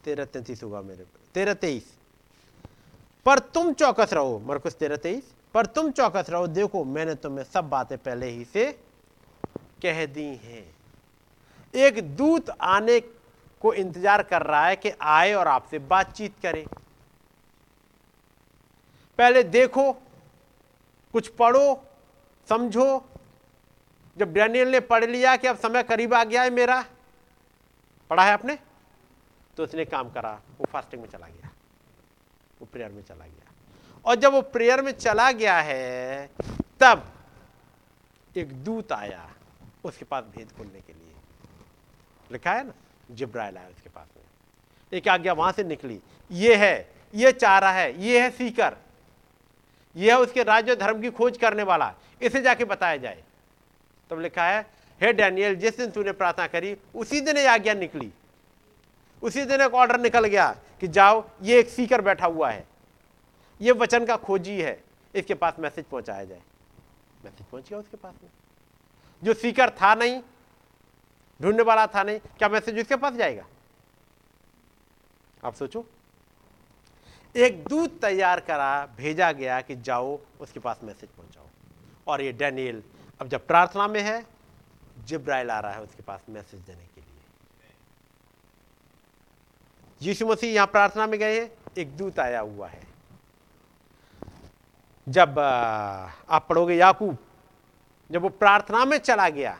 तेरह 0.04 0.24
तैंतीस 0.24 0.62
होगा 0.62 0.80
मेरे 0.82 1.04
तेरह 1.34 1.54
तेईस। 1.54 1.92
पर 3.26 3.38
तुम 3.38 3.72
चौकस 3.72 4.12
रहो, 4.12 4.38
मरकुस, 4.38 4.74
तेरह 4.74 4.96
तेईस। 4.96 5.32
पर 5.54 5.66
तुम 5.66 5.90
चौकस 5.90 6.30
रहो, 6.30 6.46
देखो, 6.46 6.84
मैंने 6.84 7.14
तुम्हें 7.14 7.44
सब 7.44 7.68
बातें 7.68 7.96
पहले 7.98 8.26
ही 8.26 8.44
से 8.44 8.70
कह 9.82 10.04
दी 10.06 10.24
हैं। 10.36 10.64
एक 11.74 12.00
दूत 12.16 12.50
आने 12.50 12.98
को 13.62 13.72
इंतज़ार 13.74 14.22
कर 14.22 14.42
रहा 14.42 14.66
है 14.66 14.76
कि 14.76 14.92
आए 15.02 15.32
और 15.32 15.48
आपसे 15.48 15.78
बातचीत 15.78 16.34
करे। 16.42 16.64
पहले 19.18 19.42
देखो, 19.44 19.92
कुछ 21.14 21.28
पढ़ो, 21.28 21.82
समझो। 22.48 23.04
जब 24.16 24.32
डैनियल 24.32 24.68
ने 24.68 24.80
पढ़ 24.82 25.04
लिया 25.04 25.36
कि 25.36 25.46
अब 25.46 25.56
समय 25.58 25.82
करीब 25.82 26.14
आ 26.14 26.22
गया 26.24 26.42
है 26.42 26.50
मेरा, 26.50 26.84
पढ़ा 28.10 28.24
है 28.24 28.32
आपने? 28.32 28.58
तो 29.58 29.64
उसने 29.64 29.84
काम 29.84 30.10
करा, 30.10 30.40
वो 30.58 30.66
फास्टिंग 30.70 31.02
में 31.02 31.08
चला 31.08 31.26
गया, 31.26 31.50
वो 32.60 32.66
प्रेयर 32.66 32.90
में 32.90 33.02
चला 33.02 33.24
गया। 33.24 33.52
और 34.04 34.14
जब 34.14 34.32
वो 34.32 34.42
प्रेयर 34.42 34.82
में 34.82 34.92
चला 34.92 35.32
गया 35.32 35.60
है, 35.60 36.30
तब 36.80 37.12
एक 38.36 38.64
दूत 38.64 38.92
आया 38.92 39.34
उसके 39.84 40.04
पास 40.04 40.24
भेद 40.24 40.52
खोलने 40.56 40.80
के 40.80 40.92
लिए। 40.92 41.14
लिखा 42.32 42.52
है 42.52 42.66
ना? 42.66 42.72
जिब्राइल 43.10 43.56
आया 43.56 43.68
उसके 43.68 43.90
पास 43.90 44.06
में। 44.16 44.24
एक 44.92 45.08
आज्ञा 45.08 45.32
वहाँ 45.32 45.52
से 45.52 45.64
निकली। 45.64 46.00
ये 46.30 46.54
है, 46.56 46.94
ये 47.14 47.32
चाह 47.32 47.58
रहा 47.58 47.72
है, 47.72 48.02
ये 48.02 48.22
है 48.22 48.30
सीकर। 48.30 48.76
ये 49.96 50.10
है 50.10 50.18
उसके 50.18 50.42
राज्य 50.42 50.76
धर्म 50.76 51.00
की 51.00 51.10
खोज 51.10 51.38
करने 51.38 51.62
वाला। 51.62 51.94
इसे 52.22 52.40
जाके 52.40 52.64
बताया 52.64 52.96
जाए। 52.96 53.22
तब 54.10 54.20
लिखा 54.20 54.44
है, 54.44 54.66
हे 55.02 55.12
डैनियल, 55.12 55.54
जिस 55.54 55.76
दिन 55.76 55.90
तूने 55.90 56.12
प्रार्थना 56.12 56.46
करी, 56.46 56.76
उसी 56.94 57.20
दिन 57.20 57.36
ये 57.36 57.46
आज्ञा 57.46 57.74
निकली। 57.74 58.12
उसी 59.22 59.44
दिन 59.44 59.60
एक 59.60 59.74
ऑर्डर 59.74 60.00
निकल 60.00 60.26
गया 60.26 60.50
कि 60.80 60.88
जाओ, 60.88 61.24
ये 61.42 61.58
एक 61.60 61.68
सीकर 61.68 62.00
बैठा 62.00 62.26
हुआ 62.26 62.50
है। 62.50 62.66
ये 63.60 63.72
वचन 63.72 64.06
का 64.06 64.16
खोजी 64.16 64.60
है, 64.60 64.82
इसके 65.14 65.34
पास 65.34 65.54
मैसेज 65.58 65.84
पहुँचाया 65.84 66.24
जाए। 66.24 66.42
मैसेज 67.24 67.46
पहुँच 67.46 67.68
गया 67.68 67.78
उसके 67.78 67.96
पास 67.96 68.14
में। 68.22 68.30
जो 69.22 69.34
सीकर 69.34 69.70
था 69.70 69.94
नहीं, 69.94 70.20
ढूँढने 71.40 71.62
वाला 71.62 71.86
था 71.86 72.02
नहीं, 72.02 72.18
क्या 72.38 72.48
मैसेज 72.48 72.78
उसके 72.80 72.96
पास 72.96 73.14
जाएगा? 73.14 73.44
आप 75.44 75.54
सोचो। 75.54 75.84
एक 77.34 77.64
दूत 77.64 78.00
तैयार 78.00 78.40
करा, 78.40 78.86
भेजा 78.96 79.30
गया 79.32 79.60
कि 79.60 79.76
जाओ, 79.76 80.18
उसके 80.40 80.60
पास 80.60 80.80
मैसेज 80.84 81.10
पहुंचाओ। 81.10 81.46
और 82.06 82.20
ये 82.22 82.32
डैनियल 82.32 82.82
अब 83.20 83.28
जब 83.28 83.46
प्रार्थना 83.46 83.86
में 83.88 84.00
है, 84.00 84.24
जिब्राइल 85.04 85.50
आ 85.50 85.58
रहा 85.60 85.72
है 85.72 85.82
उसके 85.82 86.02
पास 86.02 86.24
मैसेज 86.28 86.60
देने 86.60 86.84
के 86.84 87.00
लिए 87.00 87.06
यीशु 90.00 90.26
मसीह 90.26 90.52
यहाँ 90.52 90.66
प्रार्थना 90.66 91.06
में 91.06 91.18
गए 91.20 91.40
हैं, 91.40 91.50
एक 91.78 91.96
दूत 91.96 92.18
आया 92.18 92.40
हुआ 92.40 92.68
है। 92.68 92.86
जब 95.06 95.38
आप 95.38 96.46
पढ़ोगे 96.48 96.74
याकूब, 96.74 97.16
जब 98.10 98.22
वो 98.22 98.28
प्रार्थना 98.28 98.84
में 98.84 98.96
चला 98.98 99.28
गया, 99.28 99.58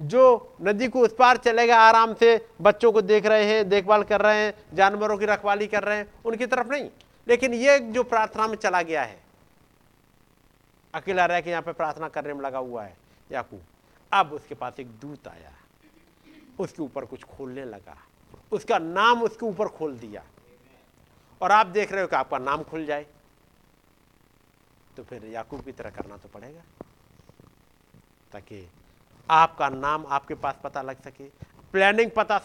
जो 0.00 0.56
नदी 0.62 0.88
को 0.88 1.00
उस 1.00 1.14
पार 1.18 1.36
चलेगा, 1.36 1.76
आराम 1.78 2.14
से 2.14 2.48
बच्चों 2.60 2.92
को 2.92 3.02
देख 3.02 3.26
रहे 3.26 3.44
हैं, 3.44 3.68
देखभाल 3.68 4.02
कर 4.02 4.20
रहे 4.20 4.44
हैं, 4.44 4.54
जानवरों 4.74 5.16
की 5.18 5.26
रखवाली 5.26 5.66
कर 5.66 5.84
रहे 5.84 5.96
हैं, 5.96 6.12
उनकी 6.24 6.46
तरफ़ 6.46 6.68
नहीं। 6.68 6.88
लेकिन 7.26 7.54
ये 7.54 7.78
जो 7.78 8.02
प्रार्थना 8.04 8.46
में 8.46 8.56
चला 8.56 8.82
गया 8.82 9.02
है, 9.02 9.20
अकेला 10.94 11.26
रह 11.26 11.40
के 11.40 11.50
यहाँ 11.50 11.62
पे 11.62 11.72
प्रार्थना 11.72 12.08
करने 12.08 12.34
में 12.34 12.40
लगा 12.40 12.58
हुआ 12.58 12.84
है 12.84 12.96
याकूब। 13.30 13.62
अब 14.12 14.32
उसके 14.32 14.54
पास 14.54 14.80
एक 14.80 14.90
दूत 15.00 15.28
आया, 15.28 15.52
उसके 16.60 16.82
ऊपर 16.82 17.04
कुछ 17.04 17.24
खोलने 17.26 17.64
लगा। 17.64 17.96
उसका 18.52 18.78
नाम 18.78 19.22
उसके 19.22 19.46
ऊपर 19.46 19.68
खोल 19.68 19.98
दिया। 19.98 20.22
और 21.40 21.52
आप 21.52 21.66
देख 21.66 21.92
रहे 21.92 22.02
हो 22.02 22.08
कि 22.08 22.16
आपका 22.16 22.38
नाम 22.38 22.62
खुल 22.62 22.84
जाए। 22.86 23.06
तो 24.96 25.02
फिर 25.04 25.24
याकूब 25.24 25.64
की 25.64 25.72
तरह 25.72 25.90
करना 25.90 26.16
तो 26.16 26.28
पड़ेगा। 26.28 26.62
ताकि 28.32 28.66
आपका 29.28 29.68
नाम 29.68 30.06
आपके 30.06 30.34
पास 30.34 30.54
पता 30.64 30.82
लग 30.82 31.02
सके 31.02 31.24
प्लानिंग 31.72 32.10
पता 32.10 32.38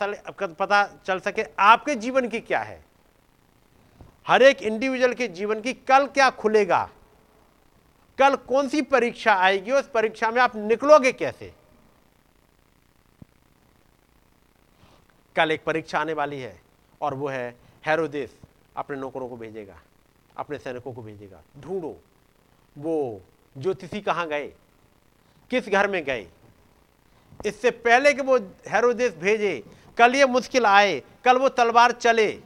पता 0.59 0.84
चल 1.05 1.19
सके 1.19 1.43
आपके 1.59 1.95
जीवन 1.95 2.27
की 2.30 2.39
क्या 2.39 2.59
है। 2.59 2.84
हर 4.27 4.43
एक 4.43 4.61
इंडिविजुअल 4.61 5.13
के 5.13 5.27
जीवन 5.27 5.61
की 5.61 5.73
कल 5.73 6.07
क्या 6.07 6.30
खुलेगा? 6.30 6.89
कल 8.17 8.35
कौन 8.35 8.67
सी 8.69 8.81
परीक्षा 8.81 9.34
आएगी? 9.35 9.71
उस 9.71 9.89
परीक्षा 9.89 10.31
में 10.31 10.41
आप 10.41 10.55
निकलोगे 10.55 11.11
कैसे? 11.11 11.53
कल 15.35 15.51
एक 15.51 15.64
परीक्षा 15.64 15.99
आने 15.99 16.14
वाली 16.14 16.39
है 16.39 16.61
और 17.01 17.14
वो 17.14 17.27
है 17.27 17.55
हेरोदेश 17.85 18.39
अपने 18.77 18.97
नौकरों 18.97 19.30
को 19.30 19.38
भेजेगा, 19.38 19.81
अपने 20.38 20.57
सैनिकों 20.57 20.93
को 20.93 21.01
भेजेगा। 21.01 21.41
ढूंढो, 21.60 21.95
वो 22.77 23.22
ज्योतिषी 23.57 24.01
कहाँ 24.01 24.27
गए? 24.27 24.47
किस 25.51 25.69
घर 25.69 25.88
में 25.88 26.03
गए? 26.03 26.27
इससे 27.45 27.72
पहले 27.72 28.14
कि 28.14 28.22
वो 28.22 28.38
हेरोदेश 28.68 29.14
भेजे, 29.14 29.64
कल 29.97 30.15
ये 30.15 30.26
मुश्किल 30.26 30.65
आए, 30.65 31.01
कल 31.26 31.38
वो 31.38 31.49
तलवार 31.49 31.91
चले 31.91 32.41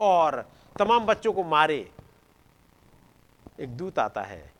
और 0.00 0.40
तमाम 0.78 1.06
बच्चों 1.06 1.32
को 1.32 1.44
मारे। 1.44 1.90
एक 3.60 3.76
दूत 3.76 3.98
आता 3.98 4.22
है, 4.22 4.52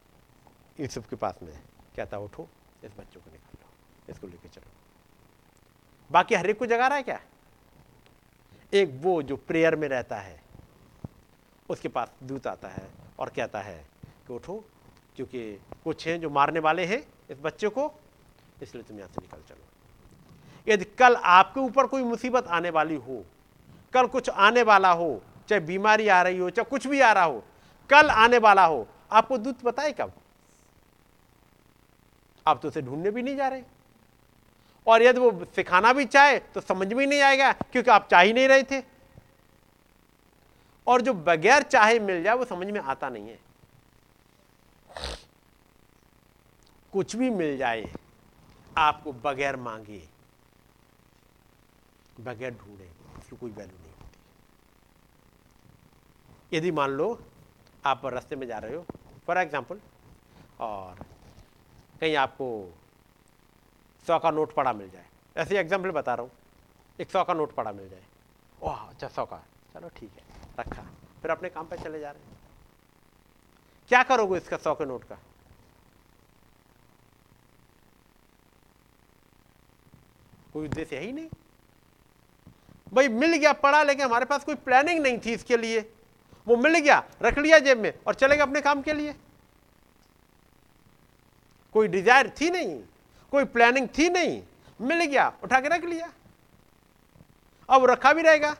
यूसुफ 0.80 1.08
के 1.10 1.16
पास 1.16 1.38
में, 1.42 1.58
कहता 1.96 2.18
उठो, 2.18 2.48
इस 2.84 2.92
बच्चों 2.98 3.20
को 3.20 3.30
निकाल 3.30 4.12
इसको 4.12 4.26
लेके 4.26 4.48
चलो। 4.48 4.69
बाकी 6.10 6.34
हर 6.34 6.50
एक 6.50 6.58
को 6.58 6.66
जगा 6.66 6.86
रहा 6.86 6.96
है 6.96 7.02
क्या? 7.02 7.20
एक 8.72 8.98
वो 9.02 9.22
जो 9.22 9.36
प्रेयर 9.36 9.76
में 9.76 9.88
रहता 9.88 10.16
है, 10.16 10.40
उसके 11.68 11.88
पास 11.88 12.12
दूत 12.22 12.46
आता 12.46 12.68
है 12.68 12.88
और 13.18 13.28
कहता 13.28 13.60
है 13.60 13.78
कि 14.26 14.32
उठो, 14.32 14.64
क्योंकि 15.16 15.60
कुछ 15.84 16.06
हैं 16.08 16.20
जो 16.20 16.30
मारने 16.30 16.60
वाले 16.60 16.84
हैं 16.84 17.02
इस 17.30 17.38
बच्चे 17.42 17.68
को, 17.68 17.92
इसलिए 18.62 18.84
तुम 18.84 18.98
यहाँ 18.98 19.08
से 19.08 19.22
निकल 19.22 19.42
चलो। 19.48 20.72
यदि 20.72 20.84
कल 20.98 21.14
आपके 21.16 21.60
ऊपर 21.60 21.86
कोई 21.86 22.02
मुसीबत 22.02 22.46
आने 22.46 22.70
वाली 22.70 22.96
हो, 22.96 23.24
कल 23.92 24.06
कुछ 24.06 24.30
आने 24.30 24.62
वाला 24.62 24.90
हो, 24.92 25.22
चाहे 25.48 25.60
बीमारी 25.60 26.08
आ 26.08 26.22
रही 26.22 26.38
हो, 26.38 26.50
चाहे 26.50 26.70
कुछ 26.70 26.86
भी 26.86 27.00
आ 27.00 27.12
रहा 27.12 27.24
हो, 27.24 27.42
कल 27.90 28.10
आने 28.10 28.38
वाला 28.38 28.64
हो, 28.64 28.86
आपको 29.12 29.38
दूत 29.38 29.64
बताए 29.64 29.92
कब? 29.92 30.12
आप 32.46 32.60
तो 32.62 32.68
उसे 32.68 32.82
ढूँढने 32.82 33.10
भी 33.10 33.22
नहीं 33.22 33.36
जा 33.36 33.48
रहे। 33.48 33.62
और 34.90 35.02
यदि 35.02 35.20
वो 35.20 35.44
सिखाना 35.56 35.92
भी 35.92 36.04
चाहे 36.06 36.38
तो 36.54 36.60
समझ 36.60 36.92
में 36.92 37.06
नहीं 37.06 37.20
आएगा, 37.22 37.52
क्योंकि 37.52 37.90
आप 37.90 38.08
चाह 38.10 38.20
ही 38.20 38.32
नहीं 38.32 38.48
रहे 38.48 38.62
थे। 38.62 38.82
और 40.86 41.00
जो 41.02 41.14
बगैर 41.14 41.62
चाहे 41.64 41.98
मिल 42.00 42.22
जाए, 42.22 42.34
वो 42.34 42.44
समझ 42.44 42.66
में 42.68 42.80
आता 42.80 43.08
नहीं 43.08 43.28
है। 43.28 43.38
कुछ 46.92 47.16
भी 47.16 47.30
मिल 47.32 47.56
जाए, 47.56 47.88
आपको 48.76 49.12
बगैर 49.14 49.56
मांगे, 49.58 50.02
बगैर 52.20 52.50
ढूंढे, 52.52 52.88
उसकी 53.18 53.36
कोई 53.36 53.50
वैल्यू 53.50 53.76
नहीं 53.76 53.92
होती। 53.92 54.16
यदि 56.56 56.70
मान 56.72 56.90
लो, 56.90 57.18
आप 57.84 58.06
रास्ते 58.06 58.36
में 58.36 58.46
जा 58.46 58.58
रहे 58.58 58.74
हो 58.74 58.84
फॉर 59.26 59.38
एग्ज़ाम्पल 59.38 59.80
और 60.60 60.94
कहीं 62.00 62.16
आपको 62.16 62.46
सौ 64.06 64.18
का 64.18 64.30
नोट 64.30 64.52
पड़ा 64.54 64.72
मिल 64.72 64.90
जाए। 64.90 65.06
ऐसे 65.36 65.58
एग्ज़ाम्पल 65.58 65.90
बता 65.90 66.14
रहा 66.14 66.22
हूँ। 66.22 66.30
एक 66.98 67.10
सौ 67.10 67.24
का 67.24 67.34
नोट 67.34 67.54
पड़ा 67.54 67.72
मिल 67.72 67.88
जाए। 67.88 68.02
ओह 68.58 68.88
अच्छा 68.88 69.08
सौ 69.08 69.24
का। 69.24 69.42
चलो 69.74 69.88
ठीक 69.96 70.10
है, 70.10 70.24
रखा। 70.60 70.82
फिर 71.22 71.30
अपने 71.30 71.48
काम 71.48 71.66
पर 71.66 71.78
चले 71.78 72.00
जा 72.00 72.10
रहे 72.10 72.22
हैं। 72.22 72.38
क्या 73.90 74.02
करोगे 74.02 74.36
इसका 74.36 74.56
सौ 74.56 74.74
के 74.74 74.84
नोट 74.84 75.04
का? 75.04 75.18
कोई 80.52 80.64
उद्देश्य 80.64 80.96
है 80.96 81.02
ही 81.02 81.12
नहीं। 81.12 81.28
भाई, 82.92 83.08
मिल 83.08 83.36
गया 83.36 83.52
पड़ा 83.54 83.82
लेकिन 83.82 84.04
हमारे 84.04 84.24
पास 84.24 84.44
कोई 84.44 84.54
प्लानिंग 84.56 85.00
नहीं 85.02 85.18
थी 85.18 85.32
इसके 85.32 85.56
लिए। 85.56 85.80
वो 86.46 86.56
मिल 86.56 86.78
गया, 86.78 87.02
रख 87.22 87.38
लिया 87.38 87.58
जेब 87.58 87.78
में 87.78 87.92
और 88.06 88.14
चले 88.14 88.36
गए 88.36 88.42
अपने 88.42 88.60
काम 88.60 88.82
के 88.82 88.92
लिए। 88.92 89.14
कोई 91.74 91.88
डिज़ायर 91.88 92.28
थी 92.40 92.50
नहीं। 92.50 92.82
कोई 93.30 93.44
प्लानिंग 93.44 93.88
थी 93.98 94.08
नहीं। 94.08 94.42
मिल 94.80 95.04
गया, 95.04 95.32
उठा 95.44 95.60
के 95.60 95.68
रख 95.68 95.84
लिया। 95.84 96.12
अब 97.68 97.84
रखा 97.84 98.12
भी 98.12 98.22
रहेगा। 98.22 98.56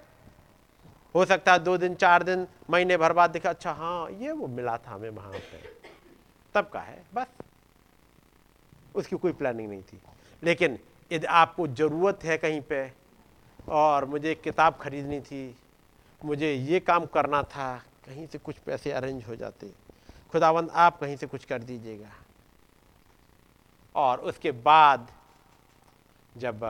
हो 1.15 1.25
सकता 1.25 1.53
है 1.53 1.59
दो 1.59 1.79
दिन, 1.79 1.95
चार 1.95 2.23
दिन, 2.23 2.47
महीने 2.71 2.97
भर 2.97 3.13
बाद 3.13 3.31
देखा 3.31 3.51
अच्छा 3.51 3.73
हाँ 3.73 4.11
ये 4.11 4.33
वो 4.33 4.47
मिला 4.47 4.79
था 4.79 4.91
हमें 4.91 5.11
वहाँ 5.11 5.33
पे। 5.33 5.63
तब 6.55 6.69
का 6.69 6.81
है, 6.81 7.03
बस। 7.15 7.27
उसकी 8.95 9.17
कोई 9.17 9.33
प्लानिंग 9.33 9.69
नहीं 9.69 9.83
थी। 9.83 10.01
लेकिन 10.43 10.79
यदि 11.13 11.27
आपको 11.27 11.67
ज़रूरत 11.67 12.21
है 12.25 12.39
कहीं 12.39 12.61
पे, 12.61 12.93
और 13.69 14.05
मुझे 14.05 14.35
किताब 14.35 14.79
खरीदनी 14.81 15.21
थी, 15.21 15.59
मुझे 16.25 16.55
ये 16.55 16.81
काम 16.81 17.07
करना 17.07 17.43
था, 17.43 17.83
कहीं 18.07 18.27
से 18.27 18.39
कुछ 18.39 18.57
पैसे 18.57 18.93
अरेंज 18.93 19.25
हो 19.25 19.37
जाते। 19.37 19.73
खुदावंद 20.33 20.71
आप 20.71 21.01
कहीं 21.01 21.17
से 21.17 21.27
कुछ 21.27 21.45
कर 21.45 21.59
दीजिएगा। 21.59 22.11
और 23.95 24.21
उसके 24.21 24.51
बाद 24.53 25.09
जब 26.37 26.65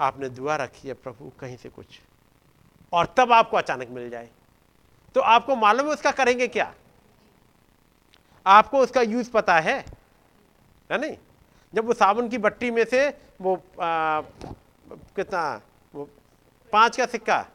आपने 0.00 0.28
दुआ 0.28 0.56
रखी 0.56 0.88
है 0.88 0.94
प्रभु, 0.94 1.30
कहीं 1.40 1.56
से 1.56 1.68
कुछ, 1.68 2.00
और 2.92 3.14
तब 3.16 3.32
आपको 3.32 3.56
अचानक 3.56 3.88
मिल 3.88 4.10
जाए 4.10 4.28
तो 5.14 5.20
आपको 5.20 5.56
मालूम 5.56 5.86
है 5.86 5.92
उसका 5.92 6.10
करेंगे 6.10 6.48
क्या 6.48 6.72
आपको 8.46 8.78
उसका 8.78 9.02
यूज़ 9.02 9.30
पता 9.30 9.58
है 9.60 9.78
है 10.90 10.98
नहीं 11.00 11.16
जब 11.74 11.86
वो 11.86 11.94
साबुन 11.94 12.28
की 12.28 12.38
बट्टी 12.38 12.70
में 12.70 12.84
से 12.84 13.08
वो 13.40 13.56
कितना, 13.76 15.60
वो 15.94 16.08
पाँच 16.72 16.96
का 16.96 17.06
सिक्का 17.06 17.46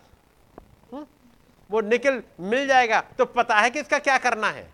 हुँ? 0.94 1.06
वो 1.72 1.82
निकल 1.82 2.22
मिल 2.40 2.68
जाएगा 2.68 3.02
तो 3.18 3.26
पता 3.26 3.60
है 3.60 3.70
कि 3.70 3.80
इसका 3.80 4.00
क्या 4.00 4.18
करना 4.18 4.50
है 4.50 4.70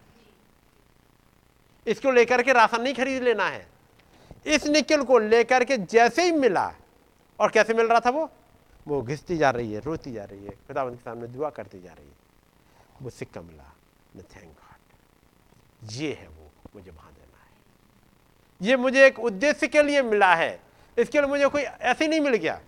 इसको 1.88 2.11
लेकर 2.11 2.41
के 2.43 2.53
राशन 2.53 2.81
नहीं 2.81 2.93
खरीद 2.93 3.23
लेना 3.23 3.47
है। 3.49 3.68
इस 4.45 4.65
निकल 4.68 5.03
को 5.03 5.18
लेकर 5.19 5.64
के 5.64 5.77
जैसे 5.77 6.23
ही 6.23 6.31
मिला, 6.34 6.72
और 7.39 7.51
कैसे 7.51 7.73
मिल 7.73 7.88
रहा 7.88 7.99
था 7.99 8.09
वो? 8.09 8.30
वो 8.88 9.01
घिसती 9.01 9.38
जा 9.38 9.49
रही 9.49 9.73
है, 9.73 9.80
रोती 9.81 10.11
जा 10.11 10.23
रही 10.23 10.45
है 10.45 10.51
खुदावन 10.68 10.95
के 10.95 11.01
सामने 11.01 11.27
दुआ 11.27 11.49
करती 11.49 11.81
जा 11.81 11.93
रही 11.93 12.07
है। 12.07 12.15
वो 13.01 13.09
सिक्का 13.09 13.41
मिला 13.41 13.73
मैं 14.15 14.23
थैंक 14.26 14.45
गॉड 14.45 15.91
ये 15.93 16.14
है 16.14 16.27
वो 16.27 16.51
मुझे 16.76 16.91
वहाँ 16.91 17.11
देना 17.14 17.38
है। 17.38 18.68
ये 18.68 18.76
मुझे 18.77 19.05
एक 19.05 19.19
उद्देश्य 19.19 19.68
के 19.68 19.81
लिए 19.84 20.01
मिला 20.03 20.34
है। 20.35 20.59
इसके 20.97 21.19
लिए 21.19 21.27
मुझे 21.27 21.47
कोई 21.47 21.61
ऐसे 21.61 22.07
नहीं 22.07 22.19
मिल 22.19 22.35
गया। 22.35 22.59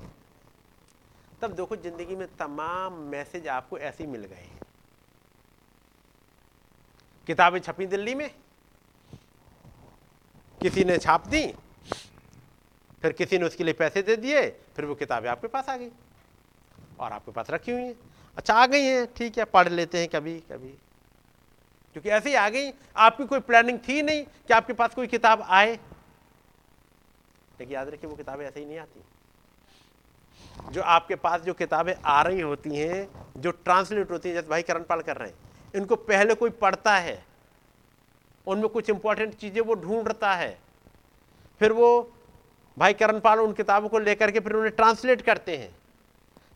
तब 1.42 1.52
देखो, 1.52 1.76
ज़िंदगी 1.76 2.16
में 2.16 2.28
तमाम 2.38 2.94
मैसेज 3.12 3.48
आपको 3.48 3.78
ऐसे 3.80 4.04
ही 4.04 4.10
मिल 4.10 4.24
गए 4.24 4.36
हैं। 4.36 4.60
किताबें 7.28 7.60
छपी 7.60 7.86
दिल्ली 7.86 8.16
में 8.16 8.30
किसी 10.62 10.84
ने 10.84 10.98
छाप 10.98 11.28
दी, 11.28 11.54
फिर 13.02 13.12
किसी 13.12 13.38
ने 13.38 13.46
उसके 13.46 13.64
लिए 13.64 13.74
पैसे 13.74 14.02
दे 14.02 14.16
दिए, 14.16 14.50
फिर 14.76 14.86
वो 14.86 14.96
किताबें 14.96 15.30
आपके 15.30 15.48
पास 15.48 15.70
आ 15.70 15.78
गई 15.78 15.90
और 17.00 17.12
आपके 17.12 17.32
पास 17.32 17.50
रखी 17.50 17.72
हुई 17.72 17.82
हैं। 17.82 17.96
अच्छा 18.38 18.54
आ 18.54 18.66
गई 18.66 18.84
हैं, 18.84 19.14
ठीक 19.14 19.38
है, 19.38 19.46
पढ़ 19.46 19.70
लेते 19.70 20.00
हैं 20.00 20.08
कभी 20.08 20.40
कभी। 20.40 20.70
क्योंकि 21.94 22.10
ऐसे 22.10 22.30
ही 22.30 22.36
आ 22.36 22.50
गई, 22.50 22.72
आपकी 22.96 23.26
कोई 23.26 23.40
प्लानिंग 23.40 23.80
थी 23.80 24.02
नहीं 24.02 24.24
कि 24.24 24.54
आपके 24.54 24.74
पास 24.74 24.94
कोई 24.96 25.08
किताब 25.08 25.42
आए। 25.42 25.72
लेकिन 27.60 27.72
याद 27.72 27.90
रखिए, 27.90 28.10
वो 28.10 28.16
किताबें 28.16 28.46
ऐसे 28.46 28.60
ही 28.60 28.66
नहीं 28.66 28.80
आती। 28.80 29.04
जो 30.72 30.82
आपके 30.82 31.16
पास 31.16 31.42
जो 31.42 31.54
किताबें 31.54 31.94
आ 32.06 32.22
रही 32.22 32.42
होती 32.42 32.76
हैं, 32.76 33.10
जो 33.38 33.52
ट्रांसलेट 33.52 34.12
होती 34.12 34.30
हैं, 34.30 34.36
जैसे 34.36 34.48
भाई 34.48 34.62
करणपाल 34.62 35.02
कर 35.02 35.18
रहे 35.18 35.30
हैं, 35.30 35.38
इनको 35.76 35.96
पहले 35.96 36.36
कोई 36.36 36.50
पढ़ता 36.50 36.98
है 36.98 37.29
उनमें 38.50 38.68
कुछ 38.70 38.90
इंपॉर्टेंट 38.90 39.34
चीज़ें 39.36 39.62
वो 39.62 39.74
ढूंढता 39.76 40.34
है। 40.36 40.58
फिर 41.62 41.72
वो 41.72 41.90
भाई 42.78 42.94
करणपाल 42.94 43.40
उन 43.40 43.54
किताबों 43.54 43.90
को 43.90 44.00
लेकर 44.00 44.32
के 44.32 44.40
फिर 44.40 44.54
उन्हें 44.54 44.76
ट्रांसलेट 44.76 45.22
करते 45.22 45.58
हैं। 45.58 45.76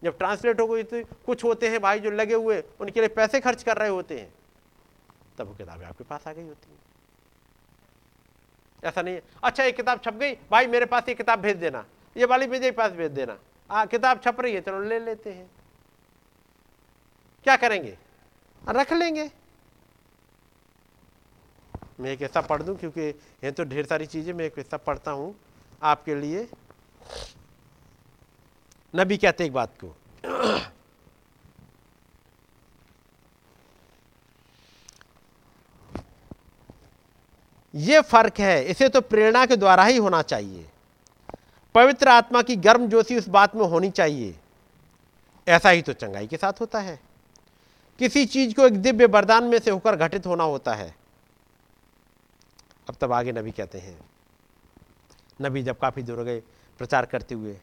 जब 0.03 0.17
ट्रांसलेट 0.17 0.59
हो 0.59 0.67
गई 0.67 0.83
तो 0.83 1.03
कुछ 1.25 1.43
होते 1.43 1.69
हैं 1.69 1.79
भाई 1.81 1.99
जो 1.99 2.11
लगे 2.11 2.33
हुए, 2.35 2.63
उनके 2.81 2.99
लिए 2.99 3.09
पैसे 3.09 3.39
खर्च 3.39 3.63
कर 3.63 3.77
रहे 3.77 3.89
होते 3.89 4.19
हैं। 4.19 4.33
तब 5.37 5.47
वो 5.47 5.53
किताबें 5.53 5.85
आपके 5.85 6.03
पास 6.03 6.27
आ 6.27 6.33
गई 6.33 6.43
होती 6.43 6.71
हैं। 6.71 6.79
ऐसा 8.83 9.01
नहीं 9.01 9.15
है। 9.15 9.21
अच्छा 9.43 9.63
ये 9.63 9.71
किताब 9.71 9.99
छप 10.05 10.13
गई, 10.13 10.33
भाई 10.51 10.67
मेरे 10.67 10.85
पास 10.85 11.09
ये 11.09 11.15
किताब 11.15 11.39
भेज 11.39 11.57
देना। 11.57 11.85
ये 12.15 12.25
वाली 12.25 12.47
मेरे 12.47 12.71
पास 12.71 12.91
भेज 12.91 13.11
देना। 13.11 13.37
आ, 13.69 13.85
किताब 13.85 14.19
छप 14.19 14.41
रही 14.41 14.53
है, 14.53 14.61
चलो 14.61 14.81
ले 14.81 14.99
लेते 14.99 15.31
हैं। 15.31 15.49
क्या 17.45 17.55
करेंगे? 17.57 17.97
रख 18.61 18.93
लेंगे। 18.93 19.29
मैं 21.99 22.11
एक 22.11 22.21
ऐसा 22.21 22.41
पढ़ 22.41 22.61
दूँ, 22.61 22.75
क्योंकि 22.77 23.01
ये 23.01 23.51
तो 23.51 23.63
ढेर 23.63 23.85
सारी 23.85 24.05
चीज़ें 24.05 24.33
मैं 24.33 24.45
एक 24.45 24.59
ऐसा 24.59 24.77
पढ़ता 24.77 25.11
हूँ 25.11 25.33
आपके 25.81 26.15
लिए। 26.15 26.47
नबी 28.93 29.17
कहते 29.17 29.45
एक 29.45 29.53
बात 29.53 29.73
को। 29.83 29.95
ये 37.73 38.01
फ़र्क 38.01 38.39
है, 38.39 38.63
इसे 38.63 38.87
तो 38.89 39.01
प्रेरणा 39.01 39.45
के 39.45 39.55
द्वारा 39.55 39.83
ही 39.83 39.97
होना 39.97 40.21
चाहिए। 40.21 40.65
पवित्र 41.75 42.07
आत्मा 42.07 42.41
की 42.41 42.55
गर्म 42.55 42.87
जोशी 42.87 43.17
उस 43.17 43.27
बात 43.29 43.55
में 43.55 43.65
होनी 43.67 43.89
चाहिए। 43.91 44.35
ऐसा 45.47 45.69
ही 45.69 45.81
तो 45.81 45.93
चंगाई 45.93 46.27
के 46.27 46.37
साथ 46.37 46.61
होता 46.61 46.79
है। 46.79 46.99
किसी 47.99 48.25
चीज़ 48.25 48.53
को 48.55 48.65
एक 48.65 48.81
दिव्य 48.81 49.05
वरदान 49.05 49.43
में 49.43 49.57
से 49.59 49.71
होकर 49.71 49.95
घटित 49.95 50.25
होना 50.25 50.43
होता 50.43 50.73
है। 50.73 50.93
अब 52.89 52.95
तब 53.01 53.11
आगे 53.11 53.31
नबी 53.31 53.51
कहते 53.51 53.79
हैं। 53.79 53.99
नबी 55.41 55.63
जब 55.63 55.79
काफ़ी 55.79 56.03
दूर 56.03 56.23
गए, 56.23 56.39
प्रचार 56.79 57.05
करते 57.05 57.35
हुए, 57.35 57.53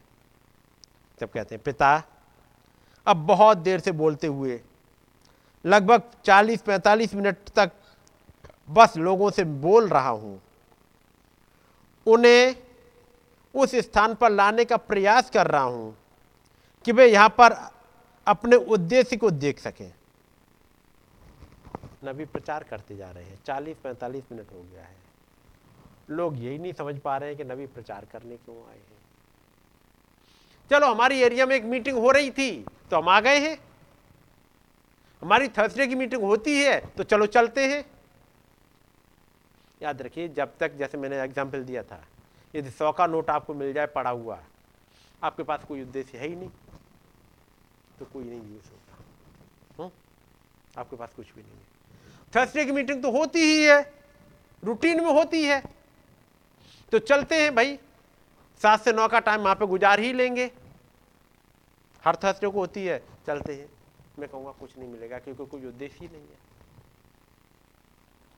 तब 1.21 1.29
कहते 1.29 1.55
हैं, 1.55 1.63
पिता, 1.63 2.03
अब 3.07 3.17
बहुत 3.17 3.57
देर 3.57 3.79
से 3.79 3.91
बोलते 3.91 4.27
हुए, 4.27 4.59
लगभग 5.65 6.03
40-45 6.25 7.13
मिनट 7.15 7.49
तक 7.55 7.71
बस 8.69 8.97
लोगों 8.97 9.29
से 9.31 9.43
बोल 9.43 9.87
रहा 9.87 10.09
हूँ। 10.09 10.41
उन्हें 12.05 12.55
उस 13.53 13.75
स्थान 13.75 14.13
पर 14.15 14.29
लाने 14.29 14.65
का 14.65 14.77
प्रयास 14.77 15.29
कर 15.29 15.47
रहा 15.47 15.61
हूँ 15.61 15.95
कि 16.85 16.91
वे 16.91 17.05
यहाँ 17.07 17.29
पर 17.29 17.55
अपने 18.27 18.55
उद्देश्य 18.55 19.17
को 19.17 19.31
देख 19.31 19.59
सकें। 19.59 19.91
नबी 22.05 22.25
प्रचार 22.25 22.63
करते 22.63 22.95
जा 22.95 23.09
रहे 23.11 23.23
हैं। 23.23 23.39
40-45 23.43 24.31
मिनट 24.31 24.51
हो 24.53 24.61
गया 24.63 24.83
है। 24.83 25.00
लोग 26.11 26.37
यही 26.39 26.57
नहीं 26.57 26.73
समझ 26.73 26.97
पा 26.99 27.17
रहे 27.17 27.29
हैं 27.29 27.37
कि 27.37 27.43
नबी 27.45 27.65
प्रचार 27.67 28.05
करने 28.11 28.37
क्यों 28.37 28.57
आए 28.59 28.77
हैं। 28.77 28.99
चलो, 30.71 30.87
हमारी 30.87 31.19
एरिया 31.21 31.45
में 31.45 31.55
एक 31.55 31.63
मीटिंग 31.65 31.97
हो 31.97 32.11
रही 32.11 32.31
थी 32.31 32.65
तो 32.91 32.97
हम 32.97 33.09
आ 33.09 33.19
गए 33.21 33.39
हैं। 33.39 33.57
हमारी 35.21 35.47
थर्सडे 35.49 35.87
की 35.87 35.95
मीटिंग 35.95 36.23
होती 36.23 36.57
है 36.59 36.79
तो 36.87 37.03
चलो 37.05 37.25
चलते 37.27 37.67
हैं। 37.67 37.83
याद 39.81 40.01
रखिए, 40.01 40.27
जब 40.29 40.57
तक 40.59 40.75
जैसे 40.77 40.97
मैंने 40.97 41.21
एग्ज़ाम्पल 41.21 41.63
दिया 41.63 41.83
था, 41.83 42.03
यदि 42.53 42.71
सौ 42.71 42.91
का 42.91 43.07
नोट 43.07 43.29
आपको 43.29 43.53
मिल 43.53 43.73
जाए 43.73 43.87
पड़ा 43.87 44.09
हुआ, 44.09 44.39
आपके 45.21 45.43
पास 45.43 45.63
कोई 45.63 45.81
उद्देश्य 45.81 46.17
है 46.17 46.27
ही 46.27 46.35
नहीं 46.35 46.49
तो 47.99 48.05
कोई 48.05 48.23
नहीं 48.23 48.39
यूज़ 48.41 48.69
होगा 48.69 49.03
हम्म? 49.77 49.91
आपके 50.77 50.95
पास 50.95 51.13
कुछ 51.15 51.33
भी 51.35 51.41
नहीं 51.41 51.53
है। 51.53 51.65
थर्सडे 52.33 52.65
की 52.65 52.71
मीटिंग 52.71 53.01
तो 53.03 53.11
होती 53.11 53.39
ही 53.41 53.63
है, 53.63 53.81
रूटीन 54.63 55.03
में 55.03 55.11
होती 55.13 55.43
है। 55.43 55.61
तो 56.91 56.99
चलते 56.99 57.35
हैं 57.35 57.53
भाई। 57.55 57.77
सात 58.61 58.81
से 58.81 58.91
नौ 58.93 59.07
का 59.07 59.19
टाइम 59.19 59.41
वहाँ 59.41 59.55
पे 59.55 59.65
गुजार 59.67 59.99
ही 59.99 60.11
लेंगे। 60.13 60.49
हर 62.03 62.15
थर्सडे 62.15 62.47
को 62.47 62.59
होती 62.59 62.85
है, 62.85 62.97
चलते 63.27 63.53
हैं। 63.53 63.69
मैं 64.19 64.29
कहूँगा 64.29 64.51
कुछ 64.51 64.77
नहीं 64.77 64.89
मिलेगा, 64.89 65.17
क्योंकि 65.19 65.45
कोई 65.45 65.65
उद्देश्य 65.65 65.97
ही 66.01 66.07
नहीं 66.07 66.21
है। 66.21 66.49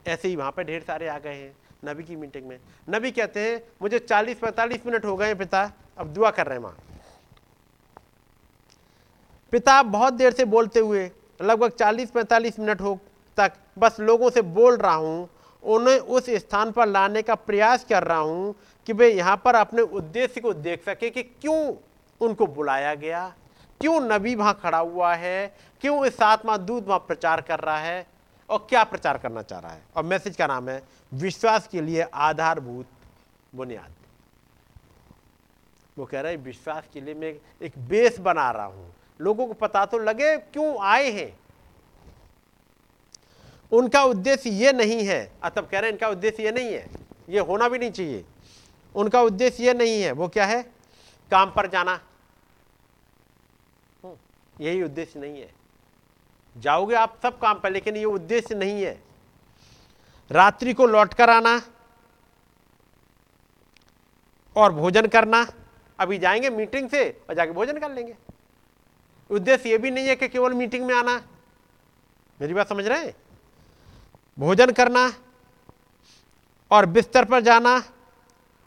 ऐसे 0.06 0.28
ही 0.28 0.36
वहाँ 0.36 0.52
पर 0.52 0.64
ढेर 0.64 0.82
सारे 0.84 1.08
आ 1.08 1.18
गए 1.20 1.34
हैं, 1.34 1.56
नबी 1.86 2.04
की 2.04 2.16
मीटिंग 2.16 2.48
में। 2.48 2.60
नबी 2.90 3.12
कहते 3.12 3.40
हैं, 3.42 3.62
मुझे 3.82 4.00
40-45 4.00 4.86
मिनट 4.86 5.06
हो 5.06 5.16
गए 5.18 5.34
पिता, 5.36 5.72
अब 5.98 6.08
दुआ 6.08 6.32
कर 6.32 6.46
रहे 6.46 6.58
हैं 6.58 6.64
वहाँ 6.64 6.78
पिता 9.54 9.82
बहुत 9.84 10.14
देर 10.14 10.34
से 10.34 10.46
बोलते 10.46 10.80
हुए, 10.80 11.10
लगभग 11.42 11.72
40-45 11.72 12.60
मिनट 12.60 12.82
हो 12.82 13.00
तक 13.38 13.54
बस 13.80 14.00
लोगों 14.00 14.30
से 14.30 14.42
बोल 14.42 14.78
रहा 14.78 14.94
हूँ 14.96 15.30
उन्हें 15.66 15.98
उस 16.00 16.30
स्थान 16.32 16.72
पर 16.72 16.88
लाने 16.88 17.22
का 17.22 17.36
प्रयास 17.38 17.84
कर 17.84 18.04
रहा 18.04 18.18
हूँ 18.18 18.56
कि 18.88 18.94
वे 18.94 19.10
यहाँ 19.10 19.36
पर 19.46 19.56
अपने 19.56 19.82
उद्देश्य 19.82 20.42
को 20.42 20.54
देख 20.54 20.84
सके 20.84 21.10
कि 21.10 21.24
क्यों 21.24 21.74
उनको 22.22 22.48
बुलाया 22.48 22.94
गया, 22.96 23.28
क्यों 23.82 24.00
नबी 24.02 24.36
वहाँ 24.36 24.60
खड़ा 24.64 24.78
हुआ 24.78 25.14
है, 25.16 25.48
क्यों 25.82 26.06
इस 26.06 26.22
आत्मा 26.22 26.58
दूध 26.60 26.88
वहाँ 26.88 27.00
प्रचार 27.00 27.42
कर 27.42 27.60
रहा 27.60 27.78
है 27.78 28.06
और 28.50 28.66
क्या 28.70 28.84
प्रचार 28.84 29.18
करना 29.18 29.42
चाह 29.42 29.60
रहा 29.60 29.72
है। 29.72 29.82
और 29.96 30.04
मैसेज 30.04 30.36
का 30.36 30.48
नाम 30.48 30.70
है, 30.70 30.82
विश्वास 31.12 31.68
के 31.68 31.82
लिए 31.82 32.02
आधारभूत 32.02 32.86
बुनियाद। 33.54 33.92
वो 35.98 36.06
कह 36.06 36.22
रहा 36.22 36.32
है, 36.32 36.38
विश्वास 36.38 36.84
के 36.94 37.02
लिए 37.02 37.14
मैं 37.14 37.34
एक 37.62 37.74
बेस 37.80 38.20
बना 38.20 38.50
रहा 38.52 38.66
हूँ। 38.66 38.94
लोगों 39.20 39.48
को 39.48 39.54
पता 39.56 39.86
तो 39.86 39.98
लगे 40.00 40.38
क्यों 40.38 40.76
आए 40.84 41.12
हैं। 41.12 41.32
उनका 43.74 44.04
उद्देश्य 44.04 44.50
ये 44.50 44.72
नहीं 44.72 45.06
है। 45.06 45.32
तब 45.56 45.68
कह 45.72 45.80
रहे 45.80 45.90
हैं 45.90 45.92
इनका 45.92 46.08
उद्देश्य 46.08 46.44
ये 46.44 46.52
नहीं 46.52 46.74
है। 46.74 46.90
ये 47.30 47.40
होना 47.40 47.70
भी 47.70 47.80
नहीं 47.80 47.92
चाहिए। 47.92 48.26
उनका 48.96 49.22
उद्देश्य 49.22 49.66
ये 49.66 49.74
नहीं 49.74 50.02
है। 50.02 50.12
वो 50.12 50.28
क्या 50.28 50.46
है? 50.46 50.64
काम 51.32 51.52
पर 51.52 51.68
जाना। 51.68 52.00
हम्म, 54.04 54.16
यही 54.62 54.84
उद्देश्य 54.84 55.20
नहीं 55.20 55.42
है। 55.42 55.54
जाओगे 56.58 56.96
आप 56.96 57.20
सब 57.24 57.40
काम 57.40 57.60
पर 57.60 57.72
लेकिन 57.72 57.98
ये 57.98 58.06
उद्देश्य 58.06 58.56
नहीं 58.56 58.84
है। 58.84 59.04
रात्रि 60.32 60.74
को 60.74 60.86
लौट 60.86 61.14
कर 61.14 61.30
आना 61.30 61.62
और 64.56 64.74
भोजन 64.74 65.08
करना। 65.08 65.48
अभी 66.00 66.18
जाएँगे 66.18 66.50
मीटिंग 66.50 66.90
से 66.90 67.22
और 67.30 67.36
जाके 67.36 67.52
भोजन 67.52 67.78
कर 67.80 67.92
लेंगे। 67.92 68.16
उद्देश्य 69.30 69.70
ये 69.70 69.78
भी 69.78 69.92
नहीं 69.92 70.08
है 70.08 70.16
कि 70.16 70.28
केवल 70.28 70.54
मीटिंग 70.54 70.86
में 70.86 70.96
आना। 70.96 71.28
मेरी 72.42 72.54
बात 72.54 72.70
समझ 72.70 72.88
रहे 72.88 73.06
हैं? 73.06 73.23
भोजन 74.38 74.72
करना 74.72 75.12
और 76.72 76.86
बिस्तर 76.86 77.26
पर 77.26 77.42
जाना 77.42 77.82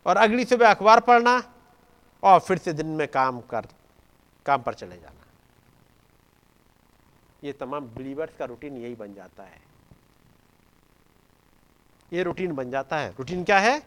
और 0.06 0.16
अगली 0.16 0.44
सुबह 0.44 0.70
अखबार 0.70 1.00
पढ़ना 1.00 1.42
और 2.22 2.40
फिर 2.40 2.58
से 2.58 2.72
दिन 2.72 2.86
में 2.86 3.06
काम 3.08 3.40
कर, 3.40 3.66
काम 4.46 4.62
पर 4.62 4.74
चले 4.74 4.96
जाना। 4.96 5.24
ये 7.44 7.52
तमाम 7.52 7.86
बिलीवर्स 7.86 8.36
का 8.36 8.44
रूटीन 8.44 8.76
यही 8.76 8.94
बन 8.94 9.14
जाता 9.14 9.42
है। 9.42 9.60
ये 12.12 12.22
रूटीन 12.22 12.52
बन 12.52 12.70
जाता 12.70 12.96
है। 12.96 13.10
रूटीन 13.10 13.44
क्या 13.44 13.58
है? 13.58 13.78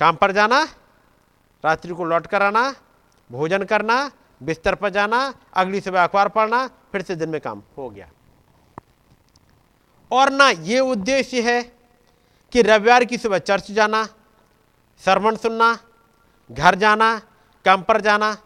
काम 0.00 0.16
पर 0.16 0.32
जाना, 0.32 0.62
रात्रि 1.64 1.94
को 1.94 2.04
लौट 2.04 2.26
कर 2.26 2.42
आना, 2.42 2.74
भोजन 3.30 3.64
करना, 3.64 4.10
बिस्तर 4.42 4.74
पर 4.74 4.90
जाना, 4.90 5.34
अगली 5.54 5.80
सुबह 5.80 6.04
अखबार 6.04 6.28
पढ़ना, 6.28 6.66
फिर 6.92 7.02
से 7.02 7.16
दिन 7.16 7.28
में 7.28 7.40
काम 7.40 7.62
हो 7.76 7.88
गया। 7.90 8.10
और 10.10 10.30
ना 10.30 10.48
ये 10.50 10.80
उद्देश्य 10.80 11.40
है 11.42 11.62
कि 12.52 12.62
रविवार 12.62 13.04
की 13.04 13.18
सुबह 13.18 13.38
चर्च 13.38 13.70
जाना 13.70 14.04
सरमन 15.02 15.36
सुनना 15.36 15.78
घर 16.50 16.74
जाना 16.74 17.18
काम 17.64 17.82
पर 17.82 18.00
जाना 18.00 18.36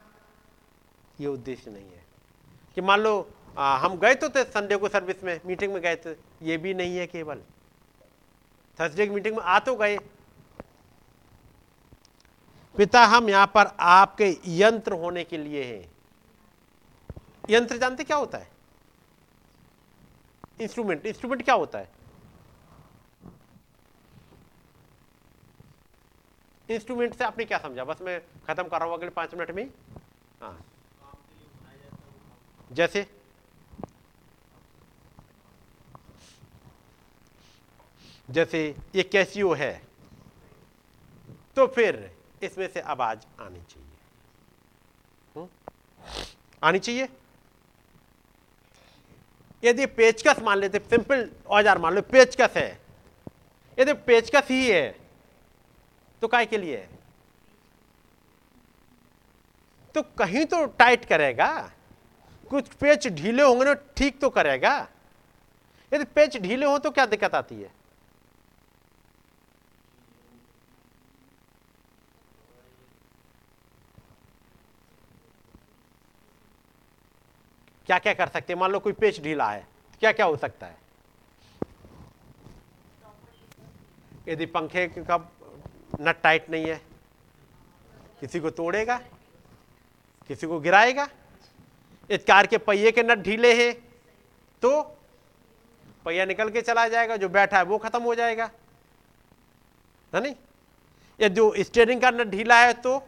ये 1.20 1.26
उद्देश्य 1.26 1.70
नहीं 1.70 1.84
है। 1.84 2.04
कि 2.74 2.80
मान 2.80 3.00
लो 3.00 3.30
आ, 3.58 3.76
हम 3.76 3.96
गए 3.98 4.14
तो 4.14 4.28
थे 4.28 4.42
संडे 4.44 4.76
को 4.76 4.88
सर्विस 4.88 5.24
में 5.24 5.40
मीटिंग 5.46 5.72
में 5.72 5.80
गए 5.82 5.96
थे 5.96 6.10
ये 6.42 6.56
भी 6.56 6.74
नहीं 6.74 6.96
है 6.96 7.06
केवल। 7.06 7.40
थर्सडे 8.78 9.06
की 9.06 9.14
मीटिंग 9.14 9.36
में 9.36 9.42
आ 9.42 9.58
तो 9.58 9.74
गए। 9.74 9.96
पिता 12.76 13.04
हम 13.04 13.28
यहाँ 13.28 13.46
पर 13.46 13.70
आपके 13.80 14.36
यंत्र 14.46 14.92
होने 14.92 15.24
के 15.24 15.38
लिए 15.38 15.64
हैं। 15.64 15.90
यंत्र 17.50 17.76
जानते 17.76 18.04
क्या 18.04 18.16
होता 18.16 18.38
है? 18.38 18.48
इंस्ट्रूमेंट 20.60 21.06
इंस्ट्रूमेंट 21.06 21.44
क्या 21.44 21.54
होता 21.54 21.78
है? 21.78 21.88
इंस्ट्रूमेंट 26.70 27.14
से 27.14 27.24
आपने 27.24 27.44
क्या 27.44 27.58
समझा? 27.58 27.84
बस 27.84 28.02
मैं 28.02 28.20
खत्म 28.46 28.62
कर 28.62 28.76
रहा 28.76 28.84
हूँ 28.84 28.94
अगले 28.94 29.10
पाँच 29.10 29.34
मिनट 29.34 29.50
में। 29.50 29.70
हाँ। 30.40 30.64
जैसे? 32.72 33.18
जैसे, 38.30 38.76
ये 38.94 39.02
कैसियो 39.02 39.54
है। 39.54 39.82
तो 41.56 41.66
फिर 41.66 42.18
इसमें 42.42 42.68
से 42.68 42.80
आवाज़ 42.80 43.26
आनी 43.40 43.60
चाहिए। 43.60 43.88
हुँ? 45.36 45.48
आनी 46.62 46.78
चाहिए? 46.78 47.08
यदि 49.62 49.86
पेचकस 49.88 50.42
मान 50.42 50.58
लेते, 50.58 50.78
सिंपल 50.80 51.28
औज़ार 51.48 51.78
मान 51.78 51.94
लो, 51.94 52.02
पेचकस 52.02 52.56
है। 52.56 52.78
यदि 53.78 53.92
पेचकस 54.06 54.48
ही 54.50 54.66
है 54.66 54.94
तो 56.22 56.28
काय 56.28 56.46
के 56.46 56.58
लिए? 56.58 56.76
तो 59.94 60.02
कहीं 60.18 60.44
तो 60.44 60.64
टाइट 60.78 61.04
करेगा। 61.04 61.50
कुछ 62.50 62.68
पेच 62.70 63.06
ढीले 63.08 63.42
होंगे 63.42 63.64
ना, 63.64 63.74
ठीक 63.96 64.20
तो 64.20 64.28
करेगा। 64.30 64.76
यदि 65.92 66.04
पेच 66.06 66.36
ढीले 66.36 66.66
हो 66.66 66.78
तो 66.78 66.90
क्या 66.90 67.06
दिक्कत 67.06 67.34
आती 67.34 67.54
है? 67.54 67.70
क्या 77.88 77.98
क्या 77.98 78.12
कर 78.14 78.28
सकते 78.28 78.52
हैं? 78.52 78.60
मान 78.60 78.70
लो 78.70 78.78
कोई 78.78 78.92
पेच 78.94 79.20
ढीला 79.22 79.48
है 79.50 79.66
क्या 80.00 80.10
क्या 80.12 80.26
हो 80.26 80.36
सकता 80.36 80.66
है? 80.66 80.76
यदि 84.28 84.46
पंखे 84.48 84.86
का 84.88 85.16
नट 86.00 86.20
टाइट 86.22 86.50
नहीं 86.50 86.64
है, 86.64 86.80
किसी 88.20 88.40
को 88.40 88.50
तोड़ेगा? 88.52 88.96
किसी 90.30 90.46
को 90.46 90.60
गिराएगा? 90.60 91.08
इस 92.10 92.24
कार 92.24 92.46
के 92.46 92.58
पहिए 92.60 92.92
के 92.92 93.02
नट 93.02 93.18
ढीले 93.20 93.54
हैं 93.56 93.72
तो 94.62 94.80
पहिया 96.04 96.24
निकल 96.26 96.50
के 96.50 96.62
चला 96.62 96.88
जाएगा, 96.88 97.16
जो 97.16 97.28
बैठा 97.30 97.58
है 97.58 97.64
वो 97.64 97.78
खत्म 97.78 98.02
हो 98.02 98.14
जाएगा। 98.14 98.50
है 100.12 100.20
नहीं? 100.22 100.34
ये 101.20 101.28
जो 101.30 101.54
स्टेयरिंग 101.58 102.00
का 102.00 102.10
नट 102.10 102.26
ढीला 102.28 102.60
है 102.60 102.72
तो 102.74 102.98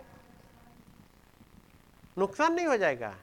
नुकसान 2.16 2.54
नहीं 2.54 2.66
हो 2.66 2.76
जाएगा। 2.76 3.14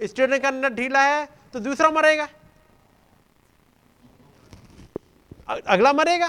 स्टेयरिंग 0.00 0.42
का 0.42 0.50
नट 0.50 0.72
ढीला 0.72 1.02
है 1.02 1.24
तो 1.52 1.60
दूसरा 1.60 1.90
मरेगा। 1.90 2.28
अगला 5.48 5.92
मरेगा। 5.92 6.28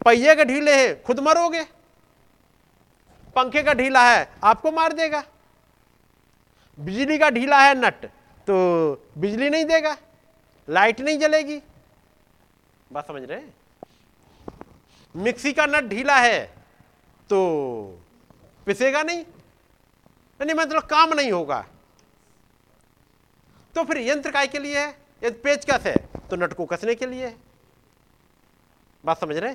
पहिए 0.00 0.34
का 0.34 0.44
ढीले 0.44 0.74
है, 0.76 1.02
खुद 1.02 1.20
मरोगे। 1.20 1.62
पंखे 3.36 3.62
का 3.62 3.72
ढीला 3.74 4.02
है, 4.10 4.28
आपको 4.44 4.70
मार 4.72 4.92
देगा। 4.92 5.22
बिजली 6.78 7.18
का 7.18 7.30
ढीला 7.30 7.58
है 7.58 7.74
नट 7.76 8.04
तो 8.46 8.54
बिजली 9.18 9.50
नहीं 9.50 9.64
देगा, 9.64 9.96
लाइट 10.68 11.00
नहीं 11.00 11.18
जलेगी। 11.18 11.60
बात 12.90 13.06
समझ 13.06 13.22
रहे 13.22 13.38
हैं? 13.38 13.54
मिक्सी 15.14 15.52
का 15.52 15.66
नट 15.66 15.84
ढीला 15.84 16.16
है 16.16 16.44
तो 17.30 17.38
पिसेगा 18.66 19.02
नहीं। 19.02 19.24
नहीं 20.40 20.54
मतलब 20.54 20.82
काम 20.82 21.14
नहीं 21.14 21.32
होगा। 21.32 21.64
तो 23.74 23.84
फिर 23.84 23.98
यंत्र 23.98 24.30
काय 24.30 24.46
के 24.46 24.58
लिए 24.58 24.78
है? 24.78 24.88
यदि 25.22 25.38
पेच 25.40 25.64
कस 25.70 25.86
है 25.86 25.96
तो 26.30 26.36
नट 26.36 26.52
को 26.54 26.66
कसने 26.66 26.94
के 26.94 27.06
लिए 27.06 27.26
है। 27.26 27.36
बात 29.04 29.20
समझ 29.20 29.36
रहे 29.36 29.54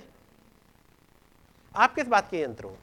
आप 1.76 1.94
किस 1.96 2.08
बात 2.08 2.30
के 2.32 2.42
यंत्र 2.42 2.66
हो? 2.66 2.78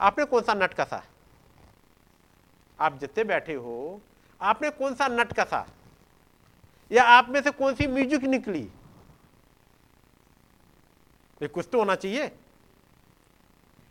आपने 0.00 0.24
कौन 0.24 0.42
सा 0.42 0.54
नट 0.54 0.74
कसा? 0.74 1.02
आप 2.78 2.98
जितने 2.98 3.24
बैठे 3.24 3.54
हो, 3.54 4.00
आपने 4.40 4.70
कौन 4.70 4.94
सा 4.94 5.08
नट 5.08 5.32
कसा? 5.32 5.66
या 6.90 7.04
आप 7.06 7.28
में 7.28 7.40
से 7.42 7.50
कौन 7.52 7.74
सी 7.74 7.86
म्यूज़िक 7.86 8.22
निकली? 8.24 8.62
ये 11.40 11.48
कुछ 11.48 11.68
तो 11.72 11.78
होना 11.78 11.94
चाहिए। 11.94 12.30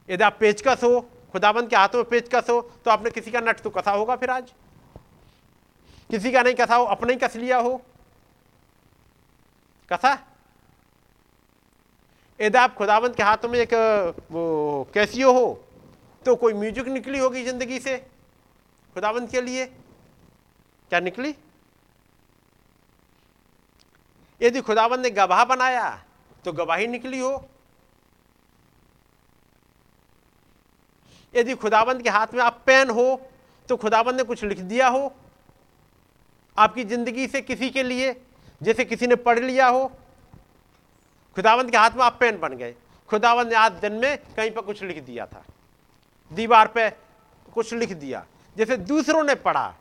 यदि 0.10 0.23
आप 0.23 0.38
पेचकस 0.39 0.84
हो, 0.84 0.99
खुदाबंद 1.31 1.69
के 1.69 1.76
हाथों 1.76 1.97
में 1.97 2.10
पेचकस 2.10 2.49
हो 2.49 2.61
तो 2.85 2.91
आपने 2.91 3.10
किसी 3.11 3.31
का 3.31 3.39
नट 3.41 3.60
तो 3.60 3.69
कसा 3.69 3.91
होगा 3.91 4.15
फिर 4.15 4.30
आज? 4.30 4.53
किसी 6.10 6.31
का 6.31 6.41
नहीं 6.41 6.56
कसा 6.56 6.76
हो, 6.76 6.86
अपने 6.86 7.14
ही 7.14 7.19
कस 7.19 7.36
लिया 7.36 7.57
हो। 7.57 7.81
कसा 9.91 10.18
यदि 12.40 12.57
आप 12.57 12.73
खुदाबंद 12.76 13.15
के 13.15 13.23
हाथों 13.23 13.49
में 13.49 13.60
एक 13.60 13.73
वो 14.31 14.88
कैसियो 14.94 15.31
हो 15.34 15.48
तो 16.22 16.36
कोई 16.36 16.53
म्यूज़िक 16.53 16.88
निकली 16.88 17.19
होगी 17.19 17.44
ज़िंदगी 17.44 17.80
से 17.80 17.98
खुदाबंद 18.95 19.30
के 19.30 19.41
लिए? 19.41 19.65
क्या 19.65 20.99
निकली? 20.99 21.34
यदि 24.41 24.61
खुदाबंद 24.61 25.02
ने 25.02 25.10
गवाह 25.11 25.44
बनाया 25.45 25.90
तो 26.45 26.52
गवाही 26.53 26.88
निकली 26.88 27.19
हो। 27.19 27.34
यदि 31.34 31.56
खुदाबंद 31.56 32.02
के 32.02 32.10
हाथ 32.10 32.34
में 32.34 32.41
आप 32.44 32.61
पेन 32.65 32.90
हो 32.90 33.22
तो 33.69 33.77
खुदाबंद 33.77 34.18
ने 34.18 34.23
कुछ 34.23 34.44
लिख 34.44 34.60
दिया 34.61 34.88
हो। 34.88 35.11
आपकी 36.60 36.84
ज़िंदगी 36.84 37.27
से 37.27 37.41
किसी 37.41 37.69
के 37.69 37.84
लिए, 37.84 38.15
जैसे 38.61 38.86
किसी 38.86 39.07
ने 39.07 39.15
पढ़ 39.18 39.40
लिया 39.40 39.68
हो, 39.68 39.86
खुदावंत 41.36 41.72
के 41.72 41.77
हाथ 41.77 41.91
में 41.91 42.03
आप 42.03 42.18
पेन 42.19 42.40
बन 42.40 42.53
गए। 42.53 42.76
खुदावंत 43.10 43.48
ने 43.48 43.56
आज 43.56 43.72
दिन 43.81 43.94
में 43.94 44.18
कहीं 44.36 44.52
पर 44.52 44.61
कुछ 44.61 44.84
लिख 44.84 45.03
दिया 45.03 45.26
था। 45.26 45.44
दीवार 46.31 46.68
पे 46.68 46.90
कुछ 47.53 47.73
लिख 47.73 47.94
दिया। 47.94 48.26
जैसे 48.56 48.77
दूसरों 48.77 49.23
ने 49.23 49.36
पढ़ा, 49.38 49.73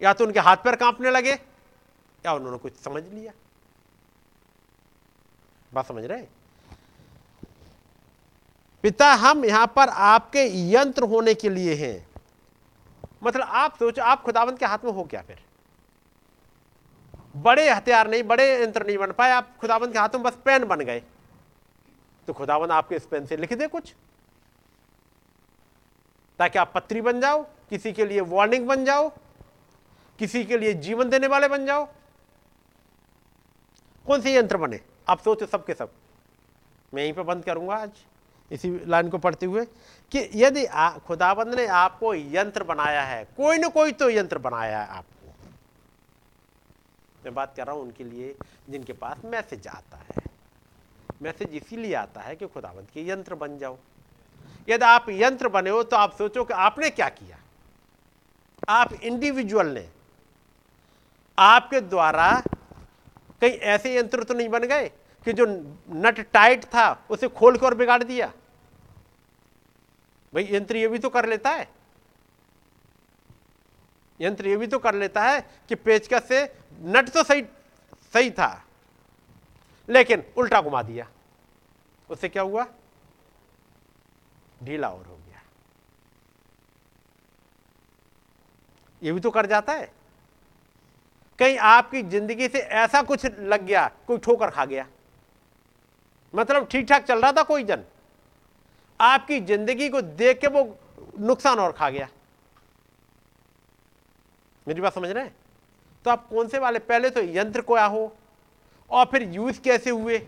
या 0.00 0.12
तो 0.12 0.24
उनके 0.24 0.40
हाथ 0.40 0.56
पैर 0.56 0.76
कांपने 0.76 1.10
लगे, 1.10 1.32
या 2.24 2.32
उन्होंने 2.32 2.58
कुछ 2.58 2.76
समझ 2.76 3.02
लिया। 3.04 3.32
बात 5.72 5.86
समझ 5.86 6.04
रहे 6.04 6.24
पिता, 8.84 9.12
हम 9.14 9.44
यहाँ 9.44 9.66
पर 9.76 9.88
आपके 9.88 10.42
यंत्र 10.72 11.04
होने 11.04 11.34
के 11.34 11.48
लिए 11.48 11.74
हैं। 11.74 12.06
मतलब 13.22 13.46
आप 13.46 13.76
सोचो, 13.78 14.02
आप 14.02 14.22
खुदावंत 14.22 14.58
के 14.58 14.66
हाथ 14.66 14.84
में 14.84 14.92
हो 14.92 15.04
क्या 15.04 15.22
फिर? 15.22 15.41
बड़े 17.34 17.68
हथियार 17.70 18.08
नहीं, 18.10 18.22
बड़े 18.22 18.62
यंत्र 18.62 18.86
नहीं 18.86 18.98
बन 18.98 19.12
पाए। 19.12 19.30
आप 19.30 19.56
खुदावंत 19.60 19.92
के 19.92 19.98
हाथों 19.98 20.18
में 20.18 20.24
बस 20.24 20.38
पेन 20.44 20.64
बन 20.64 20.80
गए। 20.80 21.02
तो 22.28 22.32
खुदावंत 22.32 22.70
आपके 22.70 22.96
इस 22.96 23.06
पेन 23.06 23.26
से 23.26 23.36
लिख 23.36 23.52
दे 23.52 23.66
कुछ। 23.66 23.94
ताकि 26.38 26.58
आप 26.58 26.72
पत्री 26.74 27.00
बन 27.00 27.20
जाओ, 27.20 27.42
किसी 27.70 27.92
के 27.92 28.04
लिए 28.04 28.20
वार्निंग 28.20 28.66
बन 28.66 28.84
जाओ, 28.84 29.08
किसी 30.18 30.44
के 30.44 30.58
लिए 30.58 30.72
जीवन 30.74 31.10
देने 31.10 31.26
वाले 31.26 31.48
बन 31.48 31.66
जाओ। 31.66 31.84
कौन 34.06 34.20
से 34.20 34.34
यंत्र 34.34 34.56
बने? 34.56 34.80
आप 35.08 35.20
सोचो 35.20 35.46
सबके 35.46 35.74
सब। 35.74 35.90
मैं 36.94 37.02
यहीं 37.02 37.12
पर 37.12 37.22
बंद 37.22 37.44
करूँगा 37.44 37.74
आज, 37.74 37.90
इसी 38.50 38.70
लाइन 38.86 39.08
को 39.08 39.18
पढ़ते 39.18 39.46
हुए, 39.46 39.64
कि 40.12 40.28
यदि 40.34 40.66
खुदाबंद 41.06 41.54
ने 41.54 41.66
आपको 41.66 42.14
यंत्र 42.14 42.64
बनाया 42.64 43.02
है, 43.02 43.24
कोई 43.36 43.58
ना 43.58 43.68
कोई 43.68 43.92
तो 43.92 44.10
यंत्र 44.10 44.38
बनाया 44.38 44.80
है 44.80 44.88
आपको 44.88 45.11
मैं 47.24 47.34
बात 47.34 47.54
कर 47.56 47.66
रहा 47.66 47.74
हूँ 47.74 47.82
उनके 47.82 48.04
लिए, 48.04 48.34
जिनके 48.70 48.92
पास 48.92 49.24
मैसेज 49.24 49.66
आता 49.68 49.96
है। 49.98 50.22
मैसेज 51.22 51.54
इसीलिए 51.54 51.94
आता 51.94 52.20
है 52.20 52.36
कि 52.36 52.46
खुदाबंद 52.46 52.86
के 52.94 53.08
यंत्र 53.08 53.34
बन 53.34 53.58
जाओ। 53.58 53.76
यदि 54.68 54.84
आप 54.84 55.06
यंत्र 55.10 55.48
बने 55.48 55.70
हो 55.70 55.82
तो 55.82 55.96
आप 55.96 56.16
सोचो 56.16 56.44
कि 56.44 56.54
आपने 56.54 56.90
क्या 56.90 57.08
किया? 57.10 57.38
आप 58.68 58.92
इंडिविजुअल 58.94 59.68
ने, 59.68 59.88
आपके 61.38 61.80
द्वारा 61.82 62.42
कई 63.42 63.50
ऐसे 63.50 63.96
यंत्र 63.96 64.24
तो 64.24 64.34
नहीं 64.34 64.48
बन 64.48 64.64
गए 64.64 64.88
कि 65.26 65.32
जो 65.32 65.46
नट 65.46 66.20
टाइट 66.32 66.64
था, 66.64 66.90
उसे 67.10 67.28
खोल 67.28 67.56
कर 67.58 67.74
बिगाड़ 67.74 68.02
दिया? 68.02 68.26
भाई, 70.32 70.48
यंत्र 70.50 70.76
ये 70.76 70.88
भी 70.88 70.98
तो 70.98 71.08
कर 71.10 71.28
लेता 71.28 71.50
है। 71.50 71.68
यंत्र 74.20 74.48
ये 74.48 74.56
भी 74.56 74.66
तो 74.66 74.78
कर 74.78 74.94
लेता 74.94 75.22
है 75.22 75.40
कि 75.68 75.74
पेचकस 75.74 76.28
से 76.28 76.44
नट 76.82 77.08
तो 77.08 77.22
सही 77.22 77.42
सही 78.14 78.30
था, 78.30 78.64
लेकिन 79.88 80.22
उल्टा 80.36 80.60
घुमा 80.60 80.82
दिया। 80.82 81.06
उससे 82.08 82.28
क्या 82.28 82.42
हुआ? 82.42 82.66
ढीला 84.58 84.88
और 84.88 85.06
हो 85.06 85.16
गया। 85.16 85.40
ये 89.02 89.12
भी 89.12 89.20
तो 89.20 89.30
कर 89.30 89.46
जाता 89.46 89.72
है। 89.72 89.90
कहीं 91.38 91.56
आपकी 91.58 92.02
ज़िंदगी 92.02 92.48
से 92.48 92.58
ऐसा 92.58 93.02
कुछ 93.02 93.24
लग 93.26 93.62
गया, 93.62 93.86
कोई 94.06 94.18
ठोकर 94.18 94.50
खा 94.50 94.64
गया। 94.64 94.86
मतलब 96.34 96.66
ठीक 96.66 96.86
ठाक 96.88 97.04
चल 97.04 97.20
रहा 97.20 97.32
था 97.32 97.42
कोई 97.42 97.64
जन। 97.64 97.84
आपकी 99.00 99.40
ज़िंदगी 99.40 99.88
को 99.88 100.00
देख 100.02 100.40
के 100.40 100.46
वो 100.46 100.62
नुकसान 101.20 101.58
और 101.58 101.72
खा 101.72 101.88
गया। 101.90 102.08
मेरी 104.66 104.80
बात 104.80 104.94
समझ 104.94 105.10
रहे 105.10 105.24
हैं? 105.24 105.34
तो 106.04 106.10
आप 106.10 106.26
कौन 106.28 106.48
से 106.48 106.58
वाले? 106.58 106.78
पहले 106.78 107.10
तो 107.10 107.20
यंत्र 107.22 107.60
को 107.60 107.78
हो 107.88 108.12
और 108.90 109.04
फिर 109.04 109.22
यूज़ 109.24 109.60
कैसे 109.60 109.90
हुए? 109.90 110.18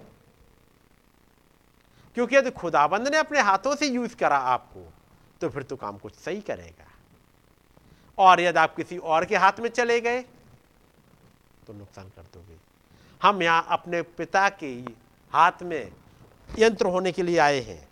क्योंकि 2.16 2.36
यदि 2.36 2.50
खुदाबंद 2.50 3.08
ने 3.08 3.16
अपने 3.16 3.40
हाथों 3.40 3.74
से 3.76 3.86
यूज़ 3.86 4.14
करा 4.16 4.36
आपको 4.36 4.92
तो 5.40 5.48
फिर 5.48 5.62
तो 5.62 5.76
काम 5.76 5.98
कुछ 5.98 6.14
सही 6.14 6.40
करेगा। 6.40 6.90
और 8.18 8.40
यदि 8.40 8.58
आप 8.58 8.74
किसी 8.76 8.98
और 8.98 9.24
के 9.24 9.36
हाथ 9.36 9.60
में 9.60 9.68
चले 9.68 10.00
गए 10.00 10.20
तो 11.66 11.72
नुकसान 11.72 12.08
कर 12.08 12.22
दोगे। 12.34 12.56
हम 13.20 13.42
यहाँ 13.42 13.66
अपने 13.70 14.02
पिता 14.02 14.48
के 14.48 14.72
हाथ 15.32 15.62
में 15.62 15.92
यंत्र 16.58 16.86
होने 16.86 17.12
के 17.12 17.22
लिए 17.22 17.38
आए 17.38 17.60
हैं। 17.60 17.88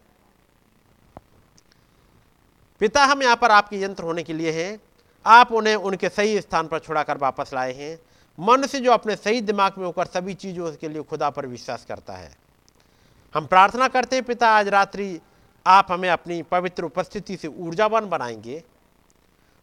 पिता 2.81 3.05
हम 3.05 3.23
यहाँ 3.23 3.37
पर 3.37 3.51
आपके 3.51 3.81
यंत्र 3.83 4.05
होने 4.05 4.23
के 4.23 4.33
लिए 4.33 4.53
हैं। 4.53 4.79
आप 5.27 5.53
उन्हें 5.53 5.75
उनके 5.75 6.09
सही 6.09 6.41
स्थान 6.41 6.69
पर 6.69 6.79
छुड़ाकर 6.79 7.19
वापस 7.19 7.51
लाए 7.55 7.73
हैं। 7.73 7.99
मन 8.39 8.67
से 8.67 8.81
जो 8.81 8.93
अपने 8.93 9.17
सही 9.17 9.41
दिमाग 9.41 9.75
में 9.79 9.85
होकर 9.87 10.07
सभी 10.07 10.35
चीज़ों 10.35 10.73
के 10.73 10.89
लिए 10.89 11.03
खुदा 11.03 11.31
पर 11.31 11.47
विश्वास 11.47 11.85
करता 11.85 12.13
है। 12.13 12.37
हम 13.35 13.47
प्रार्थना 13.47 13.89
करते 13.89 14.17
हैं, 14.17 14.25
पिता, 14.25 14.49
आज 14.49 14.69
रात्रि 14.69 15.21
आप 15.67 15.87
हमें 15.91 16.09
अपनी 16.11 16.43
पवित्र 16.43 16.85
उपस्थिति 16.85 17.37
से 17.37 17.49
ऊर्जावान 17.49 18.09
बनाएँगे 18.09 18.63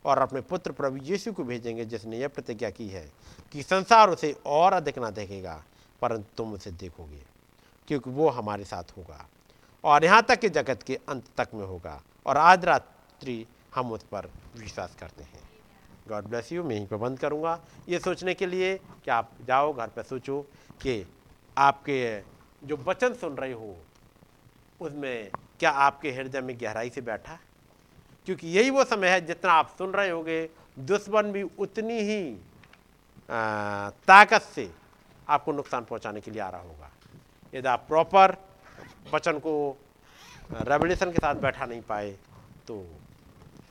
और 0.06 0.18
अपने 0.18 0.42
पुत्र 0.42 0.72
प्रभु 0.72 0.98
यीशु 0.98 1.34
को 1.34 1.44
भेजेंगे, 1.44 1.86
जिसने 1.86 2.18
यह 2.18 2.28
प्रतिज्ञा 2.28 2.70
की 2.70 2.88
है 2.88 3.12
कि 3.52 3.64
संसार 3.64 4.10
उसे 4.10 4.36
और 4.46 4.74
अधिक 4.74 5.00
ना 5.00 5.10
देखेगा, 5.10 5.64
परंतु 6.02 6.36
तुम 6.38 6.54
उसे 6.54 6.72
देखोगे, 6.72 7.22
क्योंकि 7.88 8.10
वो 8.10 8.30
हमारे 8.30 8.64
साथ 8.64 8.98
होगा 8.98 9.26
और 9.84 10.04
यहाँ 10.04 10.22
तक 10.24 10.40
कि 10.40 10.50
जगत 10.50 10.84
के 10.84 11.00
अंत 11.10 11.26
तक 11.38 11.50
में 11.54 11.66
होगा 11.66 12.02
और 12.26 12.38
आज 12.38 12.66
रात्रि 12.66 13.46
हम 13.76 13.92
उस 13.92 14.04
पर 14.04 14.30
विश्वास 14.58 14.96
करते 15.00 15.24
हैं। 15.24 15.49
गॉड 16.10 16.26
ब्लेस 16.26 16.52
यू 16.52 16.64
मैं 16.64 16.76
यहीं 16.76 16.88
पर 16.88 16.98
बंद 16.98 17.20
करूँगा। 17.20 17.60
ये 17.90 18.00
सोचने 18.00 18.34
के 18.34 18.46
लिए 18.46 18.76
कि 18.78 19.12
आप 19.12 19.32
जाओ, 19.48 19.74
घर 19.74 19.88
पर 19.88 20.04
सोचो 20.04 20.42
कि 20.82 21.06
आपके 21.58 22.00
जो 22.64 22.78
वचन 22.78 23.14
सुन 23.16 23.36
रहे 23.36 23.52
हो, 23.54 23.76
उसमें 24.82 25.30
क्या 25.60 25.70
आपके 25.72 26.12
हृदय 26.12 26.42
में 26.42 26.56
गहराई 26.62 26.90
से 26.90 27.02
बैठा? 27.02 27.38
क्योंकि 28.26 28.48
यही 28.50 28.70
वो 28.70 28.84
समय 28.86 29.10
है 29.10 29.26
जितना 29.26 29.52
आप 29.52 29.76
सुन 29.78 29.92
रहे 29.92 30.10
होंगे। 30.10 30.50
दुश्मन 30.82 31.32
भी 31.32 31.42
उतनी 31.60 32.00
ही 32.02 32.22
ताकत 33.30 34.42
से 34.46 34.70
आपको 35.28 35.52
नुकसान 35.52 35.84
पहुँचाने 35.86 36.22
के 36.22 36.32
लिए 36.32 36.42
आ 36.42 36.50
रहा 36.50 36.62
होगा। 36.62 36.90
यदि 37.54 37.68
आप 37.68 37.86
प्रॉपर 37.88 38.36
वचन 39.14 39.40
को 39.40 39.56
रेवल्यूशन 40.52 41.12
के 41.12 41.18
साथ 41.18 41.36
बैठा 41.42 41.66
नहीं 41.66 41.82
पाए 41.82 42.12
तो 42.68 42.76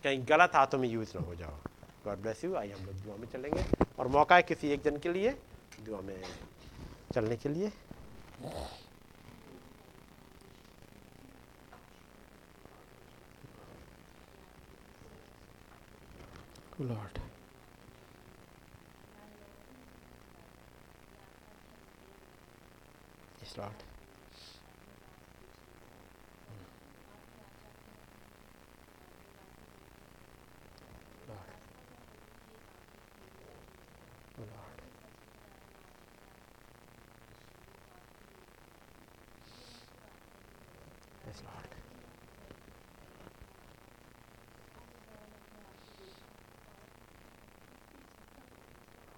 कहीं 0.05 0.25
गलत 0.29 0.55
हाथों 0.55 0.79
में 0.79 0.89
यूज़ 0.89 1.13
ना 1.17 1.27
हो 1.27 1.35
जाओ। 1.35 1.57
गॉड 2.09 2.19
ब्लेस 2.23 2.45
यू 2.45 2.55
आइए 2.57 2.73
हम 2.73 2.85
लोग 2.87 2.95
दुआ 3.05 3.17
में 3.17 3.27
चलेंगे 3.33 3.65
और 3.99 4.09
मौका 4.17 4.37
है 4.37 4.43
किसी 4.51 4.71
एक 4.73 4.83
जन 4.83 4.97
के 5.05 5.13
लिए 5.13 5.31
दुआ 5.85 6.01
में 6.01 6.23
चलने 7.15 7.37
के 7.37 7.49
लिए. 7.49 7.73
Yes, 8.41 8.57
Lord. 16.81 17.19
Lord. 23.57 23.88
That's 41.39 41.45
not. 41.45 41.68